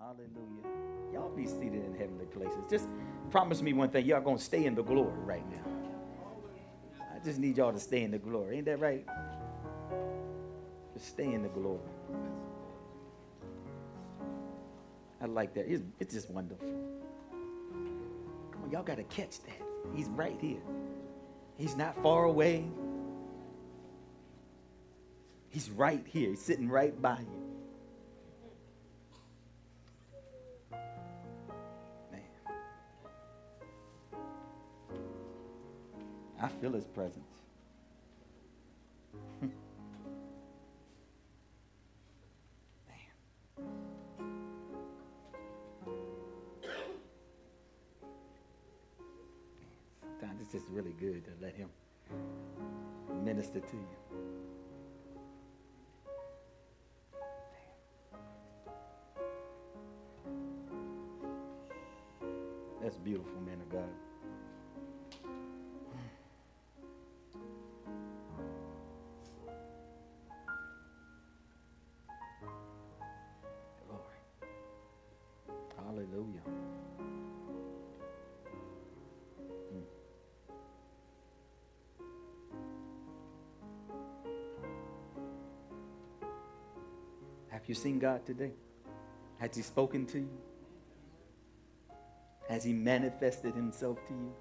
Hallelujah. 0.00 0.62
Y'all 1.12 1.30
be 1.30 1.44
seated 1.44 1.84
in 1.84 1.92
heavenly 1.98 2.26
places. 2.26 2.58
Just 2.70 2.88
promise 3.32 3.60
me 3.62 3.72
one 3.72 3.90
thing. 3.90 4.06
Y'all 4.06 4.22
to 4.22 4.44
stay 4.44 4.64
in 4.64 4.76
the 4.76 4.82
glory 4.82 5.18
right 5.24 5.44
now. 5.50 5.64
I 7.12 7.18
just 7.24 7.40
need 7.40 7.56
y'all 7.56 7.72
to 7.72 7.80
stay 7.80 8.04
in 8.04 8.12
the 8.12 8.18
glory. 8.18 8.58
Ain't 8.58 8.66
that 8.66 8.78
right? 8.78 9.04
Just 10.94 11.08
stay 11.08 11.32
in 11.32 11.42
the 11.42 11.48
glory. 11.48 11.80
I 15.20 15.26
like 15.26 15.52
that. 15.54 15.66
It's, 15.66 15.82
it's 15.98 16.14
just 16.14 16.30
wonderful. 16.30 16.68
Come 18.52 18.62
on, 18.62 18.70
y'all 18.70 18.84
got 18.84 18.98
to 18.98 19.04
catch 19.04 19.42
that. 19.42 19.62
He's 19.96 20.08
right 20.10 20.38
here. 20.40 20.62
He's 21.56 21.74
not 21.74 22.00
far 22.04 22.24
away. 22.24 22.64
He's 25.48 25.70
right 25.70 26.06
here. 26.06 26.30
He's 26.30 26.40
sitting 26.40 26.68
right 26.68 27.02
by 27.02 27.18
you. 27.18 27.37
Feel 36.60 36.72
his 36.72 36.86
presence. 36.86 37.24
Sometimes 50.02 50.40
it's 50.40 50.50
just 50.50 50.66
really 50.70 50.94
good 50.98 51.24
to 51.24 51.30
let 51.40 51.54
him 51.54 51.68
minister 53.24 53.60
to 53.60 53.76
you. 53.76 53.96
That's 62.82 62.96
beautiful, 62.96 63.40
man 63.42 63.60
of 63.60 63.70
God. 63.70 64.07
Have 87.58 87.68
you 87.68 87.74
seen 87.74 87.98
God 87.98 88.24
today? 88.24 88.52
Has 89.40 89.56
He 89.56 89.62
spoken 89.62 90.06
to 90.06 90.20
you? 90.20 90.30
Has 92.48 92.62
He 92.62 92.72
manifested 92.72 93.52
Himself 93.52 93.98
to 94.06 94.14
you 94.14 94.32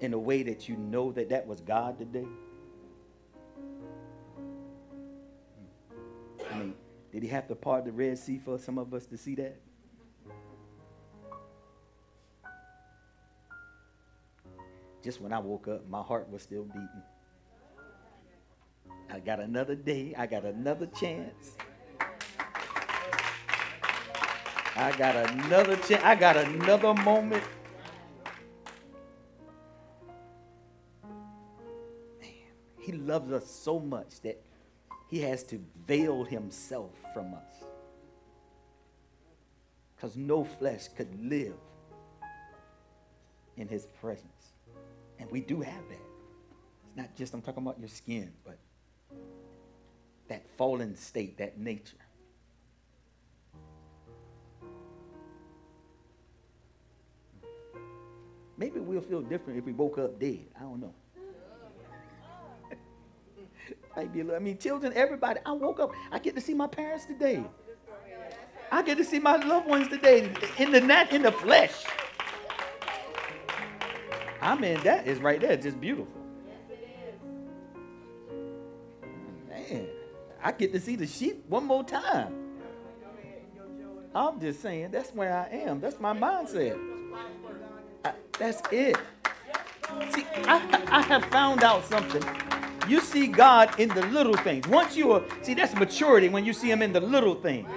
in 0.00 0.12
a 0.12 0.18
way 0.18 0.42
that 0.42 0.68
you 0.68 0.76
know 0.76 1.12
that 1.12 1.28
that 1.28 1.46
was 1.46 1.60
God 1.60 1.96
today? 1.96 2.26
I 6.50 6.58
mean, 6.58 6.74
did 7.12 7.22
He 7.22 7.28
have 7.28 7.46
to 7.46 7.54
part 7.54 7.84
the 7.84 7.92
Red 7.92 8.18
Sea 8.18 8.40
for 8.44 8.58
some 8.58 8.78
of 8.78 8.92
us 8.92 9.06
to 9.06 9.16
see 9.16 9.36
that? 9.36 9.60
Just 15.04 15.20
when 15.20 15.32
I 15.32 15.38
woke 15.38 15.68
up, 15.68 15.88
my 15.88 16.02
heart 16.02 16.28
was 16.32 16.42
still 16.42 16.64
beating. 16.64 17.02
I 19.08 19.20
got 19.20 19.38
another 19.38 19.76
day. 19.76 20.16
I 20.18 20.26
got 20.26 20.44
another 20.44 20.86
chance. 20.86 21.52
I 24.78 24.96
got 24.96 25.16
another 25.16 25.76
chance. 25.76 26.04
I 26.04 26.14
got 26.14 26.36
another 26.36 26.94
moment. 26.94 27.42
Man, 32.20 32.30
he 32.78 32.92
loves 32.92 33.32
us 33.32 33.50
so 33.50 33.80
much 33.80 34.20
that 34.20 34.40
he 35.08 35.18
has 35.22 35.42
to 35.44 35.60
veil 35.84 36.22
himself 36.22 36.92
from 37.12 37.34
us. 37.34 37.64
Because 39.96 40.16
no 40.16 40.44
flesh 40.44 40.86
could 40.96 41.08
live 41.28 41.56
in 43.56 43.66
his 43.66 43.86
presence. 44.00 44.52
And 45.18 45.28
we 45.28 45.40
do 45.40 45.60
have 45.60 45.88
that. 45.88 46.06
It's 46.86 46.96
not 46.96 47.16
just, 47.16 47.34
I'm 47.34 47.42
talking 47.42 47.64
about 47.64 47.80
your 47.80 47.88
skin, 47.88 48.30
but 48.44 48.58
that 50.28 50.46
fallen 50.56 50.94
state, 50.94 51.38
that 51.38 51.58
nature. 51.58 51.96
Maybe 58.58 58.80
we'll 58.80 59.00
feel 59.00 59.22
different 59.22 59.60
if 59.60 59.64
we 59.64 59.72
woke 59.72 59.98
up 59.98 60.18
dead. 60.18 60.40
I 60.56 60.62
don't 60.62 60.80
know. 60.80 60.92
Might 63.96 64.12
be 64.12 64.20
a 64.20 64.24
little, 64.24 64.36
I 64.36 64.40
mean, 64.40 64.58
children, 64.58 64.92
everybody. 64.96 65.38
I 65.46 65.52
woke 65.52 65.78
up. 65.78 65.92
I 66.10 66.18
get 66.18 66.34
to 66.34 66.40
see 66.40 66.54
my 66.54 66.66
parents 66.66 67.06
today. 67.06 67.44
I 68.70 68.82
get 68.82 68.98
to 68.98 69.04
see 69.04 69.20
my 69.20 69.36
loved 69.36 69.68
ones 69.68 69.86
today 69.88 70.30
in 70.58 70.72
the 70.72 70.80
nat 70.80 71.12
in 71.12 71.22
the 71.22 71.30
flesh. 71.32 71.84
I 74.42 74.56
mean, 74.56 74.80
that 74.82 75.06
is 75.06 75.20
right 75.20 75.40
there, 75.40 75.56
just 75.56 75.80
beautiful. 75.80 76.12
Man, 79.48 79.86
I 80.42 80.52
get 80.52 80.72
to 80.72 80.80
see 80.80 80.96
the 80.96 81.06
sheep 81.06 81.44
one 81.48 81.64
more 81.64 81.84
time. 81.84 82.34
I'm 84.14 84.40
just 84.40 84.60
saying, 84.62 84.90
that's 84.90 85.10
where 85.14 85.32
I 85.32 85.48
am. 85.54 85.80
That's 85.80 86.00
my 86.00 86.12
mindset. 86.12 86.97
That's 88.38 88.62
it. 88.70 88.96
See, 90.10 90.24
I, 90.44 90.84
I 90.90 91.02
have 91.02 91.24
found 91.26 91.62
out 91.62 91.84
something. 91.84 92.22
You 92.88 93.00
see 93.00 93.26
God 93.26 93.78
in 93.78 93.88
the 93.90 94.06
little 94.06 94.36
things. 94.36 94.66
Once 94.68 94.96
you 94.96 95.12
are, 95.12 95.22
see, 95.42 95.54
that's 95.54 95.74
maturity 95.74 96.28
when 96.28 96.44
you 96.44 96.52
see 96.52 96.70
Him 96.70 96.82
in 96.82 96.92
the 96.92 97.00
little 97.00 97.34
things. 97.34 97.68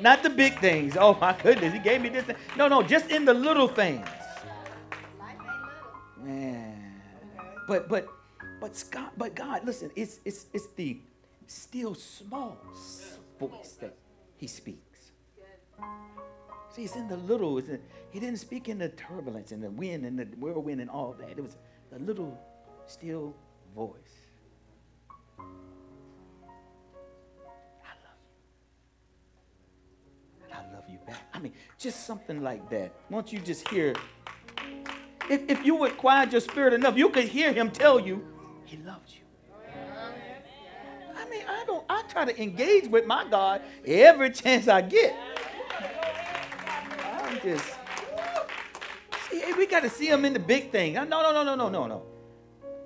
Not 0.00 0.22
the 0.22 0.30
big 0.30 0.58
things. 0.60 0.96
Oh 0.98 1.16
my 1.20 1.36
goodness, 1.42 1.72
He 1.72 1.78
gave 1.78 2.00
me 2.00 2.08
this. 2.08 2.24
Thing. 2.24 2.36
No, 2.56 2.68
no, 2.68 2.82
just 2.82 3.10
in 3.10 3.24
the 3.24 3.34
little 3.34 3.68
things. 3.68 4.06
Man. 6.18 6.92
But 7.66 7.88
but 7.88 8.08
but 8.60 8.76
Scott, 8.76 9.12
but 9.16 9.34
God, 9.34 9.64
listen, 9.64 9.90
it's 9.96 10.20
it's 10.24 10.46
it's 10.52 10.68
the 10.76 10.98
still 11.46 11.94
small 11.94 12.58
voice 13.38 13.76
that 13.80 13.94
He 14.36 14.46
speaks. 14.46 15.12
See, 16.72 16.84
it's 16.84 16.94
in 16.94 17.08
the 17.08 17.16
little. 17.16 17.58
In, 17.58 17.80
he 18.10 18.20
didn't 18.20 18.38
speak 18.38 18.68
in 18.68 18.78
the 18.78 18.90
turbulence 18.90 19.50
and 19.50 19.62
the 19.62 19.70
wind 19.70 20.04
and 20.06 20.18
the 20.18 20.24
whirlwind 20.38 20.80
and 20.80 20.88
all 20.88 21.14
that. 21.18 21.30
It 21.30 21.40
was 21.42 21.56
the 21.90 21.98
little, 21.98 22.38
still 22.86 23.34
voice. 23.74 23.92
I 25.38 25.42
love 28.04 28.20
you. 30.38 30.44
And 30.44 30.54
I 30.54 30.74
love 30.74 30.84
you 30.88 30.98
back. 31.06 31.22
I 31.34 31.40
mean, 31.40 31.54
just 31.76 32.06
something 32.06 32.40
like 32.40 32.70
that. 32.70 32.92
Won't 33.10 33.32
you 33.32 33.40
just 33.40 33.68
hear, 33.68 33.96
if, 35.28 35.42
if 35.48 35.66
you 35.66 35.74
would 35.74 35.96
quiet 35.96 36.30
your 36.30 36.40
spirit 36.40 36.72
enough, 36.72 36.96
you 36.96 37.08
could 37.08 37.24
hear 37.24 37.52
him 37.52 37.70
tell 37.70 37.98
you 37.98 38.24
he 38.64 38.76
loves 38.76 39.12
you. 39.14 39.22
I 41.16 41.28
mean, 41.28 41.42
I 41.48 41.64
don't, 41.66 41.84
I 41.88 42.02
try 42.08 42.24
to 42.24 42.42
engage 42.42 42.88
with 42.88 43.06
my 43.06 43.26
God 43.28 43.62
every 43.84 44.30
chance 44.30 44.68
I 44.68 44.80
get 44.80 45.16
see, 47.42 49.42
eh, 49.42 49.52
we 49.56 49.66
got 49.66 49.82
to 49.82 49.90
see 49.90 50.06
him 50.06 50.24
in 50.24 50.32
the 50.32 50.38
big 50.38 50.70
thing. 50.70 50.94
No, 50.94 51.04
no, 51.04 51.32
no, 51.32 51.42
no, 51.42 51.54
no, 51.54 51.68
no, 51.68 51.86
no. 51.86 52.02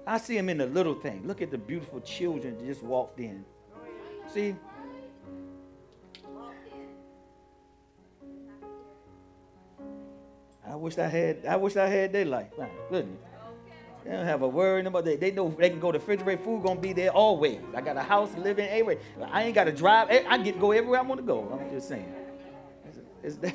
I 0.06 0.18
see 0.18 0.36
him 0.36 0.48
in 0.48 0.58
the 0.58 0.66
little 0.66 0.94
thing. 0.94 1.26
Look 1.26 1.42
at 1.42 1.50
the 1.50 1.58
beautiful 1.58 2.00
children 2.00 2.58
that 2.58 2.66
just 2.66 2.82
walked 2.82 3.20
in. 3.20 3.44
See? 4.32 4.54
I 10.66 10.76
wish 10.76 10.98
I 10.98 11.08
had. 11.08 11.46
I 11.46 11.56
wish 11.56 11.76
I 11.76 11.86
had 11.86 12.12
their 12.12 12.24
life. 12.24 12.48
My 12.58 12.68
goodness. 12.90 13.18
They 14.04 14.10
don't 14.10 14.26
have 14.26 14.42
a 14.42 14.48
word 14.48 14.86
about 14.86 15.06
that. 15.06 15.20
They 15.20 15.30
know 15.30 15.48
they 15.48 15.70
can 15.70 15.80
go 15.80 15.90
to 15.90 15.98
refrigerator. 15.98 16.42
Food 16.42 16.62
gonna 16.62 16.80
be 16.80 16.92
there 16.92 17.10
always. 17.10 17.58
I 17.74 17.80
got 17.80 17.96
a 17.96 18.02
house, 18.02 18.34
living 18.36 18.66
anywhere. 18.66 18.98
I 19.32 19.44
ain't 19.44 19.54
got 19.54 19.64
to 19.64 19.72
drive. 19.72 20.10
Eh, 20.10 20.24
I 20.28 20.36
get 20.38 20.60
go 20.60 20.72
everywhere 20.72 21.00
I 21.00 21.02
want 21.02 21.20
to 21.20 21.26
go. 21.26 21.58
I'm 21.58 21.70
just 21.70 21.88
saying. 21.88 22.12
It's 23.22 23.36
that 23.36 23.54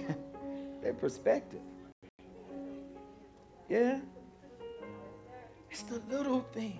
their 0.82 0.94
perspective. 0.94 1.62
Yeah? 3.68 4.00
It's 5.70 5.84
the 5.84 6.02
little 6.10 6.42
things. 6.54 6.80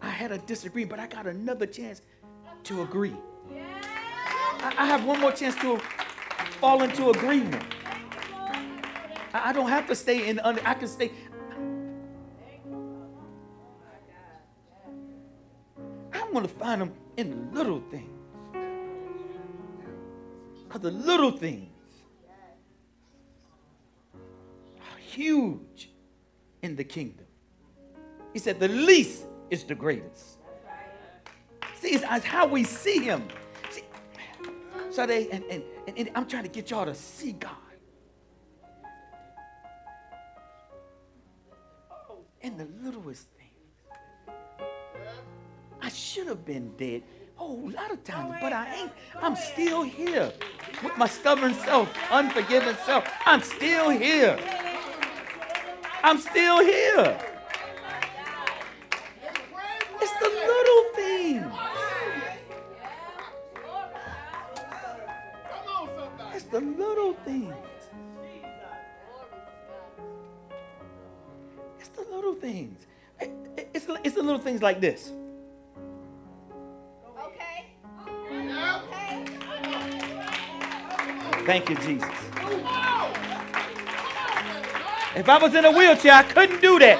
I 0.00 0.10
had 0.10 0.32
a 0.32 0.38
disagreement, 0.38 0.90
but 0.90 1.00
I 1.00 1.06
got 1.06 1.26
another 1.26 1.66
chance 1.66 2.02
to 2.64 2.82
agree. 2.82 3.16
I, 4.60 4.74
I 4.78 4.86
have 4.86 5.04
one 5.04 5.20
more 5.20 5.32
chance 5.32 5.54
to 5.56 5.78
fall 6.60 6.82
into 6.82 7.10
agreement. 7.10 7.62
I, 9.32 9.50
I 9.50 9.52
don't 9.52 9.68
have 9.68 9.86
to 9.88 9.94
stay 9.94 10.28
in 10.28 10.38
under, 10.40 10.60
I 10.64 10.74
can 10.74 10.88
stay. 10.88 11.12
I'm 16.12 16.42
to 16.42 16.48
find 16.48 16.80
them 16.82 16.92
in 17.16 17.30
the 17.30 17.58
little 17.58 17.82
things. 17.90 18.17
Because 20.68 20.82
the 20.82 20.90
little 20.90 21.30
things 21.30 21.72
are 24.14 24.98
huge 24.98 25.88
in 26.60 26.76
the 26.76 26.84
kingdom. 26.84 27.24
He 28.34 28.38
said, 28.38 28.60
the 28.60 28.68
least 28.68 29.24
is 29.48 29.64
the 29.64 29.74
greatest. 29.74 30.36
See, 31.80 31.88
it's, 31.88 32.04
it's 32.06 32.24
how 32.24 32.46
we 32.46 32.64
see 32.64 32.98
him. 32.98 33.26
See, 33.70 33.82
so 34.90 35.06
they, 35.06 35.30
and, 35.30 35.42
and, 35.44 35.62
and, 35.86 35.98
and 35.98 36.10
I'm 36.14 36.26
trying 36.26 36.42
to 36.42 36.50
get 36.50 36.70
y'all 36.70 36.84
to 36.84 36.94
see 36.94 37.32
God. 37.32 37.52
In 42.42 42.58
the 42.58 42.68
littlest 42.82 43.28
things. 43.30 44.36
I 45.80 45.88
should 45.88 46.26
have 46.26 46.44
been 46.44 46.76
dead. 46.76 47.04
Oh, 47.40 47.68
a 47.68 47.70
lot 47.70 47.90
of 47.92 48.02
times, 48.02 48.34
but 48.40 48.52
I 48.52 48.74
ain't. 48.74 48.92
I'm 49.20 49.36
still 49.36 49.82
here 49.82 50.32
with 50.82 50.96
my 50.98 51.06
stubborn 51.06 51.54
self, 51.54 51.88
unforgiving 52.10 52.76
self. 52.84 53.08
I'm 53.24 53.40
still 53.40 53.90
here. 53.90 54.38
I'm 56.02 56.18
still 56.18 56.60
here. 56.60 57.18
It's 60.00 60.12
the 60.20 60.28
little 60.28 60.84
things. 60.94 61.52
It's 66.34 66.44
the 66.44 66.60
little 66.60 67.12
things. 67.24 67.54
It's 71.78 71.88
the 71.88 72.02
little 72.02 72.34
things. 72.34 72.86
It's, 73.20 73.86
it's 74.04 74.14
the 74.14 74.22
little 74.22 74.40
things 74.40 74.62
like 74.62 74.80
this. 74.80 75.12
Thank 81.48 81.70
you, 81.70 81.76
Jesus. 81.76 82.06
If 85.16 85.30
I 85.30 85.38
was 85.40 85.54
in 85.54 85.64
a 85.64 85.72
wheelchair, 85.72 86.12
I 86.12 86.22
couldn't 86.22 86.60
do 86.60 86.78
that. 86.78 86.98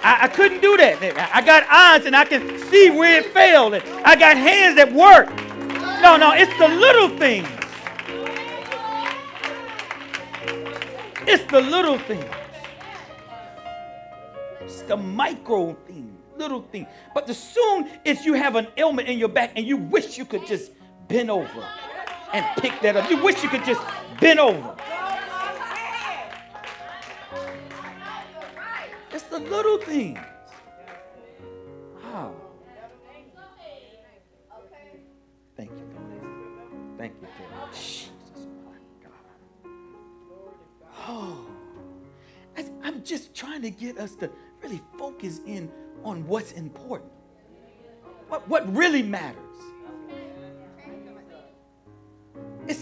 I, 0.00 0.26
I, 0.26 0.28
couldn't 0.28 0.60
do 0.60 0.76
that. 0.76 1.02
I 1.34 1.40
got 1.40 1.64
eyes 1.68 2.06
and 2.06 2.14
I 2.14 2.24
can 2.24 2.56
see 2.70 2.90
where 2.90 3.18
it 3.18 3.32
failed. 3.34 3.74
I 3.74 4.14
got 4.14 4.36
hands 4.36 4.76
that 4.76 4.92
work. 4.92 5.28
No, 6.00 6.16
no, 6.16 6.30
it's 6.34 6.56
the 6.56 6.68
little 6.68 7.18
things. 7.18 7.48
It's 11.26 11.50
the 11.50 11.60
little 11.60 11.98
things. 11.98 12.32
It's 14.60 14.82
the 14.82 14.96
micro 14.96 15.74
thing, 15.88 16.16
little 16.36 16.62
thing. 16.62 16.86
But 17.12 17.26
the 17.26 17.34
soon 17.34 17.90
as 18.06 18.24
you 18.24 18.34
have 18.34 18.54
an 18.54 18.68
ailment 18.76 19.08
in 19.08 19.18
your 19.18 19.30
back 19.30 19.54
and 19.56 19.66
you 19.66 19.78
wish 19.78 20.16
you 20.16 20.24
could 20.24 20.46
just 20.46 20.70
bend 21.08 21.28
over 21.28 21.66
and 22.34 22.44
pick 22.60 22.78
that 22.80 22.96
up. 22.96 23.08
You 23.08 23.22
wish 23.22 23.42
you 23.42 23.48
could 23.48 23.64
just 23.64 23.80
bend 24.20 24.40
over. 24.40 24.76
It's 29.12 29.24
the 29.24 29.38
little 29.38 29.78
things. 29.78 30.18
Thank 35.56 35.70
you, 35.70 35.86
Lord. 35.94 36.98
Thank 36.98 37.14
you, 37.22 37.28
Lord. 37.56 37.72
Jesus, 37.72 38.10
my 38.66 38.72
God. 39.02 39.70
Oh. 41.08 41.46
I'm 42.82 43.02
just 43.02 43.34
trying 43.34 43.62
to 43.62 43.70
get 43.70 43.98
us 43.98 44.14
to 44.16 44.30
really 44.62 44.80
focus 44.98 45.40
in 45.46 45.70
on 46.04 46.26
what's 46.26 46.52
important. 46.52 47.10
What, 48.28 48.46
what 48.48 48.76
really 48.76 49.02
matters. 49.02 49.38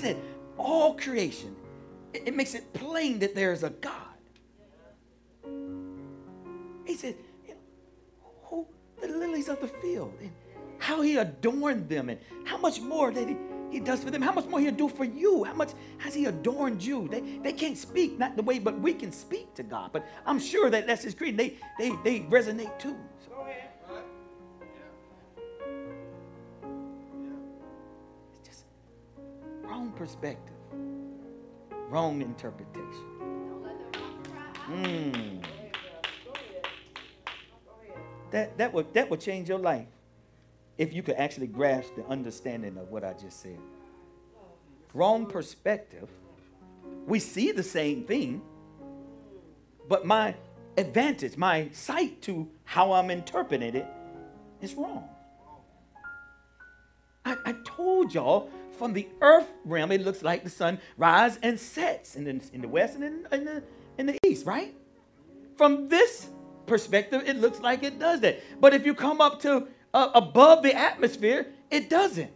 Said, 0.02 0.16
all 0.58 0.94
creation, 0.94 1.54
it, 2.12 2.25
it 2.26 2.37
makes 2.37 2.54
it 2.54 2.72
plain 2.72 3.19
that 3.20 3.34
there's 3.34 3.62
a 3.62 3.70
God. 3.70 3.93
He 6.84 6.94
said, 6.94 7.14
who, 8.43 8.66
the 9.00 9.08
lilies 9.08 9.49
of 9.49 9.60
the 9.60 9.69
field, 9.69 10.12
and 10.20 10.32
how 10.78 11.00
he 11.00 11.16
adorned 11.16 11.88
them, 11.88 12.08
and 12.08 12.19
how 12.44 12.58
much 12.58 12.81
more 12.81 13.12
that 13.12 13.28
he, 13.28 13.37
he 13.70 13.78
does 13.78 14.02
for 14.02 14.10
them, 14.10 14.20
how 14.20 14.32
much 14.32 14.46
more 14.46 14.58
he'll 14.58 14.75
do 14.75 14.88
for 14.88 15.04
you, 15.04 15.44
how 15.44 15.54
much 15.54 15.70
has 15.99 16.12
he 16.12 16.26
adorned 16.26 16.82
you. 16.82 17.06
They, 17.06 17.20
they 17.20 17.52
can't 17.52 17.78
speak, 17.78 18.19
not 18.19 18.37
the 18.37 18.43
way, 18.43 18.58
but 18.58 18.78
we 18.81 18.93
can 18.94 19.12
speak 19.12 19.55
to 19.55 19.62
God. 19.62 19.90
But 19.93 20.05
I'm 20.26 20.40
sure 20.40 20.69
that 20.69 20.88
that's 20.88 21.05
his 21.05 21.14
creed. 21.14 21.37
They, 21.37 21.56
they, 21.78 21.90
they 22.02 22.20
resonate 22.20 22.76
too. 22.78 22.96
Perspective, 29.97 30.55
wrong 31.89 32.23
interpretation. 32.23 33.06
Mm. 34.69 35.44
That, 38.31 38.56
that, 38.56 38.73
would, 38.73 38.93
that 38.94 39.11
would 39.11 39.21
change 39.21 39.49
your 39.49 39.59
life 39.59 39.87
if 40.79 40.94
you 40.94 41.03
could 41.03 41.17
actually 41.17 41.47
grasp 41.47 41.94
the 41.97 42.06
understanding 42.06 42.79
of 42.79 42.91
what 42.91 43.05
I 43.05 43.12
just 43.12 43.43
said. 43.43 43.59
Wrong 44.94 45.27
perspective. 45.27 46.09
We 47.06 47.19
see 47.19 47.53
the 47.53 47.62
same 47.62 48.05
thing, 48.05 48.43
but 49.89 50.06
my 50.06 50.35
advantage, 50.77 51.37
my 51.37 51.69
sight 51.73 52.23
to 52.23 52.49
how 52.65 52.93
I'm 52.93 53.11
interpreting 53.11 53.75
it 53.75 53.87
is 54.61 54.75
wrong. 54.75 55.09
I, 57.25 57.37
I 57.44 57.55
told 57.65 58.15
y'all 58.15 58.50
from 58.76 58.92
the 58.92 59.08
earth 59.20 59.48
realm, 59.64 59.92
it 59.92 60.02
looks 60.02 60.22
like 60.22 60.44
the 60.44 60.50
sun 60.50 60.78
rises 60.96 61.38
and 61.42 61.58
sets 61.58 62.16
in 62.16 62.24
the, 62.24 62.40
in 62.52 62.60
the 62.60 62.69
west 62.69 62.96
and 62.96 63.04
in, 63.04 63.26
in, 63.32 63.44
the, 63.44 63.62
in 63.98 64.06
the 64.06 64.19
east, 64.26 64.46
right? 64.46 64.74
From 65.56 65.88
this 65.88 66.28
perspective, 66.66 67.22
it 67.26 67.36
looks 67.36 67.60
like 67.60 67.82
it 67.82 67.98
does 67.98 68.20
that. 68.20 68.40
But 68.60 68.74
if 68.74 68.86
you 68.86 68.94
come 68.94 69.20
up 69.20 69.40
to 69.42 69.69
uh, 69.94 70.10
above 70.14 70.62
the 70.62 70.74
atmosphere, 70.74 71.46
it 71.70 71.90
doesn't. 71.90 72.32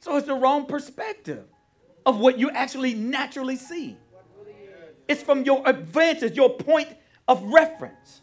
So 0.00 0.16
it's 0.16 0.26
the 0.26 0.34
wrong 0.34 0.66
perspective 0.66 1.44
of 2.04 2.20
what 2.20 2.38
you 2.38 2.50
actually 2.50 2.94
naturally 2.94 3.56
see. 3.56 3.96
It's 5.08 5.22
from 5.22 5.44
your 5.44 5.62
advantage, 5.66 6.36
your 6.36 6.50
point 6.50 6.88
of 7.26 7.42
reference. 7.44 8.22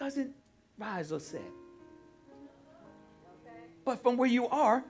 Doesn't 0.00 0.34
rise 0.78 1.12
or 1.12 1.20
set. 1.20 1.42
But 3.84 4.02
from 4.02 4.16
where 4.16 4.28
you 4.28 4.48
are, 4.48 4.82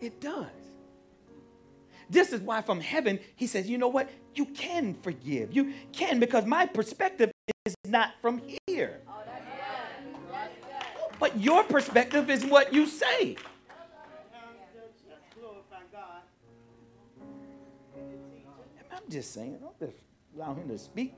it 0.00 0.20
does. 0.20 0.46
This 2.10 2.32
is 2.32 2.40
why 2.42 2.62
from 2.62 2.80
heaven, 2.80 3.18
he 3.36 3.46
says, 3.46 3.68
you 3.68 3.78
know 3.78 3.88
what? 3.88 4.08
You 4.34 4.44
can 4.46 4.94
forgive. 5.02 5.54
You 5.54 5.72
can 5.92 6.20
because 6.20 6.44
my 6.44 6.66
perspective 6.66 7.32
is 7.64 7.74
not 7.86 8.12
from 8.20 8.42
here. 8.66 9.00
But 11.18 11.38
your 11.38 11.64
perspective 11.64 12.30
is 12.30 12.44
what 12.44 12.72
you 12.72 12.86
say. 12.86 13.36
I'm 18.92 19.10
just 19.10 19.32
saying, 19.32 19.58
I'm 19.62 19.86
just 19.86 19.98
allowing 20.36 20.58
him 20.58 20.68
to 20.68 20.78
speak. 20.78 21.14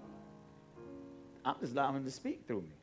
I'm 1.44 1.56
just 1.60 1.72
allowing 1.72 1.96
him 1.96 2.04
to 2.04 2.10
speak 2.10 2.44
through 2.46 2.62
me. 2.62 2.79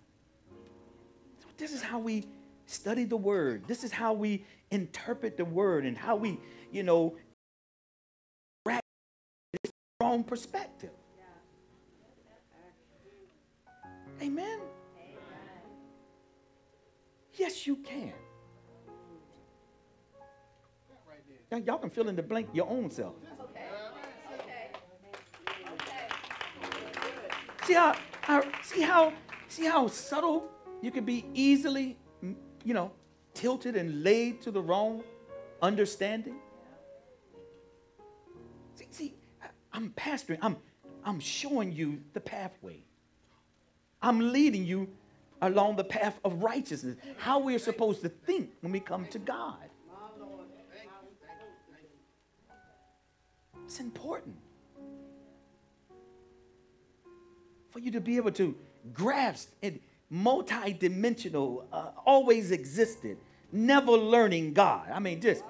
This 1.58 1.74
is 1.74 1.82
how 1.82 2.00
we 2.00 2.26
study 2.66 3.04
the 3.04 3.18
word. 3.18 3.68
This 3.68 3.84
is 3.84 3.92
how 3.92 4.14
we 4.14 4.46
interpret 4.72 5.38
the 5.38 5.46
word 5.46 5.86
and 5.86 5.98
how 5.98 6.16
we, 6.16 6.40
you 6.72 6.84
know, 6.84 7.16
wrong 10.00 10.24
perspective. 10.24 10.92
Amen. 14.22 14.60
Yes, 17.34 17.68
you 17.68 17.78
can. 17.78 18.14
Now, 21.52 21.58
Y'all 21.58 21.78
can 21.78 21.90
fill 21.90 22.10
in 22.10 22.16
the 22.16 22.24
blank 22.24 22.50
your 22.54 22.68
own 22.70 22.92
self. 22.92 23.16
See 27.66 27.74
how, 27.74 27.96
how 28.22 28.44
see 28.64 28.82
how 28.82 29.14
see 29.50 29.66
how 29.66 29.88
subtle 29.88 30.50
you 30.82 30.92
can 30.92 31.06
be 31.06 31.26
easily, 31.34 31.98
you 32.64 32.74
know, 32.74 32.92
tilted 33.34 33.76
and 33.76 34.04
laid 34.04 34.42
to 34.42 34.52
the 34.52 34.62
wrong 34.62 35.04
understanding. 35.62 36.38
See, 38.76 38.88
see 38.92 39.14
I'm 39.74 39.92
pastoring, 39.92 40.40
I'm, 40.42 40.58
I'm 41.04 41.20
showing 41.20 41.72
you 41.72 42.02
the 42.14 42.20
pathway. 42.20 42.84
I'm 44.02 44.32
leading 44.32 44.66
you 44.66 44.90
along 45.42 45.76
the 45.76 45.84
path 45.84 46.20
of 46.24 46.42
righteousness, 46.42 46.98
how 47.18 47.40
we're 47.40 47.60
supposed 47.60 48.02
to 48.02 48.10
think 48.10 48.52
when 48.62 48.72
we 48.72 48.80
come 48.80 49.06
to 49.08 49.20
God. 49.20 49.58
It's 53.66 53.80
important 53.80 54.38
for 57.70 57.80
you 57.80 57.92
to 57.92 58.02
be 58.02 58.18
able 58.18 58.32
to 58.32 58.56
grasp 58.94 59.52
and 59.62 59.80
multi-dimensional, 60.10 61.68
uh, 61.72 61.92
always 62.06 62.52
existed, 62.52 63.18
never 63.52 63.92
learning 63.92 64.54
God. 64.54 64.90
I 64.94 65.00
mean, 65.00 65.20
just, 65.20 65.44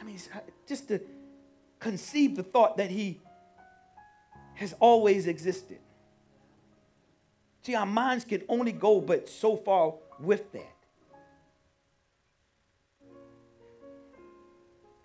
I 0.00 0.04
mean, 0.04 0.18
just 0.66 0.88
to 0.88 1.00
conceive 1.78 2.36
the 2.36 2.42
thought 2.42 2.76
that 2.78 2.90
He 2.90 3.20
has 4.54 4.74
always 4.80 5.26
existed. 5.26 5.78
See, 7.62 7.74
our 7.74 7.86
minds 7.86 8.24
can 8.24 8.42
only 8.48 8.72
go 8.72 9.00
but 9.00 9.28
so 9.28 9.56
far 9.56 9.94
with 10.20 10.50
that. 10.52 10.74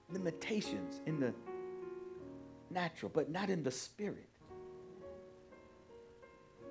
Limitations 0.10 1.02
in 1.06 1.20
the 1.20 1.34
natural, 2.70 3.12
but 3.14 3.30
not 3.30 3.50
in 3.50 3.64
the 3.64 3.72
spirit. 3.72 4.30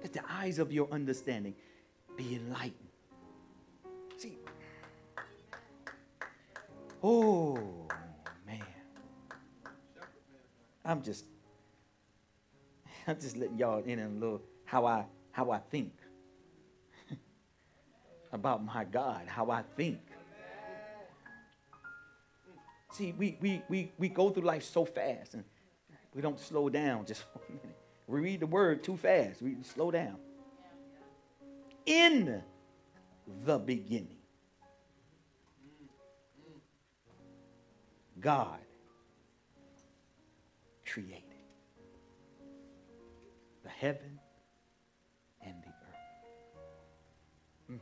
Let 0.02 0.12
the 0.12 0.22
eyes 0.28 0.58
of 0.58 0.72
your 0.72 0.88
understanding 0.90 1.54
be 2.16 2.34
enlightened. 2.34 2.74
See, 4.16 4.36
oh 7.02 7.88
man, 8.46 8.62
I'm 10.84 11.02
just, 11.02 11.24
I'm 13.06 13.18
just 13.20 13.36
letting 13.36 13.58
y'all 13.58 13.82
in 13.84 14.00
a 14.00 14.08
little 14.08 14.42
how 14.64 14.86
I 14.86 15.04
how 15.30 15.50
I 15.50 15.58
think 15.58 15.92
about 18.32 18.64
my 18.64 18.84
God, 18.84 19.22
how 19.26 19.50
I 19.50 19.62
think. 19.76 20.00
See, 22.92 23.14
we, 23.16 23.38
we, 23.40 23.62
we, 23.70 23.90
we 23.96 24.10
go 24.10 24.28
through 24.28 24.42
life 24.42 24.64
so 24.64 24.84
fast 24.84 25.32
and 25.32 25.44
we 26.14 26.20
don't 26.20 26.38
slow 26.38 26.68
down 26.68 27.06
just 27.06 27.22
for 27.32 27.40
a 27.48 27.52
minute. 27.52 27.81
We 28.06 28.20
read 28.20 28.40
the 28.40 28.46
word 28.46 28.82
too 28.82 28.96
fast. 28.96 29.42
We 29.42 29.56
slow 29.62 29.90
down. 29.90 30.16
In 31.86 32.42
the 33.44 33.58
beginning, 33.58 34.18
God 38.20 38.58
created 40.86 41.22
the 43.62 43.68
heaven 43.70 44.18
and 45.44 45.54
the 45.62 45.68
earth. 45.68 46.02
Mm. 47.72 47.80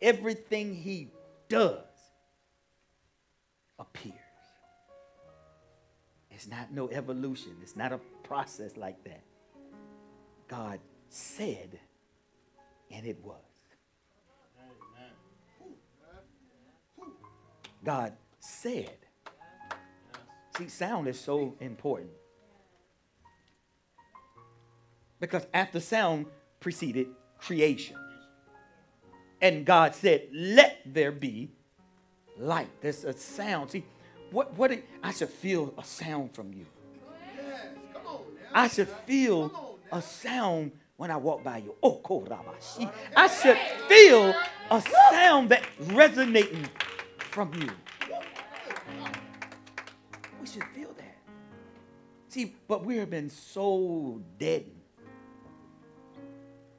Everything 0.00 0.74
he 0.74 1.10
does 1.48 1.84
appears. 3.78 4.25
It's 6.36 6.46
not 6.46 6.70
no 6.70 6.90
evolution. 6.90 7.56
It's 7.62 7.76
not 7.76 7.92
a 7.92 7.98
process 8.22 8.76
like 8.76 9.02
that. 9.04 9.22
God 10.48 10.80
said, 11.08 11.80
and 12.90 13.06
it 13.06 13.16
was. 13.24 13.40
God 17.82 18.12
said. 18.38 18.98
See, 20.58 20.68
sound 20.68 21.08
is 21.08 21.18
so 21.18 21.54
important. 21.58 22.10
Because 25.18 25.46
after 25.54 25.80
sound 25.80 26.26
preceded 26.60 27.06
creation. 27.38 27.96
And 29.40 29.64
God 29.64 29.94
said, 29.94 30.28
Let 30.34 30.82
there 30.84 31.12
be 31.12 31.50
light. 32.38 32.68
There's 32.82 33.04
a 33.04 33.14
sound. 33.14 33.70
See, 33.70 33.86
what, 34.30 34.54
what 34.54 34.72
it, 34.72 34.84
I 35.02 35.12
should 35.12 35.28
feel 35.28 35.74
a 35.78 35.84
sound 35.84 36.34
from 36.34 36.52
you. 36.52 36.66
I 38.52 38.68
should 38.68 38.88
feel 38.88 39.78
a 39.92 40.00
sound 40.02 40.72
when 40.96 41.10
I 41.10 41.16
walk 41.16 41.44
by 41.44 41.58
you. 41.58 41.74
Oh, 41.82 42.00
korabashi. 42.02 42.90
I 43.14 43.26
should 43.28 43.58
feel 43.88 44.34
a 44.70 44.82
sound 45.10 45.50
that 45.50 45.62
resonating 45.88 46.68
from 47.18 47.52
you. 47.54 47.70
We 50.40 50.46
should 50.46 50.64
feel 50.74 50.92
that. 50.96 51.18
See, 52.28 52.54
but 52.66 52.84
we 52.84 52.96
have 52.96 53.10
been 53.10 53.30
so 53.30 54.22
deadened 54.38 54.72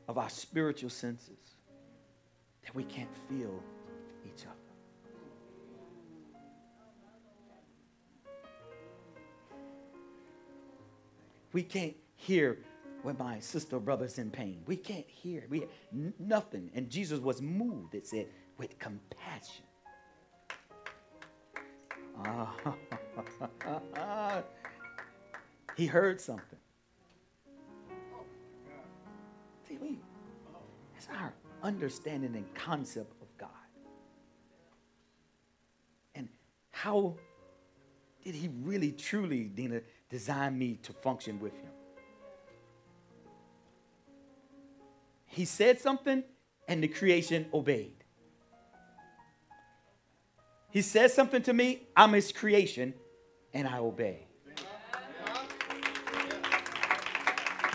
of 0.08 0.18
our 0.18 0.30
spiritual 0.30 0.90
senses 0.90 1.38
that 2.64 2.74
we 2.76 2.84
can't 2.84 3.10
feel 3.30 3.62
each 4.26 4.46
other. 4.46 4.57
We 11.58 11.64
can't 11.64 11.96
hear 12.18 12.60
when 13.02 13.18
my 13.18 13.40
sister 13.40 13.78
or 13.78 13.80
brother's 13.80 14.20
in 14.20 14.30
pain. 14.30 14.62
We 14.68 14.76
can't 14.76 15.08
hear. 15.08 15.48
We 15.50 15.66
nothing. 16.20 16.70
And 16.76 16.88
Jesus 16.88 17.20
was 17.20 17.42
moved, 17.42 17.96
it 17.96 18.06
said, 18.06 18.28
with 18.60 18.78
compassion. 18.78 19.66
he 25.76 25.88
heard 25.88 26.22
something. 26.22 26.60
See, 29.68 29.80
we, 29.82 29.98
it's 30.96 31.08
our 31.10 31.34
understanding 31.64 32.36
and 32.36 32.46
concept 32.54 33.20
of 33.20 33.36
God. 33.40 33.50
And 36.14 36.30
how 36.70 37.16
did 38.24 38.36
he 38.36 38.52
really, 38.62 38.92
truly, 38.92 39.46
Dina, 39.46 39.82
design 40.10 40.58
me 40.58 40.80
to 40.84 40.94
function 40.94 41.40
with 41.40 41.54
him? 41.54 41.72
He 45.26 45.46
said 45.46 45.80
something, 45.80 46.24
and 46.68 46.84
the 46.84 46.88
creation 46.88 47.46
obeyed. 47.54 48.04
He 50.70 50.82
says 50.82 51.14
something 51.14 51.42
to 51.44 51.54
me, 51.54 51.88
I'm 51.96 52.14
his 52.14 52.32
creation, 52.32 52.94
and 53.54 53.68
I 53.68 53.80
obey. 53.80 54.28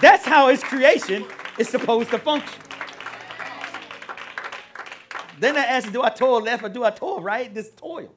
That's 0.01 0.25
how 0.25 0.49
his 0.49 0.63
creation 0.63 1.25
is 1.59 1.69
supposed 1.69 2.11
to 2.11 2.19
function. 2.19 2.61
Then 5.39 5.57
I 5.57 5.65
ask, 5.65 5.91
do 5.93 6.03
I 6.03 6.11
toil 6.11 6.41
left 6.41 6.65
or 6.65 6.69
do 6.69 6.85
I 6.85 6.91
toil 6.91 7.21
right? 7.21 7.53
This 7.53 7.71
toil. 7.71 8.13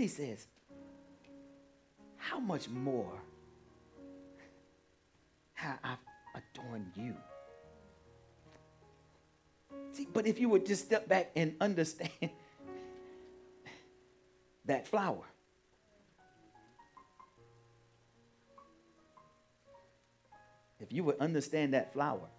He 0.00 0.08
says, 0.08 0.46
How 2.16 2.40
much 2.40 2.70
more 2.70 3.12
have 5.52 5.78
I 5.84 5.96
adorned 6.34 6.92
you? 6.96 7.14
See, 9.92 10.08
but 10.10 10.26
if 10.26 10.40
you 10.40 10.48
would 10.48 10.64
just 10.64 10.86
step 10.86 11.06
back 11.06 11.32
and 11.36 11.54
understand 11.60 12.10
that 14.64 14.88
flower. 14.88 15.24
If 20.80 20.94
you 20.94 21.04
would 21.04 21.18
understand 21.18 21.74
that 21.74 21.92
flower, 21.92 22.30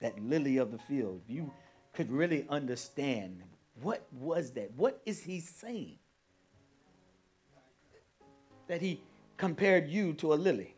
that 0.00 0.18
lily 0.18 0.56
of 0.56 0.72
the 0.72 0.78
field, 0.78 1.20
you 1.28 1.52
could 1.92 2.10
really 2.10 2.46
understand 2.48 3.42
what 3.82 4.06
was 4.12 4.52
that? 4.52 4.70
What 4.76 5.00
is 5.04 5.22
he 5.22 5.40
saying? 5.40 5.98
That 8.68 8.80
he 8.80 9.02
compared 9.36 9.88
you 9.88 10.12
to 10.14 10.32
a 10.32 10.36
lily. 10.36 10.74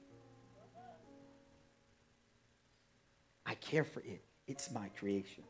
I 3.47 3.55
care 3.57 3.85
for 3.85 4.01
it. 4.01 4.23
It's 4.47 4.71
my 4.71 4.89
creation. 4.99 5.45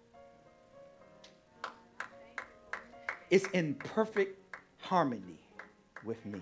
It's 3.30 3.46
in 3.48 3.74
perfect 3.76 4.38
harmony 4.80 5.38
with 6.04 6.24
me. 6.26 6.40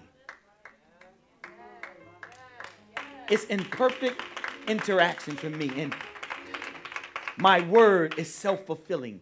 It's 3.29 3.45
in 3.45 3.65
perfect 3.65 4.21
interaction 4.67 5.37
for 5.37 5.51
me. 5.51 5.71
And 5.77 5.95
my 7.37 7.61
word 7.61 8.15
is 8.19 8.33
self 8.33 8.67
fulfilling 8.67 9.21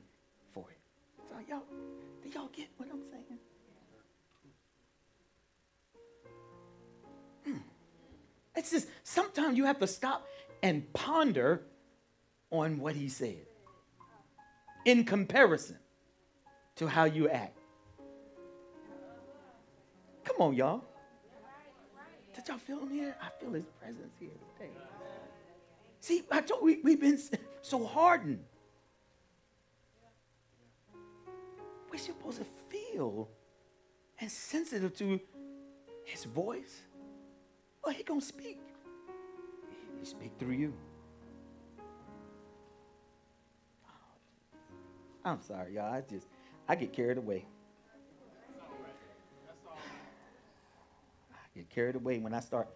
It's 8.57 8.71
just 8.71 8.88
sometimes 9.04 9.57
you 9.57 9.64
have 9.64 9.78
to 9.78 9.87
stop 9.87 10.26
and 10.62 10.92
ponder 10.92 11.62
on 12.50 12.78
what 12.78 12.95
he 12.95 13.09
said 13.09 13.47
in 14.85 15.04
comparison 15.04 15.78
to 16.76 16.87
how 16.87 17.04
you 17.04 17.28
act. 17.28 17.57
Come 20.25 20.37
on, 20.40 20.54
y'all. 20.54 20.85
Did 22.35 22.49
y'all 22.49 22.59
feel 22.59 22.80
him 22.80 22.90
here? 22.90 23.16
I 23.21 23.28
feel 23.40 23.52
his 23.52 23.66
presence 23.80 24.14
here 24.19 24.30
today. 24.57 24.71
See, 26.00 26.23
I 26.30 26.40
told 26.40 26.62
we, 26.62 26.80
we've 26.83 27.00
been 27.00 27.19
so 27.61 27.85
hardened. 27.85 28.42
We're 31.90 31.99
supposed 31.99 32.38
to 32.38 32.47
feel 32.69 33.28
and 34.21 34.30
sensitive 34.30 34.97
to 34.99 35.21
his 36.04 36.25
voice, 36.25 36.83
well, 37.85 37.95
he 37.95 38.03
gonna 38.03 38.21
speak. 38.21 38.59
He 39.99 40.07
speak 40.07 40.33
through 40.39 40.55
you. 40.55 40.75
I'm 45.25 45.43
sorry, 45.43 45.75
y'all. 45.75 45.93
I 45.93 46.03
just 46.03 46.27
I 46.69 46.75
get 46.77 46.93
carried 46.93 47.19
away. 47.19 47.45
I 51.33 51.59
get 51.59 51.69
carried 51.69 51.97
away 51.97 52.19
when 52.19 52.33
I 52.33 52.41
start 52.41 52.69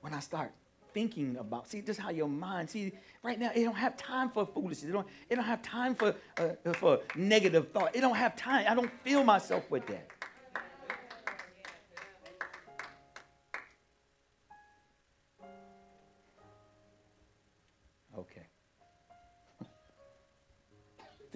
when 0.00 0.14
I 0.14 0.20
start 0.20 0.52
thinking 0.94 1.36
about. 1.36 1.68
See, 1.68 1.82
just 1.82 2.00
how 2.00 2.10
your 2.10 2.28
mind. 2.28 2.70
See, 2.70 2.92
right 3.22 3.38
now 3.38 3.50
it 3.54 3.64
don't 3.64 3.76
have 3.76 3.96
time 3.98 4.30
for 4.30 4.46
foolishness. 4.46 4.88
It 4.88 4.92
don't. 4.92 5.06
It 5.28 5.34
don't 5.36 5.44
have 5.44 5.62
time 5.62 5.94
for 5.94 6.14
uh, 6.38 6.72
for 6.74 7.00
negative 7.14 7.70
thought. 7.72 7.94
It 7.94 8.00
don't 8.00 8.16
have 8.16 8.36
time. 8.36 8.64
I 8.68 8.74
don't 8.74 8.90
feel 9.02 9.22
myself 9.22 9.70
with 9.70 9.86
that. 9.88 10.08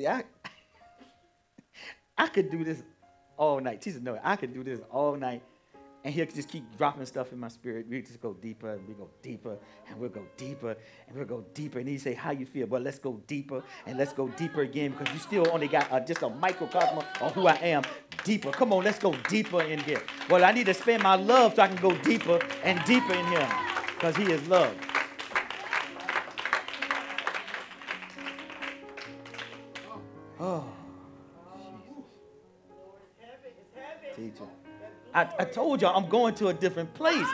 See, 0.01 0.07
I 0.07 0.25
I 2.17 2.29
could 2.29 2.51
do 2.51 2.65
this 2.65 2.83
all 3.37 3.61
night. 3.61 3.83
Jesus, 3.83 4.01
no, 4.01 4.19
I 4.23 4.37
could 4.37 4.55
do 4.55 4.65
this 4.65 4.81
all 4.91 5.15
night 5.15 5.43
and 6.03 6.15
he'll 6.15 6.25
just 6.25 6.49
keep 6.49 6.65
dropping 6.79 7.05
stuff 7.05 7.33
in 7.33 7.39
my 7.39 7.49
spirit. 7.49 7.87
We 7.87 8.01
just 8.01 8.23
go 8.23 8.33
deeper 8.33 8.73
and 8.73 8.89
we 8.89 8.95
go 8.95 9.11
deeper 9.21 9.59
and 9.91 10.01
we'll 10.01 10.09
go 10.09 10.25
deeper 10.39 10.75
and 11.07 11.15
we'll 11.15 11.27
go 11.27 11.45
deeper. 11.53 11.81
And 11.81 11.87
he 11.87 11.99
say, 11.99 12.15
how 12.15 12.31
you 12.31 12.47
feel? 12.47 12.67
Well, 12.67 12.81
let's 12.81 12.99
go 12.99 13.21
deeper 13.27 13.63
and 13.85 13.99
let's 13.99 14.15
go 14.15 14.29
deeper 14.29 14.63
again 14.63 14.93
because 14.93 15.13
you 15.13 15.21
still 15.21 15.47
only 15.53 15.69
got 15.69 15.93
uh, 15.93 16.01
just 16.01 16.23
a 16.23 16.31
microcosm 16.31 17.05
of 17.21 17.35
who 17.35 17.47
I 17.47 17.57
am. 17.57 17.83
Deeper. 18.25 18.53
Come 18.53 18.73
on, 18.73 18.85
let's 18.85 18.99
go 18.99 19.15
deeper 19.29 19.61
in 19.61 19.81
here. 19.81 20.01
Well, 20.31 20.47
I 20.47 20.53
need 20.53 20.65
to 20.65 20.75
spend 20.75 21.03
my 21.03 21.17
love 21.17 21.57
so 21.57 21.63
I 21.63 21.69
can 21.69 21.77
go 21.77 21.95
deeper 21.99 22.41
and 22.63 22.83
deeper 22.87 23.13
in 23.13 23.27
him 23.27 23.49
because 23.97 24.17
he 24.17 24.33
is 24.33 24.49
love. 24.49 24.75
Teacher. 34.33 34.49
I, 35.13 35.29
I 35.39 35.45
told 35.45 35.83
y'all 35.83 35.97
I'm 35.97 36.09
going 36.09 36.35
to 36.37 36.49
a 36.49 36.55
different 36.55 36.93
place. 36.95 37.27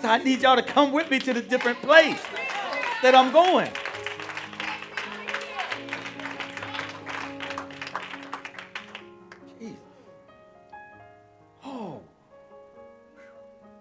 So 0.00 0.08
I 0.08 0.18
need 0.18 0.42
y'all 0.42 0.56
to 0.56 0.62
come 0.62 0.92
with 0.92 1.10
me 1.10 1.18
to 1.20 1.32
the 1.32 1.40
different 1.40 1.80
place 1.80 2.20
that 3.02 3.14
I'm 3.14 3.32
going. 3.32 3.70
Jeez. 9.60 9.76
Oh. 11.64 12.02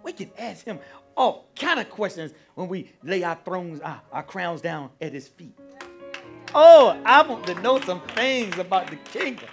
We 0.03 0.13
can 0.13 0.31
ask 0.37 0.65
him 0.65 0.79
all 1.17 1.49
kind 1.55 1.79
of 1.79 1.89
questions 1.89 2.33
when 2.55 2.69
we 2.69 2.91
lay 3.03 3.23
our 3.23 3.37
thrones, 3.43 3.81
our, 3.81 4.01
our 4.11 4.23
crowns 4.23 4.61
down 4.61 4.89
at 5.01 5.11
his 5.11 5.27
feet. 5.27 5.57
Oh, 6.55 7.01
I 7.05 7.23
want 7.23 7.47
to 7.47 7.55
know 7.61 7.81
some 7.81 7.99
things 8.09 8.57
about 8.57 8.89
the 8.89 8.95
kingdom. 8.95 9.49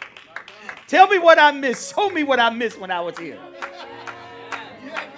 Tell 0.91 1.07
me 1.07 1.21
what 1.21 1.39
I 1.39 1.53
missed. 1.53 1.95
Show 1.95 2.11
me 2.11 2.25
what 2.25 2.41
I 2.41 2.51
missed 2.51 2.81
when 2.81 2.91
I 2.91 3.01
was 3.01 3.17
here. 3.17 3.39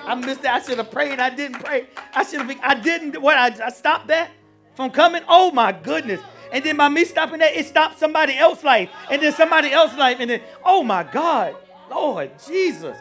I 0.05 0.15
missed 0.15 0.43
that. 0.43 0.61
I 0.61 0.67
should 0.67 0.77
have 0.77 0.91
prayed. 0.91 1.19
I 1.19 1.31
didn't 1.31 1.65
pray. 1.65 1.87
I 2.15 2.25
should 2.25 2.43
have. 2.43 2.61
I 2.63 2.75
didn't. 2.75 3.23
What? 3.23 3.39
I, 3.39 3.69
I 3.69 3.71
stopped 3.71 4.09
that 4.09 4.33
from 4.77 4.91
coming. 4.91 5.23
Oh 5.27 5.51
my 5.51 5.73
goodness! 5.73 6.21
And 6.53 6.63
then 6.63 6.77
by 6.77 6.91
me 6.91 7.07
stopping 7.07 7.39
that, 7.39 7.57
it 7.57 7.65
stopped 7.65 7.99
somebody 7.99 8.37
else's 8.37 8.65
life, 8.65 8.91
and 9.11 9.23
then 9.23 9.33
somebody 9.33 9.73
else's 9.73 9.97
life, 9.97 10.19
and 10.21 10.29
then 10.29 10.43
oh 10.63 10.83
my 10.83 11.05
God, 11.05 11.57
Lord 11.89 12.33
Jesus! 12.47 12.99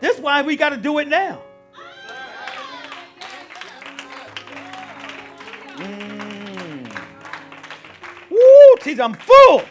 This 0.00 0.16
is 0.16 0.20
why 0.20 0.42
we 0.42 0.56
got 0.56 0.70
to 0.70 0.76
do 0.76 0.98
it 0.98 1.06
now. 1.06 1.40
Mm. 5.76 7.06
Woo, 8.28 8.76
Jesus, 8.82 8.98
I'm 8.98 9.14
full. 9.14 9.62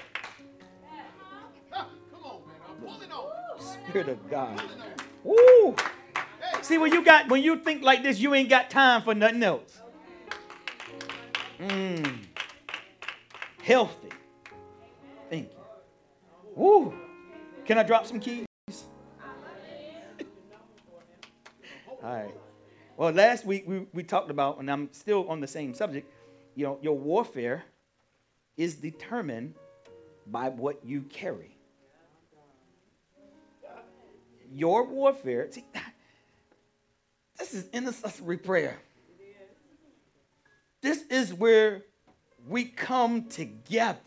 Spirit 3.89 4.09
of 4.09 4.29
God. 4.29 4.61
Woo. 5.23 5.75
See, 6.61 6.77
when 6.77 6.93
you 6.93 7.03
got 7.03 7.27
when 7.27 7.41
you 7.41 7.55
think 7.57 7.81
like 7.81 8.03
this, 8.03 8.19
you 8.19 8.35
ain't 8.35 8.47
got 8.49 8.69
time 8.69 9.01
for 9.01 9.15
nothing 9.15 9.41
else. 9.41 9.81
Mmm. 11.59 12.17
Healthy. 13.63 14.09
Thank 15.31 15.49
you. 15.51 15.57
Woo. 16.55 16.93
Can 17.65 17.79
I 17.79 17.83
drop 17.83 18.05
some 18.05 18.19
keys? 18.19 18.45
All 22.03 22.13
right. 22.13 22.35
Well, 22.95 23.11
last 23.11 23.43
week 23.45 23.63
we, 23.67 23.87
we 23.91 24.03
talked 24.03 24.29
about, 24.29 24.59
and 24.59 24.69
I'm 24.69 24.93
still 24.93 25.27
on 25.29 25.39
the 25.39 25.47
same 25.47 25.73
subject, 25.73 26.11
you 26.53 26.65
know, 26.65 26.77
your 26.81 26.97
warfare 26.97 27.63
is 28.55 28.75
determined 28.75 29.55
by 30.27 30.49
what 30.49 30.85
you 30.85 31.01
carry. 31.03 31.58
Your 34.51 34.85
warfare, 34.85 35.47
see, 35.51 35.65
this 37.37 37.53
is 37.53 37.67
intercessory 37.71 38.37
prayer. 38.37 38.77
This 40.81 41.03
is 41.09 41.33
where 41.33 41.83
we 42.47 42.65
come 42.65 43.25
together 43.25 43.99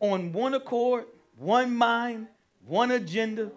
on 0.00 0.32
one 0.32 0.54
accord, 0.54 1.04
one 1.36 1.74
mind, 1.74 2.26
one 2.66 2.90
agenda, 2.90 3.50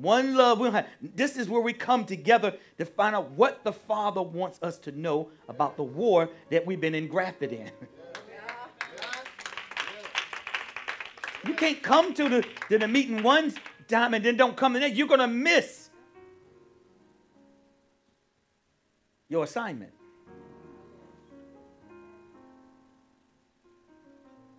one 0.00 0.36
love. 0.36 0.84
This 1.02 1.36
is 1.36 1.48
where 1.48 1.60
we 1.60 1.72
come 1.72 2.04
together 2.04 2.54
to 2.78 2.84
find 2.84 3.16
out 3.16 3.30
what 3.32 3.64
the 3.64 3.72
Father 3.72 4.22
wants 4.22 4.62
us 4.62 4.78
to 4.78 4.92
know 4.92 5.30
about 5.48 5.76
the 5.76 5.82
war 5.82 6.30
that 6.50 6.64
we've 6.64 6.80
been 6.80 6.94
engrafted 6.94 7.52
in. 7.52 7.70
You 11.46 11.54
can't 11.54 11.82
come 11.82 12.12
to 12.14 12.28
the, 12.28 12.46
to 12.68 12.78
the 12.78 12.88
meeting 12.88 13.22
one 13.22 13.54
time 13.88 14.14
and 14.14 14.24
then 14.24 14.36
don't 14.36 14.56
come 14.56 14.74
the 14.74 14.80
next. 14.80 14.96
You're 14.96 15.08
going 15.08 15.20
to 15.20 15.26
miss 15.26 15.90
your 19.28 19.44
assignment. 19.44 19.92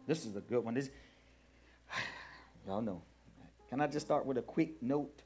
This 0.08 0.26
is 0.26 0.36
a 0.36 0.42
good 0.42 0.64
one. 0.64 0.74
This, 0.74 0.90
y'all 2.68 2.82
know. 2.82 3.02
Can 3.70 3.80
I 3.80 3.88
just 3.88 4.06
start 4.06 4.26
with 4.26 4.38
a 4.38 4.42
quick 4.42 4.82
note? 4.82 5.22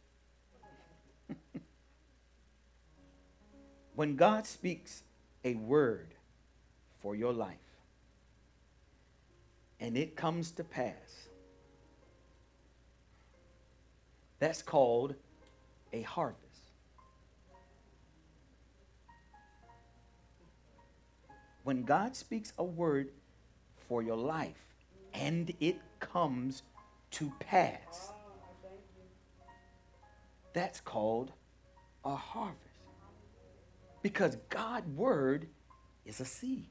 when 3.96 4.16
God 4.16 4.46
speaks 4.46 5.02
a 5.44 5.56
word 5.56 6.14
for 7.00 7.16
your 7.16 7.34
life 7.34 7.58
and 9.80 9.98
it 9.98 10.16
comes 10.16 10.52
to 10.52 10.64
pass, 10.64 11.30
That's 14.40 14.62
called 14.62 15.16
a 15.94 16.02
harvest. 16.02 16.42
When 21.64 21.84
God 21.84 22.16
speaks 22.16 22.54
a 22.60 22.64
word 22.64 23.10
for 23.88 24.04
your 24.04 24.18
life 24.18 24.64
and 25.14 25.52
it 25.60 25.78
comes 26.00 26.64
to 27.12 27.32
pass, 27.40 28.12
that's 30.54 30.80
called 30.80 31.32
a 32.04 32.16
harvest. 32.16 32.60
Because 34.02 34.38
God's 34.50 34.88
word 34.90 35.48
is 36.06 36.20
a 36.20 36.26
seed. 36.26 36.70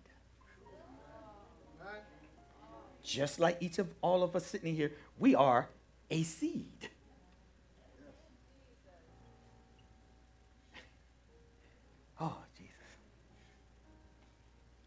Just 3.03 3.41
like 3.41 3.59
each 3.61 3.79
of 3.79 3.89
all 4.01 4.23
of 4.23 4.37
us 4.37 4.47
sitting 4.47 4.75
here, 4.75 4.93
we 5.19 5.35
are 5.35 5.69
a 6.11 6.23
seed. 6.23 6.89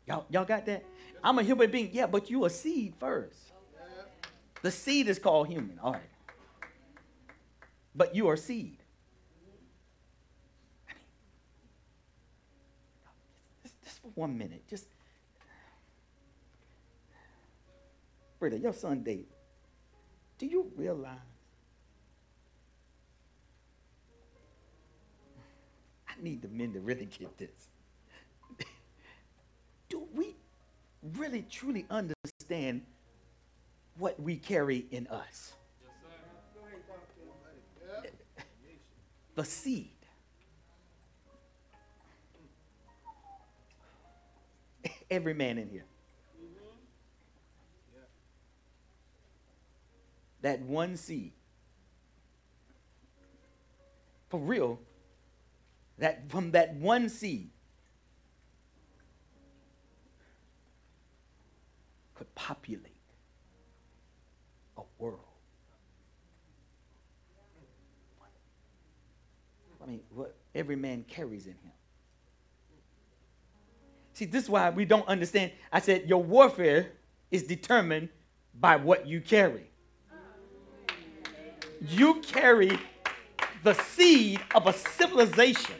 Y'all, 0.07 0.25
y'all 0.29 0.45
got 0.45 0.65
that? 0.65 0.85
I'm 1.23 1.37
a 1.37 1.43
human 1.43 1.69
being. 1.69 1.89
Yeah, 1.91 2.07
but 2.07 2.29
you 2.29 2.45
a 2.45 2.49
seed 2.49 2.93
first. 2.99 3.37
The 4.61 4.71
seed 4.71 5.07
is 5.07 5.19
called 5.19 5.47
human. 5.47 5.79
All 5.83 5.93
right. 5.93 6.01
But 7.93 8.15
you 8.15 8.27
are 8.27 8.37
seed. 8.37 8.77
I 10.87 10.93
mean, 10.93 11.01
just, 13.63 13.83
just 13.83 14.01
for 14.01 14.09
one 14.15 14.37
minute, 14.37 14.63
just 14.69 14.85
Britta, 18.39 18.57
your 18.59 18.73
son 18.73 19.03
David, 19.03 19.25
do 20.37 20.45
you 20.45 20.71
realize 20.75 21.17
I 26.07 26.13
need 26.21 26.41
the 26.43 26.47
men 26.47 26.73
to 26.73 26.79
really 26.79 27.05
get 27.05 27.37
this 27.37 27.69
really 31.15 31.45
truly 31.49 31.85
understand 31.89 32.81
what 33.97 34.19
we 34.19 34.37
carry 34.37 34.85
in 34.91 35.07
us—the 35.07 35.55
seed. 39.45 39.91
Every 45.09 45.33
man 45.33 45.57
in 45.57 45.69
here. 45.69 45.85
That 50.41 50.61
one 50.61 50.97
seed. 50.97 51.31
For 54.29 54.39
real, 54.39 54.79
that 55.97 56.29
from 56.29 56.51
that 56.51 56.75
one 56.75 57.09
seed, 57.09 57.49
populate 62.47 62.93
a 64.77 64.81
world. 64.99 65.19
I 69.83 69.85
mean, 69.85 69.99
what 70.15 70.33
every 70.55 70.77
man 70.77 71.03
carries 71.09 71.45
in 71.45 71.51
him. 71.51 71.73
See, 74.13 74.23
this 74.23 74.45
is 74.45 74.49
why 74.49 74.69
we 74.69 74.85
don't 74.85 75.07
understand. 75.09 75.51
I 75.73 75.81
said 75.81 76.07
your 76.07 76.23
warfare 76.23 76.93
is 77.31 77.43
determined 77.43 78.07
by 78.57 78.77
what 78.77 79.05
you 79.05 79.19
carry. 79.19 79.69
You 81.81 82.21
carry 82.21 82.79
the 83.63 83.73
seed 83.73 84.39
of 84.55 84.67
a 84.67 84.73
civilization. 84.73 85.75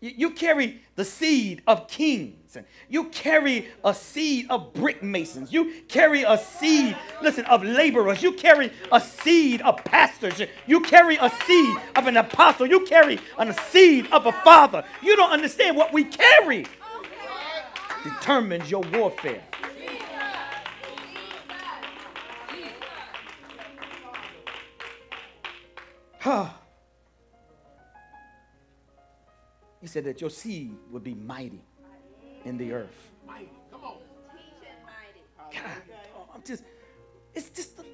You, 0.00 0.30
carry 0.30 0.80
the 0.96 1.04
seed 1.04 1.62
of 1.66 1.86
kings. 1.86 2.56
And 2.56 2.64
you 2.88 3.04
carry 3.10 3.68
a 3.84 3.92
seed 3.92 4.46
of 4.48 4.72
brick 4.72 5.02
masons. 5.02 5.52
You 5.52 5.82
carry 5.88 6.22
a 6.22 6.38
seed, 6.38 6.96
listen, 7.22 7.44
of 7.44 7.62
laborers. 7.62 8.22
You 8.22 8.32
carry 8.32 8.72
a 8.90 9.00
seed 9.00 9.60
of 9.60 9.76
pastors. 9.84 10.40
You 10.66 10.80
carry 10.80 11.16
a 11.16 11.30
seed 11.46 11.76
of 11.96 12.06
an 12.06 12.16
apostle. 12.16 12.66
You 12.66 12.86
carry 12.86 13.20
a 13.38 13.54
seed 13.70 14.06
of 14.10 14.24
a 14.24 14.32
father. 14.32 14.84
You 15.02 15.16
don't 15.16 15.32
understand 15.32 15.76
what 15.76 15.92
we 15.92 16.04
carry 16.04 16.64
determines 18.02 18.70
your 18.70 18.82
warfare. 18.92 19.42
He 29.80 29.86
said 29.86 30.04
that 30.04 30.20
your 30.20 30.30
seed 30.30 30.76
would 30.90 31.02
be 31.02 31.14
mighty 31.14 31.62
in 32.44 32.58
the 32.58 32.72
earth. 32.72 33.10
Mighty. 33.26 33.50
Come 33.70 33.84
on. 33.84 33.96
Teach 34.32 34.62
it 34.62 34.68
mighty. 34.84 35.62
God, 35.64 35.82
oh, 36.16 36.28
I'm 36.34 36.42
just, 36.44 36.64
it's 37.34 37.50
just, 37.50 37.76
the, 37.76 37.84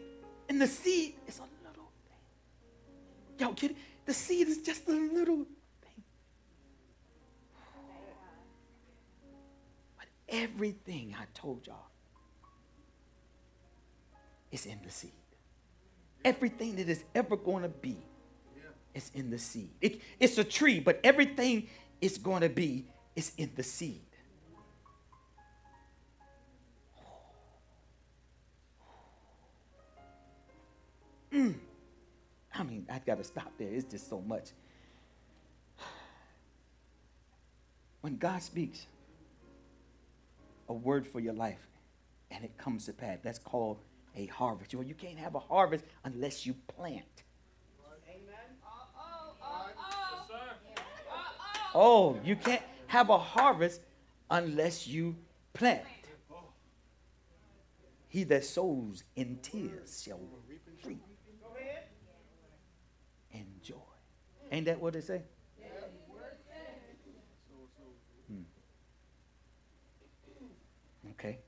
and 0.48 0.60
the 0.60 0.66
seed 0.66 1.14
is 1.26 1.38
a 1.38 1.42
little 1.66 1.90
thing. 2.08 3.38
Y'all 3.38 3.52
get 3.52 3.70
it? 3.72 3.76
The 4.04 4.14
seed 4.14 4.48
is 4.48 4.58
just 4.58 4.88
a 4.88 4.92
little 4.92 5.46
thing. 5.82 6.02
But 9.96 10.06
everything 10.28 11.14
I 11.18 11.24
told 11.34 11.66
y'all 11.66 11.86
is 14.50 14.66
in 14.66 14.78
the 14.84 14.90
seed. 14.90 15.10
Everything 16.24 16.76
that 16.76 16.88
is 16.88 17.04
ever 17.14 17.36
going 17.36 17.62
to 17.62 17.68
be 17.68 17.96
is 18.96 19.10
in 19.14 19.30
the 19.30 19.38
seed. 19.38 19.70
It, 19.80 20.00
it's 20.18 20.38
a 20.38 20.44
tree, 20.44 20.80
but 20.80 20.98
everything 21.04 21.68
is 22.00 22.18
going 22.18 22.40
to 22.40 22.48
be 22.48 22.86
is 23.14 23.32
in 23.36 23.50
the 23.54 23.62
seed. 23.62 24.00
Mm. 31.32 31.54
I 32.54 32.62
mean, 32.62 32.86
I 32.90 32.98
got 33.00 33.18
to 33.18 33.24
stop 33.24 33.52
there. 33.58 33.68
It's 33.68 33.90
just 33.90 34.08
so 34.08 34.20
much. 34.22 34.48
When 38.00 38.16
God 38.16 38.40
speaks 38.40 38.86
a 40.68 40.72
word 40.72 41.06
for 41.06 41.20
your 41.20 41.34
life 41.34 41.58
and 42.30 42.44
it 42.44 42.56
comes 42.56 42.86
to 42.86 42.92
pass, 42.92 43.18
that's 43.22 43.38
called 43.38 43.78
a 44.16 44.26
harvest. 44.26 44.72
You, 44.72 44.78
know, 44.78 44.86
you 44.86 44.94
can't 44.94 45.18
have 45.18 45.34
a 45.34 45.40
harvest 45.40 45.84
unless 46.04 46.46
you 46.46 46.54
plant. 46.68 47.24
Oh, 51.78 52.18
you 52.24 52.36
can't 52.36 52.62
have 52.86 53.10
a 53.10 53.18
harvest 53.18 53.82
unless 54.30 54.86
you 54.86 55.14
plant. 55.52 55.84
He 58.08 58.24
that 58.24 58.46
sows 58.46 59.04
in 59.14 59.40
tears 59.42 60.02
shall 60.02 60.20
reap 60.48 61.02
in 63.30 63.44
joy. 63.62 63.74
Ain't 64.50 64.64
that 64.64 64.80
what 64.80 64.94
they 64.94 65.02
say? 65.02 65.20
Hmm. 68.26 68.40
Okay. 71.10 71.40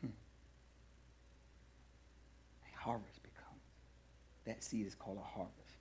Hmm. 0.00 0.10
harvest 2.76 3.09
that 4.50 4.64
seed 4.64 4.84
is 4.84 4.96
called 4.96 5.16
a 5.16 5.38
harvest. 5.38 5.76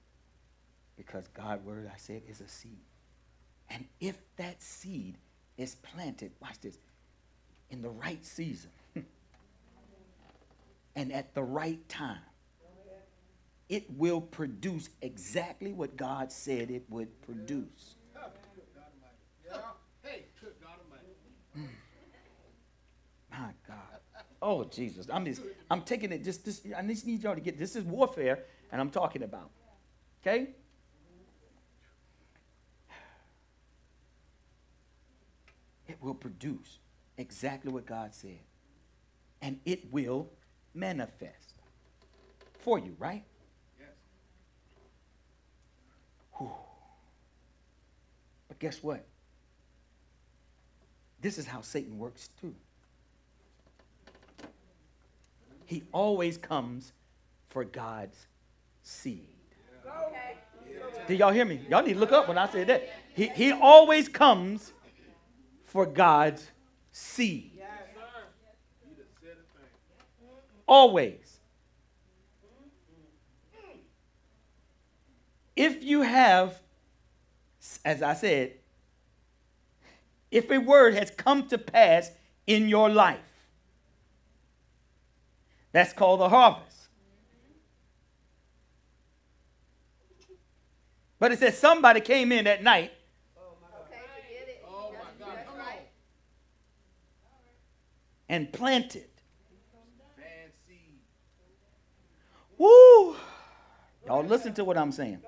Because 0.95 1.27
God's 1.29 1.65
word, 1.65 1.89
I 1.91 1.97
said, 1.97 2.21
is 2.29 2.39
a 2.39 2.47
seed. 2.47 2.85
And 3.69 3.85
if 3.99 4.17
that 4.37 4.61
seed 4.61 5.17
is 5.57 5.75
planted, 5.75 6.31
watch 6.39 6.59
this, 6.61 6.77
in 7.71 7.81
the 7.81 7.89
right 7.89 8.23
season 8.23 8.69
and 10.95 11.11
at 11.11 11.33
the 11.33 11.43
right 11.43 11.87
time, 11.89 12.19
it 13.69 13.85
will 13.97 14.21
produce 14.21 14.89
exactly 15.01 15.73
what 15.73 15.95
God 15.95 16.31
said 16.31 16.69
it 16.69 16.83
would 16.89 17.21
produce. 17.21 17.95
Mm. 21.57 21.67
My 23.31 23.49
God. 23.67 23.99
Oh 24.41 24.63
Jesus. 24.63 25.07
I'm 25.11 25.25
just 25.25 25.41
I'm 25.69 25.81
taking 25.81 26.11
it 26.11 26.23
just 26.23 26.45
this 26.45 26.61
I 26.75 26.81
just 26.83 27.05
need 27.05 27.23
y'all 27.23 27.35
to 27.35 27.41
get 27.41 27.57
this 27.57 27.75
is 27.75 27.83
warfare 27.83 28.45
and 28.71 28.79
I'm 28.79 28.89
talking 28.89 29.23
about. 29.23 29.49
Okay? 30.21 30.49
It 35.87 35.97
will 36.01 36.13
produce 36.13 36.79
exactly 37.17 37.71
what 37.71 37.85
God 37.85 38.13
said. 38.13 38.39
And 39.41 39.59
it 39.65 39.91
will 39.91 40.29
manifest 40.73 41.55
for 42.59 42.77
you, 42.77 42.95
right? 42.99 43.23
Yes. 43.79 43.89
Whew. 46.37 46.51
But 48.47 48.59
guess 48.59 48.83
what? 48.83 49.05
This 51.21 51.37
is 51.37 51.47
how 51.47 51.61
Satan 51.61 51.97
works 51.97 52.29
too. 52.39 52.55
He 55.65 55.83
always 55.91 56.37
comes 56.37 56.93
for 57.49 57.63
God's 57.63 58.27
seed. 58.89 59.27
Did 61.07 61.19
y'all 61.19 61.31
hear 61.31 61.45
me? 61.45 61.61
Y'all 61.69 61.83
need 61.83 61.93
to 61.93 61.99
look 61.99 62.11
up 62.11 62.27
when 62.27 62.37
I 62.37 62.47
said 62.49 62.67
that. 62.67 62.87
He, 63.13 63.27
he 63.29 63.51
always 63.51 64.07
comes 64.07 64.73
for 65.63 65.85
God's 65.85 66.47
seed. 66.91 67.51
Always. 70.67 71.39
If 75.55 75.83
you 75.83 76.01
have, 76.01 76.61
as 77.83 78.01
I 78.01 78.13
said, 78.13 78.53
if 80.31 80.49
a 80.51 80.59
word 80.59 80.93
has 80.93 81.11
come 81.11 81.47
to 81.47 81.57
pass 81.57 82.11
in 82.45 82.69
your 82.69 82.89
life, 82.89 83.19
that's 85.71 85.91
called 85.91 86.19
the 86.19 86.29
harvest. 86.29 86.68
But 91.19 91.33
it 91.33 91.39
says 91.39 91.57
somebody 91.57 91.99
came 91.99 92.31
in 92.31 92.47
at 92.47 92.63
night. 92.63 92.93
And 98.31 98.53
planted. 98.53 99.09
Woo! 102.59 103.15
Y'all 104.05 104.23
listen 104.23 104.53
to 104.53 104.63
what 104.63 104.77
I'm 104.77 104.91
saying. 104.91 105.21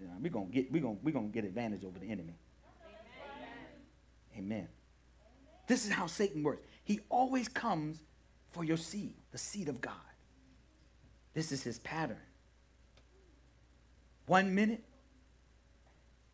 Yeah, 0.00 0.08
we're 0.20 0.30
gonna 0.30 0.46
get 0.46 0.70
we're 0.70 0.82
gonna 0.82 0.98
we're 1.02 1.12
gonna 1.12 1.28
get 1.28 1.44
advantage 1.44 1.84
over 1.84 1.98
the 1.98 2.06
enemy. 2.06 2.34
Amen. 4.36 4.38
Amen. 4.38 4.68
This 5.66 5.84
is 5.84 5.92
how 5.92 6.06
Satan 6.06 6.42
works. 6.42 6.62
He 6.84 7.00
always 7.08 7.48
comes 7.48 7.98
for 8.52 8.62
your 8.62 8.76
seed, 8.76 9.14
the 9.32 9.38
seed 9.38 9.68
of 9.68 9.80
God. 9.80 9.94
This 11.32 11.50
is 11.50 11.62
his 11.62 11.78
pattern. 11.80 12.18
One 14.26 14.54
minute, 14.54 14.82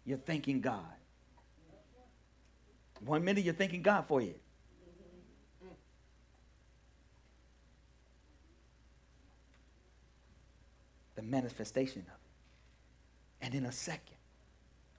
you're 0.05 0.19
thanking 0.19 0.61
God. 0.61 0.85
One 3.05 3.25
minute, 3.25 3.45
you're 3.45 3.55
thanking 3.55 3.83
God 3.83 4.05
for 4.07 4.21
it. 4.21 4.41
The 11.15 11.23
manifestation 11.23 12.03
of 12.03 12.09
it. 12.09 13.47
And 13.47 13.55
in 13.55 13.67
a 13.67 13.73
second, 13.73 14.17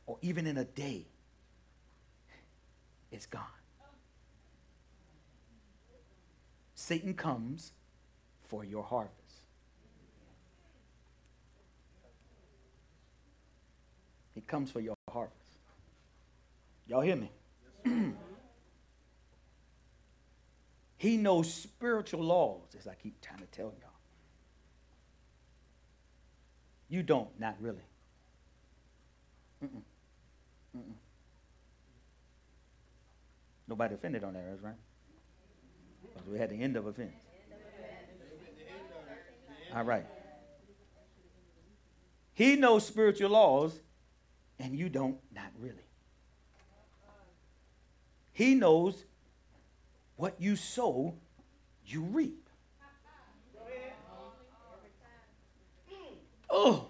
or 0.06 0.18
even 0.22 0.48
in 0.48 0.58
a 0.58 0.66
day, 0.66 1.06
it's 3.12 3.26
gone. 3.26 3.44
Satan 6.76 7.14
comes 7.14 7.74
for 8.48 8.66
your 8.66 8.84
harvest. 8.84 9.21
Comes 14.52 14.70
for 14.70 14.82
your 14.82 14.96
harvest. 15.10 15.38
Y'all 16.86 17.00
hear 17.00 17.16
me? 17.16 17.32
he 20.98 21.16
knows 21.16 21.52
spiritual 21.52 22.22
laws, 22.22 22.76
as 22.78 22.86
I 22.86 22.96
keep 22.96 23.22
trying 23.22 23.40
to 23.40 23.46
tell 23.46 23.74
y'all. 23.80 23.90
You 26.90 27.02
don't, 27.02 27.30
not 27.40 27.56
really. 27.62 27.86
Mm-mm. 29.64 29.82
Mm-mm. 30.78 30.96
Nobody 33.70 33.96
offended 33.96 34.26
on 34.26 34.34
that, 34.34 34.44
right? 34.62 34.74
Because 36.14 36.28
we 36.28 36.38
had 36.38 36.50
the 36.50 36.62
end 36.62 36.76
of 36.76 36.88
offense. 36.88 37.14
All 39.74 39.86
right. 39.86 40.06
He 42.34 42.58
knows 42.58 42.86
spiritual 42.86 43.30
laws, 43.30 43.80
and 44.62 44.78
you 44.78 44.90
don't, 44.90 45.18
not 45.34 45.52
really. 45.60 45.76
He 48.34 48.56
knows 48.56 49.04
what 50.16 50.36
you 50.40 50.56
sow, 50.56 51.16
you 51.86 52.02
reap. 52.02 52.48
Oh. 56.50 56.88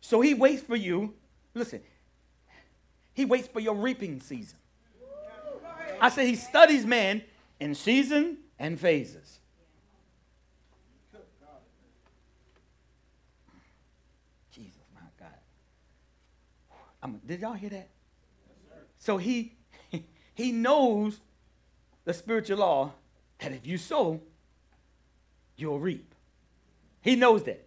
So 0.00 0.20
he 0.20 0.34
waits 0.34 0.62
for 0.62 0.76
you. 0.76 1.14
Listen, 1.54 1.80
he 3.14 3.24
waits 3.24 3.48
for 3.48 3.60
your 3.60 3.74
reaping 3.74 4.20
season. 4.20 4.58
I 6.00 6.08
said 6.08 6.26
he 6.26 6.36
studies 6.36 6.84
man 6.84 7.22
in 7.60 7.74
season 7.74 8.38
and 8.58 8.78
phases. 8.78 9.40
Jesus, 14.52 14.82
my 14.94 15.00
God. 15.18 15.28
I'm, 17.02 17.20
did 17.26 17.40
y'all 17.40 17.54
hear 17.54 17.70
that? 17.70 17.88
so 18.98 19.16
he 19.16 19.56
he 20.34 20.52
knows 20.52 21.20
the 22.04 22.14
spiritual 22.14 22.58
law 22.58 22.92
that 23.40 23.52
if 23.52 23.66
you 23.66 23.78
sow, 23.78 24.20
you'll 25.56 25.80
reap. 25.80 26.14
He 27.00 27.16
knows 27.16 27.42
that. 27.44 27.66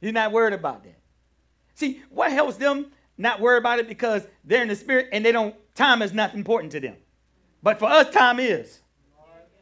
He's 0.00 0.12
not 0.12 0.32
worried 0.32 0.54
about 0.54 0.84
that. 0.84 0.98
See, 1.74 2.02
what 2.10 2.30
helps 2.32 2.56
them 2.56 2.86
not 3.16 3.40
worry 3.40 3.58
about 3.58 3.78
it 3.78 3.88
because 3.88 4.26
they're 4.44 4.62
in 4.62 4.68
the 4.68 4.76
spirit 4.76 5.08
and 5.12 5.24
they 5.24 5.32
don't, 5.32 5.54
time 5.74 6.02
is 6.02 6.12
not 6.12 6.34
important 6.34 6.72
to 6.72 6.80
them. 6.80 6.96
But 7.62 7.78
for 7.78 7.86
us, 7.86 8.10
time 8.10 8.38
is. 8.38 8.80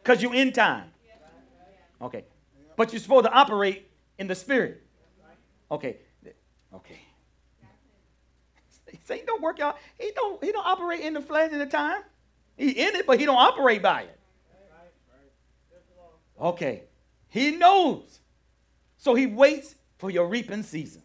Because 0.02 0.22
you're 0.22 0.34
in 0.34 0.52
time. 0.52 0.90
Okay. 2.00 2.24
But 2.76 2.92
you're 2.92 3.00
supposed 3.00 3.24
to 3.24 3.32
operate 3.32 3.88
in 4.18 4.26
the 4.26 4.34
spirit. 4.34 4.82
Okay. 5.70 5.96
Okay. 6.74 6.98
He 9.14 9.22
don't 9.26 9.42
work 9.42 9.60
out. 9.60 9.78
He 9.98 10.10
don't 10.14 10.42
he 10.42 10.52
don't 10.52 10.66
operate 10.66 11.00
in 11.00 11.14
the 11.14 11.20
flesh 11.20 11.52
in 11.52 11.58
the 11.58 11.66
time. 11.66 12.02
He 12.56 12.70
in 12.70 12.96
it, 12.96 13.06
but 13.06 13.20
he 13.20 13.26
don't 13.26 13.38
operate 13.38 13.82
by 13.82 14.02
it. 14.02 14.18
Okay. 16.40 16.82
He 17.28 17.52
knows. 17.52 18.20
So 18.98 19.14
he 19.14 19.26
waits 19.26 19.74
for 19.98 20.10
your 20.10 20.28
reaping 20.28 20.62
season. 20.62 21.02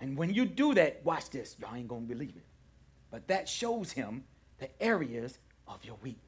And 0.00 0.16
when 0.16 0.34
you 0.34 0.44
do 0.44 0.74
that, 0.74 1.04
watch 1.04 1.30
this. 1.30 1.56
Y'all 1.58 1.74
ain't 1.74 1.88
to 1.88 1.94
believe 1.94 2.36
it. 2.36 2.44
But 3.10 3.26
that 3.28 3.48
shows 3.48 3.92
him 3.92 4.24
the 4.58 4.68
areas 4.82 5.38
of 5.66 5.84
your 5.84 5.96
weakness. 6.02 6.20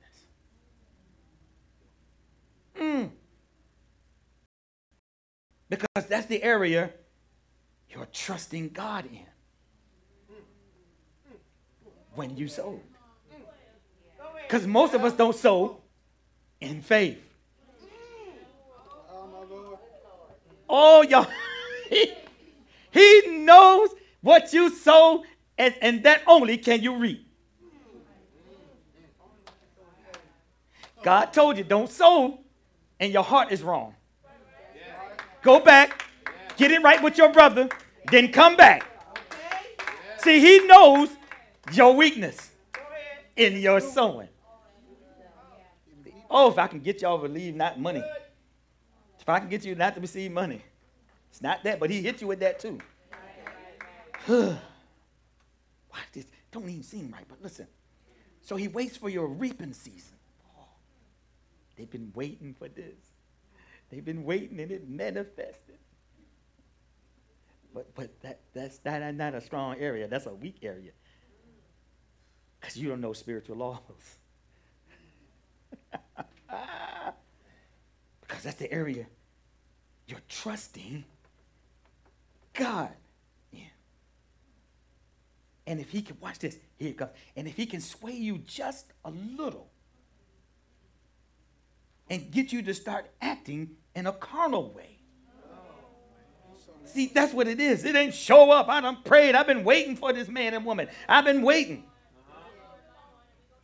Mm. 2.81 3.11
Because 5.69 6.07
that's 6.09 6.27
the 6.27 6.43
area 6.43 6.91
you're 7.97 8.07
trusting 8.13 8.69
God 8.69 9.07
in 9.07 9.27
when 12.15 12.37
you 12.37 12.47
sow. 12.47 12.79
Because 14.43 14.67
most 14.67 14.93
of 14.93 15.03
us 15.03 15.15
don't 15.15 15.35
sow 15.35 15.81
in 16.61 16.83
faith. 16.83 17.19
Oh, 20.69 21.03
y'all. 21.03 21.27
He 22.91 23.23
knows 23.27 23.91
what 24.23 24.55
you 24.55 24.71
sow, 24.71 25.23
and, 25.59 25.75
and 25.83 26.03
that 26.05 26.23
only 26.27 26.57
can 26.57 26.83
you 26.83 26.97
reap. 26.97 27.29
God 31.03 31.27
told 31.27 31.59
you, 31.59 31.65
don't 31.65 31.91
sow, 31.91 32.41
and 32.99 33.13
your 33.13 33.23
heart 33.23 33.53
is 33.53 33.63
wrong. 33.63 33.95
Go 35.43 35.61
back, 35.61 36.07
get 36.57 36.71
it 36.71 36.83
right 36.83 37.03
with 37.03 37.19
your 37.19 37.31
brother, 37.31 37.69
then 38.11 38.33
come 38.33 38.57
back. 38.57 38.87
See, 40.19 40.41
he 40.41 40.67
knows 40.67 41.11
your 41.73 41.95
weakness 41.95 42.51
in 43.37 43.59
your 43.59 43.81
sowing. 43.81 44.29
Oh, 46.29 46.51
if 46.51 46.59
I 46.59 46.67
can 46.67 46.81
get 46.81 47.03
y'all 47.03 47.21
to 47.21 47.29
believe 47.29 47.55
not 47.55 47.79
money. 47.79 48.03
If 49.21 49.29
I 49.29 49.39
can 49.39 49.49
get 49.49 49.65
you 49.65 49.75
not 49.75 49.95
to 49.95 50.01
receive 50.01 50.33
money. 50.33 50.63
It's 51.31 51.43
not 51.43 51.63
that, 51.65 51.79
but 51.81 51.91
he 51.91 52.01
hit 52.01 52.21
you 52.21 52.27
with 52.29 52.41
that 52.41 52.59
too. 52.59 52.79
Why 54.27 54.59
this 56.13 56.27
don't 56.51 56.69
even 56.69 56.83
seem 56.83 57.11
right, 57.13 57.25
but 57.29 57.43
listen. 57.43 57.67
So 58.41 58.57
he 58.57 58.69
waits 58.69 58.97
for 58.97 59.09
your 59.09 59.27
reaping 59.27 59.73
season. 59.73 60.17
Oh, 60.59 60.65
they've 61.77 61.91
been 61.91 62.13
waiting 62.15 62.55
for 62.59 62.69
this. 62.69 62.95
They've 63.91 64.05
been 64.05 64.25
waiting 64.25 64.61
and 64.61 64.71
it 64.71 64.89
manifested. 64.89 65.79
But 67.77 67.95
but 67.95 68.21
that 68.23 68.41
that's 68.55 68.79
that 68.79 69.15
not 69.15 69.35
a 69.35 69.41
strong 69.43 69.77
area. 69.79 70.09
That's 70.09 70.25
a 70.25 70.35
weak 70.35 70.61
area. 70.63 70.93
Because 72.59 72.79
you 72.79 72.89
don't 72.89 73.03
know 73.03 73.13
spiritual 73.13 73.57
laws. 73.57 74.17
because 78.23 78.43
that's 78.43 78.57
the 78.57 78.73
area 78.73 79.05
you're 80.07 80.23
trusting 80.27 81.05
God 82.55 82.95
in. 83.53 83.69
And 85.67 85.79
if 85.79 85.91
he 85.91 86.01
can, 86.01 86.17
watch 86.19 86.39
this, 86.39 86.57
here 86.79 86.89
it 86.89 86.97
comes. 86.97 87.11
And 87.37 87.47
if 87.47 87.57
he 87.57 87.67
can 87.67 87.83
sway 87.83 88.13
you 88.13 88.39
just 88.39 88.95
a 89.05 89.11
little 89.11 89.69
and 92.09 92.31
get 92.31 92.55
you 92.55 92.63
to 92.63 92.73
start 92.73 93.11
acting 93.21 93.73
in 93.95 94.07
a 94.07 94.13
carnal 94.13 94.73
way. 94.73 94.96
See, 96.87 97.07
that's 97.07 97.35
what 97.35 97.49
it 97.49 97.61
is. 97.61 97.85
It 97.85 97.97
ain't 97.97 98.15
show 98.15 98.51
up. 98.51 98.69
I 98.69 98.81
done 98.81 98.99
prayed. 99.05 99.35
I've 99.35 99.47
been 99.47 99.65
waiting 99.65 99.97
for 99.97 100.13
this 100.13 100.29
man 100.29 100.55
and 100.55 100.65
woman. 100.65 100.89
I've 101.09 101.25
been 101.25 101.43
waiting. 101.43 101.85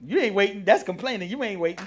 You 0.05 0.19
ain't 0.19 0.35
waiting. 0.35 0.65
That's 0.65 0.83
complaining. 0.83 1.31
You 1.31 1.43
ain't 1.43 1.61
waiting. 1.61 1.87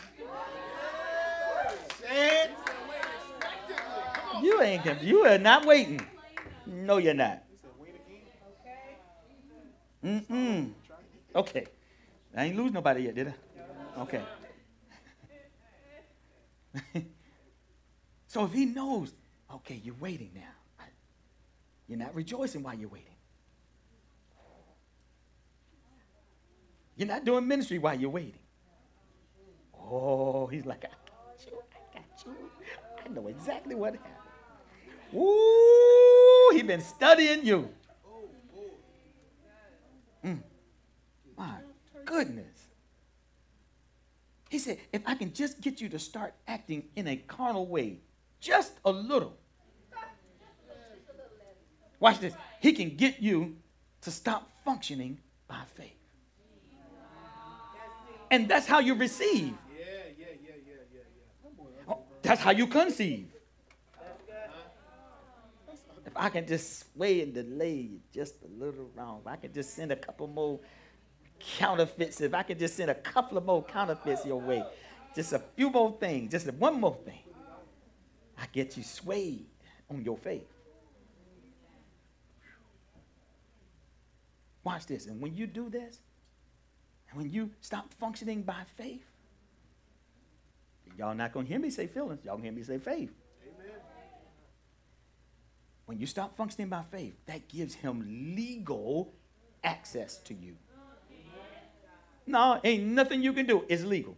You 4.41 4.61
ain't. 4.61 5.03
You 5.03 5.25
are 5.25 5.37
not 5.37 5.65
waiting. 5.65 6.01
No, 6.65 6.97
you're 6.97 7.13
not. 7.13 7.43
Mm-mm. 10.03 10.71
Okay. 11.35 11.65
I 12.35 12.45
ain't 12.45 12.57
lose 12.57 12.71
nobody 12.71 13.03
yet, 13.03 13.15
did 13.15 13.27
I? 13.27 14.01
Okay. 14.01 14.21
so 18.27 18.45
if 18.45 18.53
he 18.53 18.65
knows, 18.65 19.13
okay, 19.55 19.81
you're 19.83 19.95
waiting 19.99 20.31
now. 20.35 20.54
You're 21.87 21.99
not 21.99 22.15
rejoicing 22.15 22.63
while 22.63 22.75
you're 22.75 22.89
waiting. 22.89 23.09
You're 26.95 27.07
not 27.07 27.25
doing 27.25 27.47
ministry 27.47 27.77
while 27.77 27.99
you're 27.99 28.09
waiting. 28.09 28.39
Oh, 29.73 30.47
he's 30.47 30.65
like, 30.65 30.85
I 30.85 30.87
got 30.87 31.45
you. 31.45 31.57
I 31.57 31.99
got 31.99 32.25
you. 32.25 32.33
I 33.05 33.09
know 33.09 33.27
exactly 33.27 33.75
what 33.75 33.95
happened. 33.95 34.13
Ooh, 35.13 36.51
he 36.53 36.63
been 36.63 36.81
studying 36.81 37.45
you. 37.45 37.69
Mm. 40.23 40.41
My 41.37 41.57
goodness. 42.05 42.67
He 44.49 44.57
said, 44.57 44.79
if 44.91 45.01
I 45.05 45.15
can 45.15 45.33
just 45.33 45.61
get 45.61 45.81
you 45.81 45.89
to 45.89 45.99
start 45.99 46.33
acting 46.47 46.85
in 46.95 47.07
a 47.07 47.17
carnal 47.17 47.67
way, 47.67 47.99
just 48.39 48.73
a 48.85 48.91
little. 48.91 49.37
Watch 51.99 52.19
this. 52.19 52.33
He 52.59 52.73
can 52.73 52.95
get 52.95 53.21
you 53.21 53.55
to 54.01 54.11
stop 54.11 54.49
functioning 54.63 55.19
by 55.47 55.61
faith. 55.75 55.91
And 58.31 58.47
that's 58.47 58.65
how 58.65 58.79
you 58.79 58.95
receive. 58.95 59.53
That's 62.21 62.41
how 62.41 62.51
you 62.51 62.67
conceive. 62.67 63.27
If 66.05 66.13
I 66.15 66.29
can 66.29 66.47
just 66.47 66.93
sway 66.93 67.21
and 67.21 67.33
delay 67.33 67.89
just 68.11 68.35
a 68.43 68.47
little 68.47 68.89
wrong, 68.95 69.21
if 69.21 69.27
I 69.27 69.35
can 69.35 69.53
just 69.53 69.75
send 69.75 69.91
a 69.91 69.95
couple 69.95 70.27
more 70.27 70.59
counterfeits, 71.39 72.21
if 72.21 72.33
I 72.33 72.43
can 72.43 72.57
just 72.57 72.75
send 72.75 72.89
a 72.89 72.95
couple 72.95 73.37
of 73.37 73.45
more 73.45 73.63
counterfeits 73.63 74.25
your 74.25 74.39
way, 74.39 74.63
just 75.15 75.33
a 75.33 75.39
few 75.55 75.69
more 75.69 75.95
things, 75.99 76.31
just 76.31 76.51
one 76.53 76.79
more 76.79 76.97
thing, 77.05 77.19
I 78.37 78.45
get 78.51 78.75
you 78.75 78.83
swayed 78.83 79.45
on 79.89 80.03
your 80.03 80.17
faith. 80.17 80.47
Watch 84.65 84.87
this. 84.87 85.05
And 85.05 85.21
when 85.21 85.37
you 85.37 85.47
do 85.47 85.69
this, 85.69 85.99
and 87.09 87.17
when 87.17 87.31
you 87.31 87.51
stop 87.61 87.93
functioning 87.93 88.41
by 88.41 88.63
faith, 88.75 89.05
y'all 90.97 91.15
not 91.15 91.31
going 91.31 91.45
to 91.45 91.51
hear 91.51 91.61
me 91.61 91.69
say 91.69 91.87
feelings, 91.87 92.25
y'all 92.25 92.33
going 92.33 92.43
to 92.43 92.49
hear 92.49 92.57
me 92.57 92.63
say 92.63 92.79
faith. 92.79 93.11
Amen. 93.43 93.75
When 95.85 95.99
you 95.99 96.07
stop 96.07 96.35
functioning 96.35 96.67
by 96.67 96.81
faith, 96.91 97.13
that 97.27 97.47
gives 97.47 97.75
him 97.75 98.35
legal 98.35 99.13
access 99.63 100.17
to 100.17 100.33
you. 100.33 100.55
No, 102.27 102.59
ain't 102.63 102.85
nothing 102.85 103.21
you 103.21 103.33
can 103.33 103.45
do. 103.45 103.63
It's 103.69 103.83
legal. 103.83 104.17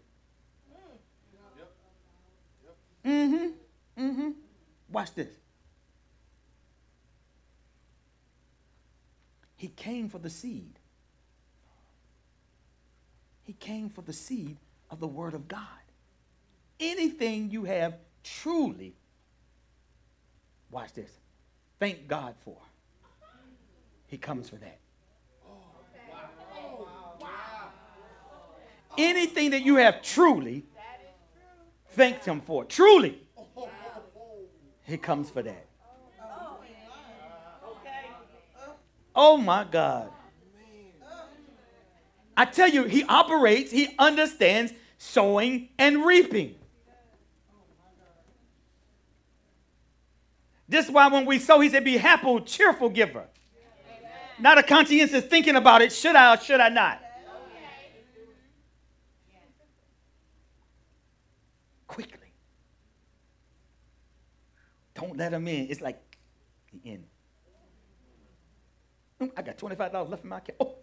Mm-hmm. 3.03 4.01
Mm-hmm. 4.01 4.29
Watch 4.89 5.13
this. 5.13 5.27
He 9.57 9.69
came 9.87 10.09
for 10.09 10.19
the 10.19 10.29
seed. 10.29 10.73
He 13.43 13.53
came 13.53 13.89
for 13.89 14.01
the 14.01 14.11
seed 14.11 14.57
of 14.91 14.99
the 14.99 15.07
Word 15.07 15.33
of 15.33 15.47
God. 15.47 15.61
Anything 16.77 17.51
you 17.51 17.63
have 17.63 17.95
truly, 18.21 18.95
watch 20.71 20.91
this, 20.91 21.09
thank 21.79 22.05
God 22.05 22.35
for, 22.43 22.57
He 24.07 24.17
comes 24.17 24.49
for 24.49 24.57
that. 24.57 24.77
Anything 28.97 29.51
that 29.51 29.61
you 29.61 29.77
have 29.77 30.01
truly, 30.01 30.65
thank 31.91 32.25
Him 32.25 32.41
for. 32.41 32.65
Truly, 32.65 33.21
He 34.83 34.97
comes 34.97 35.29
for 35.29 35.43
that. 35.43 35.65
Oh 39.19 39.35
my 39.35 39.63
God. 39.63 40.11
I 42.37 42.45
tell 42.45 42.69
you, 42.69 42.83
he 42.83 43.03
operates, 43.03 43.71
he 43.71 43.95
understands 43.97 44.71
sowing 44.99 45.69
and 45.79 46.05
reaping. 46.05 46.53
This 50.69 50.85
is 50.85 50.91
why 50.91 51.07
when 51.07 51.25
we 51.25 51.39
sow, 51.39 51.59
he 51.61 51.69
said, 51.69 51.83
Be 51.83 51.97
happy, 51.97 52.39
cheerful 52.41 52.89
giver. 52.89 53.25
Not 54.39 54.59
a 54.59 54.63
conscientious 54.63 55.25
thinking 55.25 55.55
about 55.55 55.81
it. 55.81 55.91
Should 55.91 56.15
I 56.15 56.35
or 56.35 56.37
should 56.37 56.59
I 56.59 56.69
not? 56.69 57.01
Quickly. 61.87 62.27
Don't 64.93 65.17
let 65.17 65.33
him 65.33 65.47
in. 65.47 65.71
It's 65.71 65.81
like 65.81 65.99
the 66.71 66.91
end. 66.91 67.05
I 69.19 69.41
got 69.41 69.57
$25 69.57 70.09
left 70.09 70.23
in 70.23 70.29
my 70.29 70.37
account. 70.37 70.57
Oh. 70.59 70.75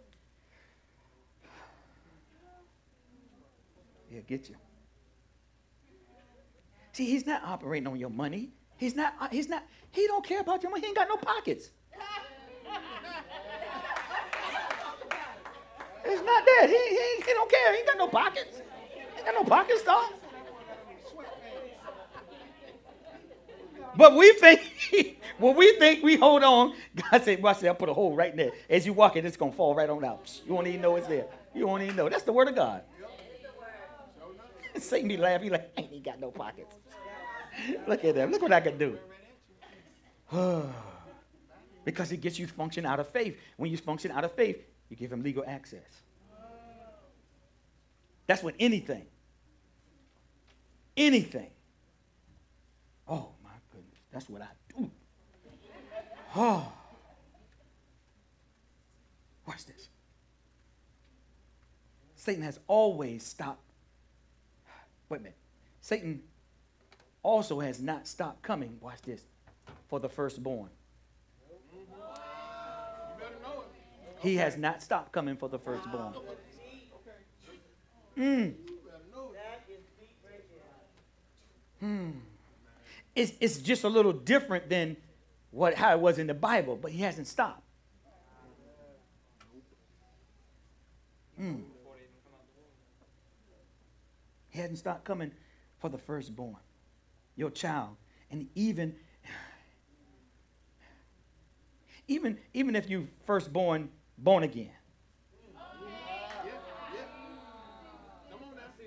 He'll 4.10 4.22
get 4.22 4.48
you. 4.48 4.56
See, 6.92 7.06
he's 7.06 7.26
not 7.26 7.42
operating 7.44 7.88
on 7.88 7.98
your 7.98 8.10
money. 8.10 8.50
He's 8.76 8.94
not, 8.94 9.14
uh, 9.20 9.28
he's 9.30 9.48
not, 9.48 9.64
he 9.90 10.06
don't 10.06 10.24
care 10.24 10.40
about 10.40 10.62
your 10.62 10.70
money. 10.70 10.82
He 10.82 10.88
ain't 10.88 10.96
got 10.96 11.08
no 11.08 11.16
pockets. 11.16 11.70
It's 16.04 16.22
not 16.22 16.44
that. 16.44 16.66
He, 16.68 16.76
he, 16.76 17.22
he 17.26 17.32
don't 17.32 17.50
care. 17.50 17.72
He 17.72 17.78
ain't 17.78 17.86
got 17.86 17.98
no 17.98 18.08
pockets. 18.08 18.60
He 18.92 19.00
ain't 19.00 19.24
got 19.24 19.34
no 19.34 19.44
pockets, 19.44 19.82
dog. 19.82 20.12
But 23.96 24.16
we 24.16 24.32
think, 24.34 24.60
when 25.38 25.56
we 25.56 25.78
think 25.78 26.02
we 26.02 26.16
hold 26.16 26.42
on, 26.42 26.74
God 27.10 27.22
said, 27.22 27.42
watch 27.42 27.60
that, 27.60 27.68
I'll 27.68 27.74
put 27.74 27.88
a 27.88 27.94
hole 27.94 28.14
right 28.14 28.34
there. 28.36 28.52
As 28.68 28.84
you 28.86 28.92
walk 28.92 29.16
it, 29.16 29.24
it's 29.24 29.36
going 29.36 29.52
to 29.52 29.56
fall 29.56 29.74
right 29.74 29.88
on 29.88 30.04
out. 30.04 30.40
You 30.46 30.54
won't 30.54 30.66
even 30.66 30.80
know 30.80 30.96
it's 30.96 31.06
there. 31.06 31.26
You 31.54 31.66
won't 31.66 31.82
even 31.82 31.96
know. 31.96 32.08
That's 32.08 32.24
the 32.24 32.32
word 32.32 32.48
of 32.48 32.54
God. 32.54 32.82
Satan 34.78 35.08
be 35.08 35.16
laughing. 35.16 35.44
He 35.44 35.50
like, 35.50 35.70
I 35.78 35.82
ain't 35.82 36.04
got 36.04 36.20
no 36.20 36.30
pockets. 36.30 36.74
Look 37.86 38.04
at 38.04 38.14
that. 38.16 38.30
Look 38.30 38.42
what 38.42 38.52
I 38.52 38.60
can 38.60 38.78
do. 38.78 38.98
because 41.84 42.12
it 42.12 42.20
gets 42.20 42.38
you 42.38 42.46
function 42.46 42.86
out 42.86 43.00
of 43.00 43.08
faith. 43.08 43.38
When 43.56 43.70
you 43.70 43.76
function 43.76 44.10
out 44.10 44.24
of 44.24 44.32
faith, 44.32 44.64
you 44.88 44.96
give 44.96 45.12
him 45.12 45.22
legal 45.22 45.44
access. 45.46 46.02
That's 48.26 48.42
when 48.42 48.54
anything, 48.58 49.04
anything. 50.96 51.50
Oh, 53.06 53.28
that's 54.14 54.30
what 54.30 54.42
I 54.42 54.46
do. 54.76 54.90
Oh. 56.36 56.72
Watch 59.46 59.66
this. 59.66 59.88
Satan 62.16 62.42
has 62.42 62.58
always 62.66 63.22
stopped. 63.22 63.62
Wait 65.08 65.18
a 65.18 65.22
minute. 65.22 65.36
Satan 65.80 66.22
also 67.22 67.60
has 67.60 67.80
not 67.80 68.08
stopped 68.08 68.42
coming. 68.42 68.78
Watch 68.80 69.00
this. 69.02 69.20
For 69.86 70.00
the 70.00 70.08
firstborn. 70.08 70.70
He 74.18 74.34
has 74.36 74.56
not 74.56 74.82
stopped 74.82 75.12
coming 75.12 75.36
for 75.36 75.48
the 75.48 75.58
firstborn. 75.60 76.14
Mm. 78.18 78.54
Hmm 81.78 82.10
it's, 83.14 83.32
it's 83.40 83.58
just 83.58 83.84
a 83.84 83.88
little 83.88 84.12
different 84.12 84.68
than 84.68 84.96
what, 85.50 85.74
how 85.74 85.92
it 85.92 86.00
was 86.00 86.18
in 86.18 86.26
the 86.26 86.34
Bible, 86.34 86.76
but 86.76 86.90
he 86.90 87.02
hasn't 87.02 87.26
stopped. 87.26 87.62
Mm. 91.40 91.62
He 94.50 94.60
hasn't 94.60 94.78
stopped 94.78 95.04
coming 95.04 95.32
for 95.78 95.88
the 95.88 95.98
firstborn, 95.98 96.56
your 97.34 97.50
child. 97.50 97.96
And 98.30 98.48
even, 98.54 98.94
even, 102.06 102.38
even 102.52 102.76
if 102.76 102.88
you 102.88 103.08
firstborn 103.26 103.90
born 104.16 104.44
again. 104.44 104.70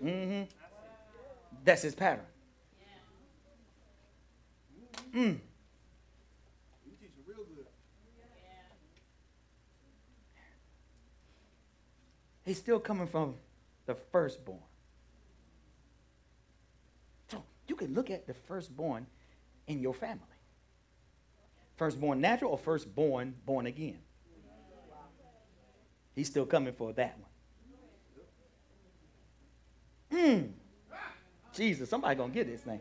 Mm-hmm. 0.02 0.44
That's 1.64 1.82
his 1.82 1.96
pattern. 1.96 2.26
Mm. 5.14 5.40
He's 12.46 12.58
still 12.58 12.80
coming 12.80 13.08
from 13.08 13.36
the 13.86 13.96
firstborn. 13.96 14.60
So 17.30 17.44
you 17.68 17.76
can 17.76 17.94
look 17.94 18.10
at 18.10 18.26
the 18.26 18.34
firstborn 18.34 19.06
in 19.68 19.82
your 19.82 19.94
family. 19.94 20.22
Firstborn 21.76 22.22
natural 22.22 22.52
or 22.52 22.58
firstborn 22.58 23.36
born 23.46 23.66
again? 23.66 24.00
He's 26.16 26.28
still 26.28 26.46
coming 26.46 26.74
for 26.74 26.94
that 26.94 27.18
one. 30.10 30.20
Mm. 30.20 30.50
Jesus, 31.54 31.90
somebody 31.90 32.16
gonna 32.16 32.34
get 32.34 32.48
this 32.48 32.62
thing. 32.62 32.80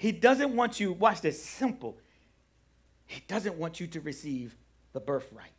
He 0.00 0.12
doesn't 0.12 0.56
want 0.56 0.80
you, 0.80 0.94
watch 0.94 1.20
this, 1.20 1.44
simple. 1.44 1.98
He 3.04 3.22
doesn't 3.28 3.56
want 3.56 3.80
you 3.80 3.86
to 3.88 4.00
receive 4.00 4.56
the 4.94 5.00
birthright. 5.00 5.52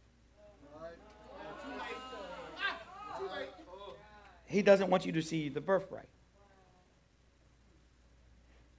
He 4.47 4.63
doesn't 4.63 4.89
want 4.89 5.05
you 5.05 5.11
to 5.11 5.21
see 5.21 5.49
the 5.49 5.61
birthright. 5.61 6.09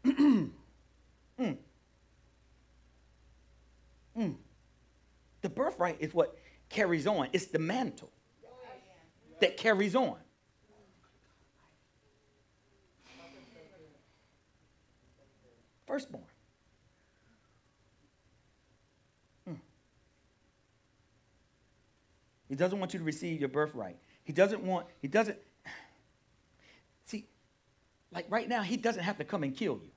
mm. 0.05 0.51
Mm. 1.39 1.57
The 5.43 5.49
birthright 5.49 5.99
is 6.01 6.13
what 6.13 6.37
carries 6.71 7.07
on. 7.07 7.29
It's 7.33 7.47
the 7.47 7.61
mantle 7.61 8.11
that 9.39 9.57
carries 9.57 9.95
on. 9.95 10.17
Firstborn. 15.93 16.25
Hmm. 19.47 19.55
He 22.49 22.55
doesn't 22.55 22.79
want 22.79 22.95
you 22.95 22.99
to 22.99 23.05
receive 23.05 23.41
your 23.41 23.51
birthright. 23.51 23.99
He 24.25 24.33
doesn't 24.33 24.63
want, 24.63 24.87
he 25.03 25.09
doesn't. 25.09 25.37
See, 27.05 27.27
like 28.11 28.25
right 28.31 28.49
now, 28.49 28.63
he 28.63 28.79
doesn't 28.79 29.03
have 29.03 29.19
to 29.19 29.25
come 29.25 29.43
and 29.43 29.55
kill 29.55 29.81
you, 29.83 29.91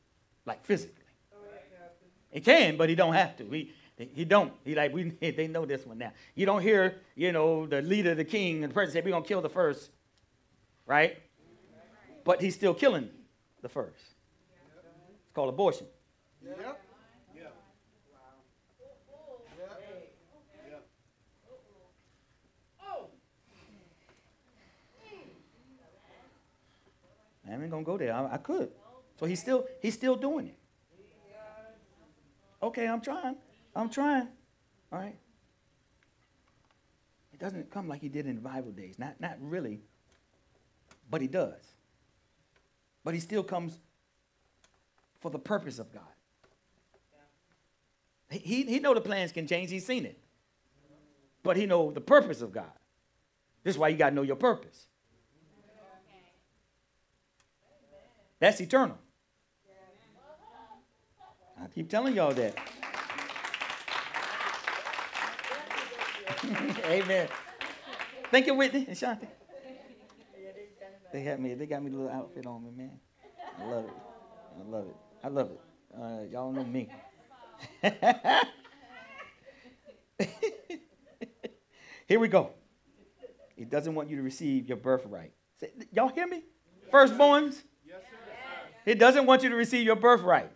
like 0.46 0.66
physically. 0.66 1.02
He 2.30 2.42
can, 2.42 2.76
but 2.76 2.90
he 2.90 2.96
don't 2.96 3.14
have 3.14 3.38
to. 3.38 3.46
He, 3.46 3.72
he 3.98 4.26
don't. 4.26 4.52
He 4.66 4.76
like 4.76 4.94
we. 4.94 5.12
They 5.22 5.48
know 5.48 5.66
this 5.66 5.86
one 5.86 5.98
now. 5.98 6.12
You 6.36 6.46
don't 6.46 6.62
hear, 6.62 7.00
you 7.16 7.32
know, 7.32 7.66
the 7.66 7.82
leader, 7.82 8.14
the 8.14 8.26
king, 8.26 8.66
and 8.66 8.72
the 8.72 8.74
president 8.74 9.02
say, 9.02 9.10
"We're 9.10 9.16
gonna 9.16 9.26
kill 9.26 9.42
the 9.42 9.48
first, 9.48 9.92
right? 10.86 11.18
But 12.26 12.42
he's 12.42 12.54
still 12.54 12.74
killing 12.74 13.08
the 13.62 13.70
first. 13.70 14.15
Called 15.36 15.50
abortion. 15.50 15.88
Yep. 16.42 16.82
I 27.48 27.52
oh. 27.52 27.62
ain't 27.62 27.70
gonna 27.70 27.84
go 27.84 27.98
there. 27.98 28.14
I, 28.14 28.36
I 28.36 28.38
could. 28.38 28.72
So 29.20 29.26
he's 29.26 29.42
still 29.42 29.68
he's 29.82 29.94
still 29.94 30.16
doing 30.16 30.48
it. 30.48 30.58
Okay, 32.64 32.88
I'm 32.88 33.02
trying. 33.02 33.36
I'm 33.76 33.90
trying. 33.90 34.30
All 34.94 35.00
right. 35.00 35.18
It 37.34 37.40
doesn't 37.40 37.70
come 37.72 37.90
like 37.90 38.00
he 38.00 38.08
did 38.08 38.26
in 38.26 38.36
the 38.36 38.42
Bible 38.42 38.72
days. 38.72 38.98
Not 38.98 39.20
not 39.20 39.36
really. 39.42 39.82
But 41.12 41.20
he 41.20 41.28
does. 41.28 41.62
But 43.04 43.14
he 43.14 43.20
still 43.20 43.44
comes 43.44 43.80
for 45.26 45.32
the 45.32 45.40
purpose 45.40 45.80
of 45.80 45.92
God. 45.92 46.04
He, 48.30 48.62
he 48.62 48.80
know 48.80 48.94
the 48.94 49.02
plans 49.02 49.32
can 49.32 49.48
change. 49.48 49.72
He's 49.72 49.84
seen 49.84 50.06
it. 50.06 50.20
But 51.42 51.58
he 51.58 51.66
know 51.66 51.90
the 51.90 52.00
purpose 52.00 52.44
of 52.44 52.52
God. 52.52 52.70
This 53.64 53.74
is 53.74 53.80
why 53.80 53.88
you 53.88 53.98
got 53.98 54.12
to 54.12 54.16
know 54.16 54.22
your 54.22 54.36
purpose. 54.36 54.86
That's 58.40 58.62
eternal. 58.62 59.00
I 61.60 61.66
keep 61.74 61.90
telling 61.90 62.14
y'all 62.14 62.36
that. 62.36 62.56
Amen. 66.86 67.28
Thank 68.30 68.46
you, 68.46 68.54
Whitney 68.54 68.86
and 68.88 68.96
Shanti. 68.96 69.28
They 71.12 71.22
had 71.22 71.40
me. 71.40 71.56
They 71.56 71.66
got 71.66 71.82
me 71.82 71.90
a 71.90 71.96
little 71.96 72.12
outfit 72.12 72.46
on 72.46 72.64
me, 72.64 72.70
man. 72.78 73.00
I 73.60 73.66
love 73.66 73.86
it. 73.86 73.92
I 74.60 74.70
love 74.70 74.86
it. 74.86 74.96
I 75.26 75.28
love 75.28 75.50
it. 75.50 75.60
Uh, 76.00 76.22
y'all 76.32 76.52
know 76.52 76.64
me. 76.64 76.88
Here 82.08 82.20
we 82.20 82.28
go. 82.28 82.52
He 83.56 83.66
doesn't 83.66 83.96
want 83.96 84.12
you 84.12 84.18
to 84.18 84.22
receive 84.22 84.68
your 84.68 84.78
birthright. 84.78 85.32
Y'all 85.92 86.10
hear 86.10 86.28
me? 86.28 86.44
Firstborns. 86.94 87.64
Yes, 87.88 88.02
He 88.86 88.94
doesn't 88.94 89.26
want 89.26 89.42
you 89.42 89.50
to 89.50 89.56
receive 89.56 89.84
your 89.84 89.96
birthright. 89.96 90.52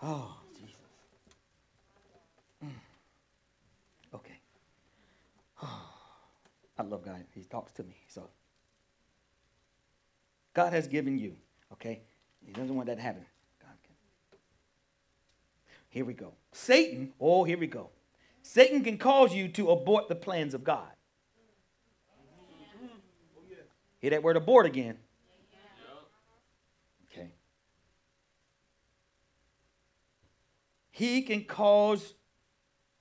Oh, 0.00 0.36
Jesus. 0.54 0.76
Mm. 2.64 2.70
Okay. 4.14 4.38
Oh, 5.64 5.82
I 6.78 6.84
love 6.84 7.04
God. 7.04 7.24
He 7.34 7.42
talks 7.42 7.72
to 7.72 7.82
me. 7.82 7.96
So, 8.06 8.30
God 10.54 10.72
has 10.72 10.86
given 10.86 11.18
you, 11.18 11.34
okay? 11.80 12.02
He 12.44 12.52
doesn't 12.52 12.74
want 12.74 12.86
that 12.86 12.96
to 12.96 13.02
happen. 13.02 13.24
God 13.60 13.74
can. 13.84 14.38
Here 15.88 16.04
we 16.04 16.14
go. 16.14 16.32
Satan, 16.52 17.12
oh, 17.20 17.44
here 17.44 17.58
we 17.58 17.66
go. 17.66 17.90
Satan 18.42 18.82
can 18.84 18.96
cause 18.96 19.34
you 19.34 19.48
to 19.48 19.70
abort 19.70 20.08
the 20.08 20.14
plans 20.14 20.54
of 20.54 20.64
God. 20.64 20.88
Hear 23.98 24.10
that 24.10 24.22
word 24.22 24.36
abort 24.36 24.66
again. 24.66 24.98
Okay. 27.10 27.28
He 30.90 31.22
can 31.22 31.44
cause 31.44 32.14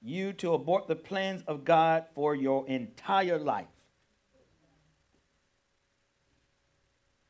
you 0.02 0.34
to 0.34 0.54
abort 0.54 0.88
the 0.88 0.96
plans 0.96 1.44
of 1.48 1.66
God 1.66 2.06
for 2.16 2.34
your 2.34 2.68
entire 2.68 3.38
life. 3.38 3.68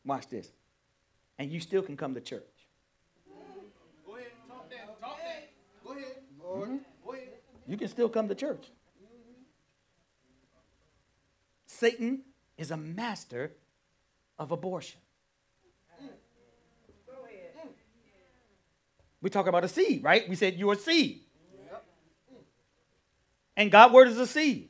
Watch 0.06 0.28
this. 0.30 0.52
And 1.38 1.52
you 1.52 1.60
still 1.60 1.82
can 1.82 1.98
come 1.98 2.14
to 2.14 2.22
church. 2.22 2.44
Go 4.06 4.16
ahead, 4.16 4.28
talk 4.48 4.70
that, 4.70 5.02
talk 5.02 5.18
that. 5.18 5.50
Go 5.84 5.92
ahead, 5.92 6.16
Lord. 6.42 6.70
Mm-hmm. 6.70 6.78
Go 7.06 7.14
ahead. 7.14 7.30
You 7.68 7.78
can 7.78 7.88
still 7.88 8.10
come 8.10 8.28
to 8.30 8.36
church. 8.36 8.68
Mm-hmm. 9.02 9.42
Satan 11.66 12.22
is 12.58 12.72
a 12.72 12.78
master 12.78 13.52
of 14.40 14.52
abortion. 14.52 15.00
We 19.26 19.32
talk 19.32 19.48
about 19.48 19.64
a 19.64 19.68
seed, 19.68 20.04
right? 20.04 20.30
We 20.30 20.36
said 20.36 20.54
you're 20.54 20.74
a 20.74 20.78
seed. 20.78 21.22
Yep. 21.72 21.86
And 23.58 23.72
God 23.72 23.92
word 23.92 24.08
is 24.08 24.20
a 24.20 24.28
seed. 24.28 24.70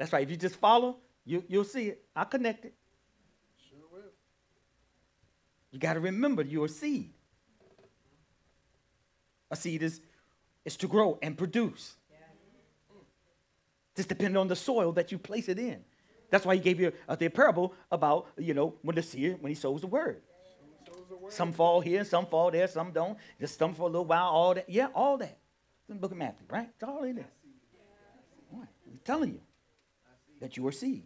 That's 0.00 0.14
right. 0.14 0.22
If 0.22 0.30
you 0.30 0.38
just 0.38 0.56
follow, 0.56 0.96
you, 1.26 1.44
you'll 1.46 1.62
see 1.62 1.88
it. 1.88 2.02
I'll 2.16 2.24
connect 2.24 2.64
it. 2.64 2.72
Sure 3.68 3.80
will. 3.92 4.10
You 5.70 5.78
got 5.78 5.92
to 5.92 6.00
remember 6.00 6.42
you're 6.42 6.64
a 6.64 6.68
seed. 6.70 7.12
A 9.50 9.56
seed 9.56 9.82
is, 9.82 10.00
is 10.64 10.78
to 10.78 10.88
grow 10.88 11.18
and 11.20 11.36
produce. 11.36 11.96
Yeah. 12.10 12.16
Just 13.94 14.08
depending 14.08 14.38
on 14.38 14.48
the 14.48 14.56
soil 14.56 14.90
that 14.92 15.12
you 15.12 15.18
place 15.18 15.50
it 15.50 15.58
in. 15.58 15.84
That's 16.30 16.46
why 16.46 16.54
he 16.54 16.62
gave 16.62 16.80
you 16.80 16.94
uh, 17.06 17.16
the 17.16 17.28
parable 17.28 17.74
about, 17.92 18.28
you 18.38 18.54
know, 18.54 18.76
when 18.80 18.96
the 18.96 19.02
seer, 19.02 19.36
when 19.38 19.50
he 19.50 19.54
sows 19.54 19.82
the 19.82 19.86
word. 19.86 20.22
Some 21.28 21.52
fall 21.52 21.82
here, 21.82 22.04
some 22.04 22.24
fall 22.24 22.50
there, 22.50 22.68
some 22.68 22.90
don't. 22.90 23.18
Just 23.38 23.58
some 23.58 23.74
for 23.74 23.82
a 23.82 23.86
little 23.92 24.06
while, 24.06 24.28
all 24.28 24.54
that. 24.54 24.70
Yeah, 24.70 24.88
all 24.94 25.18
that. 25.18 25.36
It's 25.82 25.90
in 25.90 25.96
the 25.96 26.00
book 26.00 26.12
of 26.12 26.16
Matthew, 26.16 26.46
right? 26.48 26.70
It's 26.74 26.82
all 26.82 27.02
in 27.02 27.16
there. 27.16 27.30
Right. 28.50 28.68
I'm 28.90 29.00
telling 29.04 29.32
you 29.32 29.40
that 30.40 30.56
you 30.56 30.66
are 30.66 30.72
seed. 30.72 31.04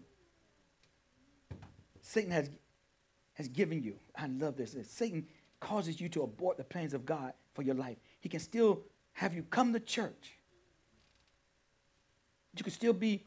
Satan 2.01 2.31
has, 2.31 2.51
has 3.35 3.49
given 3.49 3.83
you, 3.83 3.97
I 4.17 4.27
love 4.27 4.57
this. 4.57 4.77
Satan 4.89 5.27
causes 5.61 6.01
you 6.01 6.09
to 6.11 6.23
abort 6.23 6.57
the 6.57 6.65
plans 6.65 6.95
of 6.95 7.07
God 7.07 7.33
for 7.55 7.63
your 7.63 7.75
life. 7.75 7.97
He 8.21 8.29
can 8.29 8.41
still 8.41 8.83
have 9.13 9.35
you 9.35 9.43
come 9.43 9.73
to 9.73 9.81
church. 9.81 10.39
You 12.57 12.63
can 12.63 12.73
still 12.73 12.93
be 12.93 13.25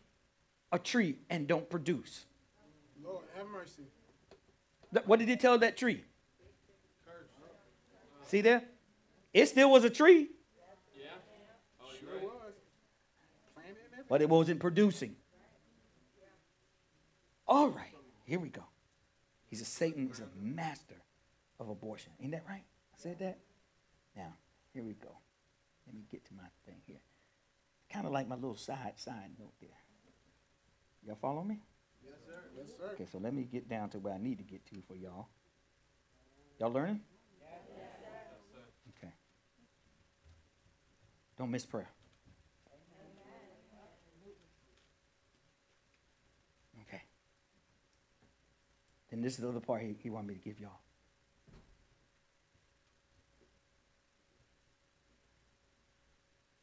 a 0.71 0.79
tree 0.79 1.17
and 1.29 1.47
don't 1.47 1.69
produce? 1.69 2.25
Lord, 3.03 3.23
have 3.35 3.47
mercy. 3.47 3.83
What 5.05 5.19
did 5.19 5.27
he 5.27 5.35
tell 5.35 5.57
that 5.59 5.77
tree? 5.77 6.03
See 8.25 8.41
there? 8.41 8.63
It 9.33 9.47
still 9.47 9.71
was 9.71 9.83
a 9.83 9.89
tree. 9.89 10.29
Yeah. 10.97 11.05
Oh, 11.81 11.85
sure 11.99 12.13
right. 12.13 12.23
was. 12.23 12.53
But 14.09 14.21
it 14.21 14.29
wasn't 14.29 14.59
producing. 14.59 15.15
All 17.47 17.69
right, 17.69 17.93
here 18.25 18.39
we 18.39 18.49
go. 18.49 18.63
He's 19.49 19.61
a 19.61 19.65
Satan 19.65 20.07
he's 20.07 20.19
a 20.19 20.27
master 20.39 21.01
of 21.59 21.69
abortion. 21.69 22.11
Ain't 22.21 22.31
that 22.31 22.43
right? 22.47 22.63
I 22.93 22.97
said 22.97 23.19
that? 23.19 23.37
Now, 24.15 24.33
here 24.73 24.83
we 24.83 24.93
go. 24.93 25.15
Let 25.85 25.95
me 25.95 26.03
get 26.11 26.25
to 26.25 26.33
my 26.33 26.43
thing 26.65 26.81
here. 26.85 26.99
Kind 27.91 28.05
of 28.05 28.11
like 28.11 28.27
my 28.27 28.35
little 28.35 28.57
side 28.57 28.93
side 28.97 29.31
note 29.39 29.53
there. 29.61 29.69
Y'all 31.05 31.15
follow 31.21 31.43
me? 31.43 31.61
Yes, 32.03 32.15
sir. 32.25 32.33
Yes, 32.57 32.67
sir. 32.77 32.89
Okay, 32.93 33.05
so 33.09 33.17
let 33.17 33.33
me 33.33 33.43
get 33.43 33.69
down 33.69 33.89
to 33.91 33.99
where 33.99 34.13
I 34.13 34.17
need 34.17 34.39
to 34.39 34.43
get 34.43 34.65
to 34.67 34.81
for 34.85 34.95
y'all. 34.95 35.27
Y'all 36.59 36.71
learning? 36.71 36.99
Yes, 37.39 37.61
sir. 38.53 38.59
Okay. 38.97 39.13
Don't 41.37 41.51
miss 41.51 41.65
prayer. 41.65 41.89
Okay. 46.87 47.01
Then 49.09 49.21
this 49.21 49.33
is 49.33 49.39
the 49.39 49.49
other 49.49 49.59
part 49.59 49.81
he, 49.81 49.95
he 50.01 50.09
wanted 50.09 50.27
me 50.27 50.33
to 50.35 50.39
give 50.39 50.59
y'all. 50.59 50.79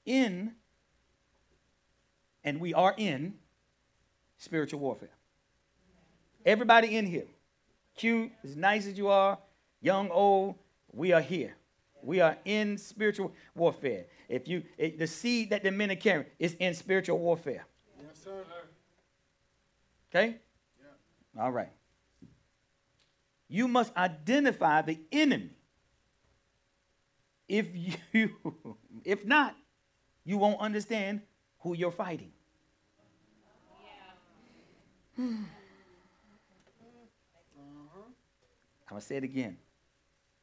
In, 0.07 0.53
and 2.43 2.61
we 2.61 2.75
are 2.75 2.95
in 2.99 3.35
spiritual 4.37 4.81
warfare. 4.81 5.09
Everybody 6.45 6.97
in 6.97 7.07
here, 7.07 7.27
cute, 7.97 8.31
as 8.43 8.55
nice 8.55 8.87
as 8.87 8.99
you 8.99 9.09
are, 9.09 9.39
young, 9.81 10.11
old, 10.11 10.57
we 10.93 11.13
are 11.13 11.23
here. 11.23 11.55
We 12.03 12.21
are 12.21 12.37
in 12.45 12.77
spiritual 12.77 13.33
warfare. 13.55 14.05
If 14.29 14.47
you 14.47 14.63
it, 14.77 14.99
the 14.99 15.07
seed 15.07 15.51
that 15.51 15.63
the 15.63 15.71
men 15.71 15.91
are 15.91 15.97
carrying 15.97 16.27
is 16.39 16.55
in 16.59 16.75
spiritual 16.75 17.19
warfare. 17.19 17.65
Yes, 17.99 18.23
sir. 18.23 18.45
Okay? 20.11 20.37
Yeah. 20.79 21.43
All 21.43 21.51
right. 21.51 21.73
You 23.55 23.69
must 23.69 23.97
identify 23.97 24.83
the 24.83 24.99
enemy. 25.13 25.51
If 27.47 27.69
you 28.13 28.31
if 29.05 29.25
not, 29.25 29.55
you 30.25 30.39
won't 30.39 30.61
understand 30.61 31.21
who 31.61 31.77
you're 31.77 31.93
fighting. 31.93 32.33
I'm 35.17 35.47
going 38.89 39.01
to 39.01 39.07
say 39.07 39.19
it 39.19 39.23
again. 39.23 39.57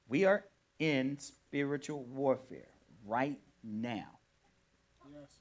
We 0.07 0.23
are 0.23 0.45
in 0.79 1.19
spiritual 1.19 2.05
warfare 2.05 2.69
right 3.05 3.37
now. 3.61 4.07
Yes. 5.11 5.31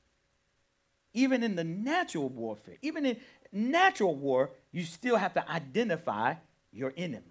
Even 1.15 1.45
in 1.45 1.55
the 1.55 1.63
natural 1.63 2.31
warfare, 2.31 2.79
even 2.83 3.07
in 3.07 3.17
natural 3.53 4.17
war, 4.17 4.51
you 4.73 4.83
still 4.83 5.15
have 5.15 5.35
to 5.35 5.49
identify 5.49 6.35
your 6.73 6.93
enemy. 6.97 7.30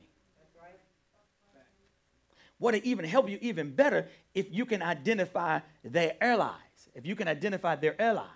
What 2.59 2.75
it 2.75 2.85
even 2.85 3.05
help 3.05 3.29
you 3.29 3.39
even 3.41 3.71
better 3.71 4.07
if 4.35 4.47
you 4.51 4.65
can 4.65 4.81
identify 4.81 5.61
their 5.83 6.15
allies. 6.21 6.53
If 6.93 7.05
you 7.05 7.15
can 7.15 7.27
identify 7.27 7.75
their 7.75 7.99
allies. 7.99 8.27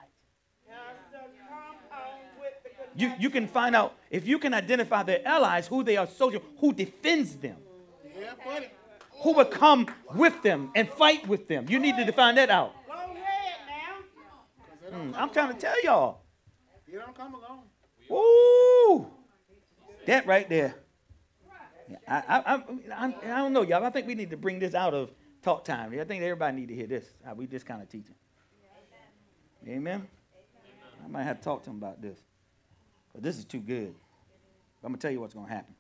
You, 2.96 3.12
you 3.20 3.30
can 3.30 3.48
find 3.48 3.76
out 3.76 3.96
if 4.10 4.28
you 4.28 4.38
can 4.40 4.54
identify 4.54 5.04
their 5.04 5.28
allies, 5.28 5.68
who 5.68 5.84
they 5.84 5.98
are 5.98 6.08
soldier, 6.08 6.40
who 6.60 6.74
defends 6.74 7.36
them, 7.36 7.58
who 9.22 9.34
will 9.34 9.46
come 9.46 9.88
with 10.14 10.42
them 10.44 10.72
and 10.76 10.88
fight 10.90 11.28
with 11.28 11.48
them. 11.48 11.66
You 11.70 11.80
need 11.80 11.98
to 11.98 12.12
find 12.12 12.38
that 12.38 12.50
out. 12.50 12.74
Go 12.86 12.94
ahead 12.94 13.14
now. 13.68 14.66
Cause 14.68 14.78
they 14.84 14.92
don't 14.92 15.14
Mm, 15.14 15.18
I'm 15.18 15.30
trying 15.32 15.54
to 15.54 15.60
tell 15.60 15.82
y'all. 15.84 16.22
You 16.88 17.00
don't 17.00 17.16
come 17.16 17.34
alone. 17.34 17.64
Woo! 18.10 19.08
That 20.06 20.28
right 20.28 20.48
there. 20.48 20.76
I, 22.08 22.18
I, 22.18 22.56
I, 22.56 23.06
I, 23.06 23.38
don't 23.38 23.54
know, 23.54 23.62
y'all. 23.62 23.84
I 23.84 23.90
think 23.90 24.08
we 24.08 24.16
need 24.16 24.30
to 24.32 24.38
bring 24.38 24.60
this 24.60 24.74
out 24.74 24.94
of 24.94 25.12
talk 25.42 25.66
time. 25.66 25.92
I 26.00 26.04
think 26.04 26.24
everybody 26.24 26.56
need 26.58 26.68
to 26.70 26.76
hear 26.76 26.88
this. 26.88 27.06
How 27.26 27.34
we 27.34 27.48
just 27.48 27.66
kind 27.66 27.82
of 27.82 27.90
teaching. 27.90 28.16
Amen. 29.68 30.08
I 31.04 31.08
might 31.08 31.24
have 31.24 31.40
to 31.40 31.44
talk 31.44 31.64
to 31.64 31.70
him 31.70 31.78
about 31.78 32.02
this. 32.02 32.20
But 33.14 33.24
this 33.24 33.38
is 33.38 33.46
too 33.46 33.60
good. 33.60 33.94
I'm 34.84 34.92
gonna 34.92 34.98
tell 34.98 35.12
you 35.12 35.22
what's 35.22 35.34
gonna 35.34 35.48
happen. 35.48 35.76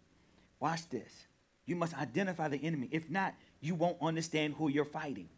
Watch 0.59 0.89
this. 0.89 1.11
You 1.65 1.75
must 1.75 1.97
identify 1.97 2.47
the 2.47 2.57
enemy. 2.57 2.87
If 2.91 3.09
not, 3.09 3.33
you 3.59 3.75
won't 3.75 3.97
understand 4.01 4.55
who 4.57 4.69
you're 4.69 4.85
fighting. 4.85 5.29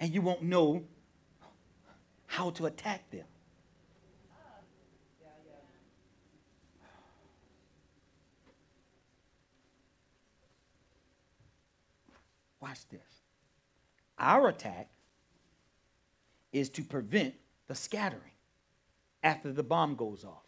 And 0.00 0.12
you 0.12 0.20
won't 0.20 0.42
know 0.42 0.84
how 2.26 2.50
to 2.50 2.66
attack 2.66 3.10
them. 3.10 3.24
Watch 12.66 12.88
this. 12.88 13.22
Our 14.18 14.48
attack 14.48 14.88
is 16.52 16.68
to 16.70 16.82
prevent 16.82 17.34
the 17.68 17.76
scattering 17.76 18.32
after 19.22 19.52
the 19.52 19.62
bomb 19.62 19.94
goes 19.94 20.24
off. 20.24 20.42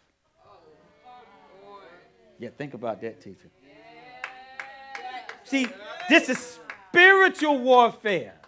Yeah, 2.40 2.48
think 2.58 2.74
about 2.74 3.00
that, 3.02 3.20
teacher. 3.20 3.50
See, 5.44 5.68
this 6.08 6.28
is 6.28 6.58
spiritual 6.90 7.60
warfare. 7.60 8.40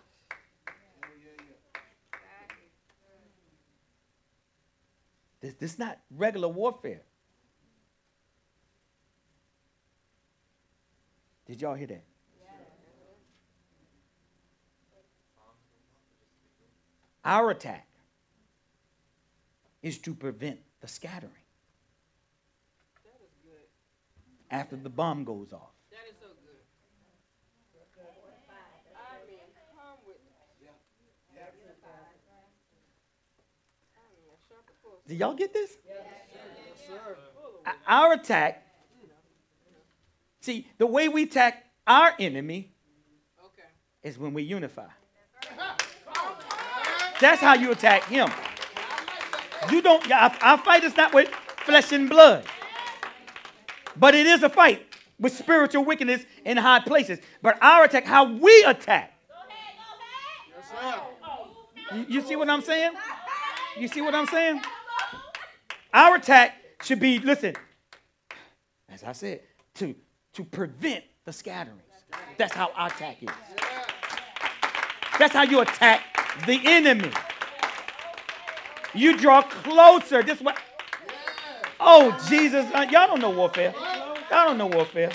This, 5.41 5.55
this 5.55 5.73
is 5.75 5.79
not 5.79 6.01
regular 6.11 6.49
warfare. 6.49 7.03
Did 11.47 11.63
y'all 11.63 11.75
hear 11.75 11.87
that? 11.87 12.10
Our 17.25 17.51
attack 17.51 17.87
is 19.83 19.99
to 19.99 20.15
prevent 20.15 20.61
the 20.81 20.89
scattering 20.89 21.33
That 23.05 23.21
is 23.25 23.31
good. 23.45 23.67
after 24.51 24.77
the 24.77 24.89
bomb 24.89 25.25
goes 25.25 25.53
off. 25.53 25.73
That 25.91 25.99
is 26.09 26.17
so. 26.21 26.27
I 28.97 29.27
mean, 29.27 29.39
come 29.77 29.99
with. 30.07 30.17
I 31.37 31.43
mean, 34.13 34.37
sharp 34.49 34.65
as 34.69 34.77
full. 34.83 35.01
Do 35.07 35.15
y'all 35.15 35.35
get 35.35 35.53
this? 35.53 35.77
Yes, 35.87 35.99
sir. 36.87 37.17
O- 37.67 37.71
Our 37.87 38.15
attack, 38.15 38.67
see, 40.41 40.67
the 40.79 40.87
way 40.87 41.09
we 41.09 41.25
attack 41.25 41.67
our 41.87 42.15
enemy 42.19 42.73
Okay. 43.45 43.69
is 44.03 44.19
when 44.19 44.33
we 44.33 44.43
unify. 44.43 44.89
That's 47.21 47.41
how 47.41 47.55
you 47.55 47.71
attack 47.71 48.05
him. 48.05 48.31
You 49.71 49.83
don't, 49.83 50.11
our, 50.11 50.59
fight 50.59 50.85
is 50.85 50.97
not 50.97 51.13
with 51.13 51.29
flesh 51.65 51.93
and 51.93 52.09
blood, 52.09 52.45
but 53.97 54.15
it 54.15 54.27
is 54.27 54.43
a 54.43 54.49
fight 54.49 54.87
with 55.19 55.35
spiritual 55.35 55.85
wickedness 55.85 56.25
in 56.45 56.57
high 56.57 56.81
places. 56.81 57.19
But 57.43 57.63
our 57.63 57.85
attack, 57.85 58.07
how 58.07 58.25
we 58.25 58.65
attack, 58.65 59.13
Yes, 60.57 60.71
sir. 61.91 61.97
you, 61.97 62.07
you 62.09 62.21
see 62.23 62.37
what 62.37 62.49
I'm 62.49 62.63
saying? 62.63 62.93
You 63.79 63.89
see 63.89 64.01
what 64.01 64.15
I'm 64.15 64.27
saying? 64.27 64.63
Our 65.93 66.17
attack 66.17 66.55
should 66.83 67.01
be, 67.01 67.19
listen, 67.19 67.55
as 68.89 69.05
I 69.05 69.13
said, 69.13 69.41
to, 69.75 69.95
to 70.35 70.45
prevent 70.45 71.05
the 71.25 71.33
scatterings. 71.33 71.83
That's 72.39 72.55
how 72.55 72.73
our 72.75 72.89
attack 72.89 73.23
is. 73.23 73.29
That's 75.19 75.35
how 75.35 75.43
you 75.43 75.61
attack 75.61 76.03
the 76.47 76.61
enemy. 76.65 77.11
You 78.95 79.17
draw 79.17 79.43
closer. 79.43 80.23
This 80.23 80.41
what? 80.41 80.57
Oh 81.79 82.17
Jesus! 82.29 82.67
Uh, 82.75 82.87
y'all 82.91 83.07
don't 83.07 83.21
know 83.21 83.31
warfare. 83.31 83.73
Y'all 84.31 84.47
don't 84.47 84.59
know 84.59 84.67
warfare. 84.67 85.11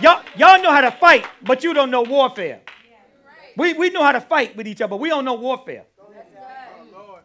Y'all 0.00 0.22
y'all 0.36 0.62
know 0.62 0.70
how 0.70 0.80
to 0.80 0.90
fight, 0.90 1.26
but 1.42 1.62
you 1.62 1.74
don't 1.74 1.90
know 1.90 2.02
warfare. 2.02 2.60
We 3.56 3.74
we 3.74 3.90
know 3.90 4.02
how 4.02 4.12
to 4.12 4.20
fight 4.20 4.56
with 4.56 4.66
each 4.66 4.80
other, 4.80 4.90
but 4.90 5.00
we 5.00 5.08
don't 5.08 5.24
know 5.24 5.34
warfare. 5.34 5.84
Oh, 6.00 7.22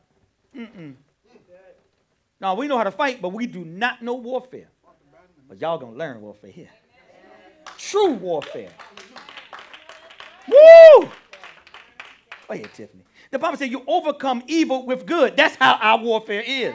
Lord. 0.56 0.96
No, 2.42 2.54
we 2.56 2.68
know 2.68 2.78
how 2.78 2.84
to 2.84 2.92
fight, 2.92 3.22
but 3.22 3.30
we 3.30 3.48
do 3.48 3.64
not 3.64 4.02
know 4.02 4.16
warfare. 4.16 4.68
But 5.48 5.62
y'all 5.62 5.78
gonna 5.78 5.96
learn 5.96 6.20
warfare 6.22 6.52
here. 6.52 6.70
True 7.78 8.14
warfare. 8.14 8.72
Woo! 10.48 11.10
Go 12.48 12.54
ahead, 12.54 12.74
Tiffany. 12.74 13.04
The 13.36 13.40
Bible 13.40 13.58
says 13.58 13.70
you 13.70 13.84
overcome 13.86 14.44
evil 14.48 14.86
with 14.86 15.06
good. 15.06 15.36
That's 15.36 15.58
how 15.58 15.74
our 15.82 15.98
warfare 15.98 16.42
is. 16.48 16.74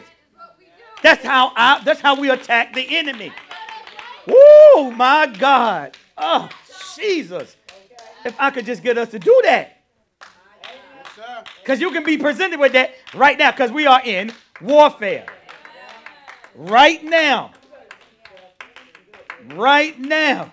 That's 1.02 1.24
how 1.24 1.54
our, 1.56 1.82
that's 1.82 2.02
how 2.02 2.20
we 2.20 2.28
attack 2.28 2.74
the 2.74 2.98
enemy. 2.98 3.32
Woo, 4.26 4.90
my 4.90 5.34
God. 5.38 5.96
Oh, 6.18 6.50
Jesus. 6.94 7.56
If 8.26 8.38
I 8.38 8.50
could 8.50 8.66
just 8.66 8.82
get 8.82 8.98
us 8.98 9.08
to 9.12 9.18
do 9.18 9.40
that. 9.44 9.84
Because 11.62 11.80
you 11.80 11.92
can 11.92 12.04
be 12.04 12.18
presented 12.18 12.61
with 12.61 12.72
that 12.72 12.90
right 13.14 13.38
now 13.38 13.52
because 13.52 13.72
we 13.72 13.86
are 13.86 14.02
in 14.04 14.30
warfare. 14.61 15.24
Right 16.54 17.02
now. 17.02 17.52
Right 19.54 19.98
now. 19.98 20.52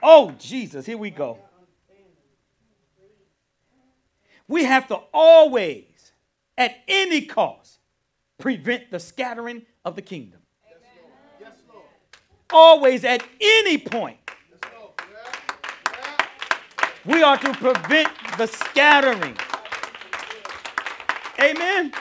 Oh, 0.00 0.30
Jesus, 0.38 0.86
here 0.86 0.98
we 0.98 1.10
go. 1.10 1.40
We 4.48 4.64
have 4.64 4.88
to 4.88 4.96
always, 5.12 6.12
at 6.58 6.76
any 6.88 7.22
cost, 7.22 7.78
prevent 8.38 8.90
the 8.90 8.98
scattering 9.00 9.62
of 9.84 9.96
the 9.96 10.02
kingdom. 10.02 10.40
Yes, 11.40 11.52
Lord. 11.72 11.84
Always, 12.50 13.04
at 13.04 13.22
any 13.40 13.78
point, 13.78 14.18
Yes, 14.50 14.72
Lord. 14.78 14.90
Yeah. 14.98 16.26
Yeah. 16.80 16.88
we 17.04 17.22
are 17.22 17.38
to 17.38 17.52
prevent 17.54 18.08
the 18.36 18.46
scattering. 18.46 19.36
Amen. 21.40 21.92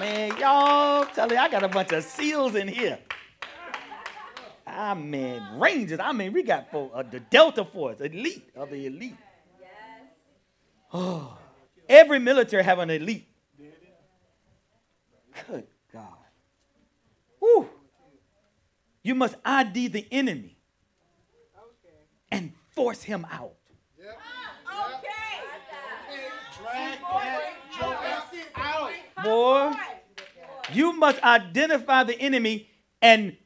Man, 0.00 0.36
y'all 0.38 1.04
tell 1.06 1.30
you, 1.30 1.36
I 1.38 1.48
got 1.48 1.62
a 1.62 1.68
bunch 1.68 1.92
of 1.92 2.02
seals 2.04 2.54
in 2.54 2.68
here. 2.68 2.98
I 4.66 4.94
mean, 4.94 5.40
Rangers. 5.54 6.00
I 6.00 6.12
mean, 6.12 6.32
we 6.32 6.42
got 6.42 6.70
for, 6.70 6.90
uh, 6.94 7.02
the 7.02 7.20
Delta 7.20 7.64
Force, 7.64 8.00
elite 8.00 8.50
of 8.56 8.70
the 8.70 8.86
elite. 8.86 9.16
Oh, 10.92 11.36
every 11.88 12.18
military 12.18 12.62
have 12.62 12.78
an 12.78 12.90
elite. 12.90 13.28
Good 15.46 15.66
God. 15.92 16.04
Woo. 17.40 17.68
You 19.02 19.14
must 19.14 19.34
ID 19.44 19.88
the 19.88 20.06
enemy 20.10 20.56
and 22.30 22.52
force 22.74 23.02
him 23.02 23.26
out. 23.30 23.54
Yeah. 23.98 24.12
Okay. 24.96 25.44
Drag 26.58 26.98
that 27.00 27.52
joker 27.76 28.48
out. 28.54 28.90
Boy, 29.22 29.72
you 30.72 30.92
must 30.92 31.22
identify 31.22 32.04
the 32.04 32.18
enemy 32.20 32.68
and 33.02 33.36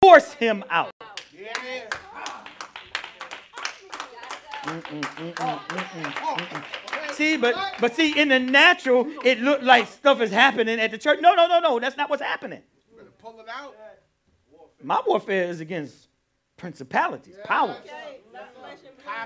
force 0.00 0.32
him 0.32 0.64
out. 0.70 0.90
Mm-mm, 4.64 5.02
mm-mm, 5.02 5.34
mm-mm. 5.34 6.83
See, 7.14 7.36
but 7.36 7.54
but 7.80 7.94
see, 7.94 8.18
in 8.18 8.28
the 8.28 8.38
natural, 8.38 9.06
it 9.24 9.40
looked 9.40 9.62
like 9.62 9.86
stuff 9.88 10.20
is 10.20 10.30
happening 10.30 10.80
at 10.80 10.90
the 10.90 10.98
church. 10.98 11.20
No, 11.20 11.34
no, 11.34 11.46
no, 11.46 11.60
no. 11.60 11.78
That's 11.78 11.96
not 11.96 12.10
what's 12.10 12.22
happening. 12.22 12.62
Pull 13.18 13.40
it 13.40 13.46
out. 13.48 13.74
My 14.82 15.00
warfare 15.06 15.44
is 15.44 15.60
against 15.60 16.08
principalities, 16.56 17.36
powers, 17.44 17.76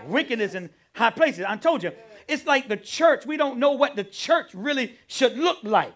wickedness 0.07 0.55
in 0.55 0.71
high 0.93 1.11
places. 1.11 1.45
I 1.49 1.57
told 1.57 1.83
you, 1.83 1.93
it's 2.29 2.47
like 2.47 2.69
the 2.69 2.77
church. 2.77 3.27
We 3.27 3.37
don't 3.37 3.59
know 3.59 3.73
what 3.73 3.97
the 3.97 4.05
church 4.05 4.55
really 4.55 4.97
should 5.07 5.37
look 5.37 5.59
like. 5.63 5.93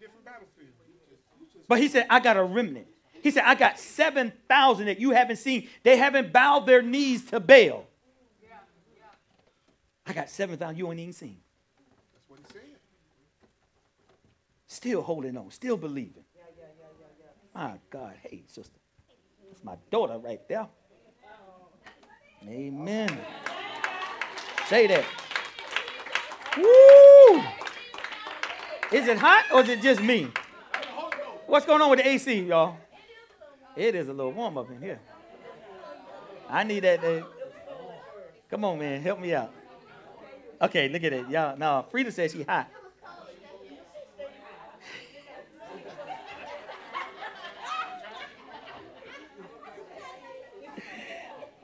Different 0.00 0.24
battlefield. 0.24 0.68
You 0.88 0.94
just, 1.08 1.22
you 1.40 1.46
just 1.54 1.68
But 1.68 1.80
he 1.80 1.88
said, 1.88 2.06
I 2.10 2.20
got 2.20 2.36
a 2.36 2.42
remnant. 2.42 2.88
He 3.22 3.30
said, 3.30 3.44
I 3.46 3.54
got 3.54 3.78
7,000 3.78 4.86
that 4.86 5.00
you 5.00 5.12
haven't 5.12 5.36
seen. 5.36 5.68
They 5.84 5.96
haven't 5.96 6.32
bowed 6.32 6.66
their 6.66 6.82
knees 6.82 7.24
to 7.26 7.38
Baal. 7.38 7.86
I 10.06 10.12
got 10.12 10.28
7,000 10.28 10.76
you 10.76 10.90
ain't 10.90 11.00
even 11.00 11.12
seen. 11.12 11.36
That's 12.14 12.28
what 12.28 12.38
he 12.40 12.52
said. 12.52 12.62
Still 14.66 15.02
holding 15.02 15.36
on, 15.36 15.50
still 15.50 15.76
believing. 15.76 16.24
My 17.54 17.74
God. 17.90 18.14
Hey, 18.22 18.42
sister. 18.46 18.78
That's 19.50 19.62
my 19.62 19.74
daughter 19.90 20.18
right 20.18 20.40
there. 20.48 20.66
Amen. 22.48 23.18
Say 24.66 24.86
that. 24.86 25.04
Woo! 26.56 27.42
Is 28.98 29.06
it 29.06 29.18
hot 29.18 29.44
or 29.52 29.60
is 29.62 29.68
it 29.68 29.82
just 29.82 30.02
me? 30.02 30.28
What's 31.46 31.66
going 31.66 31.82
on 31.82 31.90
with 31.90 31.98
the 32.00 32.08
AC, 32.08 32.42
y'all? 32.44 32.76
It 33.76 33.94
is 33.94 34.08
a 34.08 34.12
little 34.12 34.32
warm 34.32 34.56
up 34.58 34.70
in 34.70 34.80
here. 34.80 35.00
I 36.48 36.64
need 36.64 36.80
that. 36.80 37.04
uh, 37.04 37.22
Come 38.50 38.64
on, 38.64 38.78
man. 38.78 39.00
Help 39.02 39.20
me 39.20 39.34
out. 39.34 39.52
Okay, 40.62 40.88
look 40.88 41.02
at 41.02 41.12
it. 41.12 41.28
Y'all, 41.28 41.56
no, 41.56 41.84
Frida 41.90 42.12
says 42.12 42.32
she 42.32 42.44
hot. 42.44 42.70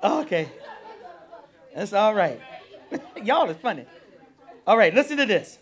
Oh, 0.02 0.22
okay. 0.22 0.48
That's 1.74 1.92
all 1.92 2.14
right. 2.14 2.40
Y'all 3.22 3.48
is 3.50 3.56
funny. 3.56 3.84
All 4.66 4.76
right, 4.76 4.94
listen 4.94 5.16
to 5.16 5.26
this. 5.26 5.58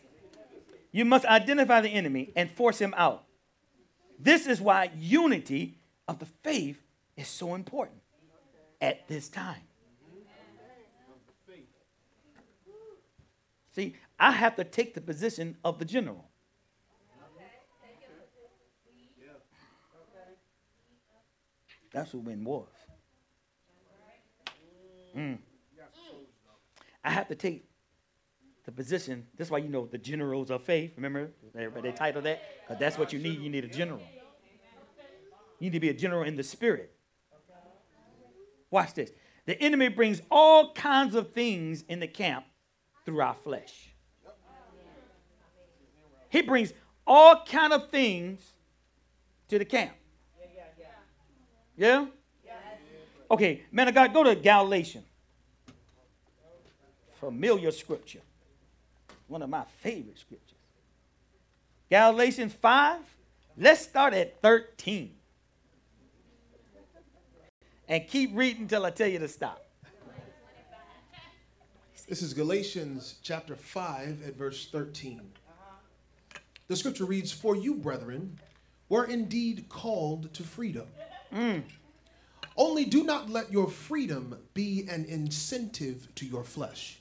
You 0.92 1.04
must 1.04 1.26
identify 1.26 1.80
the 1.80 1.90
enemy 1.90 2.32
and 2.36 2.50
force 2.50 2.78
him 2.78 2.94
out. 2.96 3.24
This 4.18 4.46
is 4.46 4.60
why 4.60 4.90
unity 4.96 5.78
of 6.08 6.18
the 6.18 6.26
faith 6.26 6.80
is 7.16 7.28
so 7.28 7.54
important 7.54 8.00
at 8.80 9.06
this 9.08 9.28
time. 9.28 9.60
See, 13.76 13.94
I 14.18 14.30
have 14.30 14.56
to 14.56 14.64
take 14.64 14.94
the 14.94 15.02
position 15.02 15.54
of 15.62 15.78
the 15.78 15.84
general. 15.84 16.24
That's 21.92 22.10
who 22.10 22.20
win 22.20 22.42
wars. 22.42 22.70
Mm. 25.14 25.36
I 27.04 27.10
have 27.10 27.28
to 27.28 27.34
take 27.34 27.68
the 28.64 28.72
position. 28.72 29.26
That's 29.36 29.50
why 29.50 29.58
you 29.58 29.68
know 29.68 29.84
the 29.84 29.98
generals 29.98 30.50
of 30.50 30.62
faith. 30.62 30.92
Remember, 30.96 31.30
everybody 31.54 31.90
they 31.90 31.96
title 31.96 32.22
that 32.22 32.42
because 32.62 32.80
that's 32.80 32.96
what 32.96 33.12
you 33.12 33.18
need. 33.18 33.40
You 33.40 33.50
need 33.50 33.66
a 33.66 33.68
general. 33.68 34.00
You 35.58 35.66
need 35.66 35.72
to 35.74 35.80
be 35.80 35.90
a 35.90 35.94
general 35.94 36.22
in 36.22 36.36
the 36.36 36.42
spirit. 36.42 36.94
Watch 38.70 38.94
this. 38.94 39.10
The 39.44 39.60
enemy 39.60 39.88
brings 39.88 40.22
all 40.30 40.72
kinds 40.72 41.14
of 41.14 41.32
things 41.32 41.84
in 41.88 42.00
the 42.00 42.08
camp 42.08 42.46
through 43.06 43.20
our 43.20 43.36
flesh. 43.42 43.88
He 46.28 46.42
brings 46.42 46.74
all 47.06 47.42
kind 47.46 47.72
of 47.72 47.88
things 47.88 48.40
to 49.48 49.58
the 49.58 49.64
camp. 49.64 49.92
Yeah? 51.76 52.06
Okay, 53.30 53.62
man 53.70 53.88
of 53.88 53.94
God, 53.94 54.12
go 54.12 54.24
to 54.24 54.34
Galatians. 54.34 55.04
Familiar 57.20 57.70
scripture. 57.70 58.20
One 59.28 59.42
of 59.42 59.48
my 59.48 59.64
favorite 59.80 60.18
scriptures. 60.18 60.58
Galatians 61.90 62.52
5. 62.52 63.00
Let's 63.56 63.82
start 63.82 64.12
at 64.14 64.40
13. 64.42 65.12
And 67.88 68.06
keep 68.08 68.30
reading 68.34 68.66
till 68.66 68.84
I 68.84 68.90
tell 68.90 69.08
you 69.08 69.20
to 69.20 69.28
stop. 69.28 69.65
This 72.08 72.22
is 72.22 72.34
Galatians 72.34 73.16
chapter 73.20 73.56
5 73.56 74.28
at 74.28 74.36
verse 74.36 74.68
13. 74.70 75.20
The 76.68 76.76
scripture 76.76 77.04
reads, 77.04 77.32
For 77.32 77.56
you, 77.56 77.74
brethren, 77.74 78.38
were 78.88 79.06
indeed 79.06 79.68
called 79.68 80.32
to 80.34 80.44
freedom. 80.44 80.86
Mm. 81.34 81.64
Only 82.56 82.84
do 82.84 83.02
not 83.02 83.28
let 83.28 83.50
your 83.50 83.68
freedom 83.68 84.38
be 84.54 84.86
an 84.88 85.04
incentive 85.06 86.06
to 86.14 86.26
your 86.26 86.44
flesh 86.44 87.00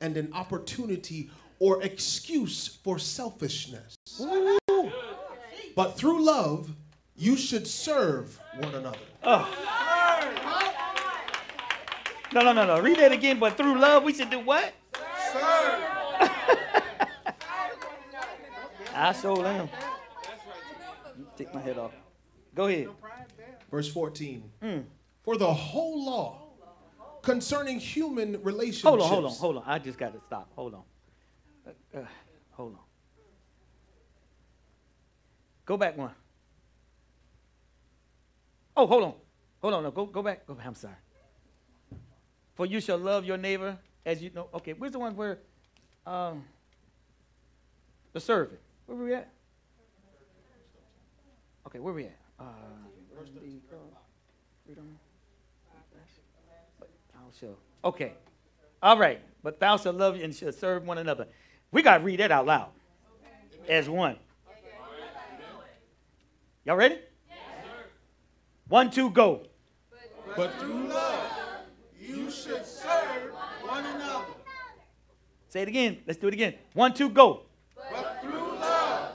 and 0.00 0.16
an 0.16 0.32
opportunity 0.32 1.30
or 1.58 1.82
excuse 1.82 2.66
for 2.82 2.98
selfishness. 2.98 3.94
But 5.76 5.98
through 5.98 6.24
love, 6.24 6.70
you 7.16 7.36
should 7.36 7.66
serve 7.66 8.40
one 8.58 8.74
another. 8.74 8.98
Ah. 9.22 9.81
No, 12.32 12.40
no, 12.40 12.52
no, 12.52 12.66
no. 12.66 12.80
Read 12.80 12.98
that 12.98 13.12
again. 13.12 13.38
But 13.38 13.56
through 13.56 13.78
love, 13.78 14.04
we 14.04 14.14
should 14.14 14.30
do 14.30 14.40
what? 14.40 14.72
Serve. 15.32 15.82
I 18.94 19.12
so 19.12 19.44
am. 19.44 19.68
Take 21.36 21.52
my 21.54 21.60
head 21.60 21.78
off. 21.78 21.92
Go 22.54 22.66
ahead. 22.66 22.88
Verse 23.70 23.88
14. 23.88 24.50
For 25.22 25.36
the 25.36 25.52
whole 25.52 26.04
law 26.04 26.42
concerning 27.22 27.78
human 27.78 28.42
relationships. 28.42 28.82
Hold 28.82 29.00
on, 29.00 29.08
hold 29.08 29.24
on, 29.24 29.32
hold 29.32 29.56
on. 29.58 29.62
I 29.66 29.78
just 29.78 29.98
got 29.98 30.12
to 30.12 30.20
stop. 30.26 30.50
Hold 30.54 30.74
on. 30.74 30.82
Uh, 31.66 31.98
uh, 31.98 32.04
hold 32.50 32.74
on. 32.74 32.80
Go 35.64 35.76
back 35.76 35.96
one. 35.96 36.10
Oh, 38.76 38.86
hold 38.86 39.04
on. 39.04 39.14
Hold 39.60 39.74
on. 39.74 39.82
No, 39.84 39.90
go, 39.90 40.06
go 40.06 40.22
back. 40.22 40.46
Go 40.46 40.54
back. 40.54 40.66
I'm 40.66 40.74
sorry. 40.74 40.94
For 42.54 42.66
you 42.66 42.80
shall 42.80 42.98
love 42.98 43.24
your 43.24 43.36
neighbor 43.36 43.78
as 44.04 44.22
you 44.22 44.30
know. 44.34 44.48
Okay, 44.54 44.72
where's 44.72 44.92
the 44.92 44.98
one 44.98 45.16
where 45.16 45.38
um, 46.06 46.44
the 48.12 48.20
servant? 48.20 48.60
Where 48.86 48.96
were 48.98 49.04
we 49.04 49.14
at? 49.14 49.30
Okay, 51.66 51.78
where 51.78 51.94
we 51.94 52.04
at? 52.04 52.18
Uh. 52.38 52.44
Okay. 57.84 58.12
All 58.82 58.98
right. 58.98 59.20
But 59.42 59.58
thou 59.58 59.76
shalt 59.76 59.96
love 59.96 60.14
and 60.16 60.34
shall 60.34 60.52
serve 60.52 60.86
one 60.86 60.98
another. 60.98 61.26
We 61.72 61.82
got 61.82 61.98
to 61.98 62.04
read 62.04 62.20
that 62.20 62.30
out 62.30 62.46
loud 62.46 62.68
as 63.68 63.88
one. 63.88 64.16
Y'all 66.64 66.76
ready? 66.76 66.98
One, 68.68 68.90
two, 68.90 69.10
go. 69.10 69.46
But 70.36 70.54
through 70.60 70.88
love, 70.88 71.41
should 72.32 72.64
serve 72.64 73.30
one 73.62 73.84
another. 73.84 74.24
Say 75.48 75.62
it 75.62 75.68
again. 75.68 75.98
Let's 76.06 76.18
do 76.18 76.28
it 76.28 76.34
again. 76.34 76.54
One, 76.72 76.94
two, 76.94 77.10
go. 77.10 77.42
But 77.76 78.22
through 78.22 78.32
love, 78.32 79.12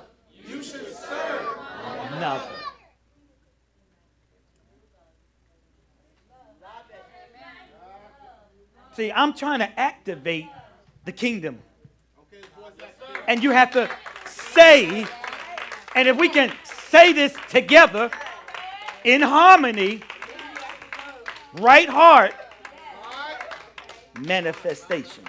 you 0.47 0.61
should 0.61 0.95
serve. 0.95 1.57
Nothing. 2.19 2.53
See, 8.95 9.11
I'm 9.11 9.33
trying 9.33 9.59
to 9.59 9.79
activate 9.79 10.47
the 11.05 11.11
kingdom. 11.11 11.59
Okay, 12.19 12.41
boys, 12.59 12.71
that's 12.79 12.91
good. 12.99 13.21
And 13.27 13.43
you 13.43 13.51
have 13.51 13.71
to 13.71 13.89
say, 14.25 15.05
and 15.95 16.07
if 16.07 16.17
we 16.17 16.29
can 16.29 16.51
say 16.63 17.13
this 17.13 17.35
together 17.49 18.09
in 19.03 19.21
harmony, 19.21 20.01
right 21.53 21.87
heart, 21.87 22.33
manifestation. 24.19 25.23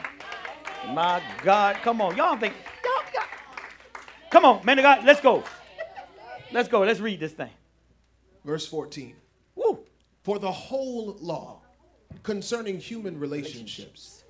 My 0.88 1.22
God, 1.42 1.76
come 1.76 2.00
on. 2.00 2.16
Y'all 2.16 2.36
think, 2.36 2.54
y'all, 2.84 3.12
y'all. 3.12 4.02
Come 4.30 4.44
on, 4.44 4.64
man 4.64 4.78
of 4.78 4.82
God, 4.82 5.04
let's 5.04 5.20
go. 5.20 5.42
Let's 6.52 6.68
go. 6.68 6.80
Let's 6.80 7.00
read 7.00 7.20
this 7.20 7.32
thing. 7.32 7.50
Verse 8.44 8.66
14. 8.66 9.14
Woo. 9.54 9.80
For 10.22 10.38
the 10.38 10.50
whole 10.50 11.16
law 11.20 11.62
concerning 12.22 12.78
human 12.78 13.18
relationships 13.18 14.24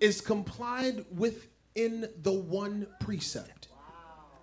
is 0.00 0.20
complied 0.20 1.04
with 1.10 1.48
in 1.74 2.08
the 2.22 2.32
one 2.32 2.86
precept 3.00 3.68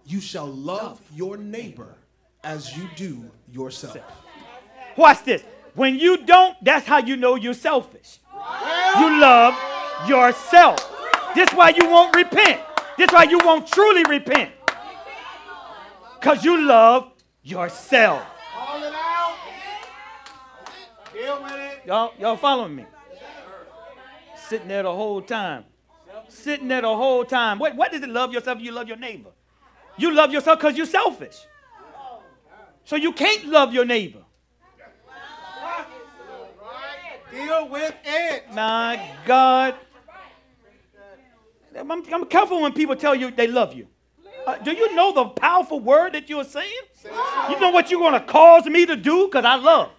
you 0.06 0.22
shall 0.22 0.46
love 0.46 1.02
your 1.14 1.36
neighbor 1.36 1.96
as 2.44 2.78
you 2.78 2.88
do 2.96 3.30
yourself. 3.52 3.98
Watch 4.96 5.24
this. 5.24 5.44
When 5.76 6.00
you 6.00 6.18
don't, 6.18 6.56
that's 6.64 6.88
how 6.88 7.00
you 7.00 7.18
know 7.18 7.36
you're 7.36 7.54
selfish. 7.54 8.20
You 8.98 9.20
love 9.20 9.54
yourself. 10.08 10.92
This 11.36 11.50
why 11.52 11.70
you 11.70 11.90
won't 11.90 12.16
repent. 12.16 12.62
This 12.98 13.12
why 13.12 13.24
you 13.24 13.40
won't 13.40 13.68
truly 13.68 14.04
repent. 14.06 14.52
Because 16.20 16.44
you 16.46 16.66
love 16.66 17.12
yourself. 17.44 18.26
Y'all, 21.86 22.14
y'all 22.20 22.38
following 22.38 22.76
me? 22.76 22.86
Sitting 24.48 24.68
there 24.68 24.84
the 24.84 24.92
whole 24.92 25.22
time. 25.22 25.66
Sitting 26.30 26.68
there 26.68 26.82
the 26.82 26.96
whole 26.96 27.26
time. 27.26 27.60
What, 27.60 27.76
what 27.76 27.92
does 27.92 28.02
it 28.02 28.10
love 28.10 28.34
yourself? 28.34 28.60
You 28.60 28.72
love 28.72 28.88
your 28.88 28.98
neighbor. 28.98 29.30
You 29.98 30.14
love 30.14 30.32
yourself 30.32 30.60
because 30.60 30.78
you're 30.78 30.86
selfish. 30.86 31.38
So 32.86 32.96
you 32.96 33.12
can't 33.12 33.46
love 33.46 33.74
your 33.74 33.86
neighbor. 33.86 34.25
Deal 37.36 37.68
with 37.68 37.94
it. 38.06 38.46
My 38.54 39.12
God. 39.26 39.76
I'm, 41.78 41.92
I'm 41.92 42.26
careful 42.26 42.62
when 42.62 42.72
people 42.72 42.96
tell 42.96 43.14
you 43.14 43.30
they 43.32 43.48
love 43.48 43.74
you. 43.74 43.88
Uh, 44.48 44.58
do 44.60 44.72
you 44.72 44.96
know 44.96 45.12
the 45.12 45.26
powerful 45.26 45.80
word 45.82 46.14
that 46.14 46.30
you're 46.30 46.46
saying? 46.46 46.72
You 47.50 47.60
know 47.60 47.72
what 47.72 47.92
you're 47.92 48.00
going 48.00 48.14
to 48.14 48.26
cause 48.26 48.66
me 48.68 48.86
to 48.86 48.96
do? 48.96 49.26
Because 49.26 49.44
I 49.44 49.56
love. 49.56 49.90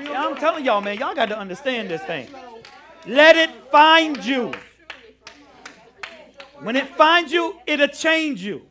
Yeah, 0.00 0.26
I'm 0.26 0.36
telling 0.36 0.64
y'all, 0.64 0.80
man, 0.80 0.98
y'all 0.98 1.14
got 1.14 1.26
to 1.26 1.38
understand 1.38 1.88
this 1.90 2.02
thing. 2.02 2.28
Let 3.06 3.36
it 3.36 3.50
find 3.70 4.24
you. 4.24 4.52
When 6.60 6.76
it 6.76 6.88
finds 6.96 7.32
you, 7.32 7.56
it'll 7.66 7.88
change 7.88 8.42
you. 8.42 8.62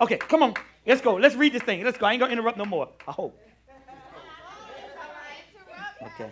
Okay, 0.00 0.16
come 0.16 0.42
on. 0.42 0.54
Let's 0.88 1.00
go. 1.02 1.14
Let's 1.16 1.34
read 1.36 1.52
this 1.52 1.62
thing. 1.62 1.84
Let's 1.84 1.98
go. 1.98 2.06
I 2.06 2.12
ain't 2.12 2.20
going 2.20 2.30
to 2.30 2.32
interrupt 2.32 2.56
no 2.58 2.64
more. 2.64 2.88
I 3.06 3.12
hope. 3.12 3.38
Okay. 6.02 6.30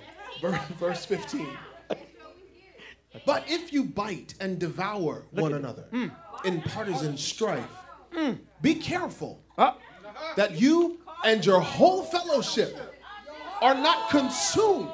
Verse 0.80 1.04
15. 1.04 1.46
But 3.24 3.44
if 3.48 3.72
you 3.72 3.84
bite 3.84 4.34
and 4.40 4.58
devour 4.58 5.26
one 5.30 5.54
another 5.54 5.84
in 6.44 6.62
partisan 6.62 7.16
strife, 7.16 7.64
be 8.62 8.74
careful 8.74 9.42
Uh, 9.58 9.72
that 10.36 10.52
you 10.52 11.00
and 11.24 11.44
your 11.44 11.60
whole 11.60 12.02
fellowship 12.04 12.76
are 13.60 13.74
not 13.74 14.10
consumed 14.10 14.88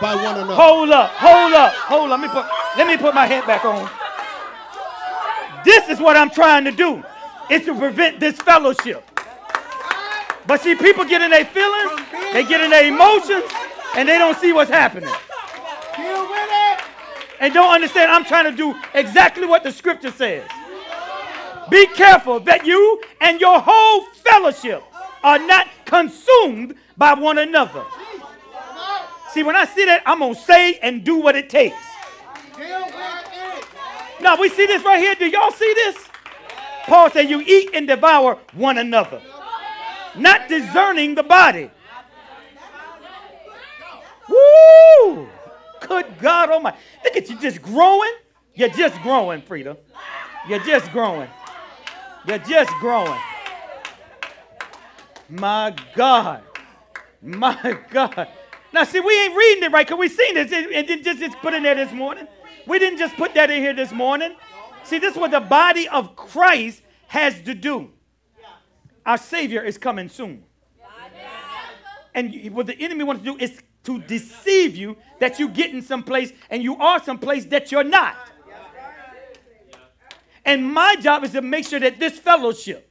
by 0.00 0.14
one 0.14 0.36
another. 0.36 0.54
hold 0.54 0.90
up. 0.90 1.10
Hold 1.12 1.52
up. 1.52 1.72
Hold 1.72 2.10
up. 2.10 2.20
Let 2.20 2.28
me 2.28 2.28
put, 2.28 2.46
let 2.76 2.86
me 2.86 2.96
put 2.96 3.14
my 3.14 3.26
head 3.26 3.46
back 3.46 3.64
on. 3.64 3.88
This 5.64 5.88
is 5.88 6.00
what 6.00 6.16
I'm 6.16 6.30
trying 6.30 6.64
to 6.64 6.70
do. 6.72 7.02
Is 7.50 7.64
to 7.66 7.74
prevent 7.74 8.20
this 8.20 8.36
fellowship. 8.36 9.04
But 10.46 10.60
see, 10.60 10.74
people 10.74 11.04
get 11.04 11.20
in 11.20 11.30
their 11.30 11.44
feelings, 11.44 12.00
they 12.32 12.44
get 12.44 12.60
in 12.60 12.70
their 12.70 12.86
emotions, 12.86 13.44
and 13.96 14.08
they 14.08 14.18
don't 14.18 14.38
see 14.38 14.52
what's 14.52 14.70
happening. 14.70 15.10
And 17.40 17.54
don't 17.54 17.72
understand 17.74 18.12
I'm 18.12 18.24
trying 18.24 18.44
to 18.44 18.56
do 18.56 18.74
exactly 18.94 19.46
what 19.46 19.62
the 19.64 19.72
scripture 19.72 20.10
says. 20.10 20.48
Be 21.70 21.86
careful 21.86 22.40
that 22.40 22.66
you 22.66 23.02
and 23.20 23.40
your 23.40 23.60
whole 23.60 24.02
fellowship 24.14 24.82
are 25.22 25.38
not 25.38 25.68
consumed 25.84 26.74
by 26.96 27.14
one 27.14 27.38
another. 27.38 27.84
See, 29.32 29.42
when 29.42 29.56
I 29.56 29.64
see 29.64 29.84
that, 29.86 30.02
I'm 30.04 30.18
going 30.18 30.34
to 30.34 30.40
say 30.40 30.78
and 30.82 31.04
do 31.04 31.16
what 31.16 31.36
it 31.36 31.48
takes. 31.48 31.76
Now, 34.20 34.38
we 34.38 34.48
see 34.48 34.66
this 34.66 34.84
right 34.84 34.98
here. 34.98 35.14
Do 35.14 35.26
y'all 35.26 35.52
see 35.52 35.72
this? 35.74 36.09
Paul 36.86 37.10
said, 37.10 37.30
You 37.30 37.40
eat 37.40 37.70
and 37.74 37.86
devour 37.86 38.38
one 38.54 38.78
another, 38.78 39.20
not 40.16 40.48
discerning 40.48 41.14
the 41.14 41.22
body. 41.22 41.70
Woo! 44.28 45.28
Good 45.80 46.06
God 46.20 46.50
Almighty. 46.50 46.76
Look 47.04 47.16
at 47.16 47.28
you 47.28 47.38
just 47.40 47.60
growing. 47.62 48.12
You're 48.54 48.68
just 48.68 49.00
growing, 49.02 49.42
Frida. 49.42 49.76
You're 50.48 50.64
just 50.64 50.90
growing. 50.92 51.28
You're 52.26 52.38
just 52.38 52.70
growing. 52.80 53.18
My 55.28 55.74
God. 55.94 56.42
My 57.22 57.78
God. 57.90 58.28
Now, 58.72 58.84
see, 58.84 59.00
we 59.00 59.20
ain't 59.24 59.34
reading 59.34 59.64
it 59.64 59.72
right 59.72 59.86
because 59.86 59.98
we 59.98 60.08
seen 60.08 60.34
this 60.34 60.52
and 60.52 60.66
and 60.72 60.86
didn't 60.86 61.04
just, 61.04 61.18
just 61.18 61.36
put 61.38 61.54
in 61.54 61.62
there 61.62 61.74
this 61.74 61.92
morning. 61.92 62.26
We 62.66 62.78
didn't 62.78 62.98
just 62.98 63.16
put 63.16 63.34
that 63.34 63.50
in 63.50 63.60
here 63.60 63.74
this 63.74 63.92
morning. 63.92 64.36
See, 64.84 64.98
this 64.98 65.14
is 65.14 65.20
what 65.20 65.30
the 65.30 65.40
body 65.40 65.88
of 65.88 66.16
Christ 66.16 66.82
has 67.08 67.40
to 67.42 67.54
do. 67.54 67.90
Our 69.06 69.18
Savior 69.18 69.62
is 69.62 69.78
coming 69.78 70.08
soon. 70.08 70.44
And 72.14 72.52
what 72.52 72.66
the 72.66 72.76
enemy 72.78 73.04
wants 73.04 73.22
to 73.22 73.32
do 73.32 73.38
is 73.38 73.62
to 73.84 74.00
deceive 74.02 74.76
you 74.76 74.96
that 75.20 75.38
you're 75.38 75.48
getting 75.48 75.80
someplace 75.82 76.32
and 76.50 76.62
you 76.62 76.76
are 76.76 77.02
someplace 77.02 77.44
that 77.46 77.72
you're 77.72 77.84
not. 77.84 78.16
And 80.44 80.72
my 80.72 80.96
job 80.96 81.24
is 81.24 81.32
to 81.32 81.42
make 81.42 81.66
sure 81.66 81.80
that 81.80 81.98
this 81.98 82.18
fellowship 82.18 82.90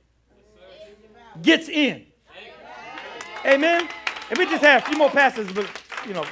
gets 1.41 1.67
in. 1.67 2.05
Amen. 3.45 3.87
And 4.29 4.37
we 4.37 4.45
just 4.45 4.63
have 4.63 4.83
a 4.83 4.85
few 4.85 4.97
more 4.97 5.09
passages, 5.09 5.51
but 5.51 5.67
you 6.07 6.13
know. 6.13 6.25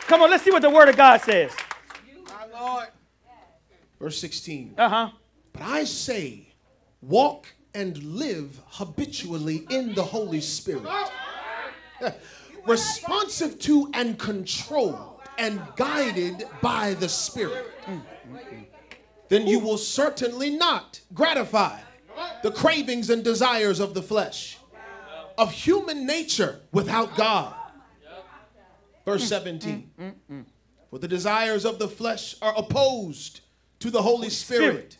Come 0.00 0.22
on, 0.22 0.30
let's 0.30 0.42
see 0.42 0.50
what 0.50 0.62
the 0.62 0.70
word 0.70 0.88
of 0.88 0.96
God 0.96 1.20
says. 1.20 1.52
My 2.26 2.46
Lord. 2.46 2.88
Verse 4.00 4.18
16. 4.20 4.74
Uh-huh. 4.78 5.10
But 5.52 5.62
I 5.62 5.84
say, 5.84 6.48
walk 7.00 7.46
and 7.74 8.02
live 8.02 8.60
habitually 8.66 9.66
in 9.70 9.94
the 9.94 10.02
Holy 10.02 10.40
Spirit, 10.40 10.88
responsive 12.66 13.58
to 13.60 13.90
and 13.94 14.18
controlled 14.18 15.20
and 15.38 15.60
guided 15.76 16.44
by 16.60 16.94
the 16.94 17.08
Spirit. 17.08 17.66
Then 19.28 19.46
you 19.46 19.58
will 19.58 19.78
certainly 19.78 20.50
not 20.50 21.00
gratify 21.12 21.80
the 22.42 22.50
cravings 22.50 23.10
and 23.10 23.22
desires 23.22 23.80
of 23.80 23.94
the 23.94 24.02
flesh, 24.02 24.58
of 25.36 25.52
human 25.52 26.06
nature 26.06 26.60
without 26.72 27.16
God. 27.16 27.54
Verse 29.04 29.26
17. 29.28 29.90
Mm, 29.98 30.04
mm, 30.04 30.14
mm, 30.30 30.44
For 30.90 30.98
the 30.98 31.08
desires 31.08 31.64
of 31.64 31.78
the 31.78 31.88
flesh 31.88 32.34
are 32.42 32.54
opposed 32.56 33.40
to 33.80 33.90
the 33.90 34.02
Holy 34.02 34.30
Spirit. 34.30 34.98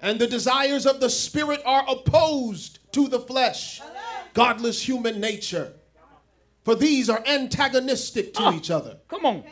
And 0.00 0.20
the 0.20 0.26
desires 0.28 0.86
of 0.86 1.00
the 1.00 1.10
Spirit 1.10 1.60
are 1.66 1.84
opposed 1.88 2.78
to 2.92 3.08
the 3.08 3.18
flesh, 3.18 3.80
godless 4.32 4.80
human 4.82 5.20
nature. 5.20 5.72
For 6.64 6.74
these 6.76 7.08
are 7.10 7.22
antagonistic 7.26 8.34
to 8.34 8.42
Ah. 8.42 8.54
each 8.54 8.70
other, 8.70 8.98
Come 9.08 9.24
on. 9.26 9.44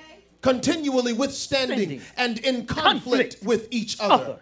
continually 0.42 1.12
withstanding 1.12 1.78
Standing. 1.78 2.02
and 2.16 2.38
in 2.38 2.66
conflict, 2.66 3.40
Conflict. 3.40 3.42
with 3.42 3.68
each 3.72 3.96
other, 3.98 4.38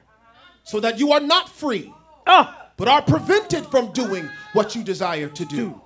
so 0.64 0.80
that 0.80 0.98
you 0.98 1.12
are 1.12 1.20
not 1.20 1.48
free, 1.48 1.92
Ah, 2.26 2.66
but 2.76 2.88
are 2.88 3.00
prevented 3.02 3.64
from 3.66 3.92
doing 3.92 4.28
what 4.52 4.74
you 4.74 4.82
desire 4.82 5.28
to 5.28 5.44
do. 5.46 5.80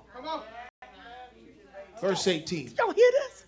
Verse 2.01 2.27
18. 2.27 2.73
y'all 2.77 2.91
hear 2.93 3.11
this? 3.11 3.38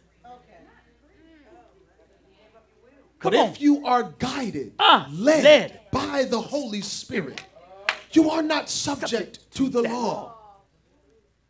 But 3.24 3.36
on. 3.36 3.50
if 3.50 3.62
you 3.62 3.86
are 3.86 4.04
guided, 4.18 4.74
Ah, 4.80 5.08
led, 5.12 5.44
led. 5.44 5.80
by 5.92 6.24
the 6.26 6.40
Holy 6.42 6.82
Spirit, 6.82 7.44
you 8.14 8.30
are 8.32 8.42
not 8.42 8.70
subject 8.70 9.52
to 9.56 9.70
the 9.70 9.82
that 9.84 9.92
law. 9.92 10.34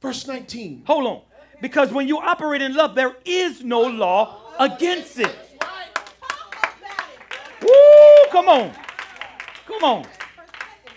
Verse 0.01 0.27
19. 0.27 0.83
Hold 0.87 1.05
on. 1.07 1.21
Because 1.61 1.91
when 1.91 2.07
you 2.07 2.17
operate 2.19 2.61
in 2.61 2.73
love, 2.73 2.95
there 2.95 3.15
is 3.23 3.63
no 3.63 3.81
law 3.81 4.39
against 4.59 5.19
it. 5.19 5.35
Woo! 7.61 7.69
Come 8.31 8.49
on. 8.49 8.71
Come 9.67 9.83
on. 9.83 10.05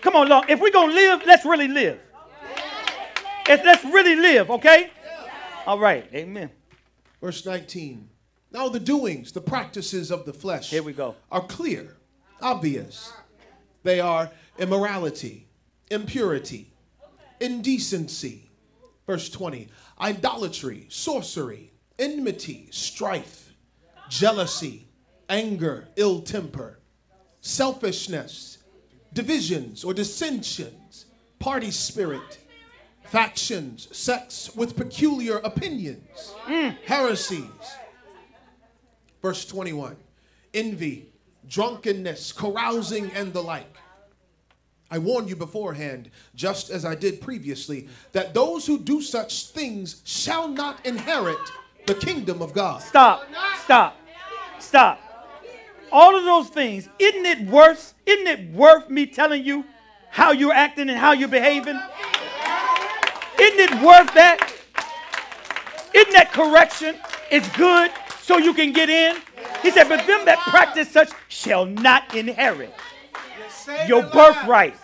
Come 0.01 0.15
on, 0.15 0.27
Lord. 0.29 0.49
If 0.49 0.59
we're 0.59 0.71
going 0.71 0.89
to 0.89 0.95
live, 0.95 1.21
let's 1.25 1.45
really 1.45 1.67
live. 1.67 1.99
If, 3.47 3.63
let's 3.63 3.83
really 3.85 4.15
live, 4.15 4.49
okay? 4.49 4.89
All 5.67 5.79
right. 5.79 6.07
Amen. 6.13 6.49
Verse 7.21 7.45
19. 7.45 8.09
Now 8.55 8.69
the 8.69 8.79
doings, 8.79 9.33
the 9.33 9.41
practices 9.41 10.11
of 10.11 10.25
the 10.25 10.31
flesh 10.31 10.69
Here 10.69 10.81
we 10.81 10.93
go. 10.93 11.15
are 11.29 11.45
clear, 11.45 11.97
obvious. 12.41 13.11
They 13.83 13.99
are 13.99 14.31
immorality, 14.57 15.47
impurity, 15.91 16.71
indecency. 17.41 18.49
Verse 19.05 19.29
20. 19.29 19.67
Idolatry, 19.99 20.85
sorcery, 20.87 21.73
enmity, 21.99 22.69
strife, 22.71 23.53
jealousy, 24.07 24.87
anger, 25.27 25.89
ill 25.97 26.21
temper, 26.21 26.79
selfishness, 27.41 28.59
divisions 29.11 29.83
or 29.83 29.93
dissensions, 29.93 31.07
party 31.39 31.71
spirit, 31.71 32.39
factions, 33.03 33.89
sects 33.91 34.55
with 34.55 34.77
peculiar 34.77 35.39
opinions, 35.39 36.33
mm. 36.45 36.73
heresies. 36.85 37.43
Verse 39.25 39.43
21 39.45 39.95
envy, 40.53 41.07
drunkenness, 41.47 42.31
carousing, 42.31 43.09
and 43.13 43.33
the 43.33 43.41
like. 43.41 43.75
I 44.91 44.99
warn 44.99 45.27
you 45.27 45.35
beforehand, 45.35 46.11
just 46.35 46.69
as 46.69 46.85
I 46.85 46.93
did 46.93 47.21
previously, 47.21 47.89
that 48.11 48.35
those 48.35 48.67
who 48.67 48.77
do 48.77 49.01
such 49.01 49.47
things 49.47 50.03
shall 50.05 50.47
not 50.47 50.85
inherit 50.85 51.39
the 51.87 51.95
kingdom 51.95 52.43
of 52.43 52.53
God. 52.53 52.83
Stop. 52.83 53.23
Stop. 53.63 53.97
Stop. 54.59 54.99
All 55.91 56.15
of 56.15 56.23
those 56.23 56.49
things, 56.49 56.87
isn't 56.99 57.25
it 57.25 57.47
worth, 57.47 57.95
isn't 58.05 58.27
it 58.27 58.53
worth 58.53 58.91
me 58.91 59.07
telling 59.07 59.43
you 59.43 59.65
how 60.11 60.33
you're 60.33 60.53
acting 60.53 60.87
and 60.87 60.99
how 60.99 61.13
you're 61.13 61.27
behaving? 61.27 61.79
Isn't 63.39 63.59
it 63.59 63.71
worth 63.81 64.13
that? 64.13 64.53
Isn't 65.95 66.13
that 66.13 66.31
correction? 66.31 66.95
It's 67.31 67.49
good 67.57 67.89
so 68.25 68.37
you 68.39 68.53
can 68.53 68.73
get 68.73 68.89
in. 68.89 69.17
He 69.61 69.69
said, 69.69 69.87
but 69.87 70.05
them 70.07 70.25
that 70.25 70.39
practice 70.39 70.89
such 70.89 71.11
shall 71.27 71.65
not 71.65 72.15
inherit 72.15 72.73
your 73.87 74.03
birthright. 74.03 74.75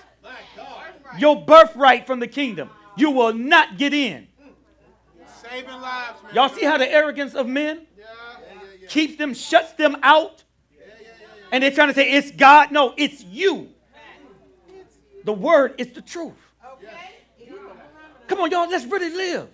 Your 1.17 1.43
birthright 1.43 2.05
from 2.05 2.19
the 2.19 2.27
kingdom. 2.27 2.69
You 2.95 3.09
will 3.11 3.33
not 3.33 3.77
get 3.77 3.93
in. 3.93 4.27
Saving 5.41 5.69
lives, 5.69 6.23
man. 6.23 6.35
Y'all 6.35 6.49
see 6.49 6.63
how 6.63 6.77
the 6.77 6.89
arrogance 6.89 7.33
of 7.33 7.47
men 7.47 7.87
keeps 8.87 9.17
them, 9.17 9.33
shuts 9.33 9.73
them 9.73 9.97
out? 10.03 10.43
And 11.51 11.63
they're 11.63 11.71
trying 11.71 11.89
to 11.89 11.93
say 11.93 12.11
it's 12.11 12.31
God. 12.31 12.71
No, 12.71 12.93
it's 12.95 13.23
you. 13.23 13.69
The 15.25 15.33
word 15.33 15.75
is 15.79 15.91
the 15.91 16.01
truth. 16.01 16.33
Come 18.27 18.39
on, 18.39 18.51
y'all, 18.51 18.69
let's 18.69 18.85
really 18.85 19.09
live. 19.09 19.49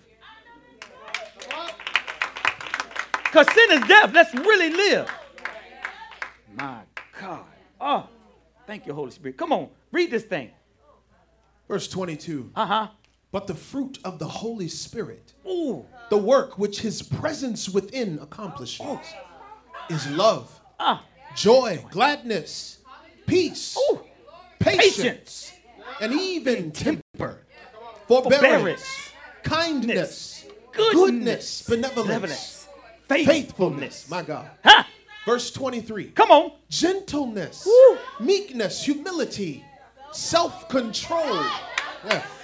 Because 3.30 3.46
sin 3.52 3.70
is 3.82 3.86
death. 3.88 4.12
Let's 4.14 4.34
really 4.34 4.70
live. 4.70 5.10
My 6.56 6.80
God. 7.20 7.44
Oh, 7.80 8.08
thank 8.66 8.86
you, 8.86 8.94
Holy 8.94 9.10
Spirit. 9.10 9.36
Come 9.36 9.52
on, 9.52 9.68
read 9.92 10.10
this 10.10 10.24
thing. 10.24 10.50
Verse 11.68 11.86
22. 11.88 12.50
Uh 12.56 12.66
huh. 12.66 12.88
But 13.30 13.46
the 13.46 13.54
fruit 13.54 13.98
of 14.04 14.18
the 14.18 14.26
Holy 14.26 14.68
Spirit, 14.68 15.34
Ooh. 15.46 15.84
the 16.08 16.16
work 16.16 16.58
which 16.58 16.80
his 16.80 17.02
presence 17.02 17.68
within 17.68 18.18
accomplishes, 18.22 18.86
is 19.90 20.10
love, 20.12 20.58
Ah. 20.80 21.04
joy, 21.36 21.84
gladness, 21.90 22.78
peace, 23.26 23.76
Ooh. 23.90 24.00
patience, 24.58 24.96
Patience. 24.96 25.52
and 26.00 26.14
even 26.14 26.72
temper, 26.72 27.44
Forbearance. 28.06 28.40
forbearance, 28.40 29.10
kindness, 29.42 30.44
Goodness. 30.72 30.94
goodness, 30.94 31.62
benevolence, 31.68 32.06
Benevolence. 32.06 32.57
Faithfulness. 33.08 34.08
My 34.10 34.22
God. 34.22 34.46
Ha! 34.64 34.86
Verse 35.24 35.50
23. 35.50 36.06
Come 36.10 36.30
on. 36.30 36.52
Gentleness, 36.70 37.66
Woo. 37.66 37.98
meekness, 38.20 38.84
humility, 38.84 39.64
self 40.12 40.68
control, 40.68 41.38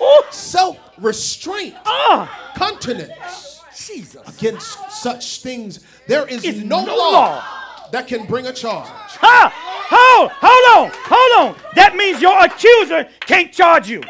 Ooh. 0.03 0.23
self 0.31 0.79
restraint, 0.99 1.75
Ah. 1.87 2.53
continence. 2.57 3.61
Jesus. 3.77 4.23
Against 4.39 4.79
such 4.91 5.41
things, 5.41 5.81
there 6.07 6.27
is 6.27 6.45
Is 6.45 6.63
no, 6.63 6.85
no 6.85 6.97
law, 6.97 7.11
law. 7.11 7.45
that 7.91 8.07
can 8.07 8.25
bring 8.27 8.47
a 8.47 8.53
charge. 8.53 8.87
Ha! 8.89 9.53
Hold, 9.91 10.31
hold 10.33 10.87
on, 10.87 10.93
hold 11.05 11.49
on. 11.57 11.63
That 11.75 11.95
means 11.97 12.21
your 12.23 12.39
accuser 12.45 13.09
can't 13.21 13.53
charge 13.53 13.89
you. 13.89 14.01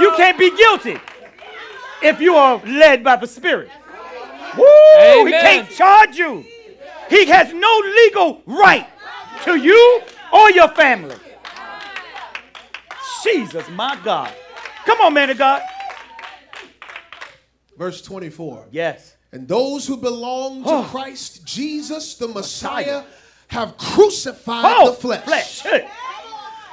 You 0.00 0.10
can't 0.16 0.38
be 0.38 0.54
guilty 0.56 0.98
if 2.02 2.20
you 2.20 2.34
are 2.34 2.58
led 2.66 3.02
by 3.02 3.16
the 3.16 3.26
Spirit. 3.26 3.70
Woo! 4.56 5.24
He 5.26 5.32
can't 5.32 5.70
charge 5.70 6.16
you. 6.16 6.44
He 7.08 7.26
has 7.26 7.52
no 7.52 7.78
legal 8.04 8.42
right 8.46 8.88
to 9.44 9.56
you 9.56 10.02
or 10.32 10.50
your 10.50 10.68
family. 10.68 11.16
Jesus, 13.22 13.68
my 13.70 13.98
God. 14.04 14.32
Come 14.84 15.00
on, 15.00 15.14
man 15.14 15.30
of 15.30 15.38
God. 15.38 15.62
Verse 17.76 18.00
24. 18.02 18.66
Yes. 18.70 19.16
And 19.32 19.46
those 19.48 19.86
who 19.86 19.96
belong 19.96 20.62
to 20.62 20.70
Oh. 20.70 20.82
Christ 20.84 21.44
Jesus, 21.44 22.14
the 22.14 22.28
Messiah, 22.28 22.84
Messiah. 22.84 23.02
have 23.48 23.76
crucified 23.76 24.64
Oh, 24.78 24.90
the 24.90 24.96
flesh, 24.96 25.24
flesh. 25.24 25.60
Hey. 25.60 25.88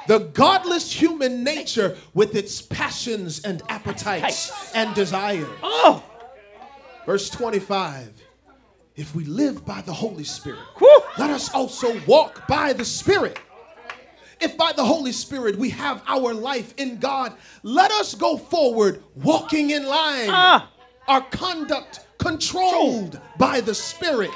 the 0.07 0.19
godless 0.19 0.91
human 0.91 1.43
nature 1.43 1.97
with 2.13 2.36
its 2.36 2.61
passions 2.61 3.43
and 3.43 3.61
appetites 3.69 4.71
and 4.75 4.93
desires. 4.95 5.47
Oh, 5.63 6.03
Verse 7.06 7.30
25 7.30 8.12
If 8.95 9.16
we 9.16 9.26
live 9.26 9.66
by 9.66 9.82
the 9.82 9.93
Holy 9.93 10.24
Spirit, 10.24 10.60
whew. 10.78 11.01
let 11.18 11.30
us 11.30 11.54
also 11.54 11.99
walk 12.06 12.47
by 12.47 12.74
the 12.74 12.86
Spirit. 12.86 13.38
If 14.39 14.58
by 14.58 14.74
the 14.76 14.84
Holy 14.84 15.12
Spirit 15.12 15.56
we 15.58 15.70
have 15.70 16.01
our 16.08 16.34
life 16.34 16.74
in 16.78 16.97
God, 16.97 17.34
let 17.62 17.91
us 17.91 18.14
go 18.14 18.38
forward 18.38 19.01
walking 19.16 19.70
in 19.70 19.86
line. 19.86 20.30
Ah. 20.30 20.70
Our 21.08 21.22
conduct 21.22 22.01
controlled 22.18 23.20
by 23.38 23.62
the 23.62 23.74
Spirit. 23.76 24.32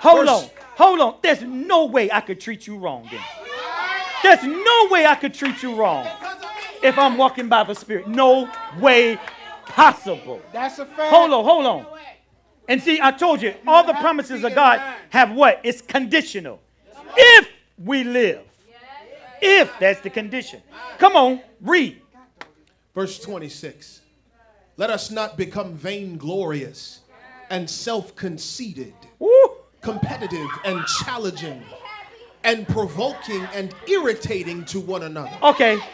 Hold 0.00 0.26
Verse- 0.26 0.44
on. 0.44 0.50
Hold 0.76 1.00
on. 1.00 1.16
There's 1.22 1.42
no 1.42 1.86
way 1.86 2.10
I 2.10 2.20
could 2.20 2.40
treat 2.40 2.66
you 2.66 2.76
wrong 2.76 3.08
then. 3.10 3.20
There's 4.22 4.42
no 4.42 4.88
way 4.90 5.06
I 5.06 5.14
could 5.14 5.34
treat 5.34 5.62
you 5.62 5.74
wrong 5.74 6.08
if 6.82 6.98
I'm 6.98 7.16
walking 7.16 7.48
by 7.48 7.64
the 7.64 7.74
Spirit. 7.74 8.08
No 8.08 8.50
way 8.78 9.18
possible. 9.74 10.40
That's 10.52 10.78
a 10.78 10.86
fact. 10.86 11.10
Hold 11.12 11.32
on, 11.32 11.44
hold 11.44 11.66
on. 11.66 11.86
And 12.68 12.82
see, 12.82 12.98
I 13.02 13.10
told 13.10 13.42
you, 13.42 13.54
all 13.66 13.84
the 13.84 13.92
promises 13.94 14.42
of 14.42 14.54
God 14.54 14.80
have 15.10 15.32
what? 15.32 15.60
It's 15.64 15.82
conditional. 15.82 16.60
If 17.16 17.48
we 17.78 18.04
live. 18.04 18.40
If 19.42 19.70
that's 19.78 20.00
the 20.00 20.10
condition. 20.10 20.62
Come 20.98 21.16
on, 21.16 21.40
read. 21.60 22.00
Verse 22.94 23.18
26 23.20 24.00
Let 24.76 24.90
us 24.90 25.10
not 25.10 25.36
become 25.36 25.74
vainglorious 25.74 27.00
and 27.50 27.68
self 27.68 28.16
conceited, 28.16 28.94
competitive 29.82 30.48
and 30.64 30.84
challenging, 30.86 31.62
and 32.44 32.66
provoking 32.66 33.42
and 33.52 33.74
irritating 33.86 34.64
to 34.66 34.80
one 34.80 35.02
another. 35.02 35.36
Okay, 35.42 35.74
You 35.74 35.80
see 35.80 35.86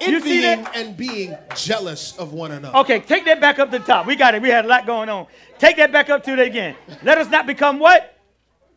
envying 0.00 0.62
that? 0.62 0.76
and 0.76 0.96
being 0.96 1.36
jealous 1.54 2.16
of 2.18 2.32
one 2.32 2.52
another. 2.52 2.76
okay, 2.78 3.00
take 3.00 3.24
that 3.24 3.40
back 3.40 3.58
up 3.58 3.70
to 3.70 3.78
the 3.78 3.84
top. 3.84 4.06
We 4.06 4.16
got 4.16 4.34
it. 4.34 4.42
We 4.42 4.48
had 4.48 4.64
a 4.64 4.68
lot 4.68 4.86
going 4.86 5.08
on. 5.08 5.26
Take 5.58 5.76
that 5.76 5.92
back 5.92 6.10
up 6.10 6.22
to 6.24 6.32
it 6.32 6.38
again. 6.38 6.76
Let 7.02 7.18
us 7.18 7.30
not 7.30 7.46
become 7.46 7.78
what? 7.78 8.18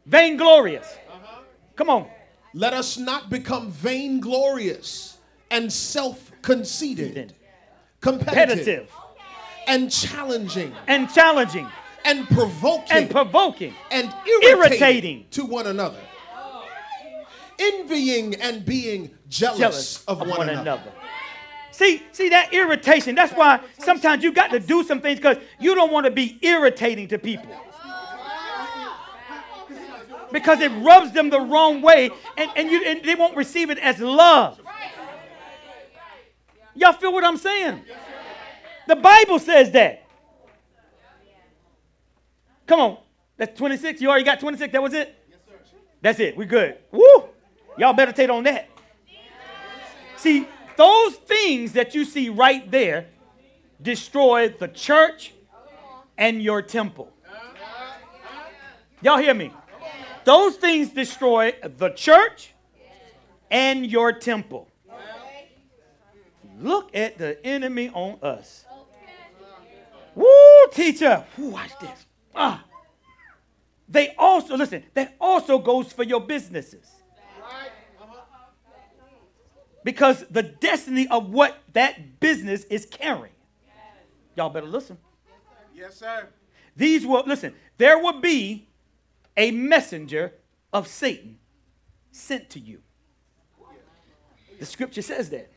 Vainglorious. 0.05 0.86
Uh-huh. 1.09 1.41
Come 1.76 1.89
on. 1.89 2.07
Let 2.53 2.74
us 2.74 2.97
not 2.97 3.30
become 3.30 3.72
vainglorious 3.72 5.17
and 5.51 5.72
self 5.72 6.32
conceited, 6.41 7.34
competitive, 8.01 8.26
Competitive 8.32 8.89
and 9.67 9.91
challenging, 9.91 10.74
and 10.88 11.09
challenging 11.13 11.67
and 12.05 12.28
provoking 12.28 12.97
and 12.97 13.09
provoking. 13.09 13.74
and 13.91 14.13
irritating, 14.26 14.57
irritating. 14.57 15.26
to 15.32 15.45
one 15.45 15.67
another. 15.67 15.99
Oh. 16.36 16.65
Envying 17.59 18.36
and 18.36 18.65
being 18.65 19.11
jealous, 19.30 19.59
jealous 19.59 20.05
of, 20.05 20.28
one, 20.28 20.49
another. 20.49 20.91
See, 21.80 22.03
see 22.11 22.27
that 22.27 22.53
irritation. 22.53 23.15
That's 23.15 23.32
why 23.32 23.61
sometimes 23.77 24.21
you 24.21 24.34
got 24.34 24.51
to 24.51 24.59
do 24.59 24.84
some 24.84 24.99
things 24.99 25.17
because 25.17 25.38
you 25.61 25.75
don't 25.75 25.93
want 25.93 26.07
to 26.07 26.11
be 26.11 26.38
irritating 26.41 27.07
to 27.07 27.17
people. 27.17 27.49
Because 30.30 30.59
it 30.59 30.67
rubs 30.84 31.13
them 31.13 31.30
the 31.30 31.39
wrong 31.39 31.82
way 31.82 32.09
and, 32.36 32.51
and, 32.57 32.69
you, 32.69 32.84
and 32.84 33.01
they 33.05 33.15
won't 33.15 33.38
receive 33.38 33.69
it 33.69 33.77
as 33.77 34.01
love. 34.01 34.59
Y'all 36.75 36.91
feel 36.91 37.13
what 37.13 37.23
I'm 37.23 37.38
saying? 37.38 37.82
The 38.89 38.97
Bible 38.97 39.39
says 39.39 39.71
that. 39.71 40.03
Come 42.67 42.82
on. 42.82 42.97
That's 43.38 43.57
26. 43.57 44.01
You 44.01 44.09
already 44.09 44.25
got 44.25 44.41
26. 44.41 44.73
That 44.73 44.84
was 44.84 44.93
it? 44.93 45.15
That's 46.01 46.19
it. 46.19 46.36
We 46.36 46.45
good. 46.45 46.77
Woo! 46.91 47.30
Y'all 47.77 47.93
meditate 47.93 48.30
on 48.30 48.43
that. 48.43 48.67
See, 50.17 50.45
those 50.80 51.15
things 51.15 51.73
that 51.73 51.93
you 51.93 52.05
see 52.05 52.30
right 52.30 52.71
there 52.71 53.07
destroy 53.82 54.47
the 54.47 54.69
church 54.69 55.34
and 56.17 56.41
your 56.41 56.61
temple. 56.61 57.11
Y'all 59.01 59.17
hear 59.17 59.34
me? 59.34 59.51
Those 60.23 60.55
things 60.55 60.91
destroy 60.91 61.53
the 61.77 61.89
church 61.89 62.53
and 63.51 63.86
your 63.86 64.13
temple. 64.13 64.69
Look 66.57 66.95
at 66.95 67.17
the 67.17 67.45
enemy 67.45 67.89
on 67.93 68.17
us. 68.21 68.63
Woo, 70.15 70.67
teacher. 70.71 71.25
Woo, 71.38 71.49
watch 71.49 71.71
this. 71.82 72.05
Ah. 72.34 72.63
They 73.89 74.15
also, 74.17 74.55
listen, 74.55 74.84
that 74.93 75.15
also 75.19 75.59
goes 75.59 75.91
for 75.91 76.03
your 76.03 76.21
businesses. 76.21 76.98
Because 79.84 80.25
the 80.30 80.43
destiny 80.43 81.07
of 81.07 81.30
what 81.30 81.57
that 81.73 82.19
business 82.19 82.63
is 82.65 82.86
carrying. 82.86 83.34
Y'all 84.36 84.49
better 84.49 84.67
listen. 84.67 84.97
Yes, 85.73 85.95
sir. 85.95 86.27
These 86.75 87.05
will, 87.05 87.23
listen, 87.25 87.53
there 87.77 87.99
will 87.99 88.19
be 88.19 88.67
a 89.38 89.51
messenger 89.51 90.34
of 90.73 90.88
Satan 90.88 91.39
sent 92.11 92.49
to 92.51 92.59
you. 92.59 92.82
The 94.59 94.65
scripture 94.65 95.01
says 95.01 95.30
that. 95.30 95.49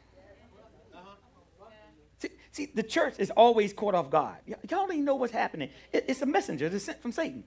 See, 2.19 2.29
See, 2.53 2.67
the 2.73 2.83
church 2.83 3.15
is 3.19 3.31
always 3.31 3.73
caught 3.73 3.95
off 3.95 4.11
guard. 4.11 4.37
Y'all 4.47 4.59
don't 4.69 4.93
even 4.93 5.05
know 5.05 5.17
what's 5.17 5.33
happening. 5.33 5.71
It- 5.93 6.05
it's 6.07 6.23
a 6.23 6.27
messenger 6.27 6.69
that's 6.69 6.85
sent 6.85 7.01
from 7.03 7.11
Satan 7.13 7.45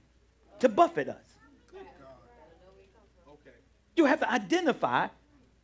to 0.59 0.67
buffet 0.67 1.07
us. 1.09 1.36
Okay. 3.28 3.55
You 3.95 4.05
have 4.05 4.19
to 4.19 4.30
identify 4.32 5.07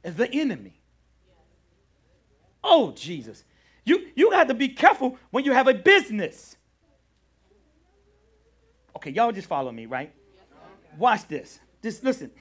as 0.04 0.16
the 0.16 0.32
enemy. 0.32 0.81
Oh, 2.64 2.92
Jesus. 2.92 3.44
You, 3.86 4.08
you 4.16 4.32
have 4.32 4.48
to 4.48 4.54
be 4.54 4.70
careful 4.70 5.18
when 5.32 5.44
you 5.44 5.54
have 5.54 5.68
a 5.68 5.74
business. 5.74 6.56
Okay, 8.96 9.12
y'all 9.12 9.32
just 9.32 9.48
follow 9.48 9.72
me, 9.72 9.86
right? 9.86 10.14
Watch 10.98 11.28
this. 11.28 11.60
Just 11.82 12.04
listen. 12.04 12.32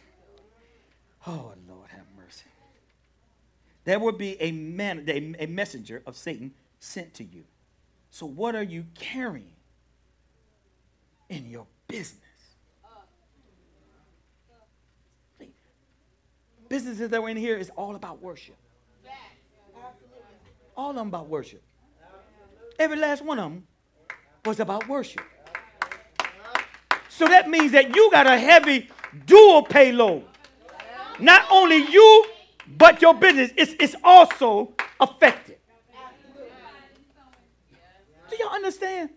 Oh, 1.26 1.52
Lord, 1.68 1.88
have 1.88 2.04
mercy. 2.16 2.44
There 3.84 3.98
will 3.98 4.12
be 4.12 4.40
a 4.40 4.52
man, 4.52 5.04
a, 5.08 5.44
a 5.44 5.46
messenger 5.46 6.02
of 6.06 6.16
Satan 6.16 6.52
sent 6.78 7.14
to 7.14 7.24
you. 7.24 7.44
So, 8.10 8.26
what 8.26 8.54
are 8.54 8.62
you 8.62 8.84
carrying 8.94 9.54
in 11.28 11.48
your 11.48 11.66
business? 11.88 12.18
Businesses 16.68 17.10
that 17.10 17.22
were 17.22 17.28
in 17.28 17.36
here 17.36 17.56
is 17.56 17.70
all 17.70 17.96
about 17.96 18.22
worship. 18.22 18.56
All 20.80 20.88
of 20.88 20.96
them 20.96 21.08
about 21.08 21.28
worship. 21.28 21.62
Every 22.78 22.96
last 22.96 23.22
one 23.22 23.38
of 23.38 23.50
them 23.50 23.66
was 24.46 24.60
about 24.60 24.88
worship. 24.88 25.20
So 27.10 27.26
that 27.28 27.50
means 27.50 27.72
that 27.72 27.94
you 27.94 28.10
got 28.10 28.26
a 28.26 28.38
heavy 28.38 28.88
dual 29.26 29.62
payload. 29.62 30.24
Not 31.18 31.42
only 31.50 31.76
you, 31.76 32.24
but 32.78 33.02
your 33.02 33.12
business 33.12 33.50
is, 33.78 33.94
also 34.02 34.72
affected. 34.98 35.58
Do 38.30 38.36
y'all 38.38 38.54
understand? 38.54 39.10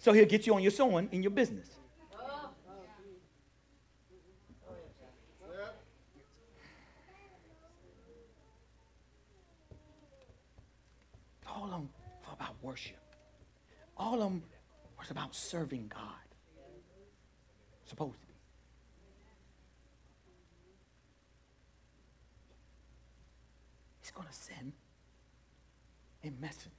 So 0.00 0.12
he'll 0.12 0.26
get 0.26 0.44
you 0.44 0.54
on 0.56 0.62
your 0.62 0.72
sewing 0.72 1.08
in 1.12 1.22
your 1.22 1.30
business. 1.30 1.68
All 11.54 11.64
of 11.64 11.70
them 11.70 11.88
were 12.26 12.32
about 12.32 12.51
worship. 12.62 12.96
All 13.96 14.14
of 14.14 14.20
them 14.20 14.42
was 14.98 15.10
about 15.10 15.34
serving 15.34 15.90
God. 15.92 16.02
Supposed 17.84 18.20
to 18.20 18.26
be. 18.26 18.32
He's 24.00 24.10
going 24.10 24.28
to 24.28 24.34
send 24.34 24.72
a 26.24 26.30
messenger. 26.40 26.70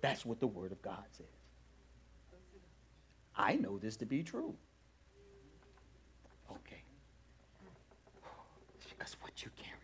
That's 0.00 0.26
what 0.26 0.40
the 0.40 0.46
Word 0.48 0.72
of 0.72 0.82
God 0.82 1.04
says. 1.12 1.26
I 3.36 3.54
know 3.54 3.78
this 3.78 3.96
to 3.98 4.06
be 4.06 4.22
true. 4.22 4.54
Okay. 6.50 6.82
Because 8.98 9.16
what 9.20 9.42
you're 9.42 9.52
carrying. 9.56 9.81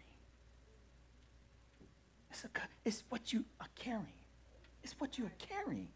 It's, 2.39 2.45
a, 2.45 2.61
it's 2.84 3.05
what 3.09 3.32
you 3.32 3.45
are 3.61 3.66
carrying. 3.74 4.07
It's 4.84 4.95
what 5.01 5.18
you 5.18 5.26
are 5.26 5.32
carrying 5.39 5.89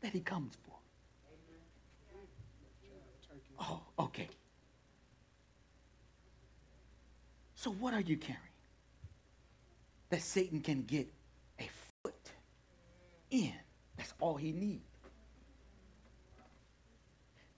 that 0.00 0.12
he 0.12 0.20
comes 0.20 0.56
for. 0.64 0.74
Oh, 3.60 3.82
okay. 3.98 4.28
So 7.56 7.72
what 7.72 7.92
are 7.92 8.00
you 8.00 8.16
carrying? 8.16 8.40
That 10.08 10.22
Satan 10.22 10.62
can 10.62 10.82
get 10.82 11.12
a 11.60 11.68
foot 12.02 12.30
in. 13.30 13.52
That's 13.98 14.14
all 14.18 14.36
he 14.36 14.52
needs. 14.52 14.88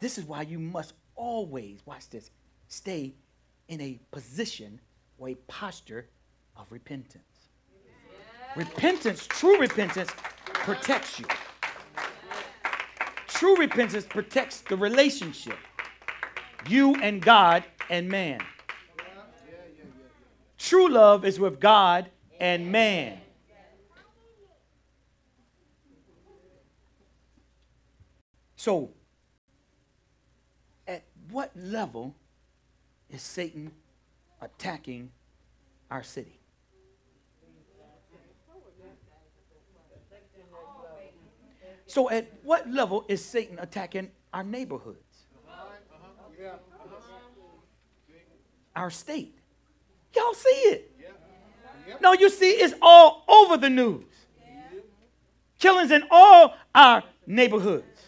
This 0.01 0.19
is 0.19 0.25
why 0.25 0.43
you 0.43 0.59
must 0.59 0.93
always, 1.15 1.79
watch 1.87 2.09
this, 2.11 2.33
stay 2.67 3.15
in 3.69 3.81
a 3.81 4.01
position 4.11 4.81
or 5.19 5.29
a 5.29 5.35
posture 5.47 6.09
of 6.57 6.67
repentance. 6.73 7.38
Repentance, 8.57 9.27
true 9.27 9.59
repentance, 9.59 10.11
protects 10.45 11.19
you. 11.19 11.27
True 13.27 13.57
repentance 13.57 14.05
protects 14.05 14.63
the 14.63 14.77
relationship, 14.77 15.59
you 16.69 16.95
and 16.97 17.23
God 17.23 17.65
and 17.89 18.09
man. 18.09 18.41
True 20.59 20.89
love 20.89 21.25
is 21.25 21.39
with 21.39 21.61
God 21.61 22.11
and 22.41 22.73
man. 22.73 23.21
So, 28.57 28.91
at 30.87 31.05
what 31.31 31.53
level 31.57 32.17
is 33.09 33.23
Satan 33.23 33.71
attacking 34.43 35.13
our 35.93 36.03
city? 36.03 36.38
So, 41.99 42.09
at 42.11 42.33
what 42.45 42.71
level 42.71 43.05
is 43.09 43.25
Satan 43.25 43.59
attacking 43.59 44.13
our 44.33 44.45
neighborhoods? 44.45 45.25
Our 48.77 48.89
state? 48.89 49.37
Y'all 50.15 50.33
see 50.33 50.49
it? 50.49 50.93
No, 52.01 52.13
you 52.13 52.31
see, 52.31 52.51
it's 52.51 52.75
all 52.81 53.25
over 53.27 53.57
the 53.57 53.69
news. 53.69 54.05
Killings 55.59 55.91
in 55.91 56.05
all 56.09 56.55
our 56.73 57.03
neighborhoods. 57.27 58.01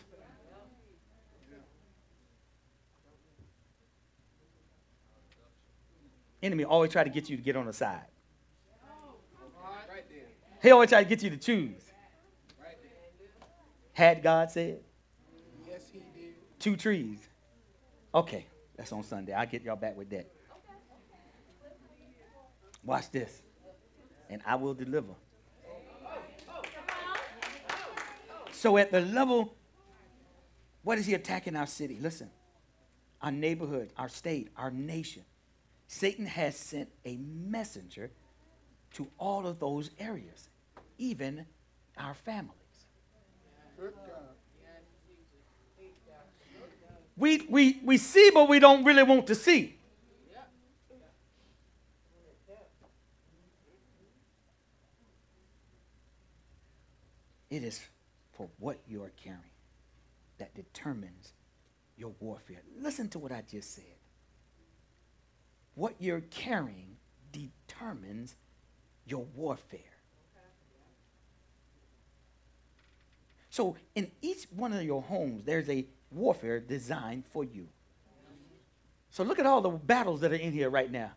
Enemy 6.41 6.63
always 6.63 6.93
try 6.93 7.03
to 7.03 7.11
get 7.11 7.29
you 7.29 7.37
to 7.37 7.43
get 7.43 7.57
on 7.57 7.67
the 7.67 7.73
side. 7.73 8.05
He 10.63 10.71
always 10.71 10.91
try 10.91 11.03
to 11.03 11.09
get 11.09 11.25
you 11.25 11.31
to 11.31 11.37
choose. 11.37 11.90
Had 14.01 14.23
God 14.23 14.51
said? 14.51 14.81
Yes, 15.69 15.83
he 15.93 15.99
did. 16.19 16.33
Two 16.59 16.75
trees. 16.75 17.19
Okay, 18.15 18.47
that's 18.75 18.91
on 18.95 19.03
Sunday. 19.03 19.35
I'll 19.35 19.45
get 19.45 19.63
y'all 19.63 19.77
back 19.77 19.95
with 19.95 20.09
that. 20.09 20.27
Watch 22.83 23.11
this. 23.11 23.43
And 24.31 24.41
I 24.47 24.55
will 24.55 24.73
deliver. 24.73 25.13
So, 28.53 28.79
at 28.79 28.91
the 28.91 29.03
level, 29.03 29.55
what 30.83 30.97
is 30.97 31.05
he 31.05 31.13
attacking 31.13 31.55
our 31.55 31.67
city? 31.67 31.99
Listen, 32.01 32.31
our 33.21 33.31
neighborhood, 33.31 33.93
our 33.99 34.09
state, 34.09 34.49
our 34.57 34.71
nation. 34.71 35.25
Satan 35.89 36.25
has 36.25 36.57
sent 36.57 36.89
a 37.05 37.19
messenger 37.19 38.11
to 38.95 39.09
all 39.19 39.47
of 39.47 39.61
those 39.61 39.91
areas, 39.99 40.49
even 40.97 41.45
our 41.99 42.15
families. 42.15 42.60
We, 47.17 47.47
we, 47.51 47.81
we 47.85 47.99
see, 47.99 48.31
but 48.33 48.49
we 48.49 48.59
don't 48.59 48.83
really 48.83 49.03
want 49.03 49.27
to 49.27 49.35
see. 49.35 49.77
It 57.51 57.65
is 57.65 57.81
for 58.33 58.49
what 58.59 58.79
you 58.89 59.03
are 59.03 59.13
carrying 59.23 59.41
that 60.39 60.55
determines 60.55 61.35
your 61.99 62.13
warfare. 62.21 62.63
Listen 62.79 63.09
to 63.11 63.19
what 63.19 63.33
I 63.33 63.43
just 63.51 63.75
said. 63.75 63.85
What 65.75 65.95
you're 65.99 66.23
carrying 66.31 66.97
determines 67.33 68.35
your 69.05 69.27
warfare. 69.35 69.81
So, 73.51 73.77
in 73.97 74.11
each 74.23 74.47
one 74.55 74.73
of 74.73 74.83
your 74.85 75.03
homes, 75.03 75.45
there's 75.45 75.69
a 75.69 75.85
warfare 76.13 76.61
designed 76.61 77.25
for 77.33 77.43
you. 77.43 77.67
So, 79.11 79.25
look 79.25 79.41
at 79.41 79.47
all 79.47 79.61
the 79.61 79.71
battles 79.71 80.21
that 80.21 80.31
are 80.31 80.37
in 80.37 80.53
here 80.53 80.71
right 80.71 80.91
now. 80.91 81.11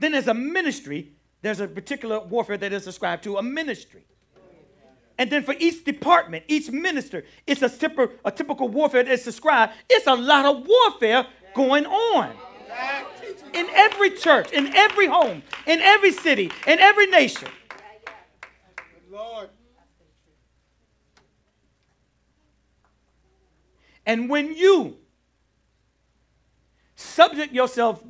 Then, 0.00 0.12
there's 0.12 0.26
a 0.26 0.34
ministry, 0.34 1.12
there's 1.40 1.60
a 1.60 1.68
particular 1.68 2.18
warfare 2.18 2.56
that 2.58 2.72
is 2.72 2.88
ascribed 2.88 3.22
to 3.24 3.36
a 3.38 3.42
ministry. 3.42 4.04
And 5.16 5.30
then 5.30 5.44
for 5.44 5.54
each 5.60 5.84
department, 5.84 6.44
each 6.48 6.72
minister, 6.72 7.24
it's 7.46 7.62
a, 7.62 7.68
typical, 7.68 8.16
a 8.24 8.32
typical 8.32 8.68
warfare 8.68 9.04
that's 9.04 9.24
described. 9.24 9.72
It's 9.88 10.08
a 10.08 10.14
lot 10.14 10.44
of 10.44 10.66
warfare 10.66 11.26
going 11.54 11.86
on 11.86 12.32
in 13.54 13.68
every 13.72 14.10
church, 14.10 14.50
in 14.50 14.74
every 14.74 15.06
home, 15.06 15.44
in 15.68 15.80
every 15.80 16.10
city, 16.10 16.50
in 16.66 16.80
every 16.80 17.06
nation. 17.06 17.48
Good 18.76 19.12
Lord. 19.12 19.50
And 24.06 24.28
when 24.28 24.54
you 24.54 24.96
subject 26.96 27.52
yourself 27.52 28.02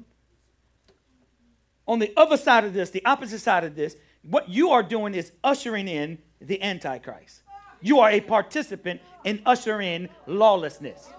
On 1.87 1.99
the 1.99 2.13
other 2.17 2.37
side 2.37 2.65
of 2.65 2.73
this, 2.73 2.91
the 2.91 3.05
opposite 3.05 3.41
side 3.41 3.65
of 3.65 3.75
this, 3.75 3.97
what 4.23 4.49
you 4.49 4.71
are 4.71 4.83
doing 4.83 5.15
is 5.15 5.33
ushering 5.43 5.87
in 5.87 6.19
the 6.41 6.63
Antichrist. 6.63 7.43
You 7.83 8.01
are 8.01 8.11
a 8.11 8.21
participant 8.21 9.03
in 9.25 9.43
ushering 9.45 9.89
in 9.89 10.09
lawlessness. 10.27 11.11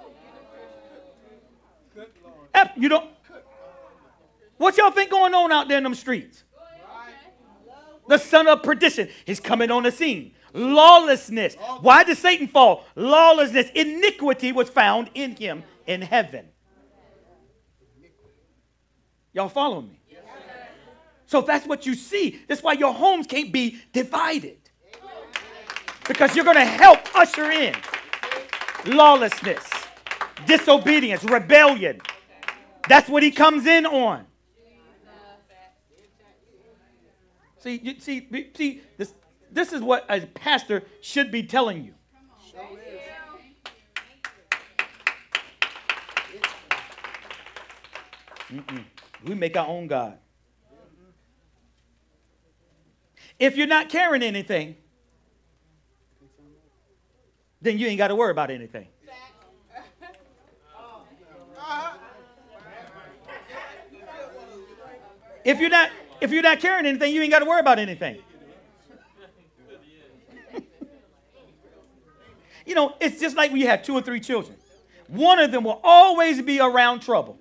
You 2.75 2.89
don't. 2.89 3.09
What 4.57 4.77
y'all 4.77 4.89
think 4.89 5.11
going 5.11 5.33
on 5.33 5.51
out 5.51 5.67
there 5.67 5.77
in 5.77 5.83
them 5.83 5.93
streets? 5.93 6.43
The 8.07 8.17
son 8.17 8.47
of 8.47 8.63
perdition 8.63 9.09
is 9.25 9.39
coming 9.39 9.69
on 9.69 9.83
the 9.83 9.91
scene. 9.91 10.33
Lawlessness. 10.55 11.55
Why 11.81 12.03
did 12.03 12.17
Satan 12.17 12.47
fall? 12.47 12.85
Lawlessness. 12.95 13.69
Iniquity 13.75 14.51
was 14.51 14.69
found 14.69 15.11
in 15.13 15.35
him 15.35 15.63
in 15.85 16.01
heaven. 16.01 16.47
Y'all 19.33 19.49
follow 19.49 19.81
me? 19.81 19.99
So 21.27 21.41
that's 21.41 21.65
what 21.67 21.85
you 21.85 21.95
see, 21.95 22.39
that's 22.47 22.61
why 22.61 22.73
your 22.73 22.93
homes 22.93 23.27
can't 23.27 23.51
be 23.51 23.81
divided. 23.91 24.57
Because 26.07 26.35
you're 26.35 26.45
going 26.45 26.55
to 26.55 26.65
help 26.65 26.99
usher 27.15 27.49
in 27.49 27.75
lawlessness, 28.85 29.67
disobedience, 30.45 31.23
rebellion. 31.23 31.99
That's 32.87 33.09
what 33.09 33.23
he 33.23 33.31
comes 33.31 33.65
in 33.65 33.85
on. 33.87 34.25
See, 37.57 37.79
you, 37.81 37.99
see, 37.99 38.27
see, 38.55 38.81
this, 38.95 39.15
this 39.55 39.71
is 39.71 39.81
what 39.81 40.05
a 40.09 40.19
pastor 40.19 40.83
should 41.01 41.31
be 41.31 41.41
telling 41.41 41.83
you. 41.85 41.93
We 49.23 49.33
make 49.33 49.57
our 49.57 49.65
own 49.65 49.87
God. 49.87 50.19
If 53.39 53.57
you're 53.57 53.65
not 53.65 53.89
carrying 53.89 54.23
anything, 54.23 54.75
then 57.61 57.79
you 57.79 57.87
ain't 57.87 57.97
got 57.97 58.09
to 58.09 58.15
worry 58.15 58.31
about 58.31 58.51
anything. 58.51 58.87
If 65.43 65.59
you're 65.59 65.69
not 65.69 65.91
if 66.21 66.31
you're 66.31 66.43
not 66.43 66.59
carrying 66.59 66.85
anything, 66.85 67.13
you 67.13 67.21
ain't 67.21 67.31
got 67.31 67.39
to 67.39 67.45
worry 67.45 67.59
about 67.59 67.79
anything. 67.79 68.21
You 72.65 72.75
know, 72.75 72.95
it's 72.99 73.19
just 73.19 73.35
like 73.35 73.51
when 73.51 73.61
you 73.61 73.67
have 73.67 73.83
two 73.83 73.93
or 73.93 74.01
three 74.01 74.19
children. 74.19 74.57
One 75.07 75.39
of 75.39 75.51
them 75.51 75.63
will 75.63 75.79
always 75.83 76.41
be 76.41 76.59
around 76.59 77.01
trouble. 77.01 77.39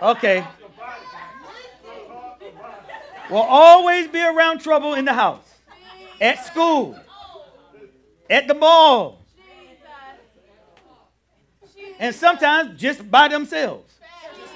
Okay. 0.00 0.44
Will 3.30 3.38
always 3.38 4.06
be 4.08 4.20
around 4.22 4.60
trouble 4.60 4.94
in 4.94 5.04
the 5.06 5.12
house, 5.12 5.42
at 6.20 6.44
school, 6.44 6.96
at 8.28 8.46
the 8.46 8.54
mall, 8.54 9.22
and 11.98 12.14
sometimes 12.14 12.78
just 12.78 13.10
by 13.10 13.28
themselves 13.28 13.94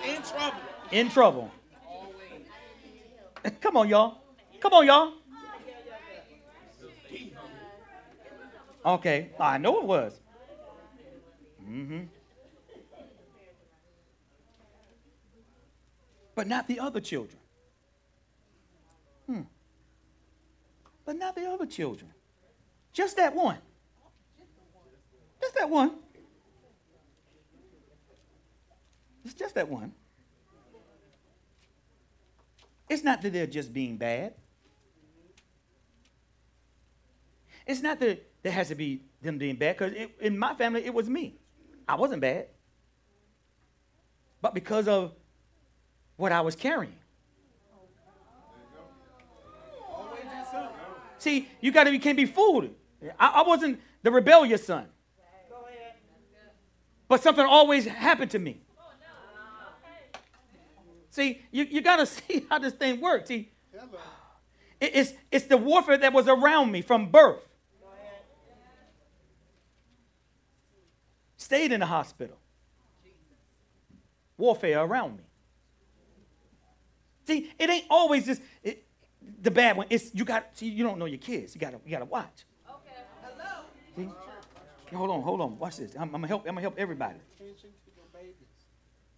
In 0.05 0.23
trouble. 0.23 0.59
in 0.93 1.11
trouble. 1.11 1.51
Come 3.61 3.79
on, 3.79 3.89
y'all. 3.89 4.19
Come 4.61 4.75
on, 4.75 4.87
y'all. 4.87 5.15
Okay, 8.85 9.31
I 9.39 9.59
know 9.59 9.81
it 9.81 9.85
was. 9.85 10.21
Mm-hmm. 11.63 12.05
But 16.35 16.47
not 16.47 16.69
the 16.69 16.79
other 16.79 17.01
children. 17.01 17.39
Hmm. 19.27 19.43
But 21.05 21.17
not 21.17 21.35
the 21.35 21.47
other 21.47 21.67
children. 21.67 22.11
Just 22.93 23.17
that 23.17 23.35
one. 23.35 23.59
Just 25.41 25.55
that 25.57 25.69
one. 25.69 25.97
It's 29.25 29.35
just 29.35 29.55
that 29.57 29.69
one. 29.69 29.93
It's 32.89 33.05
not 33.05 33.21
that 33.23 33.33
they're 33.33 33.47
just 33.47 33.73
being 33.73 33.97
bad. 33.97 34.35
It's 37.67 37.83
not 37.83 38.01
that 38.01 38.28
there 38.43 38.53
has 38.53 38.69
to 38.69 38.75
be 38.75 39.03
them 39.23 39.39
being 39.39 39.57
bad, 39.57 39.77
because 39.79 39.95
in 40.21 40.39
my 40.39 40.55
family, 40.55 40.85
it 40.85 40.95
was 40.95 41.09
me. 41.09 41.37
I 41.87 41.97
wasn't 41.97 42.21
bad. 42.21 42.47
But 44.41 44.55
because 44.55 44.87
of 44.87 45.13
what 46.17 46.31
I 46.33 46.41
was 46.41 46.55
carrying. 46.55 46.95
See, 51.19 51.49
you 51.61 51.73
got 51.73 51.85
to 51.85 51.93
you 51.93 51.99
can't 51.99 52.17
be 52.17 52.27
fooled. 52.27 52.71
I, 53.19 53.27
I 53.29 53.43
wasn't 53.43 53.81
the 54.03 54.11
rebellious 54.13 54.65
son. 54.65 54.87
But 57.09 57.23
something 57.23 57.45
always 57.45 57.87
happened 57.87 58.31
to 58.33 58.39
me. 58.39 58.61
See, 61.11 61.43
you, 61.51 61.65
you 61.65 61.81
got 61.81 61.97
to 61.97 62.07
see 62.07 62.47
how 62.49 62.59
this 62.61 62.75
thing 62.75 63.01
works. 63.01 63.29
See, 63.29 63.51
it- 64.81 64.91
it's, 64.95 65.13
it's 65.33 65.47
the 65.47 65.57
warfare 65.57 65.99
that 65.99 66.13
was 66.13 66.29
around 66.29 66.71
me 66.71 66.83
from 66.83 67.11
birth. 67.11 67.43
Stayed 71.49 71.73
in 71.73 71.81
the 71.81 71.87
hospital. 71.87 72.37
Warfare 74.37 74.81
around 74.81 75.17
me. 75.17 75.23
See, 77.27 77.51
it 77.59 77.71
ain't 77.71 77.87
always 77.89 78.27
just 78.27 78.43
it, 78.63 78.85
the 79.41 79.51
bad 79.51 79.79
one. 79.79 79.87
It's 79.89 80.15
you 80.15 80.27
got 80.27 80.49
see, 80.53 80.69
you 80.69 80.85
don't 80.85 80.99
know 80.99 81.07
your 81.07 81.17
kids. 81.17 81.55
You 81.55 81.61
gotta 81.63 81.79
you 81.87 81.91
gotta 81.91 82.05
watch. 82.05 82.45
Okay. 82.69 83.01
Hello. 83.23 83.65
See? 83.97 84.95
Hold 84.95 85.11
on, 85.11 85.23
hold 85.23 85.41
on. 85.41 85.59
Watch 85.59 85.79
this. 85.79 85.95
I'm, 85.95 86.03
I'm 86.03 86.11
gonna 86.11 86.27
help. 86.27 86.43
I'm 86.43 86.49
gonna 86.49 86.61
help 86.61 86.75
everybody. 86.77 87.17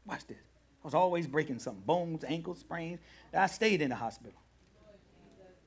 Watch 0.06 0.24
this. 0.28 0.38
I 0.38 0.86
was 0.86 0.94
always 0.94 1.26
breaking 1.26 1.58
something, 1.58 1.82
bones, 1.84 2.22
ankles, 2.22 2.60
sprains. 2.60 3.00
I 3.34 3.48
stayed 3.48 3.82
in 3.82 3.88
the 3.88 3.96
hospital. 3.96 4.38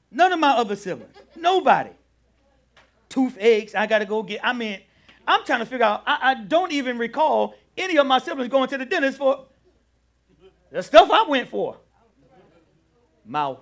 None 0.09 0.31
of 0.31 0.39
my 0.39 0.51
other 0.51 0.77
siblings, 0.77 1.17
nobody. 1.35 1.91
Toothaches, 3.09 3.75
I 3.75 3.85
gotta 3.85 4.05
go 4.05 4.23
get. 4.23 4.39
I 4.41 4.53
mean, 4.53 4.79
I'm 5.27 5.45
trying 5.45 5.59
to 5.59 5.65
figure 5.65 5.85
out. 5.85 6.03
I, 6.05 6.31
I 6.31 6.33
don't 6.35 6.71
even 6.71 6.97
recall 6.97 7.55
any 7.77 7.97
of 7.97 8.05
my 8.05 8.19
siblings 8.19 8.49
going 8.49 8.69
to 8.69 8.77
the 8.77 8.85
dentist 8.85 9.17
for 9.17 9.45
the 10.71 10.83
stuff 10.83 11.09
I 11.11 11.23
went 11.27 11.49
for. 11.49 11.77
Mouth. 13.25 13.59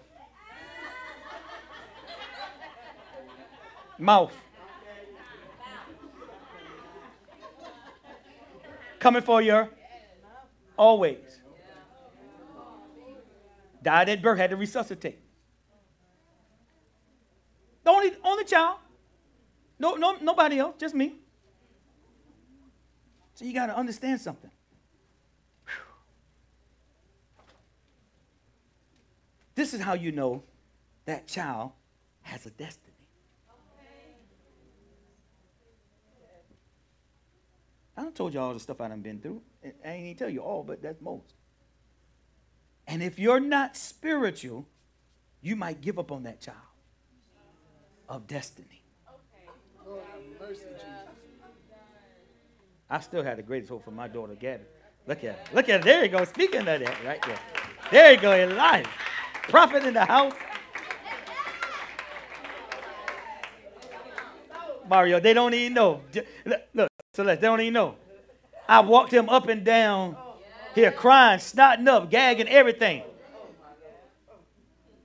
Mouth. 4.00 4.34
Coming 9.00 9.22
for 9.22 9.42
you. 9.42 9.68
Always. 10.78 11.42
Died 13.84 14.10
at 14.10 14.22
birth, 14.22 14.38
had 14.38 14.52
to 14.52 14.56
resuscitate. 14.56 15.20
The 17.84 17.90
only, 17.90 18.12
only 18.24 18.44
child. 18.44 18.78
No, 19.80 19.96
no, 19.96 20.18
nobody 20.22 20.60
else, 20.60 20.76
just 20.78 20.94
me. 20.94 21.21
So 23.42 23.48
you 23.48 23.54
got 23.56 23.66
to 23.66 23.76
understand 23.76 24.22
something. 24.22 24.52
Whew. 25.66 25.74
This 29.56 29.74
is 29.74 29.82
how 29.82 29.94
you 29.94 30.12
know 30.12 30.44
that 31.06 31.28
child 31.28 31.72
has 32.22 32.46
a 32.46 32.52
destiny. 32.52 32.94
I 37.98 38.04
done 38.04 38.12
told 38.12 38.36
you 38.36 38.40
all 38.40 38.54
the 38.54 38.60
stuff 38.60 38.80
I 38.80 38.90
done 38.90 39.02
been 39.02 39.20
through. 39.20 39.42
I 39.64 39.90
ain't 39.90 40.06
even 40.06 40.18
tell 40.18 40.30
you 40.30 40.42
all, 40.42 40.64
but 40.64 40.84
that's 40.84 41.02
most. 41.02 41.34
And 42.86 43.02
if 43.02 43.18
you're 43.18 43.40
not 43.40 43.76
spiritual, 43.76 44.68
you 45.42 45.56
might 45.56 45.82
give 45.82 45.98
up 45.98 46.12
on 46.12 46.22
that 46.24 46.42
child 46.42 46.58
of 48.08 48.28
destiny. 48.28 48.84
Lord 49.84 50.04
have 50.14 50.22
mercy, 50.40 50.62
Jesus. 50.76 51.01
I 52.92 53.00
still 53.00 53.24
had 53.24 53.38
the 53.38 53.42
greatest 53.42 53.70
hope 53.70 53.86
for 53.86 53.92
my 53.92 54.10
daughter, 54.10 54.36
Gabby. 54.36 54.66
Look 55.08 55.24
at 55.24 55.36
her. 55.36 55.56
Look 55.56 55.70
at 55.70 55.80
her. 55.80 55.86
There 55.86 56.04
you 56.04 56.10
go. 56.10 56.26
Speaking 56.26 56.60
of 56.60 56.66
that, 56.66 56.82
right 57.06 57.22
there. 57.26 57.40
There 57.90 58.12
you 58.12 58.20
go. 58.20 58.34
In. 58.34 58.86
Prophet 59.44 59.86
in 59.86 59.94
the 59.94 60.04
house. 60.04 60.34
Mario, 64.90 65.22
they 65.22 65.34
don't 65.34 65.54
even 65.54 65.74
know. 65.74 66.02
Look, 66.46 66.62
look, 66.74 66.90
Celeste, 67.14 67.40
they 67.40 67.48
don't 67.48 67.62
even 67.62 67.74
know. 67.74 67.96
I 68.68 68.82
walked 68.82 69.14
him 69.14 69.30
up 69.30 69.48
and 69.48 69.64
down 69.64 70.18
here 70.76 70.92
crying, 70.92 71.40
snotting 71.40 71.88
up, 71.88 72.12
gagging, 72.12 72.50
everything. 72.50 73.04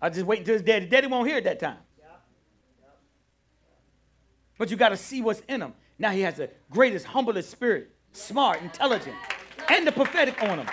I 0.02 0.10
just 0.10 0.26
wait 0.26 0.40
until 0.40 0.54
his 0.54 0.62
daddy. 0.62 0.86
Daddy 0.86 1.06
won't 1.06 1.28
hear 1.28 1.38
it 1.38 1.44
that 1.44 1.60
time. 1.60 1.78
But 4.58 4.72
you 4.72 4.76
got 4.76 4.88
to 4.88 4.96
see 4.96 5.22
what's 5.22 5.40
in 5.48 5.62
him. 5.62 5.72
Now 5.98 6.10
he 6.10 6.20
has 6.22 6.36
the 6.36 6.50
greatest, 6.70 7.06
humblest 7.06 7.50
spirit, 7.50 7.90
smart, 8.12 8.60
intelligent, 8.62 9.16
and 9.70 9.86
the 9.86 9.92
prophetic 9.92 10.42
on 10.42 10.58
him. 10.58 10.68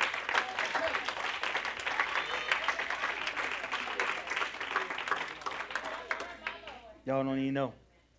Y'all 7.05 7.23
don't 7.23 7.39
even 7.39 7.53
know. 7.53 7.73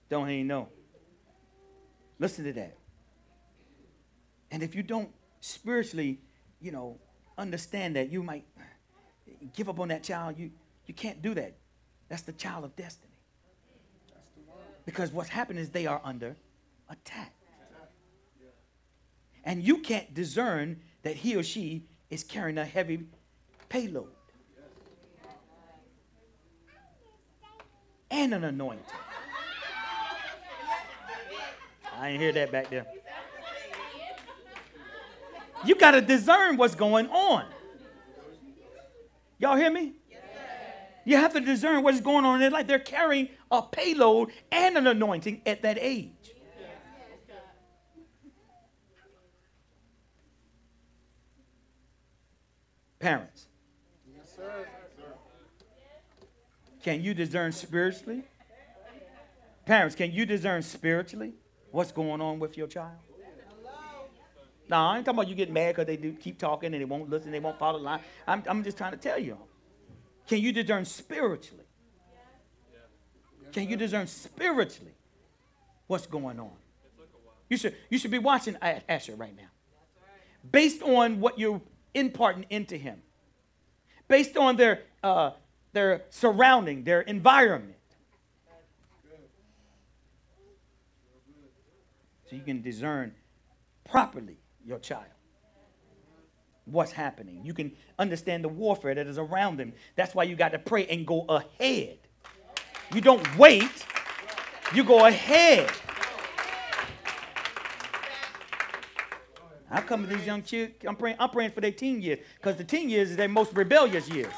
Don't 0.08 0.28
even 0.28 0.46
know. 0.46 0.68
Listen 2.18 2.44
to 2.44 2.52
that. 2.52 2.76
And 4.50 4.62
if 4.62 4.74
you 4.74 4.82
don't 4.82 5.10
spiritually, 5.40 6.20
you 6.60 6.70
know, 6.70 6.98
understand 7.36 7.96
that, 7.96 8.10
you 8.10 8.22
might 8.22 8.44
give 9.54 9.68
up 9.68 9.80
on 9.80 9.88
that 9.88 10.02
child. 10.02 10.38
You, 10.38 10.50
you 10.86 10.94
can't 10.94 11.20
do 11.22 11.34
that. 11.34 11.56
That's 12.08 12.22
the 12.22 12.32
child 12.32 12.64
of 12.64 12.76
destiny. 12.76 13.12
Because 14.84 15.12
what's 15.12 15.30
happened 15.30 15.58
is 15.58 15.70
they 15.70 15.86
are 15.86 16.00
under 16.04 16.36
attack. 16.88 17.32
And 19.44 19.62
you 19.62 19.78
can't 19.78 20.12
discern 20.14 20.80
that 21.02 21.16
he 21.16 21.36
or 21.36 21.42
she 21.42 21.84
is 22.10 22.24
carrying 22.24 22.58
a 22.58 22.64
heavy 22.64 23.06
payload 23.68 24.08
and 28.10 28.32
an 28.32 28.44
anointing. 28.44 28.84
I 31.98 32.08
didn't 32.08 32.20
hear 32.20 32.32
that 32.32 32.52
back 32.52 32.70
there. 32.70 32.86
You 35.64 35.74
got 35.74 35.92
to 35.92 36.00
discern 36.00 36.56
what's 36.56 36.74
going 36.74 37.08
on. 37.08 37.44
Y'all 39.38 39.56
hear 39.56 39.70
me? 39.70 39.92
You 41.04 41.16
have 41.16 41.34
to 41.34 41.40
discern 41.40 41.82
what's 41.82 42.00
going 42.00 42.24
on 42.24 42.36
in 42.36 42.40
their 42.40 42.50
life. 42.50 42.66
They're 42.66 42.78
carrying 42.78 43.28
a 43.50 43.60
payload 43.60 44.30
and 44.50 44.76
an 44.78 44.86
anointing 44.86 45.42
at 45.44 45.62
that 45.62 45.76
age. 45.78 46.13
Parents, 53.04 53.48
Yes, 54.16 54.34
sir. 54.34 54.66
can 56.82 57.02
you 57.02 57.12
discern 57.12 57.52
spiritually? 57.52 58.22
Parents, 59.66 59.94
can 59.94 60.10
you 60.10 60.24
discern 60.24 60.62
spiritually 60.62 61.34
what's 61.70 61.92
going 61.92 62.22
on 62.22 62.38
with 62.38 62.56
your 62.56 62.66
child? 62.66 62.96
No, 64.70 64.76
I 64.78 64.96
ain't 64.96 65.04
talking 65.04 65.18
about 65.18 65.28
you 65.28 65.34
getting 65.34 65.52
mad 65.52 65.72
because 65.72 65.84
they 65.86 65.98
do 65.98 66.14
keep 66.14 66.38
talking 66.38 66.72
and 66.72 66.80
they 66.80 66.86
won't 66.86 67.10
listen, 67.10 67.30
they 67.30 67.40
won't 67.40 67.58
follow 67.58 67.78
the 67.78 67.84
line. 67.84 68.00
I'm, 68.26 68.42
I'm 68.46 68.64
just 68.64 68.78
trying 68.78 68.92
to 68.92 68.96
tell 68.96 69.18
you. 69.18 69.36
Can 70.26 70.38
you 70.38 70.50
discern 70.50 70.86
spiritually? 70.86 71.64
Can 73.52 73.68
you 73.68 73.76
discern 73.76 74.06
spiritually 74.06 74.94
what's 75.88 76.06
going 76.06 76.40
on? 76.40 76.52
You 77.50 77.58
should, 77.58 77.76
you 77.90 77.98
should 77.98 78.12
be 78.12 78.18
watching 78.18 78.56
Asher 78.62 79.14
right 79.14 79.36
now. 79.36 79.50
Based 80.50 80.82
on 80.82 81.20
what 81.20 81.38
you're 81.38 81.60
imparting 81.94 82.46
into 82.50 82.76
him, 82.76 83.00
based 84.08 84.36
on 84.36 84.56
their, 84.56 84.82
uh, 85.02 85.30
their 85.72 86.02
surrounding, 86.10 86.84
their 86.84 87.00
environment. 87.00 87.76
So 92.28 92.36
you 92.36 92.42
can 92.42 92.62
discern 92.62 93.14
properly 93.88 94.38
your 94.64 94.78
child. 94.78 95.04
What's 96.64 96.92
happening? 96.92 97.42
You 97.44 97.52
can 97.52 97.72
understand 97.98 98.42
the 98.42 98.48
warfare 98.48 98.94
that 98.94 99.06
is 99.06 99.18
around 99.18 99.58
them. 99.58 99.74
That's 99.96 100.14
why 100.14 100.24
you 100.24 100.34
got 100.34 100.52
to 100.52 100.58
pray 100.58 100.86
and 100.86 101.06
go 101.06 101.26
ahead. 101.28 101.98
You 102.94 103.00
don't 103.02 103.36
wait, 103.36 103.84
you 104.74 104.82
go 104.82 105.06
ahead. 105.06 105.70
I 109.74 109.80
come 109.80 110.06
to 110.06 110.14
these 110.14 110.24
young 110.24 110.40
kids, 110.40 110.72
I'm 110.86 110.94
praying, 110.94 111.16
I'm 111.18 111.30
praying 111.30 111.50
for 111.50 111.60
their 111.60 111.72
teen 111.72 112.00
years, 112.00 112.20
because 112.36 112.56
the 112.56 112.62
teen 112.62 112.88
years 112.88 113.10
is 113.10 113.16
their 113.16 113.28
most 113.28 113.52
rebellious 113.54 114.08
years. 114.08 114.32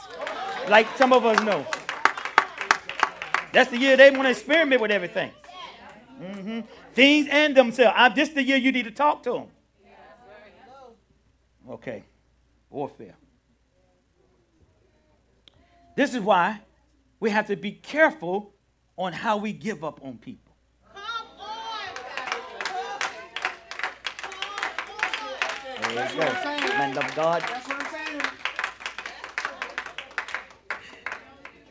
Like 0.69 0.87
some 0.97 1.13
of 1.13 1.27
us 1.27 1.39
know. 1.43 1.67
That's 3.53 3.71
the 3.71 3.77
year 3.77 3.99
they 3.99 4.11
want 4.11 4.23
to 4.23 4.31
experiment 4.31 4.81
with 4.81 4.91
everything. 4.91 5.31
Mm-hmm. 6.21 6.61
Things 6.95 7.29
and 7.31 7.55
themselves. 7.55 7.95
I, 7.95 8.09
this 8.09 8.31
the 8.31 8.43
year 8.43 8.57
you 8.57 8.73
need 8.73 8.85
to 8.85 8.91
talk 8.91 9.23
to 9.25 9.33
them. 9.33 9.47
Okay. 11.69 12.05
Warfare. 12.71 13.17
This 15.97 16.15
is 16.15 16.21
why 16.21 16.61
we 17.21 17.31
have 17.31 17.47
to 17.49 17.57
be 17.57 17.73
careful 17.73 18.55
on 18.97 19.13
how 19.13 19.37
we 19.37 19.53
give 19.53 19.85
up 19.85 20.01
on 20.03 20.17
people. 20.17 20.46
There 25.97 26.13
you 26.13 26.21
go. 26.21 26.27
Man 26.79 26.99
of 26.99 27.15
God. 27.15 27.41
That's 27.41 27.69
what 27.69 27.83
I'm 27.83 27.91
saying. 27.91 28.23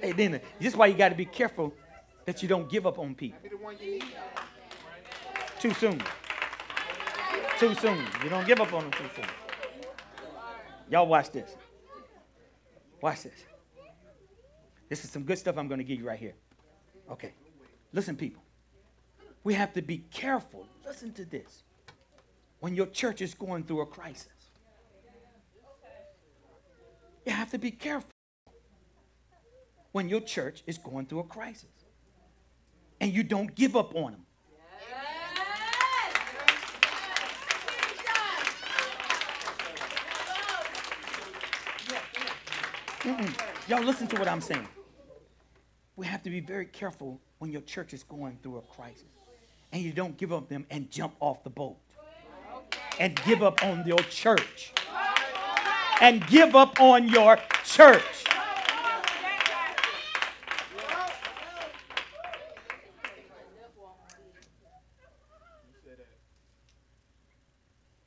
Hey, 0.02 0.11
then 0.14 0.41
this 0.60 0.73
is 0.73 0.76
why 0.76 0.88
you 0.88 0.95
got 0.95 1.10
to 1.10 1.15
be 1.15 1.26
careful 1.26 1.72
that 2.26 2.41
you 2.41 2.49
don't 2.49 2.68
give 2.68 2.88
up 2.88 2.97
on 2.97 3.14
people 3.14 3.39
Be 3.43 3.49
the 3.49 3.57
one 3.57 3.76
you 3.80 3.91
need. 3.91 4.03
too 5.60 5.73
soon. 5.76 6.02
Too 7.60 7.76
soon. 7.76 8.03
You 8.23 8.30
don't 8.30 8.47
give 8.47 8.60
up 8.60 8.73
on 8.73 8.81
them 8.81 8.91
too 8.93 9.10
soon. 9.15 9.26
Y'all 10.89 11.06
watch 11.07 11.30
this. 11.31 11.56
Watch 13.02 13.23
this. 13.23 13.45
This 14.89 15.03
is 15.03 15.11
some 15.11 15.23
good 15.23 15.38
stuff 15.38 15.56
I'm 15.57 15.68
going 15.68 15.77
to 15.77 15.84
give 15.84 15.99
you 15.99 16.07
right 16.07 16.19
here. 16.19 16.34
Okay. 17.11 17.34
Listen, 17.93 18.15
people. 18.15 18.41
We 19.43 19.53
have 19.53 19.73
to 19.73 19.84
be 19.84 19.99
careful. 20.11 20.65
Listen 20.84 21.11
to 21.14 21.26
this. 21.26 21.64
When 22.60 22.76
your 22.76 22.88
church 22.88 23.22
is 23.22 23.34
going 23.34 23.64
through 23.64 23.82
a 23.82 23.86
crisis, 23.86 24.27
you 27.26 27.32
have 27.32 27.52
to 27.52 27.57
be 27.57 27.72
careful. 27.72 28.10
When 29.91 30.10
your 30.10 30.22
church 30.22 30.64
is 30.68 30.77
going 30.77 31.06
through 31.06 31.19
a 31.19 31.23
crisis, 31.23 31.69
and 32.99 33.14
you 33.14 33.23
don't 33.23 33.53
give 33.56 33.76
up 33.76 33.95
on 33.95 34.11
them. 34.14 34.26
Mm-mm. 43.06 43.69
Y'all 43.69 43.84
listen 43.84 44.07
to 44.07 44.18
what 44.18 44.27
I'm 44.27 44.41
saying. 44.41 44.68
We 45.95 46.07
have 46.07 46.23
to 46.23 46.30
be 46.30 46.40
very 46.40 46.65
careful 46.65 47.22
when 47.38 47.52
your 47.52 47.61
church 47.61 47.94
is 47.94 48.03
going 48.03 48.40
through 48.41 48.57
a 48.57 48.61
crisis. 48.61 49.03
And 49.72 49.84
you 49.84 49.91
don't 49.94 50.18
give 50.18 50.34
up 50.34 50.49
them 50.49 50.65
and 50.72 50.90
jump 50.90 51.14
off 51.19 51.44
the 51.44 51.49
boat. 51.49 51.77
And 52.99 53.19
give 53.26 53.43
up 53.43 53.63
on 53.63 53.85
your 53.85 53.99
church. 53.99 54.72
And 56.01 56.26
give 56.27 56.55
up 56.55 56.80
on 56.80 57.07
your 57.09 57.38
church. 57.63 58.03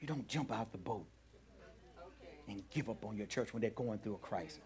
You 0.01 0.07
don't 0.07 0.27
jump 0.29 0.53
out 0.53 0.73
the 0.73 0.79
boat 0.79 1.07
and 2.49 2.63
give 2.71 2.89
up 2.89 3.05
on 3.05 3.17
your 3.17 3.27
church 3.27 3.53
when 3.53 3.61
they're 3.61 3.71
going 3.71 3.99
through 3.99 4.15
a 4.15 4.19
crisis. 4.19 4.61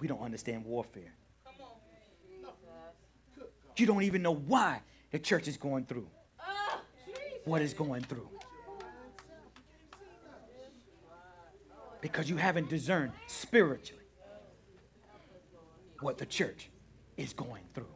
we 0.00 0.08
don't 0.08 0.22
understand 0.22 0.64
warfare. 0.64 1.12
You 3.76 3.86
don't 3.86 4.02
even 4.02 4.22
know 4.22 4.34
why 4.34 4.80
the 5.10 5.18
church 5.18 5.48
is 5.48 5.56
going 5.56 5.84
through 5.84 6.06
what 7.44 7.62
is 7.62 7.74
going 7.74 8.02
through. 8.02 8.28
Because 12.00 12.28
you 12.28 12.36
haven't 12.36 12.68
discerned 12.68 13.12
spiritually 13.26 14.02
what 16.00 16.18
the 16.18 16.26
church 16.26 16.68
is 17.16 17.32
going 17.32 17.62
through. 17.74 17.86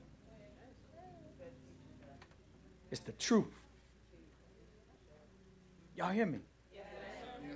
It's 2.91 3.01
the 3.01 3.13
truth. 3.13 3.53
Y'all 5.95 6.11
hear 6.11 6.27
me? 6.27 6.39
Yes, 6.73 6.85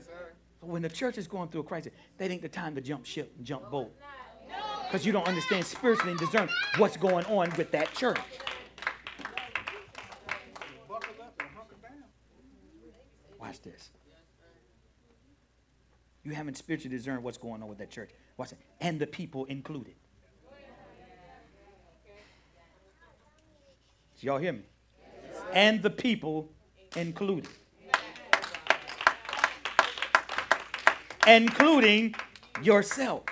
sir. 0.04 0.32
So 0.60 0.66
when 0.66 0.82
the 0.82 0.88
church 0.88 1.16
is 1.16 1.26
going 1.26 1.48
through 1.48 1.62
a 1.62 1.64
crisis, 1.64 1.92
that 2.18 2.30
ain't 2.30 2.42
the 2.42 2.48
time 2.48 2.74
to 2.74 2.80
jump 2.80 3.06
ship 3.06 3.32
and 3.36 3.46
jump 3.46 3.70
boat. 3.70 3.92
Because 4.86 5.06
you 5.06 5.12
don't 5.12 5.26
understand 5.26 5.64
spiritually 5.64 6.10
and 6.10 6.20
discern 6.20 6.48
what's 6.76 6.96
going 6.96 7.24
on 7.26 7.50
with 7.56 7.70
that 7.72 7.92
church. 7.94 8.18
Buckle 10.86 11.14
up 11.22 11.34
and 11.40 11.48
hunker 11.56 11.76
down. 11.82 12.04
Watch 13.40 13.50
this. 13.62 13.90
You 16.24 16.32
haven't 16.32 16.56
spiritually 16.56 16.96
discerned 16.96 17.22
what's 17.22 17.38
going 17.38 17.62
on 17.62 17.68
with 17.68 17.78
that 17.78 17.90
church. 17.90 18.10
Watch 18.36 18.52
it. 18.52 18.58
And 18.80 19.00
the 19.00 19.06
people 19.06 19.44
included. 19.46 19.94
So 24.14 24.26
y'all 24.26 24.38
hear 24.38 24.52
me? 24.52 24.62
And 25.52 25.82
the 25.82 25.90
people 25.90 26.48
included. 26.96 27.48
Including 31.26 32.14
yourself. 32.62 33.24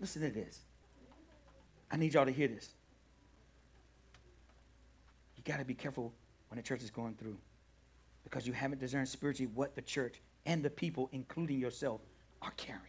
Listen 0.00 0.22
to 0.22 0.30
this. 0.30 0.60
I 1.90 1.96
need 1.96 2.14
y'all 2.14 2.26
to 2.26 2.32
hear 2.32 2.48
this. 2.48 2.70
Got 5.46 5.60
to 5.60 5.64
be 5.64 5.74
careful 5.74 6.12
when 6.48 6.56
the 6.56 6.62
church 6.62 6.82
is 6.82 6.90
going 6.90 7.14
through 7.14 7.36
because 8.24 8.46
you 8.46 8.52
haven't 8.52 8.80
discerned 8.80 9.08
spiritually 9.08 9.50
what 9.54 9.76
the 9.76 9.82
church 9.82 10.16
and 10.44 10.62
the 10.62 10.70
people, 10.70 11.08
including 11.12 11.60
yourself, 11.60 12.00
are 12.42 12.50
carrying. 12.56 12.82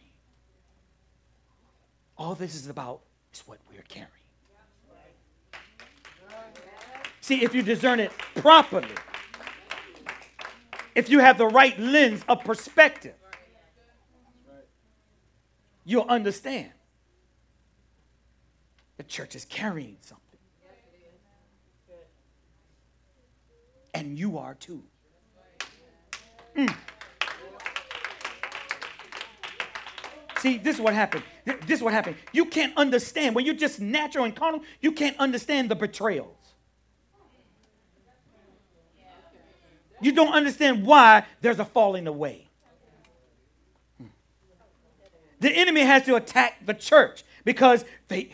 All 2.16 2.34
this 2.34 2.56
is 2.56 2.68
about 2.68 3.00
is 3.32 3.44
what 3.46 3.58
we're 3.70 3.82
carrying. 3.82 4.10
See, 7.20 7.44
if 7.44 7.54
you 7.54 7.62
discern 7.62 8.00
it 8.00 8.10
properly, 8.34 8.88
if 10.96 11.08
you 11.08 11.20
have 11.20 11.38
the 11.38 11.46
right 11.46 11.78
lens 11.78 12.24
of 12.28 12.42
perspective, 12.42 13.14
you'll 15.84 16.08
understand 16.08 16.70
the 18.96 19.04
church 19.04 19.36
is 19.36 19.44
carrying 19.44 19.96
something. 20.00 20.27
And 23.98 24.18
you 24.18 24.38
are 24.38 24.54
too. 24.54 24.82
Mm. 26.56 26.74
See, 30.38 30.56
this 30.58 30.76
is 30.76 30.80
what 30.80 30.94
happened. 30.94 31.24
This 31.44 31.78
is 31.78 31.82
what 31.82 31.92
happened. 31.92 32.16
You 32.32 32.44
can't 32.44 32.76
understand. 32.76 33.34
When 33.34 33.44
you're 33.44 33.54
just 33.54 33.80
natural 33.80 34.24
and 34.24 34.36
carnal, 34.36 34.62
you 34.80 34.92
can't 34.92 35.18
understand 35.18 35.68
the 35.68 35.74
betrayals. 35.74 36.36
You 40.00 40.12
don't 40.12 40.32
understand 40.32 40.86
why 40.86 41.24
there's 41.40 41.58
a 41.58 41.64
falling 41.64 42.06
away. 42.06 42.46
The 45.40 45.50
enemy 45.50 45.80
has 45.80 46.04
to 46.04 46.14
attack 46.14 46.64
the 46.64 46.74
church 46.74 47.24
because 47.44 47.84
they, 48.06 48.30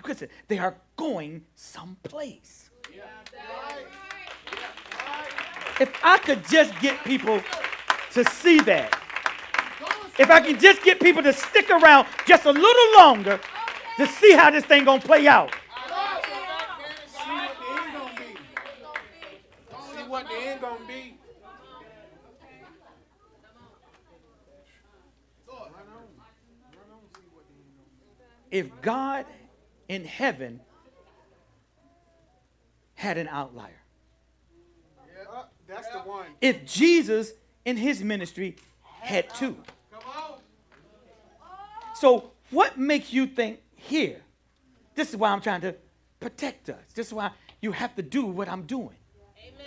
they 0.48 0.58
are 0.58 0.76
going 0.96 1.44
someplace. 1.54 2.70
If 5.80 5.92
I 6.04 6.18
could 6.18 6.46
just 6.48 6.78
get 6.80 7.02
people 7.04 7.42
to 8.12 8.24
see 8.24 8.60
that, 8.60 8.96
if 10.18 10.30
I 10.30 10.40
can 10.40 10.58
just 10.60 10.82
get 10.82 11.00
people 11.00 11.22
to 11.22 11.32
stick 11.32 11.68
around 11.70 12.06
just 12.26 12.44
a 12.44 12.52
little 12.52 12.98
longer 12.98 13.40
to 13.96 14.06
see 14.06 14.32
how 14.32 14.50
this 14.50 14.64
thing 14.64 14.84
gonna 14.84 15.00
play 15.00 15.26
out. 15.26 15.52
See 15.52 17.20
what 17.28 17.58
the 17.58 17.66
end 17.70 17.92
gonna 17.92 18.14
be. 18.16 18.36
See 19.96 20.08
what 20.08 20.28
the 20.28 20.34
end 20.34 20.60
gonna 20.60 20.86
be. 20.86 21.18
If 28.50 28.70
God 28.82 29.26
in 29.88 30.04
heaven 30.04 30.60
had 32.94 33.18
an 33.18 33.26
outlier, 33.26 33.83
that's 35.74 35.88
the 35.88 35.98
one. 35.98 36.26
if 36.40 36.64
Jesus 36.64 37.32
in 37.64 37.76
his 37.76 38.02
ministry 38.02 38.56
had 39.00 39.28
two. 39.34 39.56
Come 39.92 40.02
on. 40.06 40.38
So, 41.94 42.32
what 42.50 42.78
makes 42.78 43.12
you 43.12 43.26
think 43.26 43.60
here? 43.76 44.20
This 44.94 45.10
is 45.10 45.16
why 45.16 45.30
I'm 45.30 45.40
trying 45.40 45.60
to 45.62 45.74
protect 46.20 46.70
us. 46.70 46.80
This 46.94 47.08
is 47.08 47.12
why 47.12 47.30
you 47.60 47.72
have 47.72 47.94
to 47.96 48.02
do 48.02 48.24
what 48.24 48.48
I'm 48.48 48.62
doing. 48.62 48.96
Amen. 49.38 49.66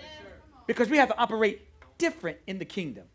Because 0.66 0.90
we 0.90 0.98
have 0.98 1.10
to 1.10 1.18
operate 1.18 1.62
different 1.98 2.38
in 2.48 2.60
the 2.60 2.66
kingdom. 2.66 3.06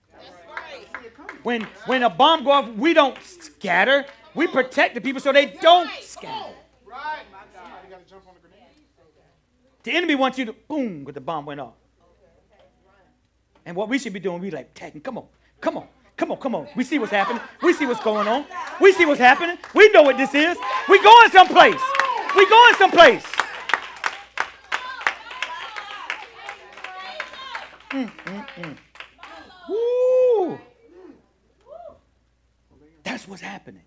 When 1.42 1.62
when 1.86 2.02
a 2.04 2.10
bomb 2.10 2.44
goes 2.44 2.52
off, 2.52 2.68
we 2.76 2.94
don't 2.94 3.16
scatter. 3.22 4.04
We 4.34 4.46
protect 4.46 4.94
the 4.94 5.00
people 5.00 5.20
so 5.20 5.32
they 5.32 5.46
don't 5.46 5.90
scatter. 6.00 6.54
Right. 6.86 7.22
Somebody 7.54 7.90
gotta 7.90 8.04
jump 8.08 8.26
on 8.28 8.34
the 8.34 8.48
grenade. 8.48 8.68
The 9.82 9.92
enemy 9.92 10.14
wants 10.14 10.38
you 10.38 10.44
to 10.44 10.52
boom, 10.52 11.00
because 11.00 11.14
the 11.14 11.20
bomb 11.20 11.44
went 11.46 11.60
off. 11.60 11.74
And 13.64 13.76
what 13.76 13.88
we 13.88 13.98
should 13.98 14.12
be 14.12 14.20
doing, 14.20 14.40
we 14.40 14.50
like 14.50 14.74
tagging. 14.74 15.00
Come 15.00 15.18
on, 15.18 15.26
come 15.60 15.76
on, 15.76 15.86
come 16.16 16.32
on, 16.32 16.38
come 16.38 16.54
on. 16.54 16.68
We 16.74 16.84
see 16.84 16.98
what's 16.98 17.12
happening. 17.12 17.42
We 17.62 17.72
see 17.72 17.86
what's 17.86 18.02
going 18.02 18.26
on. 18.28 18.44
We 18.80 18.92
see 18.92 19.06
what's 19.06 19.20
happening. 19.20 19.58
We 19.74 19.88
know 19.90 20.02
what 20.02 20.16
this 20.16 20.34
is. 20.34 20.56
We 20.88 21.02
going 21.02 21.30
someplace. 21.30 21.80
We 22.36 22.48
going 22.48 22.74
someplace. 22.74 23.24
Mm, 27.90 28.10
mm, 28.24 28.46
mm. 28.56 28.76
Woo. 29.68 30.58
That's 33.02 33.28
what's 33.28 33.42
happening. 33.42 33.82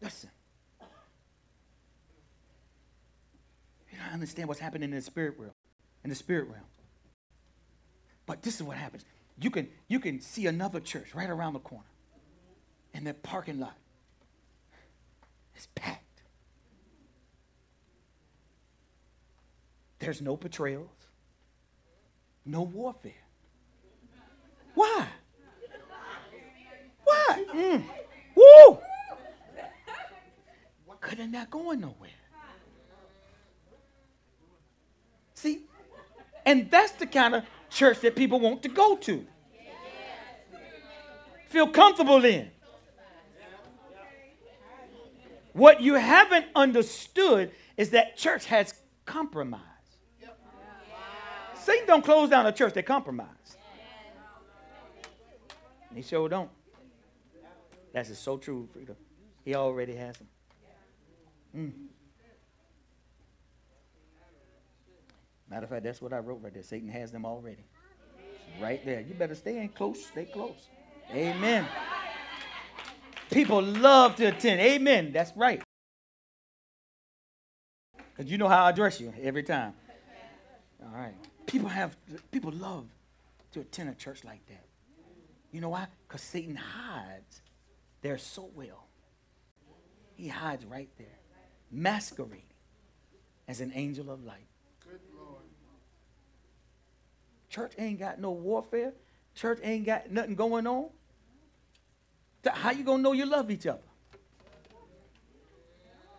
Listen. 0.00 0.30
You 3.92 3.98
don't 3.98 4.03
understand 4.14 4.48
what's 4.48 4.60
happening 4.60 4.90
in 4.90 4.96
the 4.96 5.02
spirit 5.02 5.34
realm. 5.38 5.52
In 6.04 6.10
the 6.10 6.16
spirit 6.16 6.48
realm. 6.48 6.64
But 8.26 8.42
this 8.42 8.54
is 8.56 8.62
what 8.62 8.76
happens. 8.76 9.04
You 9.38 9.50
can 9.50 9.68
you 9.88 10.00
can 10.00 10.20
see 10.20 10.46
another 10.46 10.80
church 10.80 11.14
right 11.14 11.28
around 11.28 11.54
the 11.54 11.58
corner. 11.58 11.84
In 12.94 13.04
their 13.04 13.14
parking 13.14 13.58
lot. 13.58 13.76
It's 15.56 15.68
packed. 15.74 16.22
There's 19.98 20.22
no 20.22 20.36
betrayals. 20.36 20.88
No 22.46 22.62
warfare. 22.62 23.12
Why? 24.74 25.06
Why? 27.04 27.44
Mm. 27.52 27.84
Woo! 28.34 28.78
Because 31.00 31.18
they're 31.18 31.26
not 31.26 31.50
going 31.50 31.80
nowhere. 31.80 32.10
See? 35.34 35.60
And 36.46 36.70
that's 36.70 36.92
the 36.92 37.06
kind 37.06 37.34
of 37.34 37.44
church 37.70 38.00
that 38.00 38.16
people 38.16 38.40
want 38.40 38.62
to 38.62 38.68
go 38.68 38.96
to. 38.96 39.26
Feel 41.48 41.68
comfortable 41.68 42.24
in. 42.24 42.50
What 45.52 45.80
you 45.80 45.94
haven't 45.94 46.46
understood 46.56 47.52
is 47.76 47.90
that 47.90 48.16
church 48.16 48.46
has 48.46 48.74
compromise. 49.06 49.60
Satan 51.54 51.86
don't 51.86 52.04
close 52.04 52.28
down 52.28 52.44
a 52.46 52.52
church, 52.52 52.74
they 52.74 52.82
compromise. 52.82 53.28
He 55.94 56.02
sure 56.02 56.28
don't. 56.28 56.50
That's 57.92 58.18
so 58.18 58.36
true, 58.36 58.68
Frida. 58.72 58.96
He 59.44 59.54
already 59.54 59.94
has 59.94 60.16
them. 60.16 60.28
Mm. 61.56 61.72
Matter 65.54 65.66
of 65.66 65.70
fact, 65.70 65.84
that's 65.84 66.02
what 66.02 66.12
I 66.12 66.18
wrote 66.18 66.40
right 66.42 66.52
there. 66.52 66.64
Satan 66.64 66.88
has 66.88 67.12
them 67.12 67.24
already. 67.24 67.64
Right 68.60 68.84
there. 68.84 69.00
You 69.02 69.14
better 69.14 69.36
stay 69.36 69.58
in 69.58 69.68
close. 69.68 70.04
Stay 70.04 70.24
close. 70.24 70.66
Amen. 71.12 71.64
People 73.30 73.62
love 73.62 74.16
to 74.16 74.24
attend. 74.24 74.60
Amen. 74.60 75.12
That's 75.12 75.30
right. 75.36 75.62
Because 77.96 78.28
you 78.28 78.36
know 78.36 78.48
how 78.48 78.64
I 78.64 78.70
address 78.70 79.00
you 79.00 79.14
every 79.22 79.44
time. 79.44 79.74
All 80.82 80.90
right. 80.92 81.14
People 81.46 81.68
have 81.68 81.96
people 82.32 82.50
love 82.50 82.86
to 83.52 83.60
attend 83.60 83.90
a 83.90 83.94
church 83.94 84.24
like 84.24 84.44
that. 84.48 84.64
You 85.52 85.60
know 85.60 85.68
why? 85.68 85.86
Because 86.08 86.22
Satan 86.22 86.56
hides 86.56 87.42
there 88.02 88.18
so 88.18 88.50
well. 88.56 88.88
He 90.16 90.26
hides 90.26 90.64
right 90.64 90.90
there, 90.98 91.20
masquerading 91.70 92.42
as 93.46 93.60
an 93.60 93.70
angel 93.76 94.10
of 94.10 94.24
light. 94.24 94.48
Good 94.80 95.00
Lord. 95.16 95.42
Church 97.54 97.72
ain't 97.78 98.00
got 98.00 98.18
no 98.20 98.32
warfare. 98.32 98.92
Church 99.36 99.60
ain't 99.62 99.86
got 99.86 100.10
nothing 100.10 100.34
going 100.34 100.66
on. 100.66 100.86
How 102.44 102.72
you 102.72 102.82
gonna 102.82 103.00
know 103.00 103.12
you 103.12 103.26
love 103.26 103.48
each 103.48 103.64
other? 103.68 103.78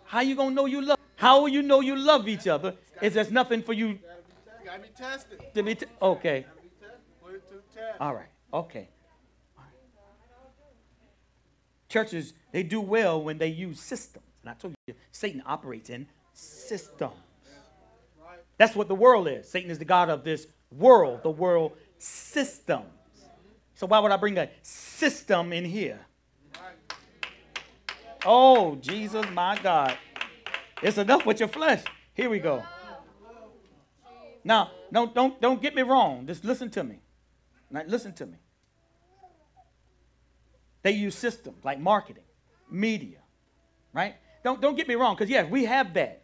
How 0.06 0.22
you 0.22 0.34
gonna 0.36 0.56
know 0.56 0.66
you 0.66 0.82
love? 0.82 0.98
How 1.18 1.42
will 1.42 1.50
you 1.50 1.62
know 1.62 1.82
you 1.82 1.98
love 1.98 2.30
each 2.30 2.48
other 2.48 2.76
if 3.02 3.14
there's 3.14 3.32
nothing 3.32 3.62
for 3.64 3.74
you 3.74 4.00
Gotta 4.64 4.80
be 4.80 4.88
tested. 4.96 5.42
to 5.54 5.62
be? 5.64 5.76
T- 5.76 5.86
okay, 6.02 6.46
Put 7.22 7.36
it 7.36 7.50
to 7.50 7.56
the 7.56 7.62
test. 7.74 7.98
all 8.00 8.16
right, 8.16 8.30
okay. 8.54 8.88
All 9.58 9.64
right. 9.66 9.74
Churches 11.90 12.34
they 12.54 12.64
do 12.64 12.80
well 12.80 13.22
when 13.22 13.38
they 13.40 13.48
use 13.50 13.82
systems, 13.82 14.26
and 14.42 14.52
I 14.52 14.54
told 14.54 14.74
you 14.88 14.94
Satan 15.12 15.44
operates 15.46 15.90
in 15.90 16.08
systems. 16.34 17.12
That's 18.58 18.74
what 18.74 18.88
the 18.88 18.96
world 18.96 19.28
is. 19.28 19.50
Satan 19.50 19.70
is 19.70 19.80
the 19.80 19.86
God 19.86 20.10
of 20.10 20.24
this 20.24 20.48
world, 20.72 21.24
the 21.24 21.30
world 21.30 21.74
systems. 21.98 22.86
So 23.76 23.88
why 23.88 24.00
would 24.00 24.12
I 24.12 24.18
bring 24.18 24.38
a 24.38 24.50
system 24.62 25.52
in 25.54 25.66
here? 25.66 26.00
Oh, 28.26 28.76
Jesus, 28.76 29.26
my 29.32 29.58
God. 29.62 29.98
It's 30.82 30.98
enough 30.98 31.26
with 31.26 31.40
your 31.40 31.50
flesh. 31.50 31.84
Here 32.14 32.30
we 32.30 32.40
go. 32.40 32.64
Now, 34.44 34.72
don't 34.92 35.14
don't 35.14 35.42
don't 35.42 35.62
get 35.62 35.76
me 35.76 35.82
wrong. 35.82 36.28
Just 36.28 36.46
listen 36.46 36.70
to 36.72 36.84
me. 36.84 37.00
Now, 37.72 37.84
listen 37.88 38.14
to 38.14 38.26
me. 38.26 38.38
They 40.84 40.92
use 40.92 41.16
systems 41.16 41.66
like 41.66 41.80
marketing, 41.80 42.24
media, 42.70 43.18
right? 43.92 44.16
Don't 44.44 44.62
don't 44.62 44.76
get 44.76 44.88
me 44.88 44.96
wrong, 44.96 45.16
because 45.16 45.30
yes, 45.32 45.50
we 45.50 45.66
have 45.66 45.96
that. 45.96 46.24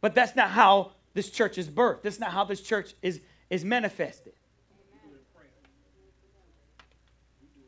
But 0.00 0.14
that's 0.14 0.34
not 0.34 0.50
how 0.50 0.92
this 1.14 1.30
church 1.30 1.56
is 1.56 1.68
birthed. 1.68 2.02
That's 2.02 2.18
not 2.18 2.32
how 2.32 2.44
this 2.44 2.60
church 2.60 2.94
is, 3.00 3.20
is 3.50 3.64
manifested. 3.64 4.32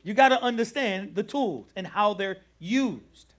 You 0.02 0.14
got 0.14 0.30
to 0.30 0.42
understand 0.42 1.14
the 1.14 1.22
tools 1.22 1.70
and 1.76 1.86
how 1.86 2.14
they're 2.14 2.38
used. 2.58 3.34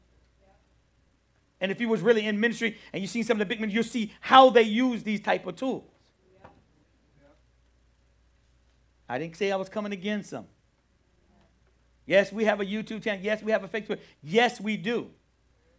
And 1.62 1.72
if 1.72 1.82
you 1.82 1.90
was 1.90 2.02
really 2.02 2.26
in 2.26 2.40
ministry 2.40 2.78
and 2.94 3.02
you 3.02 3.08
see 3.08 3.24
some 3.24 3.36
of 3.36 3.40
the 3.40 3.46
big 3.46 3.60
men, 3.60 3.70
you'll 3.70 3.84
see 3.84 4.14
how 4.22 4.50
they 4.50 4.62
use 4.62 5.04
these 5.04 5.20
type 5.20 5.46
of 5.46 5.56
tools. 5.56 5.84
I 9.08 9.18
didn't 9.18 9.36
say 9.36 9.52
I 9.52 9.56
was 9.56 9.68
coming 9.68 9.92
against 9.92 10.32
them. 10.32 10.46
Yes, 12.06 12.32
we 12.32 12.46
have 12.46 12.60
a 12.60 12.66
YouTube 12.66 13.04
channel. 13.04 13.24
Yes, 13.24 13.42
we 13.42 13.52
have 13.52 13.64
a 13.64 13.68
Facebook. 13.68 14.00
Yes, 14.22 14.62
we 14.62 14.78
do. 14.78 15.10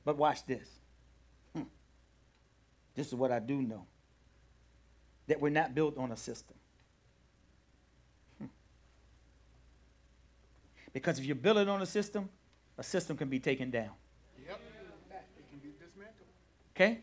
But 0.05 0.17
watch 0.17 0.45
this. 0.47 0.69
Hmm. 1.55 1.63
This 2.95 3.07
is 3.07 3.15
what 3.15 3.31
I 3.31 3.39
do 3.39 3.63
know 3.63 3.87
that 5.31 5.41
we're 5.41 5.49
not 5.49 5.77
built 5.77 5.97
on 5.97 6.11
a 6.11 6.17
system. 6.17 6.57
Hmm. 8.39 8.47
Because 10.93 11.21
if 11.21 11.25
you 11.25 11.37
build 11.37 11.59
it 11.59 11.69
on 11.69 11.81
a 11.81 11.87
system, 11.87 12.29
a 12.77 12.83
system 12.83 13.17
can 13.17 13.29
be 13.29 13.39
taken 13.39 13.71
down. 13.71 13.91
Yep. 14.45 14.61
It 15.39 15.51
can 15.51 15.59
be 15.61 15.69
dismantled. 15.79 16.27
Okay? 16.75 16.99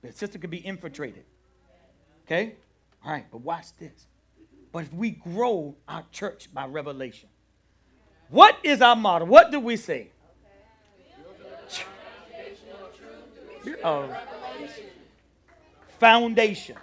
The 0.00 0.12
system 0.12 0.40
can 0.40 0.48
be 0.48 0.58
infiltrated. 0.58 1.24
Okay? 2.24 2.54
All 3.04 3.12
right, 3.12 3.26
but 3.30 3.42
watch 3.42 3.66
this. 3.78 4.06
But 4.72 4.84
if 4.84 4.92
we 4.94 5.10
grow 5.10 5.76
our 5.86 6.04
church 6.10 6.48
by 6.54 6.66
revelation, 6.66 7.28
what 8.30 8.56
is 8.62 8.80
our 8.80 8.96
motto? 8.96 9.26
What 9.26 9.50
do 9.50 9.60
we 9.60 9.76
say? 9.76 10.08
Of 13.84 14.10
foundation. 15.98 16.76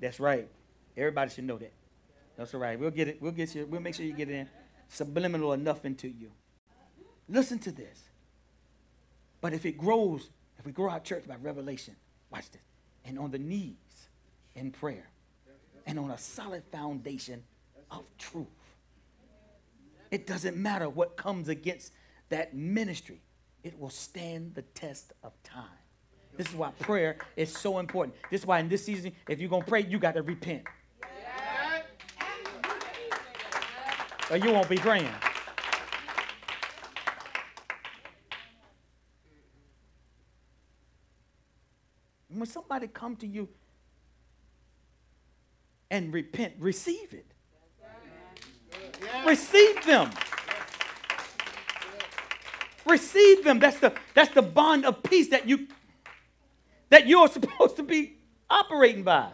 That's 0.00 0.18
right. 0.18 0.48
Everybody 0.96 1.30
should 1.30 1.44
know 1.44 1.58
that. 1.58 1.72
That's 2.36 2.54
all 2.54 2.60
right. 2.60 2.78
We'll 2.78 2.90
get 2.90 3.08
it. 3.08 3.20
We'll 3.20 3.32
get 3.32 3.54
you. 3.54 3.66
We'll 3.66 3.80
make 3.80 3.94
sure 3.94 4.04
you 4.04 4.14
get 4.14 4.28
it 4.28 4.34
in 4.34 4.48
subliminal 4.90 5.52
enough 5.52 5.84
into 5.84 6.08
you. 6.08 6.30
Listen 7.28 7.58
to 7.60 7.70
this. 7.70 7.98
But 9.40 9.54
if 9.54 9.64
it 9.64 9.78
grows, 9.78 10.28
if 10.58 10.66
we 10.66 10.72
grow 10.72 10.90
our 10.90 11.00
church 11.00 11.26
by 11.26 11.36
revelation, 11.36 11.96
watch 12.30 12.50
this, 12.50 12.62
and 13.04 13.18
on 13.18 13.30
the 13.30 13.38
knees 13.38 13.76
in 14.54 14.70
prayer, 14.70 15.06
and 15.86 15.98
on 15.98 16.10
a 16.10 16.18
solid 16.18 16.62
foundation 16.70 17.42
of 17.90 18.04
truth, 18.18 18.46
it 20.10 20.26
doesn't 20.26 20.56
matter 20.56 20.88
what 20.88 21.16
comes 21.16 21.48
against 21.48 21.92
that 22.28 22.54
ministry, 22.54 23.20
it 23.62 23.78
will 23.78 23.90
stand 23.90 24.54
the 24.54 24.62
test 24.62 25.12
of 25.22 25.32
time. 25.42 25.64
This 26.40 26.48
is 26.48 26.54
why 26.54 26.70
prayer 26.70 27.18
is 27.36 27.54
so 27.54 27.78
important. 27.78 28.16
This 28.30 28.40
is 28.40 28.46
why 28.46 28.60
in 28.60 28.68
this 28.70 28.82
season, 28.82 29.12
if 29.28 29.40
you're 29.40 29.50
going 29.50 29.60
to 29.60 29.68
pray, 29.68 29.82
you 29.82 29.98
got 29.98 30.14
to 30.14 30.22
repent. 30.22 30.62
Or 34.30 34.38
you 34.38 34.50
won't 34.50 34.66
be 34.66 34.78
praying. 34.78 35.06
When 42.30 42.46
somebody 42.46 42.86
come 42.86 43.16
to 43.16 43.26
you 43.26 43.46
and 45.90 46.10
repent, 46.10 46.54
receive 46.58 47.12
it. 47.12 47.26
Receive 49.26 49.84
them. 49.84 50.10
Receive 52.86 53.44
them. 53.44 53.58
That's 53.58 53.78
the 53.78 53.92
that's 54.14 54.32
the 54.34 54.40
bond 54.40 54.86
of 54.86 55.02
peace 55.02 55.28
that 55.28 55.46
you 55.46 55.68
that 56.90 57.06
you're 57.06 57.28
supposed 57.28 57.76
to 57.76 57.82
be 57.82 58.18
operating 58.48 59.02
by. 59.02 59.30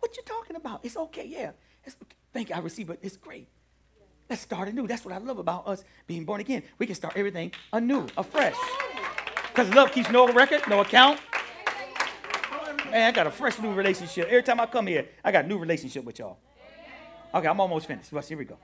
What 0.00 0.16
you 0.16 0.22
talking 0.24 0.56
about? 0.56 0.80
It's 0.84 0.96
okay, 0.96 1.26
yeah. 1.26 1.50
It's, 1.84 1.96
thank 2.32 2.48
you, 2.48 2.54
I 2.54 2.60
receive 2.60 2.88
it. 2.90 3.00
It's 3.02 3.16
great. 3.16 3.48
Let's 4.30 4.42
start 4.42 4.68
anew. 4.68 4.86
That's 4.86 5.04
what 5.04 5.14
I 5.14 5.18
love 5.18 5.38
about 5.38 5.66
us 5.66 5.84
being 6.06 6.24
born 6.24 6.40
again. 6.40 6.62
We 6.78 6.86
can 6.86 6.94
start 6.94 7.16
everything 7.16 7.52
anew, 7.72 8.06
afresh. 8.16 8.56
Because 9.48 9.74
love 9.74 9.90
keeps 9.90 10.10
no 10.10 10.28
record, 10.32 10.62
no 10.68 10.80
account. 10.80 11.20
Man, 12.90 13.08
I 13.08 13.10
got 13.10 13.26
a 13.26 13.30
fresh 13.30 13.58
new 13.58 13.72
relationship. 13.72 14.28
Every 14.28 14.42
time 14.42 14.60
I 14.60 14.66
come 14.66 14.86
here, 14.86 15.08
I 15.24 15.32
got 15.32 15.44
a 15.44 15.48
new 15.48 15.58
relationship 15.58 16.04
with 16.04 16.18
y'all. 16.18 16.38
Okay, 17.34 17.46
I'm 17.46 17.60
almost 17.60 17.86
finished. 17.86 18.12
Well, 18.12 18.22
here 18.22 18.38
we 18.38 18.44
go. 18.44 18.56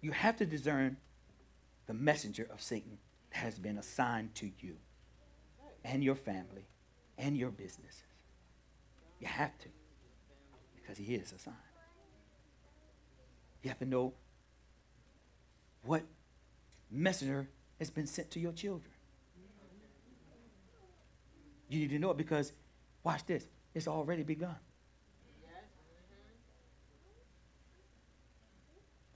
You 0.00 0.10
have 0.10 0.36
to 0.38 0.46
discern 0.46 0.96
the 1.86 1.94
messenger 1.94 2.48
of 2.52 2.60
Satan 2.60 2.98
has 3.32 3.58
been 3.58 3.78
assigned 3.78 4.34
to 4.36 4.50
you 4.60 4.76
and 5.84 6.04
your 6.04 6.14
family 6.14 6.66
and 7.18 7.36
your 7.36 7.50
businesses. 7.50 8.04
You 9.20 9.26
have 9.26 9.56
to, 9.58 9.68
because 10.74 10.98
he 10.98 11.14
is 11.14 11.32
assigned. 11.32 11.56
You 13.62 13.70
have 13.70 13.78
to 13.78 13.84
know 13.84 14.12
what 15.84 16.02
messenger 16.90 17.48
has 17.78 17.90
been 17.90 18.06
sent 18.06 18.30
to 18.32 18.40
your 18.40 18.52
children. 18.52 18.90
You 21.68 21.80
need 21.80 21.90
to 21.90 21.98
know 21.98 22.10
it 22.10 22.16
because, 22.16 22.52
watch 23.02 23.24
this, 23.24 23.46
it's 23.74 23.88
already 23.88 24.22
begun. 24.22 24.56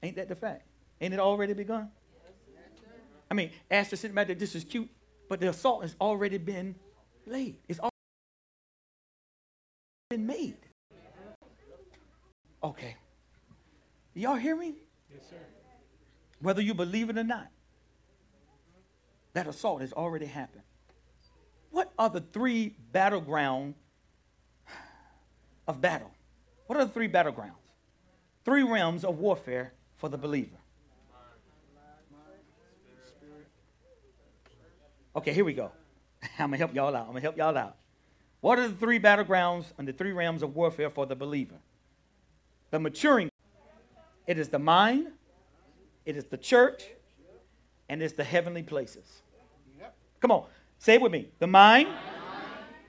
Ain't 0.03 0.17
that 0.17 0.29
the 0.29 0.37
fact? 0.37 0.63
Ain't 1.01 1.13
it 1.13 1.21
already 1.21 1.53
begun? 1.53 1.91
I 3.37 3.39
mean, 3.39 3.51
Astrid 3.71 3.99
sitting 3.99 4.15
back 4.15 4.29
that 4.29 4.39
this 4.39 4.55
is 4.55 4.65
cute, 4.65 4.89
but 5.29 5.41
the 5.41 5.51
assault 5.51 5.83
has 5.83 5.95
already 6.01 6.39
been 6.39 6.75
laid. 7.27 7.59
It's 7.69 7.79
already 7.79 7.93
been 10.09 10.27
made. 10.27 10.57
Okay. 12.65 12.97
Y'all 14.15 14.37
hear 14.37 14.57
me? 14.57 14.77
Yes, 15.13 15.21
sir. 15.29 15.37
Whether 16.41 16.63
you 16.63 16.73
believe 16.73 17.11
it 17.11 17.19
or 17.19 17.25
not, 17.25 17.49
that 19.35 19.47
assault 19.47 19.83
has 19.83 19.93
already 19.93 20.25
happened. 20.25 20.63
What 21.71 21.93
are 21.99 22.09
the 22.09 22.23
three 22.23 22.75
battleground 22.91 23.75
of 25.69 25.83
battle? 25.83 26.11
What 26.69 26.79
are 26.79 26.87
the 26.87 26.93
three 26.93 27.09
battlegrounds? 27.09 27.53
Three 28.47 28.63
realms 28.63 29.05
of 29.05 29.19
warfare 29.19 29.75
for 29.97 30.09
the 30.09 30.17
believer. 30.17 30.57
Okay, 35.17 35.33
here 35.33 35.47
we 35.47 35.55
go. 35.55 35.73
I'm 36.39 36.51
gonna 36.51 36.59
help 36.59 36.75
y'all 36.75 36.95
out. 36.95 37.03
I'm 37.03 37.09
gonna 37.09 37.21
help 37.21 37.39
y'all 37.39 37.57
out. 37.57 37.77
What 38.43 38.59
are 38.59 38.69
the 38.69 38.75
three 38.75 39.01
battlegrounds 39.01 39.65
and 39.79 39.89
the 39.89 39.93
three 39.93 40.13
realms 40.13 40.43
of 40.43 40.55
warfare 40.55 40.91
for 40.91 41.07
the 41.07 41.17
believer? 41.17 41.57
The 42.71 42.79
maturing. 42.79 43.31
It 44.27 44.39
is 44.39 44.51
the 44.51 44.59
mind, 44.59 45.09
it 46.05 46.17
is 46.17 46.25
the 46.25 46.37
church, 46.37 46.85
and 47.89 48.03
it's 48.03 48.15
the 48.15 48.25
heavenly 48.25 48.63
places. 48.63 49.23
Come 50.21 50.33
on, 50.33 50.45
say 50.79 50.95
it 50.95 51.01
with 51.01 51.13
me. 51.13 51.29
The 51.39 51.47
mind, 51.47 51.89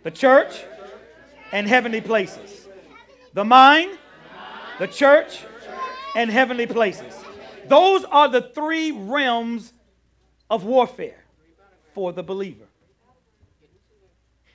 the 0.04 0.12
church, 0.12 0.64
and 1.52 1.68
heavenly 1.68 2.02
places. 2.02 2.68
The 3.34 3.46
mind, 3.46 4.00
the 4.80 4.88
church, 4.88 5.46
and 6.16 6.30
heavenly 6.30 6.66
places. 6.66 7.14
Those 7.68 8.04
are 8.06 8.28
the 8.28 8.42
three 8.42 8.92
realms 8.92 9.74
of 10.50 10.64
warfare 10.64 11.27
for 11.98 12.14
the 12.14 12.22
believer. 12.22 12.66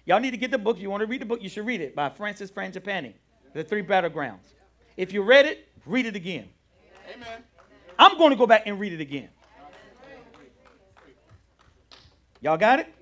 Y'all 0.05 0.21
need 0.21 0.31
to 0.31 0.37
get 0.37 0.53
the 0.53 0.59
book. 0.59 0.77
If 0.77 0.83
you 0.83 0.91
want 0.91 1.01
to 1.01 1.09
read 1.09 1.21
the 1.21 1.27
book, 1.27 1.43
you 1.43 1.49
should 1.49 1.67
read 1.67 1.81
it 1.81 1.93
by 1.93 2.09
Francis 2.09 2.53
Frangipani, 2.53 3.15
The 3.53 3.65
Three 3.65 3.83
Battlegrounds. 3.83 4.55
If 4.97 5.13
you 5.13 5.23
read 5.23 5.47
it, 5.47 5.67
read 5.85 6.07
it 6.07 6.15
again. 6.15 6.49
Amen. 7.13 7.43
I'm 7.99 8.17
going 8.17 8.31
to 8.31 8.37
go 8.37 8.47
back 8.47 8.63
and 8.67 8.79
read 8.79 8.93
it 8.93 9.01
again. 9.01 9.29
Y'all 12.41 12.57
got 12.57 12.79
it? 12.79 12.95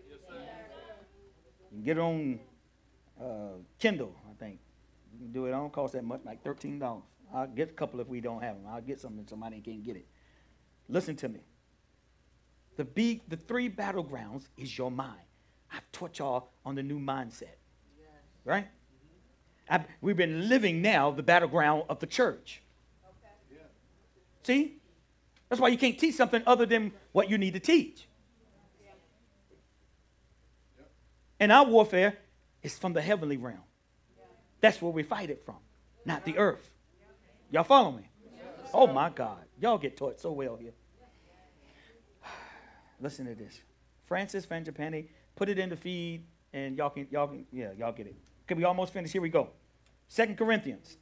You 1.71 1.77
can 1.77 1.83
get 1.83 1.99
it 1.99 2.01
on 2.01 2.41
uh, 3.23 3.59
Kindle, 3.79 4.15
I 4.27 4.43
think. 4.43 4.59
You 5.13 5.19
can 5.19 5.33
do 5.33 5.45
it. 5.45 5.49
It 5.51 5.53
don't 5.53 5.71
cost 5.71 5.93
that 5.93 6.05
much, 6.05 6.23
like 6.25 6.43
$13. 6.43 7.03
I'll 7.35 7.47
get 7.47 7.69
a 7.69 7.73
couple 7.75 8.01
if 8.01 8.09
we 8.09 8.23
don't 8.23 8.43
have 8.43 8.57
them. 8.57 8.65
I'll 8.71 8.81
get 8.81 9.01
something 9.01 9.27
somebody 9.29 9.61
can't 9.61 9.85
get 9.85 9.97
it. 9.97 10.07
Listen 10.89 11.15
to 11.17 11.29
me. 11.29 11.41
The, 12.81 12.87
big, 12.87 13.21
the 13.29 13.37
three 13.37 13.69
battlegrounds 13.69 14.45
is 14.57 14.79
your 14.79 14.91
mind. 14.91 15.21
I've 15.71 15.93
taught 15.93 16.19
y'all 16.19 16.49
on 16.65 16.77
the 16.77 16.83
new 16.83 16.99
mindset. 16.99 17.59
Right? 18.43 18.69
I've, 19.69 19.83
we've 20.01 20.17
been 20.17 20.49
living 20.49 20.81
now 20.81 21.11
the 21.11 21.23
battleground 21.23 21.83
of 21.91 21.99
the 21.99 22.07
church. 22.07 22.63
See? 24.45 24.79
That's 25.51 25.61
why 25.61 25.69
you 25.69 25.77
can't 25.77 25.99
teach 25.99 26.15
something 26.15 26.43
other 26.47 26.65
than 26.65 26.93
what 27.13 27.29
you 27.29 27.37
need 27.37 27.53
to 27.53 27.61
teach. 27.61 28.09
And 31.39 31.53
our 31.53 31.67
warfare 31.67 32.17
is 32.63 32.79
from 32.79 32.95
the 32.95 33.03
heavenly 33.03 33.37
realm. 33.37 33.61
That's 34.63 34.81
where 34.81 34.91
we 34.91 35.03
fight 35.03 35.29
it 35.29 35.45
from, 35.45 35.59
not 36.07 36.25
the 36.25 36.39
earth. 36.39 36.71
Y'all 37.51 37.63
follow 37.65 37.93
me? 37.93 38.09
Oh 38.73 38.87
my 38.87 39.11
God. 39.11 39.45
Y'all 39.61 39.77
get 39.77 39.99
taught 39.99 40.19
so 40.19 40.33
well 40.33 40.57
here. 40.57 40.73
Listen 43.01 43.27
to 43.27 43.35
this. 43.35 43.61
Francis 44.07 44.47
Frangipani, 44.47 45.07
put 45.37 45.49
it 45.49 45.59
in 45.59 45.69
the 45.69 45.77
feed, 45.77 46.25
and 46.53 46.77
y'all 46.77 46.91
can, 46.91 47.07
y'all 47.11 47.29
can, 47.29 47.47
yeah, 47.53 47.71
y'all 47.79 47.93
get 47.93 48.07
it. 48.07 48.17
Okay, 48.45 48.55
we 48.55 48.65
almost 48.65 48.93
finished. 48.93 49.13
Here 49.13 49.23
we 49.23 49.29
go. 49.29 49.51
Second 50.09 50.37
Corinthians 50.37 50.97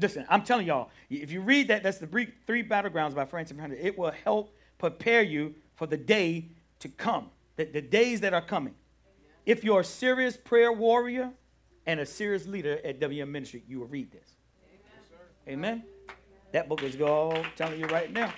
Listen, 0.00 0.24
I'm 0.30 0.42
telling 0.42 0.66
y'all, 0.66 0.90
if 1.10 1.30
you 1.30 1.42
read 1.42 1.68
that, 1.68 1.82
that's 1.82 1.98
the 1.98 2.06
three, 2.06 2.28
three 2.46 2.62
battlegrounds 2.62 3.14
by 3.14 3.26
Francis 3.26 3.58
Hunter. 3.58 3.76
It 3.78 3.98
will 3.98 4.12
help 4.24 4.56
prepare 4.78 5.22
you 5.22 5.54
for 5.74 5.86
the 5.86 5.96
day 5.96 6.48
to 6.78 6.88
come, 6.88 7.30
the, 7.56 7.66
the 7.66 7.82
days 7.82 8.20
that 8.22 8.32
are 8.32 8.40
coming. 8.40 8.74
If 9.44 9.62
you're 9.62 9.80
a 9.80 9.84
serious 9.84 10.38
prayer 10.38 10.72
warrior 10.72 11.30
and 11.86 12.00
a 12.00 12.06
serious 12.06 12.46
leader 12.46 12.80
at 12.82 12.98
WM 12.98 13.30
Ministry, 13.30 13.62
you 13.68 13.80
will 13.80 13.88
read 13.88 14.10
this. 14.10 14.36
Amen. 15.46 15.84
That 16.52 16.68
book 16.68 16.82
is 16.82 16.94
I'm 16.94 17.44
telling 17.56 17.78
you 17.78 17.86
right 17.86 18.10
now. 18.10 18.32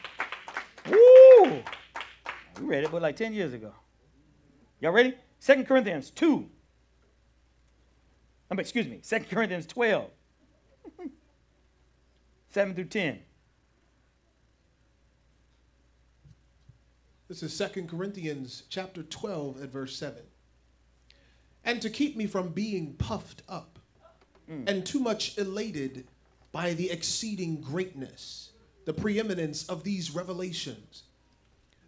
Woo! 0.91 1.12
We 1.43 2.67
read 2.67 2.85
it, 2.85 2.91
but 2.91 3.03
like 3.03 3.17
10 3.17 3.33
years 3.33 3.53
ago. 3.53 3.73
Y'all 4.81 4.93
ready? 4.93 5.15
Second 5.39 5.67
Corinthians 5.67 6.11
2. 6.11 6.49
I 8.51 8.55
mean, 8.55 8.61
excuse 8.61 8.87
me, 8.87 9.01
Second 9.03 9.29
Corinthians 9.31 9.67
12. 9.67 10.11
7 12.49 12.75
through 12.75 12.85
10. 12.85 13.19
This 17.29 17.43
is 17.43 17.71
2 17.73 17.85
Corinthians 17.85 18.65
chapter 18.69 19.03
12 19.03 19.63
at 19.63 19.71
verse 19.71 19.97
7. 19.97 20.23
And 21.65 21.81
to 21.81 21.89
keep 21.89 22.17
me 22.17 22.27
from 22.27 22.49
being 22.51 22.95
puffed 22.95 23.43
up 23.49 23.79
mm. 24.51 24.69
and 24.69 24.85
too 24.85 25.01
much 25.01 25.39
elated 25.39 26.09
by 26.51 26.75
the 26.75 26.91
exceeding 26.91 27.61
greatness, 27.61 28.51
the 28.85 28.93
preeminence 28.93 29.67
of 29.69 29.83
these 29.83 30.15
revelations, 30.15 31.05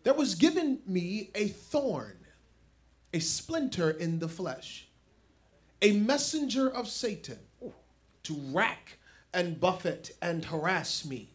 there 0.04 0.14
was 0.14 0.34
given 0.34 0.80
me 0.86 1.30
a 1.34 1.48
thorn, 1.48 2.18
a 3.12 3.18
splinter 3.18 3.90
in 3.90 4.18
the 4.18 4.28
flesh, 4.28 4.86
a 5.82 5.92
messenger 5.92 6.70
of 6.70 6.88
Satan 6.88 7.38
to 8.22 8.34
rack 8.52 8.98
and 9.32 9.58
buffet 9.58 10.12
and 10.22 10.44
harass 10.44 11.04
me 11.04 11.34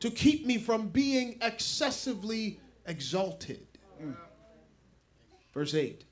to 0.00 0.10
keep 0.10 0.46
me 0.46 0.58
from 0.58 0.88
being 0.88 1.36
excessively 1.42 2.60
exalted. 2.86 3.66
Verse 5.52 5.74
8 5.74 6.04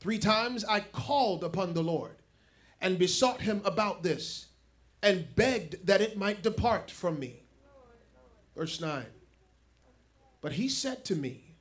Three 0.00 0.18
times 0.18 0.64
I 0.64 0.80
called 0.80 1.44
upon 1.44 1.72
the 1.72 1.82
Lord 1.82 2.16
and 2.80 2.98
besought 2.98 3.40
him 3.40 3.62
about 3.64 4.02
this 4.02 4.46
and 5.02 5.34
begged 5.34 5.86
that 5.86 6.02
it 6.02 6.18
might 6.18 6.42
depart 6.42 6.90
from 6.90 7.18
me. 7.18 7.42
Verse 8.54 8.80
9 8.80 9.04
But 10.44 10.52
he 10.52 10.68
said 10.68 11.06
to 11.06 11.16
me, 11.16 11.56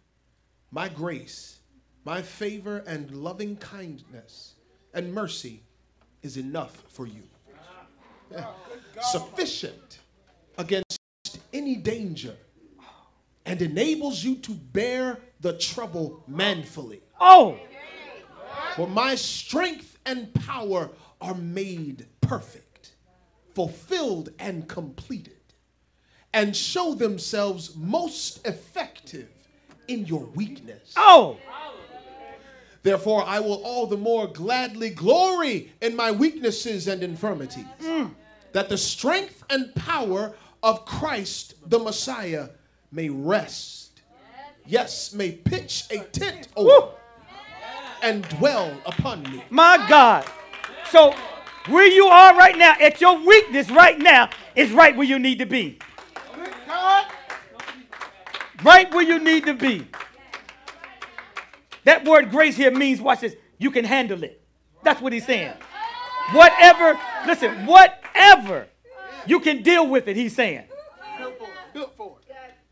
My 0.69 0.89
grace, 0.89 1.59
my 2.03 2.21
favor, 2.21 2.83
and 2.85 3.15
loving 3.15 3.55
kindness 3.55 4.55
and 4.93 5.13
mercy 5.13 5.63
is 6.21 6.35
enough 6.35 6.83
for 6.89 7.07
you. 7.07 7.23
Sufficient 9.11 9.99
against 10.57 10.99
any 11.53 11.77
danger 11.77 12.35
and 13.45 13.61
enables 13.61 14.21
you 14.21 14.35
to 14.35 14.51
bear 14.51 15.17
the 15.39 15.57
trouble 15.57 16.21
manfully. 16.27 17.03
Oh, 17.21 17.57
For 18.75 18.85
my 18.85 19.15
strength 19.15 19.97
and 20.05 20.33
power 20.33 20.89
are 21.21 21.35
made 21.35 22.07
perfect, 22.19 22.95
fulfilled, 23.55 24.31
and 24.39 24.67
completed, 24.67 25.39
and 26.33 26.55
show 26.55 26.93
themselves 26.93 27.75
most 27.75 28.45
effective 28.47 29.27
in 29.87 30.05
your 30.05 30.25
weakness. 30.35 30.93
oh, 30.97 31.37
Therefore, 32.81 33.23
I 33.25 33.39
will 33.39 33.61
all 33.63 33.87
the 33.87 33.97
more 33.97 34.27
gladly 34.27 34.89
glory 34.89 35.71
in 35.81 35.95
my 35.95 36.11
weaknesses 36.11 36.89
and 36.89 37.01
infirmities, 37.01 37.65
mm. 37.81 38.11
that 38.51 38.67
the 38.67 38.77
strength 38.77 39.41
and 39.49 39.73
power 39.75 40.35
of 40.61 40.83
Christ 40.85 41.55
the 41.69 41.79
Messiah 41.79 42.49
may 42.91 43.07
rest, 43.07 44.01
yes, 44.65 45.13
may 45.13 45.31
pitch 45.31 45.85
a 45.91 45.99
tent 45.99 46.49
over 46.57 46.89
and 48.01 48.27
dwell 48.27 48.77
upon 48.85 49.23
me. 49.23 49.41
my 49.49 49.77
God. 49.87 50.29
So, 50.89 51.15
where 51.67 51.87
you 51.87 52.07
are 52.07 52.37
right 52.37 52.57
now, 52.57 52.75
at 52.81 52.99
your 52.99 53.17
weakness 53.25 53.69
right 53.69 53.97
now, 53.97 54.29
is 54.55 54.71
right 54.73 54.95
where 54.95 55.07
you 55.07 55.17
need 55.19 55.39
to 55.39 55.45
be. 55.45 55.79
Right 58.63 58.91
where 58.93 59.03
you 59.03 59.19
need 59.19 59.45
to 59.45 59.53
be. 59.53 59.87
That 61.83 62.05
word 62.05 62.31
grace 62.31 62.55
here 62.55 62.71
means, 62.71 63.01
watch 63.01 63.19
this, 63.19 63.35
you 63.57 63.71
can 63.71 63.83
handle 63.83 64.23
it. 64.23 64.41
That's 64.83 65.01
what 65.01 65.11
he's 65.11 65.25
saying. 65.25 65.53
Whatever, 66.31 66.97
listen, 67.27 67.65
whatever, 67.65 68.67
you 69.25 69.41
can 69.41 69.63
deal 69.63 69.87
with 69.87 70.07
it, 70.07 70.15
he's 70.15 70.33
saying. 70.33 70.63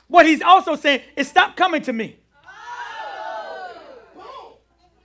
What 0.08 0.26
he's 0.26 0.42
also 0.42 0.76
saying 0.76 1.02
is 1.16 1.28
stop 1.28 1.58
coming 1.58 1.82
to 1.84 1.94
me. 1.94 2.20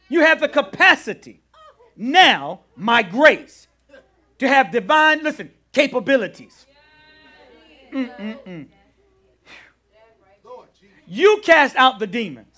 You 0.09 0.20
have 0.20 0.39
the 0.39 0.48
capacity, 0.48 1.43
now, 1.97 2.60
my 2.77 3.02
grace, 3.02 3.66
to 4.39 4.47
have 4.47 4.70
divine, 4.70 5.24
listen, 5.24 5.51
capabilities. 5.73 6.66
Mm-mm-mm. 7.93 8.68
You 11.06 11.40
cast 11.44 11.76
out 11.76 11.98
the 11.98 12.06
demons. 12.06 12.56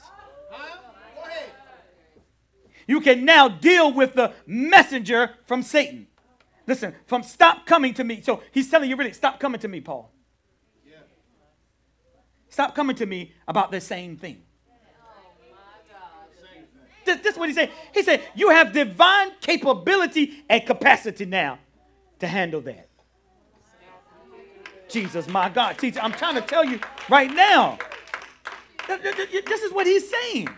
You 2.86 3.02
can 3.02 3.26
now 3.26 3.48
deal 3.48 3.92
with 3.92 4.14
the 4.14 4.32
messenger 4.46 5.34
from 5.44 5.62
Satan. 5.62 6.06
Listen, 6.66 6.94
from 7.06 7.22
stop 7.22 7.66
coming 7.66 7.92
to 7.94 8.04
me. 8.04 8.22
So 8.22 8.42
he's 8.50 8.70
telling 8.70 8.88
you 8.88 8.96
really, 8.96 9.12
stop 9.12 9.38
coming 9.38 9.60
to 9.60 9.68
me, 9.68 9.80
Paul. 9.80 10.10
Stop 12.48 12.74
coming 12.74 12.96
to 12.96 13.06
me 13.06 13.34
about 13.46 13.70
the 13.70 13.80
same 13.80 14.16
thing. 14.16 14.42
This, 17.04 17.18
this 17.20 17.32
is 17.34 17.38
what 17.38 17.48
he 17.48 17.54
said. 17.54 17.70
He 17.94 18.02
said, 18.02 18.22
You 18.34 18.50
have 18.50 18.72
divine 18.72 19.32
capability 19.40 20.44
and 20.48 20.64
capacity 20.64 21.24
now 21.24 21.58
to 22.18 22.26
handle 22.26 22.60
that. 22.62 22.88
Jesus, 24.88 25.28
my 25.28 25.50
God, 25.50 25.78
teacher, 25.78 26.00
I'm 26.02 26.12
trying 26.12 26.34
to 26.34 26.40
tell 26.40 26.64
you 26.64 26.80
right 27.08 27.32
now. 27.32 27.78
Th- 28.88 29.02
th- 29.02 29.30
th- 29.30 29.44
This 29.44 29.62
is 29.62 29.72
what 29.72 29.86
he's 29.86 30.10
saying. 30.10 30.48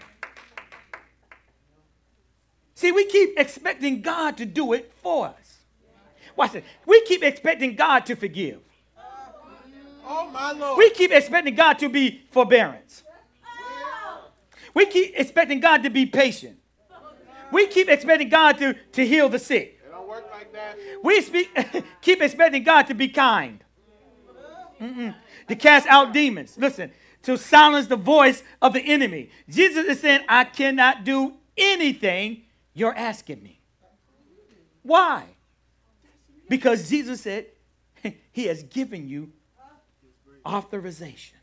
See, 2.74 2.92
we 2.92 3.04
keep 3.04 3.38
expecting 3.38 4.00
God 4.00 4.38
to 4.38 4.46
do 4.46 4.72
it 4.72 4.90
for 5.02 5.26
us. 5.26 5.58
Watch 6.34 6.52
this. 6.52 6.64
We 6.86 7.02
keep 7.02 7.22
expecting 7.22 7.74
God 7.74 8.06
to 8.06 8.16
forgive. 8.16 8.60
Oh, 10.06 10.30
my 10.30 10.52
Lord. 10.52 10.78
We 10.78 10.90
keep 10.90 11.12
expecting 11.12 11.54
God 11.54 11.78
to 11.80 11.88
be 11.88 12.22
forbearance. 12.30 13.04
We 14.72 14.86
keep 14.86 15.12
expecting 15.14 15.60
God 15.60 15.82
to 15.82 15.90
be 15.90 16.06
patient. 16.06 16.58
We 17.52 17.66
keep 17.66 17.88
expecting 17.88 18.28
God 18.28 18.58
to, 18.58 18.74
to 18.92 19.06
heal 19.06 19.28
the 19.28 19.38
sick. 19.38 19.80
It 19.84 19.90
don't 19.90 20.08
work 20.08 20.26
like 20.30 20.52
that. 20.52 20.78
We 21.02 21.20
speak, 21.20 21.50
keep 22.00 22.22
expecting 22.22 22.62
God 22.62 22.86
to 22.86 22.94
be 22.94 23.08
kind, 23.08 23.62
Mm-mm. 24.80 25.14
to 25.48 25.56
cast 25.56 25.86
out 25.88 26.12
demons. 26.12 26.56
Listen, 26.56 26.92
to 27.22 27.36
silence 27.36 27.86
the 27.86 27.96
voice 27.96 28.42
of 28.62 28.72
the 28.72 28.80
enemy. 28.80 29.30
Jesus 29.48 29.86
is 29.86 30.00
saying, 30.00 30.24
I 30.28 30.44
cannot 30.44 31.04
do 31.04 31.34
anything 31.56 32.42
you're 32.74 32.96
asking 32.96 33.42
me. 33.42 33.60
Why? 34.82 35.24
Because 36.48 36.88
Jesus 36.88 37.20
said, 37.20 37.46
He 38.32 38.46
has 38.46 38.62
given 38.64 39.08
you 39.08 39.32
authorization 40.46 41.38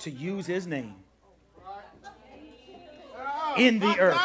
to 0.00 0.10
use 0.10 0.46
His 0.46 0.66
name 0.66 0.94
in 3.56 3.78
the 3.78 3.98
earth. 3.98 4.20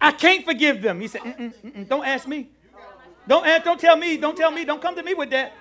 I 0.00 0.12
can't 0.12 0.44
forgive 0.44 0.80
them. 0.80 1.00
He 1.00 1.08
said, 1.08 1.22
mm-mm, 1.22 1.52
mm-mm, 1.64 1.88
don't 1.88 2.04
ask 2.04 2.26
me. 2.26 2.50
Don't 3.26 3.46
ask, 3.46 3.64
don't 3.64 3.80
tell 3.80 3.96
me. 3.96 4.16
Don't 4.16 4.36
tell 4.36 4.50
me. 4.50 4.64
Don't 4.64 4.80
come 4.80 4.94
to 4.94 5.02
me 5.02 5.14
with 5.14 5.30
that. 5.30 5.52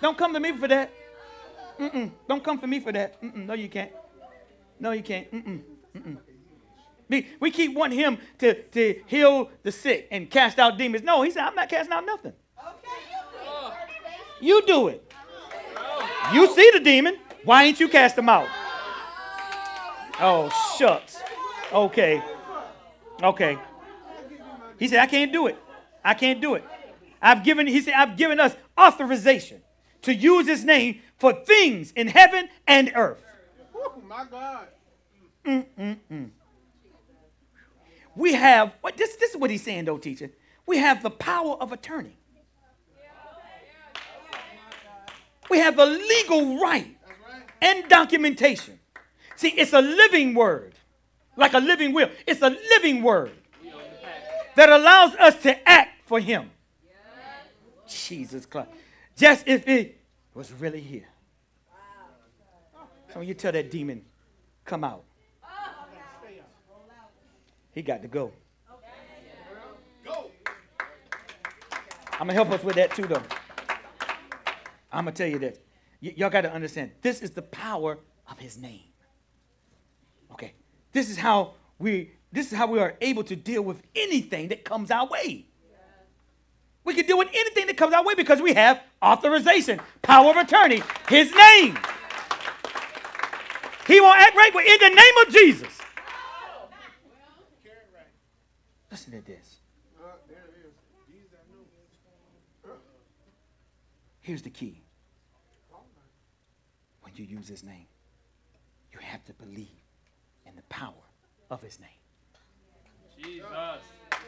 Don't 0.00 0.18
come 0.18 0.32
to 0.32 0.40
me 0.40 0.52
for 0.56 0.68
that. 0.68 0.90
Mm-mm, 1.78 2.10
don't 2.28 2.44
come 2.44 2.58
for 2.58 2.66
me 2.66 2.80
for 2.80 2.92
that. 2.92 3.20
Mm-mm, 3.22 3.46
no, 3.46 3.54
you 3.54 3.68
can't. 3.68 3.92
No, 4.78 4.90
you 4.90 5.02
can't. 5.02 5.30
Mm-mm, 5.32 5.62
mm-mm. 5.96 6.16
We, 7.08 7.28
we 7.40 7.50
keep 7.50 7.74
wanting 7.74 7.98
him 7.98 8.18
to, 8.38 8.62
to 8.62 9.02
heal 9.06 9.50
the 9.62 9.70
sick 9.70 10.08
and 10.10 10.30
cast 10.30 10.58
out 10.58 10.76
demons. 10.78 11.04
No, 11.04 11.22
he 11.22 11.30
said, 11.30 11.42
I'm 11.42 11.54
not 11.54 11.68
casting 11.68 11.92
out 11.92 12.04
nothing. 12.04 12.32
You 14.40 14.62
do 14.66 14.88
it. 14.88 15.12
You 16.32 16.52
see 16.54 16.70
the 16.72 16.80
demon. 16.80 17.18
Why 17.44 17.64
ain't 17.64 17.78
you 17.78 17.88
cast 17.88 18.16
him 18.18 18.28
out? 18.28 18.48
Oh, 20.20 20.48
shucks. 20.78 21.20
Okay. 21.72 22.22
Okay. 23.22 23.58
He 24.78 24.88
said, 24.88 24.98
I 24.98 25.06
can't 25.06 25.32
do 25.32 25.46
it. 25.46 25.56
I 26.04 26.14
can't 26.14 26.40
do 26.40 26.54
it. 26.54 26.64
I've 27.20 27.44
given, 27.44 27.66
he 27.66 27.80
said, 27.80 27.94
I've 27.94 28.16
given 28.16 28.40
us 28.40 28.56
authorization 28.78 29.60
to 30.02 30.12
use 30.12 30.46
his 30.46 30.64
name 30.64 31.00
for 31.18 31.32
things 31.32 31.92
in 31.92 32.08
heaven 32.08 32.48
and 32.66 32.92
earth. 32.96 33.22
Woo, 33.72 34.02
my 34.08 34.24
God. 34.28 34.66
Mm-mm-mm. 35.44 36.30
We 38.16 38.34
have, 38.34 38.72
what, 38.80 38.96
this, 38.96 39.16
this 39.16 39.30
is 39.30 39.36
what 39.36 39.50
he's 39.50 39.62
saying, 39.62 39.84
though, 39.84 39.98
teacher. 39.98 40.30
We 40.66 40.78
have 40.78 41.02
the 41.02 41.10
power 41.10 41.54
of 41.54 41.72
attorney. 41.72 42.16
We 45.48 45.58
have 45.58 45.76
the 45.76 45.86
legal 45.86 46.60
right 46.60 46.96
and 47.60 47.88
documentation. 47.88 48.80
See, 49.36 49.50
it's 49.50 49.72
a 49.72 49.80
living 49.80 50.34
word, 50.34 50.71
like 51.36 51.54
a 51.54 51.58
living 51.58 51.92
will. 51.92 52.10
It's 52.26 52.42
a 52.42 52.50
living 52.50 53.02
word 53.02 53.32
that 54.56 54.68
allows 54.68 55.14
us 55.16 55.40
to 55.42 55.68
act 55.68 56.02
for 56.06 56.20
him. 56.20 56.50
Jesus 57.88 58.46
Christ. 58.46 58.70
Just 59.16 59.46
if 59.46 59.66
it 59.68 60.00
was 60.34 60.52
really 60.52 60.80
here. 60.80 61.08
So 63.12 63.20
you 63.20 63.34
tell 63.34 63.52
that 63.52 63.70
demon, 63.70 64.04
come 64.64 64.84
out. 64.84 65.04
He 67.72 67.82
got 67.82 68.02
to 68.02 68.08
go. 68.08 68.32
I'm 72.12 72.28
gonna 72.28 72.34
help 72.34 72.50
us 72.50 72.62
with 72.62 72.76
that 72.76 72.94
too, 72.94 73.06
though. 73.06 73.22
I'm 74.92 75.04
gonna 75.04 75.12
tell 75.12 75.26
you 75.26 75.38
this. 75.38 75.58
Y- 76.02 76.14
y'all 76.16 76.30
got 76.30 76.42
to 76.42 76.52
understand. 76.52 76.92
This 77.00 77.20
is 77.22 77.30
the 77.30 77.42
power 77.42 77.98
of 78.28 78.38
His 78.38 78.58
name. 78.58 78.84
Okay. 80.30 80.52
This 80.92 81.10
is 81.10 81.16
how 81.16 81.54
we. 81.78 82.12
This 82.30 82.50
is 82.50 82.56
how 82.56 82.66
we 82.66 82.78
are 82.78 82.94
able 83.02 83.24
to 83.24 83.36
deal 83.36 83.62
with 83.62 83.82
anything 83.94 84.48
that 84.48 84.64
comes 84.64 84.90
our 84.90 85.06
way. 85.06 85.44
We 86.84 86.94
can 86.94 87.06
deal 87.06 87.18
with 87.18 87.28
anything 87.32 87.66
that 87.66 87.76
comes 87.76 87.92
our 87.92 88.02
way 88.02 88.14
because 88.14 88.40
we 88.40 88.54
have 88.54 88.80
authorization, 89.02 89.80
power 90.00 90.30
of 90.30 90.36
attorney, 90.36 90.82
His 91.08 91.30
name. 91.32 91.78
He 93.86 94.00
won't 94.00 94.20
act 94.20 94.34
right, 94.36 94.50
but 94.52 94.64
in 94.64 94.78
the 94.80 94.88
name 94.88 95.26
of 95.26 95.32
Jesus. 95.32 95.78
Listen 98.90 99.12
to 99.12 99.20
this. 99.26 99.56
Here's 104.20 104.42
the 104.42 104.50
key. 104.50 104.80
When 107.02 107.12
you 107.16 107.24
use 107.24 107.48
his 107.48 107.64
name, 107.64 107.86
you 108.92 109.00
have 109.00 109.24
to 109.24 109.32
believe 109.34 109.81
power 110.72 111.04
of 111.50 111.60
his 111.62 111.78
name. 111.78 111.88
Jesus. 113.22 113.46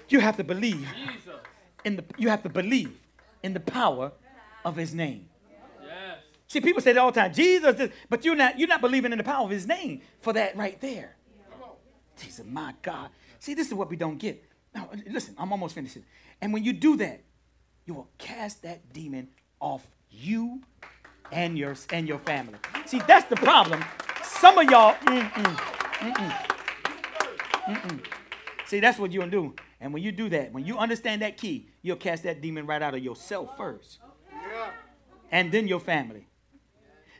You 0.08 0.20
have 0.20 0.36
to 0.36 0.44
believe 0.44 0.86
Jesus. 0.94 1.40
in 1.84 1.96
the 1.96 2.04
you 2.18 2.28
have 2.28 2.42
to 2.42 2.48
believe 2.48 2.92
in 3.42 3.54
the 3.54 3.60
power 3.60 4.12
of 4.64 4.76
his 4.76 4.94
name. 4.94 5.28
Yes. 5.82 6.18
See, 6.46 6.60
people 6.60 6.82
say 6.82 6.92
that 6.92 7.00
all 7.00 7.10
the 7.10 7.20
time, 7.20 7.32
Jesus, 7.32 7.74
this, 7.76 7.90
but 8.08 8.24
you're 8.24 8.36
not 8.36 8.58
you're 8.58 8.68
not 8.68 8.80
believing 8.80 9.10
in 9.12 9.18
the 9.18 9.24
power 9.24 9.44
of 9.44 9.50
his 9.50 9.66
name 9.66 10.02
for 10.20 10.32
that 10.34 10.56
right 10.56 10.80
there. 10.80 11.16
Jesus, 12.16 12.44
my 12.46 12.74
God. 12.82 13.08
See, 13.40 13.54
this 13.54 13.66
is 13.66 13.74
what 13.74 13.90
we 13.90 13.96
don't 13.96 14.18
get. 14.18 14.44
Now, 14.74 14.88
listen, 15.06 15.34
I'm 15.36 15.50
almost 15.50 15.74
finished. 15.74 15.98
And 16.40 16.52
when 16.52 16.62
you 16.62 16.72
do 16.72 16.96
that, 16.98 17.22
you 17.86 17.94
will 17.94 18.08
cast 18.18 18.62
that 18.62 18.92
demon 18.92 19.28
off 19.60 19.86
you 20.10 20.60
and 21.32 21.58
your 21.58 21.74
and 21.90 22.06
your 22.06 22.18
family. 22.20 22.58
See, 22.86 23.00
that's 23.06 23.26
the 23.28 23.36
problem. 23.36 23.84
Some 24.22 24.58
of 24.58 24.70
y'all, 24.70 24.94
mm-mm, 24.94 25.73
mm-mm, 26.12 26.32
mm-mm. 27.66 28.00
see, 28.66 28.80
that's 28.80 28.98
what 28.98 29.12
you'll 29.12 29.28
do. 29.30 29.54
And 29.80 29.92
when 29.92 30.02
you 30.02 30.12
do 30.12 30.28
that, 30.30 30.52
when 30.52 30.64
you 30.64 30.78
understand 30.78 31.22
that 31.22 31.36
key, 31.36 31.68
you'll 31.82 31.96
cast 31.96 32.22
that 32.24 32.40
demon 32.40 32.66
right 32.66 32.82
out 32.82 32.94
of 32.94 33.02
yourself 33.02 33.56
first, 33.56 33.98
Yeah. 34.32 34.70
and 35.30 35.52
then 35.52 35.68
your 35.68 35.80
family. 35.80 36.26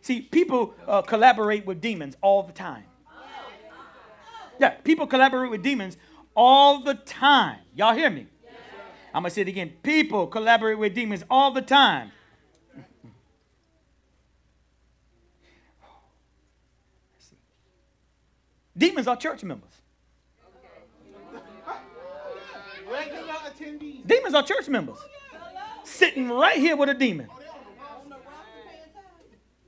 See, 0.01 0.21
people 0.21 0.75
uh, 0.87 1.03
collaborate 1.03 1.67
with 1.67 1.81
demons 1.81 2.17
all 2.21 2.43
the 2.43 2.53
time. 2.53 2.85
Yeah, 4.61 4.71
people 4.71 5.07
collaborate 5.07 5.51
with 5.51 5.63
demons 5.63 5.97
all 6.37 6.81
the 6.81 6.95
time. 6.95 7.59
Y'all 7.75 7.95
hear 7.95 8.11
me? 8.11 8.27
I'm 9.13 9.23
going 9.23 9.31
to 9.31 9.35
say 9.35 9.43
it 9.43 9.49
again. 9.49 9.73
People 9.83 10.27
collaborate 10.27 10.79
with 10.79 10.95
demons 10.95 11.25
all 11.31 11.53
the 11.53 11.63
time. 11.63 12.11
Let's 12.77 12.89
see. 17.31 17.37
Demons 18.77 19.07
are 19.07 19.17
church 19.17 19.45
members. 19.45 19.71
Demons 24.07 24.35
are 24.35 24.43
church 24.43 24.69
members. 24.69 24.99
Sitting 25.85 26.29
right 26.31 26.57
here 26.57 26.77
with 26.77 26.89
a 26.89 26.95
demon. 26.95 27.29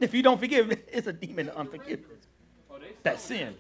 If 0.01 0.13
you 0.13 0.23
don't 0.23 0.39
forgive, 0.39 0.71
it's 0.93 1.07
a 1.07 1.13
demon 1.13 1.49
of 1.49 1.57
unforgiveness. 1.57 2.27
That's 3.03 3.23
sin. 3.23 3.55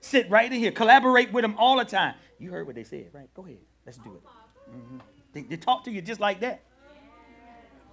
Sit 0.00 0.28
right 0.28 0.52
in 0.52 0.58
here. 0.58 0.72
Collaborate 0.72 1.32
with 1.32 1.42
them 1.42 1.54
all 1.58 1.78
the 1.78 1.84
time. 1.84 2.14
You 2.38 2.50
heard 2.50 2.66
what 2.66 2.74
they 2.74 2.84
said, 2.84 3.08
right? 3.12 3.32
Go 3.34 3.44
ahead. 3.44 3.58
Let's 3.86 3.98
do 3.98 4.14
it. 4.14 4.70
Mhm. 4.70 5.00
They, 5.32 5.42
they 5.42 5.56
talk 5.56 5.84
to 5.84 5.90
you 5.90 6.02
just 6.02 6.20
like 6.20 6.40
that. 6.40 6.62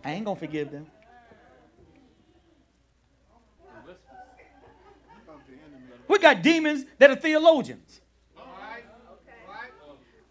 I 0.03 0.11
ain't 0.11 0.25
going 0.25 0.35
to 0.35 0.39
forgive 0.39 0.71
them. 0.71 0.87
Come 5.25 5.39
to 5.45 5.51
the 5.51 5.57
enemy. 5.57 5.91
We 6.09 6.17
got 6.17 6.41
demons 6.41 6.85
that 6.97 7.11
are 7.11 7.15
theologians. 7.15 8.01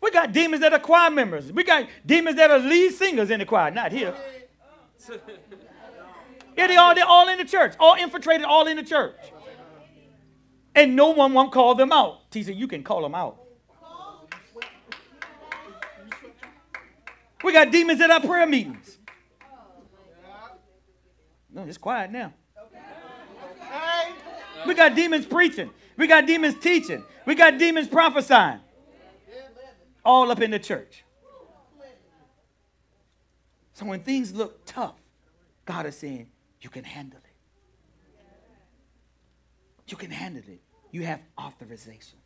We 0.00 0.10
got 0.10 0.32
demons 0.32 0.60
that 0.60 0.72
are 0.72 0.78
choir 0.78 1.10
members. 1.10 1.52
We 1.52 1.64
got 1.64 1.88
demons 2.05 2.36
that 2.36 2.50
are 2.50 2.59
lead 2.59 2.92
singers 2.92 3.30
in 3.30 3.38
the 3.38 3.46
choir. 3.46 3.70
Not 3.70 3.92
here. 3.92 4.14
Yeah, 6.56 6.66
they 6.66 6.76
all, 6.76 6.94
they're 6.94 7.06
all 7.06 7.28
in 7.28 7.38
the 7.38 7.44
church. 7.44 7.74
All 7.78 7.94
infiltrated, 7.94 8.44
all 8.44 8.66
in 8.66 8.76
the 8.76 8.82
church. 8.82 9.16
And 10.74 10.96
no 10.96 11.10
one 11.10 11.32
won't 11.32 11.52
call 11.52 11.76
them 11.76 11.92
out. 11.92 12.30
Teacher, 12.30 12.52
you 12.52 12.66
can 12.66 12.82
call 12.82 13.02
them 13.02 13.14
out. 13.14 13.38
We 17.44 17.52
got 17.52 17.70
demons 17.70 18.00
at 18.00 18.10
our 18.10 18.20
prayer 18.20 18.46
meetings. 18.46 18.98
No, 21.50 21.62
it's 21.62 21.78
quiet 21.78 22.10
now. 22.10 22.34
We 24.69 24.74
got 24.74 24.95
demons 24.95 25.24
preaching. 25.24 25.70
We 25.97 26.07
got 26.07 26.27
demons 26.27 26.55
teaching. 26.61 27.03
We 27.24 27.35
got 27.35 27.57
demons 27.57 27.89
prophesying. 27.89 28.61
All 30.05 30.31
up 30.31 30.43
in 30.43 30.51
the 30.51 30.59
church. 30.59 31.05
So 33.73 33.86
when 33.86 34.01
things 34.01 34.35
look 34.35 34.66
tough, 34.66 34.97
God 35.65 35.86
is 35.86 35.97
saying, 35.97 36.28
you 36.61 36.69
can 36.69 36.85
handle 36.85 37.19
it. 37.19 37.24
You 39.90 39.97
can 39.97 40.11
handle 40.11 40.43
it. 40.47 40.61
You 40.90 41.05
have 41.05 41.20
authorization. 41.40 42.19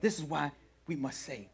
This 0.00 0.18
is 0.18 0.24
why 0.24 0.52
we 0.86 0.96
must 0.96 1.20
say, 1.20 1.50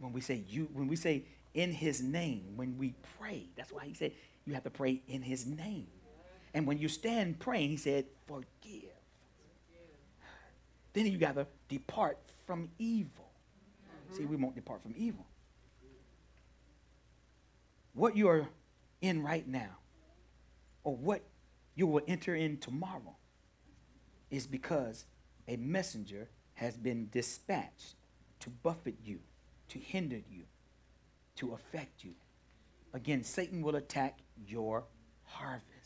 when 0.00 0.12
we 0.12 0.20
say 0.20 0.42
you, 0.48 0.68
when 0.72 0.88
we 0.88 0.96
say 0.96 1.22
in 1.54 1.70
his 1.70 2.02
name, 2.02 2.54
when 2.56 2.76
we 2.78 2.94
pray, 3.20 3.44
that's 3.56 3.70
why 3.70 3.84
he 3.84 3.94
said 3.94 4.10
you 4.44 4.54
have 4.54 4.64
to 4.64 4.70
pray 4.70 5.02
in 5.06 5.22
his 5.22 5.46
name. 5.46 5.86
And 6.54 6.66
when 6.66 6.78
you 6.78 6.88
stand 6.88 7.38
praying, 7.38 7.70
he 7.70 7.76
said, 7.76 8.06
forgive. 8.26 8.90
Then 10.92 11.06
you 11.06 11.18
got 11.18 11.34
to 11.34 11.46
depart 11.68 12.18
from 12.46 12.70
evil. 12.78 13.30
See, 14.12 14.24
we 14.24 14.36
won't 14.36 14.54
depart 14.54 14.82
from 14.82 14.94
evil. 14.96 15.26
What 17.92 18.16
you 18.16 18.28
are 18.28 18.46
in 19.00 19.22
right 19.22 19.46
now, 19.46 19.76
or 20.84 20.96
what 20.96 21.22
you 21.74 21.86
will 21.86 22.02
enter 22.08 22.34
in 22.34 22.56
tomorrow, 22.58 23.16
is 24.30 24.46
because 24.46 25.04
a 25.46 25.56
messenger 25.56 26.28
has 26.54 26.76
been 26.76 27.08
dispatched 27.12 27.94
to 28.40 28.50
buffet 28.50 28.96
you, 29.04 29.20
to 29.68 29.78
hinder 29.78 30.20
you, 30.30 30.44
to 31.36 31.52
affect 31.52 32.02
you. 32.02 32.14
Again, 32.94 33.22
Satan 33.22 33.62
will 33.62 33.76
attack 33.76 34.18
your 34.46 34.84
harvest. 35.24 35.77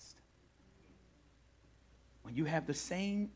When 2.22 2.34
you 2.34 2.44
have 2.44 2.66
the 2.66 2.74
same, 2.74 3.30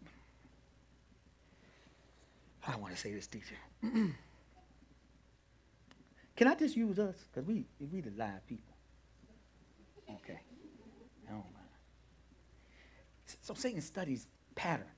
I 2.66 2.72
don't 2.72 2.80
want 2.80 2.94
to 2.94 3.00
say 3.00 3.12
this, 3.12 3.26
teacher. 3.26 3.56
Can 6.36 6.48
I 6.48 6.54
just 6.54 6.76
use 6.76 6.98
us? 6.98 7.16
Because 7.32 7.48
we, 7.48 7.64
we 7.92 8.00
the 8.00 8.10
live 8.16 8.46
people. 8.46 8.74
Okay. 10.16 10.40
I 11.26 11.30
don't 11.30 11.38
mind. 11.38 11.66
So 13.42 13.54
Satan 13.54 13.80
studies 13.80 14.26
patterns. 14.54 14.88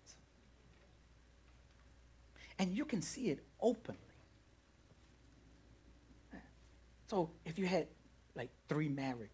And 2.59 2.77
you 2.77 2.85
can 2.85 3.01
see 3.01 3.29
it 3.31 3.39
openly. 3.61 4.01
So 7.07 7.31
if 7.45 7.59
you 7.59 7.67
had 7.67 7.87
like 8.35 8.51
three 8.69 8.89
marriages 8.89 9.31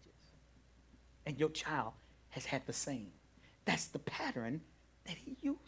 and 1.25 1.39
your 1.39 1.49
child 1.49 1.93
has 2.29 2.45
had 2.45 2.65
the 2.65 2.73
same, 2.73 3.11
that's 3.65 3.87
the 3.87 3.99
pattern 3.99 4.61
that 5.05 5.15
he 5.17 5.37
uses. 5.41 5.59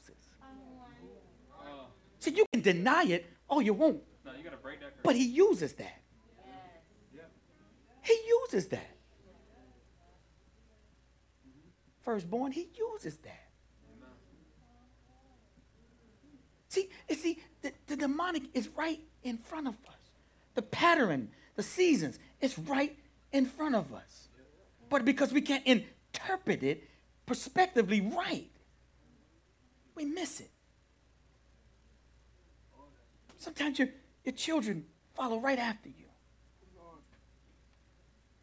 So 2.20 2.32
you 2.32 2.46
can 2.52 2.62
deny 2.62 3.04
it, 3.04 3.26
oh, 3.50 3.60
you 3.60 3.74
won't, 3.74 4.02
No, 4.26 4.32
you 4.34 4.44
gotta 4.44 4.58
break 4.58 4.80
that. 4.80 4.96
curse. 4.96 5.02
but 5.04 5.16
he 5.16 5.26
uses 5.26 5.74
that. 5.74 6.02
He 8.02 8.18
uses 8.28 8.68
that. 8.68 8.96
Firstborn, 12.04 12.54
he 12.54 12.70
uses 12.78 13.18
that. 13.18 13.44
See, 16.70 16.90
see, 17.12 17.40
the 17.62 17.74
the 17.88 17.96
demonic 17.98 18.44
is 18.54 18.70
right 18.70 19.00
in 19.24 19.38
front 19.38 19.68
of 19.68 19.74
us. 19.88 19.96
The 20.56 20.62
pattern, 20.62 21.30
the 21.56 21.64
seasons, 21.64 22.18
it's 22.40 22.58
right 22.58 22.98
in 23.32 23.46
front 23.46 23.76
of 23.76 23.94
us. 23.94 24.30
But 24.90 25.04
because 25.06 25.34
we 25.34 25.42
can't 25.42 25.66
interpret 25.66 26.64
it 26.64 26.84
prospectively 27.28 28.02
right, 28.02 28.50
we 29.94 30.06
miss 30.06 30.40
it. 30.40 30.50
Sometimes 33.38 33.78
your, 33.78 33.90
your 34.24 34.34
children 34.34 34.86
follow 35.14 35.40
right 35.40 35.60
after 35.60 35.90
you. 35.90 36.06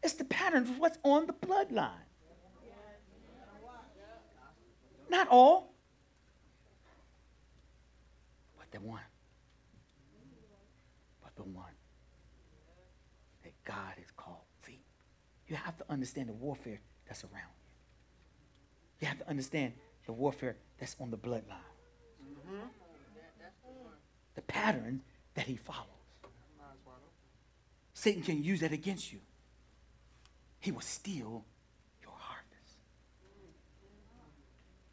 It's 0.01 0.13
the 0.13 0.23
pattern 0.23 0.63
of 0.63 0.79
what's 0.79 0.99
on 1.03 1.25
the 1.25 1.33
bloodline. 1.33 1.89
Not 5.09 5.27
all, 5.29 5.73
but 8.57 8.71
the 8.71 8.79
one. 8.79 9.01
But 11.23 11.35
the 11.35 11.43
one 11.43 11.65
that 13.43 13.53
God 13.65 13.93
has 13.97 14.11
called. 14.15 14.43
See, 14.65 14.79
you 15.47 15.55
have 15.55 15.75
to 15.77 15.85
understand 15.89 16.29
the 16.29 16.33
warfare 16.33 16.81
that's 17.07 17.23
around 17.23 17.54
you. 18.99 19.07
Have 19.07 19.19
to 19.19 19.29
understand 19.29 19.73
the 20.05 20.13
warfare 20.13 20.57
that's 20.79 20.95
on 20.99 21.11
the 21.11 21.17
bloodline. 21.17 21.43
The 24.35 24.41
pattern 24.41 25.01
that 25.33 25.45
he 25.45 25.55
follows. 25.55 25.85
Satan 27.93 28.21
can 28.23 28.43
use 28.43 28.59
that 28.59 28.71
against 28.71 29.11
you. 29.13 29.19
He 30.59 30.71
will 30.71 30.81
steal 30.81 31.45
your 32.01 32.13
harvest. 32.17 32.77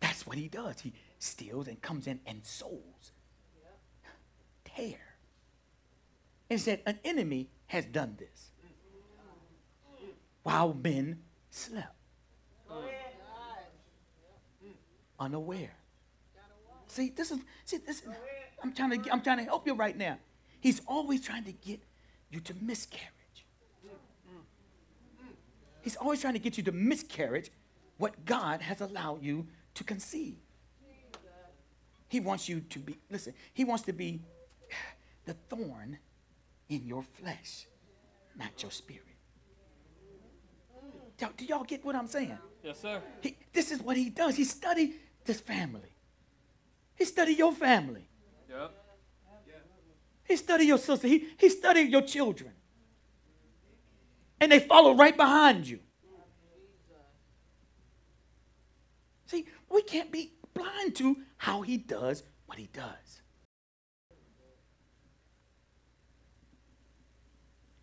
That's 0.01 0.27
what 0.27 0.37
he 0.39 0.49
does. 0.49 0.81
He 0.81 0.93
steals 1.19 1.67
and 1.69 1.81
comes 1.83 2.07
in 2.07 2.21
and 2.27 2.45
sows. 2.45 3.13
Tear. 4.65 4.99
And 6.49 6.61
said, 6.61 6.83
an 6.87 6.99
enemy 7.05 7.49
has 7.67 7.87
done 7.87 8.17
this 8.19 8.51
while 10.43 10.75
men 10.75 11.21
slept. 11.51 11.95
Oh, 12.71 12.85
Unaware. 15.23 15.71
See, 16.89 17.11
this 17.11 17.31
is 17.31 17.39
see 17.65 17.79
this. 17.79 18.03
I'm 18.63 18.73
trying 18.73 19.01
to 19.01 19.13
I'm 19.13 19.23
trying 19.23 19.39
to 19.39 19.45
help 19.45 19.67
you 19.67 19.75
right 19.75 19.97
now. 19.97 20.19
He's 20.61 20.81
always 20.87 21.23
trying 21.23 21.45
to 21.45 21.53
get 21.53 21.81
you 22.31 22.41
to 22.41 22.55
miscarriage. 22.61 23.09
He's 25.83 25.97
always 25.97 26.21
trying 26.21 26.35
to 26.35 26.39
get 26.39 26.57
you 26.57 26.65
to 26.65 26.73
miscarriage 26.73 27.51
what 27.99 28.25
God 28.25 28.61
has 28.63 28.81
allowed 28.81 29.23
you 29.23 29.47
to 29.75 29.85
conceive. 29.85 30.37
He 32.09 32.21
wants 32.21 32.49
you 32.49 32.61
to 32.61 32.79
be, 32.79 32.99
listen, 33.11 33.33
he 33.55 33.65
wants 33.65 33.85
to 33.85 33.93
be 33.93 34.21
the 35.25 35.35
thorn 35.49 35.99
in 36.69 36.87
your 36.87 37.03
flesh, 37.03 37.67
not 38.39 38.63
your 38.63 38.71
spirit. 38.71 39.07
Do 41.37 41.45
y'all 41.45 41.65
get 41.65 41.85
what 41.85 41.97
I'm 41.97 42.07
saying? 42.07 42.39
Yes, 42.63 42.81
sir. 42.81 43.01
He, 43.21 43.37
this 43.53 43.73
is 43.73 43.81
what 43.83 43.97
he 43.97 44.11
does. 44.11 44.37
He 44.37 44.45
studied 44.45 44.95
this 45.25 45.41
family. 45.41 45.97
He 46.95 47.05
studied 47.05 47.39
your 47.39 47.53
family. 47.53 48.09
Yep. 48.49 48.75
He 50.25 50.37
studied 50.37 50.67
your 50.67 50.79
sister. 50.79 51.09
He, 51.09 51.29
he 51.39 51.49
studied 51.49 51.91
your 51.91 52.03
children. 52.03 52.53
And 54.41 54.51
they 54.51 54.61
follow 54.61 54.95
right 54.95 55.17
behind 55.17 55.69
you. 55.69 55.81
See, 59.27 59.47
we 59.71 59.83
can't 59.83 60.13
be 60.13 60.33
blind 60.53 60.95
to 60.97 61.17
how 61.39 61.63
he 61.63 61.77
does 61.79 62.23
what 62.47 62.59
he 62.59 62.69
does. 62.73 63.23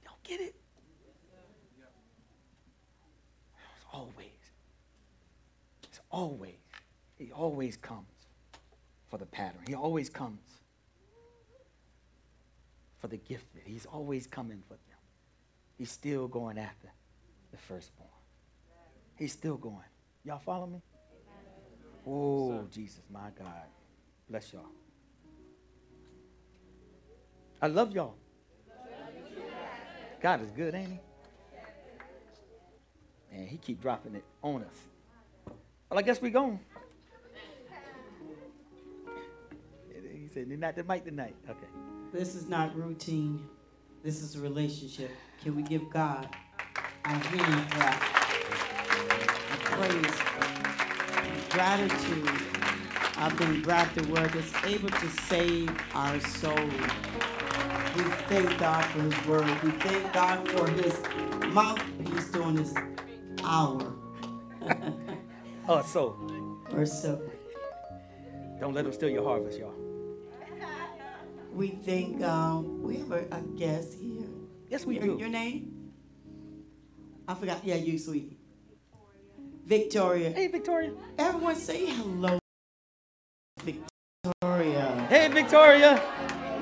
Y'all 0.04 0.20
get 0.24 0.40
it? 0.42 0.56
It's 3.76 3.86
always. 3.92 4.52
It's 5.84 6.00
always. 6.12 6.59
He 7.20 7.32
always 7.34 7.76
comes 7.78 8.08
for 9.10 9.18
the 9.18 9.26
pattern. 9.26 9.60
He 9.68 9.76
always 9.76 10.10
comes 10.10 10.40
for 13.00 13.08
the 13.08 13.18
gifted. 13.18 13.62
He's 13.66 13.86
always 13.86 14.26
coming 14.26 14.64
for 14.68 14.76
them. 14.76 14.98
He's 15.78 15.92
still 15.92 16.28
going 16.30 16.58
after 16.58 16.88
the 17.52 17.58
firstborn. 17.58 18.10
He's 19.18 19.34
still 19.34 19.58
going. 19.58 19.84
Y'all 20.24 20.40
follow 20.40 20.66
me? 20.66 20.82
Oh, 22.08 22.66
Jesus, 22.72 23.02
my 23.12 23.30
God. 23.38 23.68
Bless 24.30 24.54
y'all. 24.54 24.64
I 27.62 27.68
love 27.68 27.92
y'all. 27.92 28.16
God 30.22 30.42
is 30.42 30.52
good, 30.52 30.74
ain't 30.74 30.92
he? 30.92 31.00
Man, 33.32 33.48
he 33.48 33.58
keep 33.58 33.82
dropping 33.82 34.16
it 34.16 34.24
on 34.42 34.64
us. 34.64 35.54
Well, 35.90 36.00
I 36.00 36.02
guess 36.02 36.22
we 36.22 36.30
going. 36.30 36.60
He 40.30 40.34
said, 40.34 40.60
not 40.60 40.76
the 40.76 40.84
mic 40.84 41.06
tonight. 41.06 41.36
Okay. 41.50 41.68
This 42.12 42.36
is 42.36 42.48
not 42.48 42.76
routine. 42.76 43.48
This 44.04 44.22
is 44.22 44.36
a 44.36 44.42
relationship. 44.42 45.10
Can 45.42 45.56
we 45.56 45.64
give 45.64 45.90
God 45.90 46.30
a 47.06 47.10
hand 47.10 47.72
clap? 47.72 48.04
A 49.52 49.58
praise, 49.66 51.50
gratitude. 51.50 52.30
I've 53.18 53.36
been 53.40 53.64
grafted 53.64 54.08
word 54.12 54.30
that's 54.32 54.66
able 54.66 54.90
to 54.90 55.10
save 55.24 55.72
our 55.96 56.20
soul. 56.20 56.56
We 57.96 58.04
thank 58.28 58.56
God 58.60 58.86
for 58.86 59.02
His 59.02 59.26
word. 59.26 59.64
We 59.64 59.72
thank 59.72 60.14
God 60.14 60.48
for 60.50 60.68
His 60.70 61.02
mouthpiece 61.48 62.30
during 62.32 62.56
this 62.56 62.74
hour 63.44 63.96
Oh, 65.68 65.82
so 65.82 66.16
or 66.72 66.86
so. 66.86 67.20
don't 68.60 68.76
let 68.76 68.84
them 68.84 68.94
steal 68.94 69.10
your 69.10 69.24
harvest, 69.24 69.58
y'all. 69.58 69.89
We 71.60 71.72
think 71.72 72.24
um, 72.24 72.82
we 72.82 73.00
have 73.00 73.12
a, 73.12 73.26
a 73.32 73.42
guest 73.58 73.94
here. 74.00 74.30
Yes, 74.70 74.86
we 74.86 74.96
your, 74.96 75.04
do. 75.04 75.18
Your 75.20 75.28
name? 75.28 75.92
I 77.28 77.34
forgot. 77.34 77.66
Yeah, 77.66 77.76
you, 77.76 78.00
sweetie. 78.00 78.38
Victoria. 79.66 80.32
Hey, 80.32 80.48
Victoria. 80.48 80.94
Everyone 81.18 81.58
say 81.58 81.88
hello, 81.88 82.40
Victoria. 83.60 85.06
Hey, 85.10 85.28
Victoria. 85.28 86.02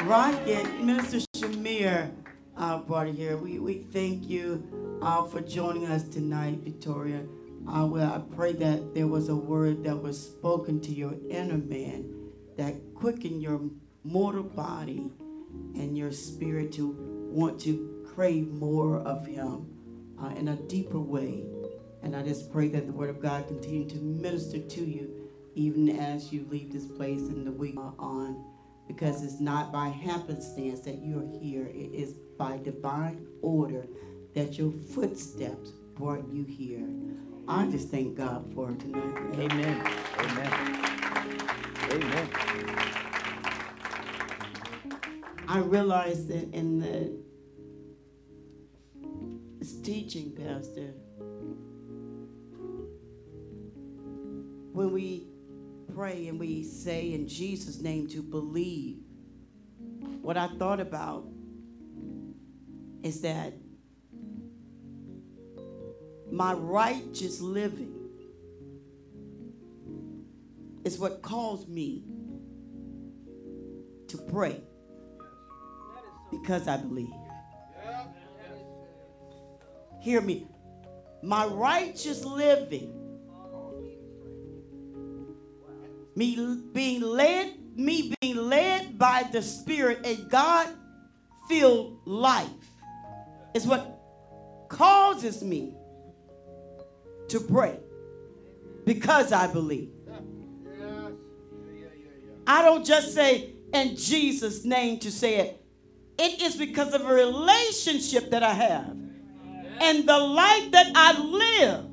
Rocket, 0.06 0.82
Minister 0.82 1.20
Shamir 1.36 2.12
uh, 2.58 2.80
brought 2.80 3.06
it 3.06 3.14
here. 3.14 3.38
We, 3.38 3.60
we 3.60 3.76
thank 3.76 4.28
you 4.28 5.00
uh, 5.04 5.26
for 5.26 5.42
joining 5.42 5.86
us 5.86 6.06
tonight, 6.06 6.62
Victoria. 6.64 7.22
Uh, 7.72 7.86
well, 7.86 8.12
I 8.12 8.36
pray 8.36 8.54
that 8.54 8.96
there 8.96 9.06
was 9.06 9.30
a 9.30 9.36
word 9.36 9.84
that 9.84 10.02
was 10.02 10.20
spoken 10.20 10.82
to 10.82 10.92
your 10.92 11.14
inner 11.30 11.60
man 11.60 12.32
that 12.58 12.74
quickened 12.96 13.44
your 13.44 13.62
mortal 14.08 14.44
body 14.44 15.12
and 15.76 15.98
your 15.98 16.12
spirit 16.12 16.72
to 16.74 16.96
want 17.30 17.60
to 17.62 18.06
crave 18.16 18.48
more 18.48 19.00
of 19.00 19.28
Him 19.28 19.68
uh, 20.22 20.30
in 20.30 20.48
a 20.48 20.56
deeper 20.56 21.00
way. 21.00 21.44
And 22.02 22.16
I 22.16 22.24
just 22.24 22.52
pray 22.52 22.70
that 22.70 22.88
the 22.88 22.94
Word 22.94 23.10
of 23.10 23.22
God 23.22 23.48
continue 23.48 23.88
to 23.90 23.98
minister 23.98 24.60
to 24.60 24.86
you 24.86 25.30
even 25.56 25.90
as 26.00 26.32
you 26.32 26.46
leave 26.50 26.72
this 26.72 26.86
place 26.86 27.22
in 27.22 27.44
the 27.44 27.52
week 27.52 27.78
on 27.78 28.46
because 28.88 29.24
it's 29.24 29.42
not 29.42 29.74
by 29.74 29.90
happenstance 29.90 30.80
that 30.82 31.00
you're 31.04 31.28
here. 31.42 31.66
It 31.66 31.94
is 31.94 32.14
by 32.38 32.58
divine 32.58 33.28
order 33.42 33.86
that 34.34 34.58
your 34.58 34.72
footsteps 34.72 35.72
brought 35.96 36.28
you 36.32 36.46
here. 36.46 36.88
I 37.48 37.66
just 37.68 37.90
thank 37.90 38.16
God 38.16 38.54
for 38.54 38.72
tonight. 38.74 39.18
Amen. 39.34 39.82
Amen. 40.20 40.88
Amen. 41.92 42.77
I 45.50 45.60
realized 45.60 46.28
that 46.28 46.54
in 46.54 46.80
the 46.80 47.28
teaching, 49.88 50.32
Pastor, 50.32 50.94
when 54.74 54.92
we 54.92 55.28
pray 55.96 56.28
and 56.28 56.38
we 56.38 56.64
say 56.64 57.14
in 57.14 57.30
Jesus' 57.30 57.80
name 57.80 58.08
to 58.10 58.22
believe, 58.22 58.98
what 60.22 60.36
I 60.36 60.50
thought 60.60 60.82
about 60.82 61.26
is 63.02 63.22
that 63.22 63.54
my 66.30 66.52
righteous 66.52 67.40
living 67.40 67.96
is 70.84 71.00
what 71.00 71.22
caused 71.22 71.70
me 71.70 72.04
to 74.10 74.18
pray 74.18 74.62
because 76.32 76.68
I 76.68 76.78
believe. 76.78 77.14
Hear 80.02 80.22
me. 80.22 80.48
My 81.24 81.46
righteous 81.46 82.24
living, 82.24 82.94
me 86.16 86.62
being 86.74 87.02
led 87.02 87.54
me 87.78 88.14
being 88.20 88.38
led 88.38 88.98
by 88.98 89.24
the 89.32 89.42
Spirit, 89.42 90.00
a 90.04 90.16
God 90.16 90.68
filled 91.48 92.00
life, 92.06 92.50
is 93.54 93.66
what 93.68 94.00
causes 94.68 95.44
me 95.44 95.74
to 97.30 97.40
pray 97.40 97.80
because 98.84 99.32
I 99.32 99.48
believe. 99.48 99.92
I 102.48 102.62
don't 102.62 102.86
just 102.86 103.14
say 103.14 103.54
in 103.74 103.96
Jesus' 103.96 104.64
name 104.66 105.00
to 105.00 105.12
say 105.12 105.36
it. 105.36 105.64
It 106.20 106.42
is 106.42 106.56
because 106.56 106.94
of 106.94 107.02
a 107.06 107.14
relationship 107.14 108.32
that 108.32 108.44
I 108.44 108.54
have. 108.54 108.98
And 109.80 110.08
the 110.08 110.18
life 110.18 110.72
that 110.72 110.92
I 110.96 111.20
live, 111.20 111.86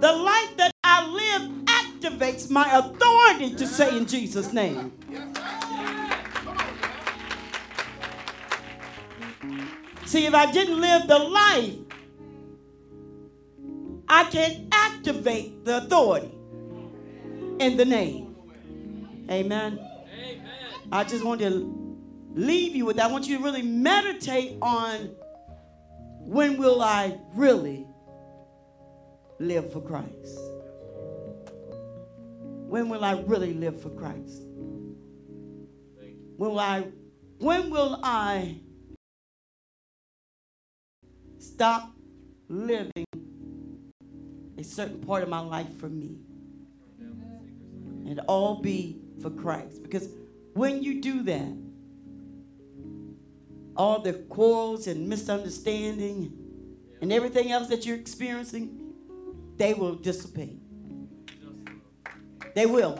the 0.00 0.12
life 0.12 0.56
that 0.56 0.72
I 0.82 1.06
live 1.06 1.50
activates 1.66 2.50
my 2.50 2.68
authority 2.76 3.54
to 3.54 3.66
say 3.66 3.96
in 3.96 4.06
Jesus' 4.06 4.52
name. 4.52 4.92
See, 10.04 10.26
if 10.26 10.34
I 10.34 10.50
didn't 10.50 10.80
live 10.80 11.06
the 11.06 11.18
life, 11.18 11.74
I 14.08 14.24
can't 14.24 14.68
activate 14.72 15.64
the 15.64 15.78
authority 15.78 16.32
in 17.58 17.76
the 17.76 17.84
name. 17.84 18.36
Amen. 19.30 19.78
Amen. 19.78 20.48
I 20.92 21.02
just 21.04 21.24
want 21.24 21.40
to 21.40 21.85
leave 22.36 22.76
you 22.76 22.84
with 22.84 22.96
that. 22.96 23.06
I 23.06 23.12
want 23.12 23.26
you 23.26 23.38
to 23.38 23.42
really 23.42 23.62
meditate 23.62 24.58
on 24.62 25.10
when 26.20 26.56
will 26.58 26.82
I 26.82 27.18
really 27.34 27.86
live 29.38 29.72
for 29.72 29.80
Christ? 29.80 30.38
When 32.68 32.88
will 32.88 33.04
I 33.04 33.20
really 33.20 33.54
live 33.54 33.80
for 33.80 33.90
Christ? 33.90 34.42
When 36.36 36.50
will 36.50 36.58
I 36.58 36.86
when 37.38 37.70
will 37.70 38.00
I 38.02 38.60
stop 41.38 41.92
living 42.48 43.04
a 44.58 44.64
certain 44.64 45.00
part 45.00 45.22
of 45.22 45.28
my 45.28 45.40
life 45.40 45.74
for 45.78 45.88
me? 45.88 46.16
And 46.98 48.20
all 48.28 48.60
be 48.62 49.00
for 49.20 49.30
Christ. 49.30 49.82
Because 49.82 50.08
when 50.54 50.82
you 50.82 51.00
do 51.00 51.22
that, 51.24 51.65
all 53.76 54.00
the 54.00 54.12
quarrels 54.12 54.86
and 54.86 55.08
misunderstanding 55.08 56.32
and 57.00 57.12
everything 57.12 57.52
else 57.52 57.68
that 57.68 57.84
you're 57.84 57.96
experiencing, 57.96 58.94
they 59.56 59.74
will 59.74 59.94
dissipate. 59.94 60.58
They 62.54 62.66
will. 62.66 62.98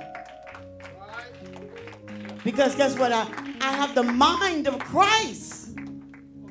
Because 2.45 2.75
guess 2.75 2.97
what? 2.99 3.13
I, 3.13 3.27
I 3.61 3.73
have 3.73 3.95
the 3.95 4.03
mind 4.03 4.69
of 4.69 4.79
Christ. 4.79 5.71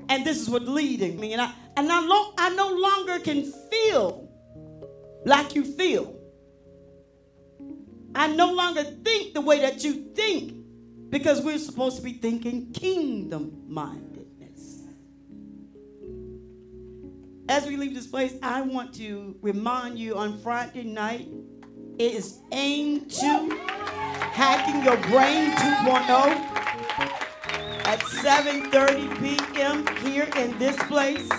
And 0.09 0.25
this 0.25 0.41
is 0.41 0.49
what 0.49 0.63
leading 0.63 1.19
me. 1.19 1.33
And 1.33 1.41
I 1.41 1.53
and 1.77 1.91
I, 1.91 1.99
lo- 1.99 2.33
I 2.37 2.49
no 2.55 2.73
longer 2.73 3.19
can 3.19 3.43
feel 3.43 4.29
like 5.25 5.55
you 5.55 5.63
feel. 5.63 6.15
I 8.13 8.27
no 8.27 8.53
longer 8.53 8.83
think 8.83 9.33
the 9.33 9.41
way 9.41 9.59
that 9.61 9.83
you 9.83 10.13
think 10.15 10.65
because 11.09 11.41
we're 11.41 11.57
supposed 11.57 11.97
to 11.97 12.01
be 12.01 12.13
thinking 12.13 12.71
kingdom 12.71 13.63
mindedness. 13.67 14.14
As 17.47 17.67
we 17.67 17.77
leave 17.77 17.93
this 17.93 18.07
place, 18.07 18.35
I 18.41 18.61
want 18.61 18.93
to 18.95 19.35
remind 19.41 19.99
you 19.99 20.17
on 20.17 20.39
Friday 20.39 20.83
night, 20.83 21.27
it 21.99 22.13
is 22.13 22.39
aim 22.51 23.05
to 23.05 23.57
hacking 24.33 24.83
your 24.83 24.97
brain 24.97 25.51
2.0 25.51 26.65
at 27.85 27.99
7:30 27.99 29.19
p.m. 29.19 29.85
here 29.97 30.27
in 30.35 30.57
this 30.57 30.75
place. 30.87 31.29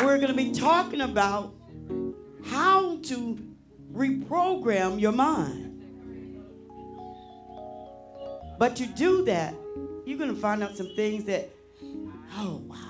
We're 0.00 0.16
going 0.16 0.28
to 0.28 0.34
be 0.34 0.52
talking 0.52 1.02
about 1.02 1.54
how 2.46 2.96
to 3.02 3.38
reprogram 3.92 4.98
your 4.98 5.12
mind. 5.12 5.84
But 8.58 8.74
to 8.76 8.86
do 8.86 9.22
that, 9.26 9.54
you're 10.06 10.16
going 10.16 10.34
to 10.34 10.40
find 10.40 10.62
out 10.62 10.76
some 10.76 10.88
things 10.96 11.24
that, 11.24 11.50
oh, 12.38 12.62
wow. 12.66 12.85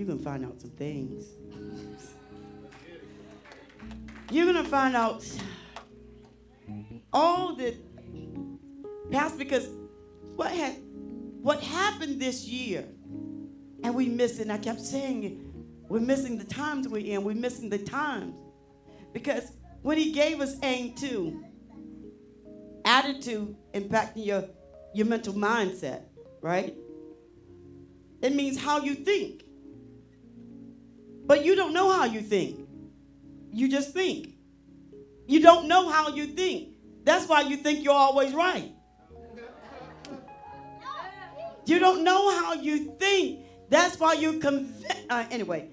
You're 0.00 0.06
going 0.06 0.18
to 0.18 0.24
find 0.24 0.46
out 0.46 0.58
some 0.58 0.70
things. 0.70 1.26
You're 4.30 4.50
going 4.50 4.64
to 4.64 4.70
find 4.70 4.96
out 4.96 5.30
all 7.12 7.54
the 7.54 7.76
past 9.10 9.36
because 9.36 9.68
what 10.36 10.52
had 10.52 10.76
what 11.42 11.60
happened 11.60 12.18
this 12.18 12.46
year 12.46 12.86
and 13.84 13.94
we 13.94 14.08
miss 14.08 14.38
it 14.38 14.42
and 14.42 14.52
i 14.52 14.58
kept 14.58 14.80
saying 14.80 15.24
it 15.24 15.32
we're 15.90 16.00
missing 16.00 16.38
the 16.38 16.44
times 16.44 16.88
we're 16.88 17.04
in 17.04 17.22
we're 17.22 17.34
missing 17.34 17.68
the 17.68 17.78
times. 17.78 18.38
Because 19.12 19.52
when 19.82 19.98
he 19.98 20.12
gave 20.12 20.40
us 20.40 20.56
aim 20.62 20.94
to 20.94 21.44
attitude 22.86 23.54
impacting 23.74 24.24
your 24.24 24.44
your 24.94 25.06
mental 25.06 25.34
mindset 25.34 26.04
right? 26.40 26.74
It 28.22 28.34
means 28.34 28.58
how 28.58 28.80
you 28.80 28.94
think 28.94 29.44
but 31.30 31.44
you 31.44 31.54
don't 31.54 31.72
know 31.72 31.88
how 31.92 32.04
you 32.04 32.20
think 32.20 32.58
you 33.52 33.68
just 33.68 33.92
think 33.92 34.34
you 35.26 35.40
don't 35.40 35.68
know 35.68 35.88
how 35.88 36.08
you 36.08 36.26
think 36.26 36.70
that's 37.04 37.28
why 37.28 37.40
you 37.42 37.56
think 37.56 37.84
you're 37.84 38.02
always 38.08 38.32
right 38.34 38.72
you 41.70 41.78
don't 41.78 42.02
know 42.02 42.30
how 42.40 42.54
you 42.54 42.96
think. 42.98 43.44
That's 43.68 43.98
why 43.98 44.14
you 44.14 44.40
conv- 44.40 44.84
uh, 45.08 45.24
anyway. 45.30 45.68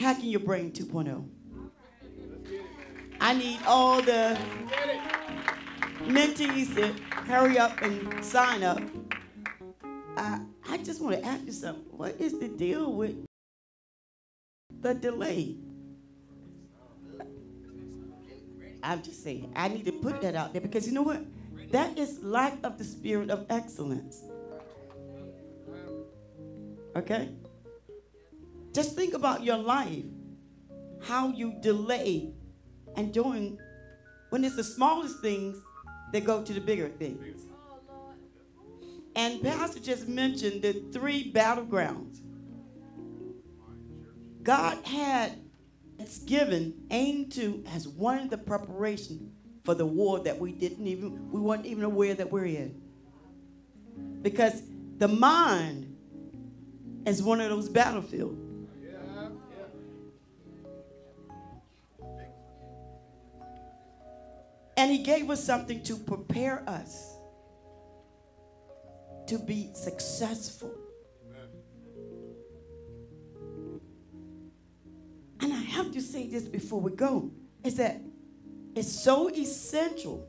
Hacking 0.00 0.30
your 0.30 0.40
brain 0.40 0.72
2.0. 0.72 1.28
I 3.20 3.34
need 3.34 3.60
all 3.66 4.02
the 4.02 4.36
mentees 6.02 6.74
to 6.74 6.92
hurry 7.22 7.56
up 7.56 7.80
and 7.82 8.24
sign 8.24 8.64
up. 8.64 8.80
I, 10.16 10.40
I 10.68 10.78
just 10.78 11.00
want 11.00 11.16
to 11.16 11.24
ask 11.24 11.44
you 11.44 11.52
something. 11.52 11.84
What 11.90 12.20
is 12.20 12.38
the 12.38 12.48
deal 12.48 12.92
with 12.92 13.16
the 14.80 14.94
delay? 14.94 15.56
I'm 18.82 19.02
just 19.02 19.22
saying, 19.22 19.52
I 19.56 19.68
need 19.68 19.84
to 19.86 19.92
put 19.92 20.20
that 20.22 20.34
out 20.36 20.52
there 20.52 20.62
because 20.62 20.86
you 20.86 20.92
know 20.92 21.02
what? 21.02 21.22
That 21.72 21.98
is 21.98 22.22
lack 22.22 22.56
of 22.62 22.78
the 22.78 22.84
spirit 22.84 23.30
of 23.30 23.46
excellence. 23.50 24.22
Okay? 26.94 27.30
Just 28.72 28.94
think 28.94 29.14
about 29.14 29.42
your 29.42 29.56
life, 29.56 30.04
how 31.02 31.28
you 31.28 31.54
delay 31.60 32.32
and 32.94 33.12
doing 33.12 33.58
when 34.30 34.44
it's 34.44 34.56
the 34.56 34.64
smallest 34.64 35.20
things 35.20 35.56
that 36.12 36.24
go 36.24 36.42
to 36.42 36.52
the 36.52 36.60
bigger 36.60 36.88
things. 36.88 37.45
And 39.16 39.42
Pastor 39.42 39.80
just 39.80 40.06
mentioned 40.06 40.60
the 40.60 40.74
three 40.92 41.32
battlegrounds. 41.32 42.20
God 44.42 44.84
had 44.84 45.38
given 46.26 46.74
aim 46.90 47.30
to 47.30 47.64
as 47.74 47.88
one 47.88 48.18
of 48.18 48.30
the 48.30 48.38
preparation 48.38 49.32
for 49.64 49.74
the 49.74 49.86
war 49.86 50.20
that 50.20 50.38
we 50.38 50.52
didn't 50.52 50.86
even 50.86 51.32
we 51.32 51.40
weren't 51.40 51.64
even 51.64 51.82
aware 51.82 52.14
that 52.14 52.30
we're 52.30 52.44
in. 52.44 52.80
Because 54.20 54.62
the 54.98 55.08
mind 55.08 55.96
is 57.06 57.22
one 57.22 57.40
of 57.40 57.48
those 57.48 57.70
battlefields. 57.70 58.38
And 64.76 64.90
he 64.90 64.98
gave 64.98 65.30
us 65.30 65.42
something 65.42 65.82
to 65.84 65.96
prepare 65.96 66.62
us 66.68 67.15
to 69.26 69.38
be 69.38 69.70
successful. 69.74 70.72
And 75.40 75.52
I 75.52 75.60
have 75.60 75.92
to 75.92 76.00
say 76.00 76.26
this 76.26 76.44
before 76.44 76.80
we 76.80 76.92
go 76.92 77.30
is 77.62 77.76
that 77.76 78.00
it's 78.74 78.90
so 78.90 79.28
essential. 79.30 80.26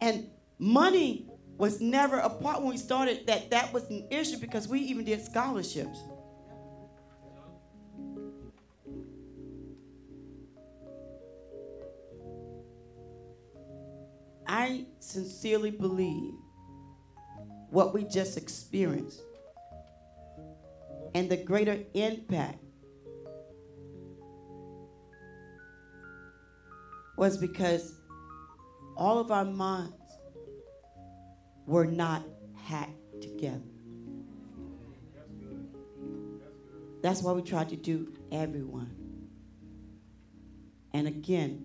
And 0.00 0.28
money 0.58 1.26
was 1.58 1.80
never 1.80 2.18
a 2.18 2.28
part 2.28 2.60
when 2.60 2.70
we 2.70 2.76
started 2.76 3.26
that 3.26 3.50
that 3.50 3.72
was 3.72 3.88
an 3.90 4.06
issue 4.10 4.38
because 4.38 4.68
we 4.68 4.80
even 4.80 5.04
did 5.04 5.24
scholarships. 5.24 5.98
I 14.52 14.84
sincerely 14.98 15.70
believe 15.70 16.34
what 17.70 17.94
we 17.94 18.04
just 18.04 18.36
experienced 18.36 19.22
and 21.14 21.30
the 21.30 21.38
greater 21.38 21.78
impact 21.94 22.62
was 27.16 27.38
because 27.38 27.94
all 28.94 29.18
of 29.18 29.30
our 29.30 29.46
minds 29.46 29.94
were 31.66 31.86
not 31.86 32.22
hacked 32.54 33.22
together. 33.22 33.62
That's 37.00 37.22
why 37.22 37.32
we 37.32 37.40
tried 37.40 37.70
to 37.70 37.76
do 37.76 38.12
everyone. 38.30 38.94
And 40.92 41.08
again, 41.08 41.64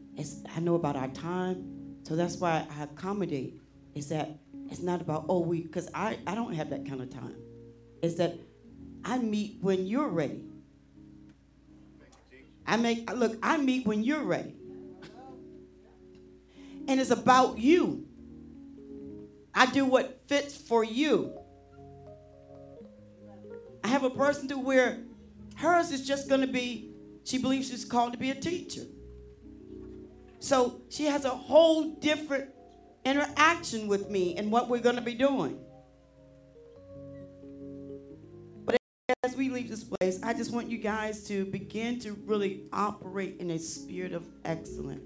I 0.55 0.61
know 0.61 0.76
about 0.76 0.95
our 0.95 1.09
time, 1.09 1.77
so 2.08 2.16
that's 2.16 2.38
why 2.38 2.66
I 2.80 2.84
accommodate. 2.84 3.60
Is 3.94 4.08
that 4.10 4.40
it's 4.70 4.82
not 4.82 5.02
about 5.02 5.26
oh 5.28 5.40
we 5.40 5.62
because 5.62 5.90
I, 5.94 6.18
I 6.26 6.36
don't 6.36 6.54
have 6.54 6.70
that 6.70 6.88
kind 6.88 7.02
of 7.02 7.10
time. 7.10 7.36
It's 8.02 8.16
that 8.16 8.36
I 9.04 9.18
meet 9.18 9.58
when 9.60 9.86
you're 9.86 10.08
ready. 10.08 10.46
I 12.66 12.78
make 12.78 13.12
look, 13.12 13.38
I 13.44 13.58
meet 13.58 13.86
when 13.86 14.06
you're 14.06 14.24
ready. 14.24 14.56
And 16.88 17.02
it's 17.02 17.12
about 17.12 17.58
you. 17.58 18.08
I 19.54 19.66
do 19.66 19.84
what 19.84 20.22
fits 20.28 20.56
for 20.56 20.86
you. 20.86 21.38
I 23.84 23.90
have 23.90 24.06
a 24.06 24.10
person 24.10 24.48
to 24.48 24.58
where 24.58 25.00
hers 25.56 25.92
is 25.92 26.08
just 26.08 26.30
going 26.30 26.42
to 26.42 26.48
be, 26.48 26.92
she 27.26 27.38
believes 27.38 27.70
she's 27.70 27.84
called 27.84 28.14
to 28.14 28.20
be 28.20 28.32
a 28.32 28.36
teacher. 28.36 28.84
So 30.39 30.81
she 30.89 31.05
has 31.05 31.26
a 31.26 31.30
whole 31.30 31.95
different 31.95 32.49
interaction 33.05 33.88
with 33.88 34.09
me 34.09 34.35
and 34.35 34.51
what 34.51 34.69
we're 34.69 34.81
going 34.81 34.95
to 34.95 35.01
be 35.01 35.15
doing. 35.15 35.59
But 38.65 38.77
as 39.23 39.35
we 39.35 39.49
leave 39.49 39.69
this 39.69 39.84
place, 39.84 40.19
I 40.22 40.34
just 40.34 40.51
want 40.51 40.69
you 40.69 40.77
guys 40.77 41.23
to 41.27 41.45
begin 41.45 41.99
to 42.01 42.14
really 42.14 42.64
operate 42.72 43.38
in 43.39 43.51
a 43.51 43.59
spirit 43.59 44.14
of 44.14 44.26
excellence. 44.45 45.01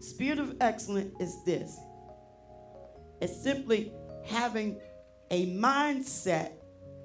Spirit 0.00 0.38
of 0.38 0.56
excellence 0.60 1.14
is 1.20 1.42
this 1.44 1.78
it's 3.20 3.42
simply 3.42 3.92
having 4.24 4.80
a 5.30 5.46
mindset 5.54 6.52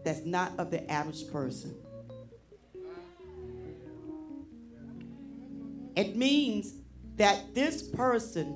that's 0.05 0.25
not 0.25 0.51
of 0.59 0.69
the 0.69 0.89
average 0.91 1.27
person. 1.31 1.75
It 5.95 6.15
means 6.15 6.73
that 7.15 7.53
this 7.53 7.81
person 7.81 8.56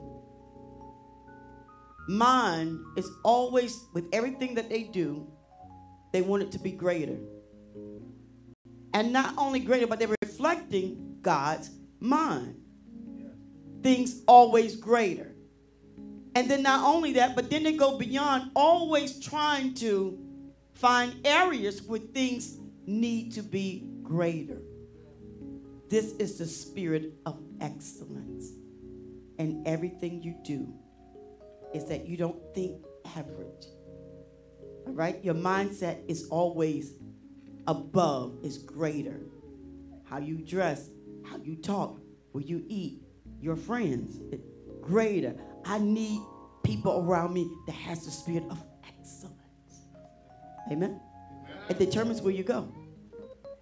mind 2.08 2.80
is 2.96 3.10
always 3.24 3.86
with 3.94 4.06
everything 4.14 4.56
that 4.56 4.70
they 4.70 4.84
do, 4.84 5.28
they 6.14 6.22
want 6.22 6.44
it 6.44 6.52
to 6.54 6.60
be 6.60 6.72
greater. 6.72 7.18
And 8.94 9.14
not 9.14 9.34
only 9.38 9.60
greater, 9.60 9.86
but 9.86 10.00
they're 10.00 10.16
reflecting 10.22 11.18
God's 11.22 11.70
mind. 12.00 12.56
Things 13.84 14.22
always 14.28 14.76
greater. 14.76 15.34
And 16.36 16.50
then 16.50 16.64
not 16.64 16.84
only 16.86 17.14
that, 17.14 17.36
but 17.36 17.50
then 17.50 17.64
they 17.64 17.74
go 17.74 17.98
beyond 17.98 18.52
always 18.56 19.20
trying 19.20 19.74
to 19.76 20.18
find 20.74 21.16
areas 21.26 21.82
where 21.82 22.00
things 22.00 22.58
need 22.86 23.34
to 23.34 23.42
be 23.42 23.90
greater. 24.04 24.62
This 25.90 26.14
is 26.14 26.38
the 26.38 26.46
spirit 26.46 27.14
of 27.26 27.40
excellence. 27.62 28.52
And 29.40 29.68
everything 29.68 30.24
you 30.24 30.36
do 30.44 30.74
is 31.74 31.86
that 31.86 32.08
you 32.08 32.18
don't 32.18 32.42
think 32.54 32.84
average. 33.16 33.68
All 34.86 34.94
right? 34.94 35.24
Your 35.24 35.36
mindset 35.36 36.00
is 36.08 36.28
always 36.30 36.94
above, 37.68 38.38
is 38.44 38.58
greater. 38.58 39.22
How 40.06 40.18
you 40.18 40.38
dress, 40.38 40.90
how 41.26 41.38
you 41.38 41.56
talk, 41.56 42.00
where 42.32 42.44
you 42.44 42.64
eat, 42.68 43.02
your 43.42 43.56
friends, 43.56 44.20
greater. 44.82 45.36
I 45.66 45.80
need 45.80 46.22
people 46.64 47.06
around 47.06 47.34
me 47.34 47.50
that 47.66 47.74
has 47.74 48.06
the 48.06 48.12
spirit 48.12 48.44
of 48.50 48.62
excellence. 48.88 49.38
Amen. 50.72 51.00
It 51.70 51.78
determines 51.78 52.22
where 52.22 52.34
you 52.34 52.44
go. 52.44 52.72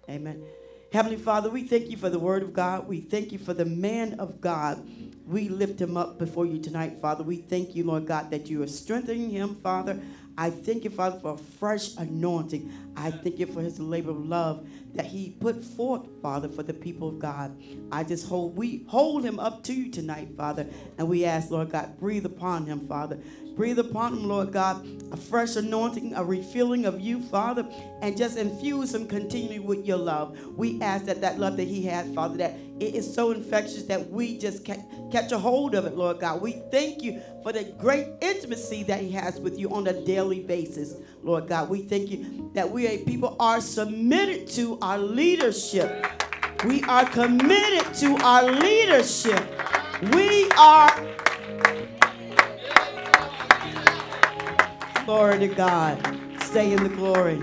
Amen. 0.08 0.42
Heavenly 0.92 1.16
Father, 1.16 1.50
we 1.50 1.64
thank 1.64 1.90
you 1.90 1.96
for 1.96 2.08
the 2.08 2.18
word 2.18 2.42
of 2.42 2.52
God. 2.52 2.86
We 2.86 3.00
thank 3.00 3.32
you 3.32 3.38
for 3.38 3.52
the 3.52 3.64
man 3.64 4.20
of 4.20 4.40
God. 4.40 4.86
We 5.26 5.48
lift 5.48 5.80
him 5.80 5.96
up 5.96 6.18
before 6.18 6.46
you 6.46 6.58
tonight, 6.58 6.98
Father. 7.02 7.24
We 7.24 7.38
thank 7.38 7.74
you, 7.74 7.84
Lord 7.84 8.06
God, 8.06 8.30
that 8.30 8.48
you 8.48 8.62
are 8.62 8.68
strengthening 8.68 9.30
him, 9.30 9.56
Father. 9.56 10.00
I 10.38 10.50
thank 10.50 10.84
you, 10.84 10.90
Father, 10.90 11.18
for 11.18 11.34
a 11.34 11.38
fresh 11.38 11.96
anointing. 11.96 12.72
I 12.96 13.10
thank 13.10 13.38
you 13.38 13.46
for 13.46 13.60
his 13.60 13.80
labor 13.80 14.10
of 14.10 14.24
love 14.24 14.68
that 14.94 15.06
he 15.06 15.30
put 15.40 15.64
forth, 15.64 16.06
Father, 16.22 16.48
for 16.48 16.62
the 16.62 16.74
people 16.74 17.08
of 17.08 17.18
God. 17.18 17.60
I 17.90 18.04
just 18.04 18.28
hold, 18.28 18.56
we 18.56 18.84
hold 18.86 19.24
him 19.24 19.40
up 19.40 19.64
to 19.64 19.72
you 19.74 19.90
tonight, 19.90 20.28
Father, 20.36 20.66
and 20.98 21.08
we 21.08 21.24
ask, 21.24 21.50
Lord 21.50 21.70
God, 21.70 21.98
breathe 21.98 22.26
upon 22.26 22.66
him, 22.66 22.86
Father. 22.86 23.18
Breathe 23.56 23.78
upon 23.78 24.12
him, 24.12 24.28
Lord 24.28 24.52
God, 24.52 24.86
a 25.12 25.16
fresh 25.16 25.56
anointing, 25.56 26.12
a 26.14 26.22
refilling 26.22 26.84
of 26.84 27.00
you, 27.00 27.22
Father, 27.22 27.66
and 28.02 28.14
just 28.14 28.36
infuse 28.36 28.94
him 28.94 29.06
continually 29.06 29.60
with 29.60 29.86
your 29.86 29.96
love. 29.96 30.38
We 30.56 30.80
ask 30.82 31.06
that 31.06 31.22
that 31.22 31.38
love 31.38 31.56
that 31.56 31.66
he 31.66 31.82
has, 31.86 32.12
Father, 32.14 32.36
that 32.36 32.58
it 32.80 32.94
is 32.94 33.12
so 33.12 33.30
infectious 33.30 33.84
that 33.84 34.10
we 34.10 34.36
just 34.36 34.66
ca- 34.66 34.84
catch 35.10 35.32
a 35.32 35.38
hold 35.38 35.74
of 35.74 35.86
it, 35.86 35.96
Lord 35.96 36.20
God. 36.20 36.42
We 36.42 36.60
thank 36.70 37.02
you 37.02 37.22
for 37.42 37.50
the 37.50 37.64
great 37.78 38.08
intimacy 38.20 38.82
that 38.84 39.00
he 39.00 39.10
has 39.12 39.40
with 39.40 39.58
you 39.58 39.70
on 39.70 39.86
a 39.86 40.04
daily 40.04 40.40
basis, 40.40 40.94
Lord 41.22 41.48
God. 41.48 41.70
We 41.70 41.80
thank 41.80 42.10
you 42.10 42.50
that 42.54 42.70
we 42.70 42.86
are, 42.86 42.98
people 42.98 43.36
are 43.40 43.62
submitted 43.62 44.48
to 44.48 44.78
our 44.82 44.98
leadership. 44.98 46.06
We 46.66 46.82
are 46.82 47.06
committed 47.06 47.94
to 47.94 48.16
our 48.22 48.50
leadership. 48.50 49.40
We 50.12 50.50
are 50.58 51.25
Glory 55.06 55.38
to 55.38 55.46
God. 55.46 56.18
Stay 56.40 56.72
in 56.72 56.82
the 56.82 56.88
glory. 56.88 57.40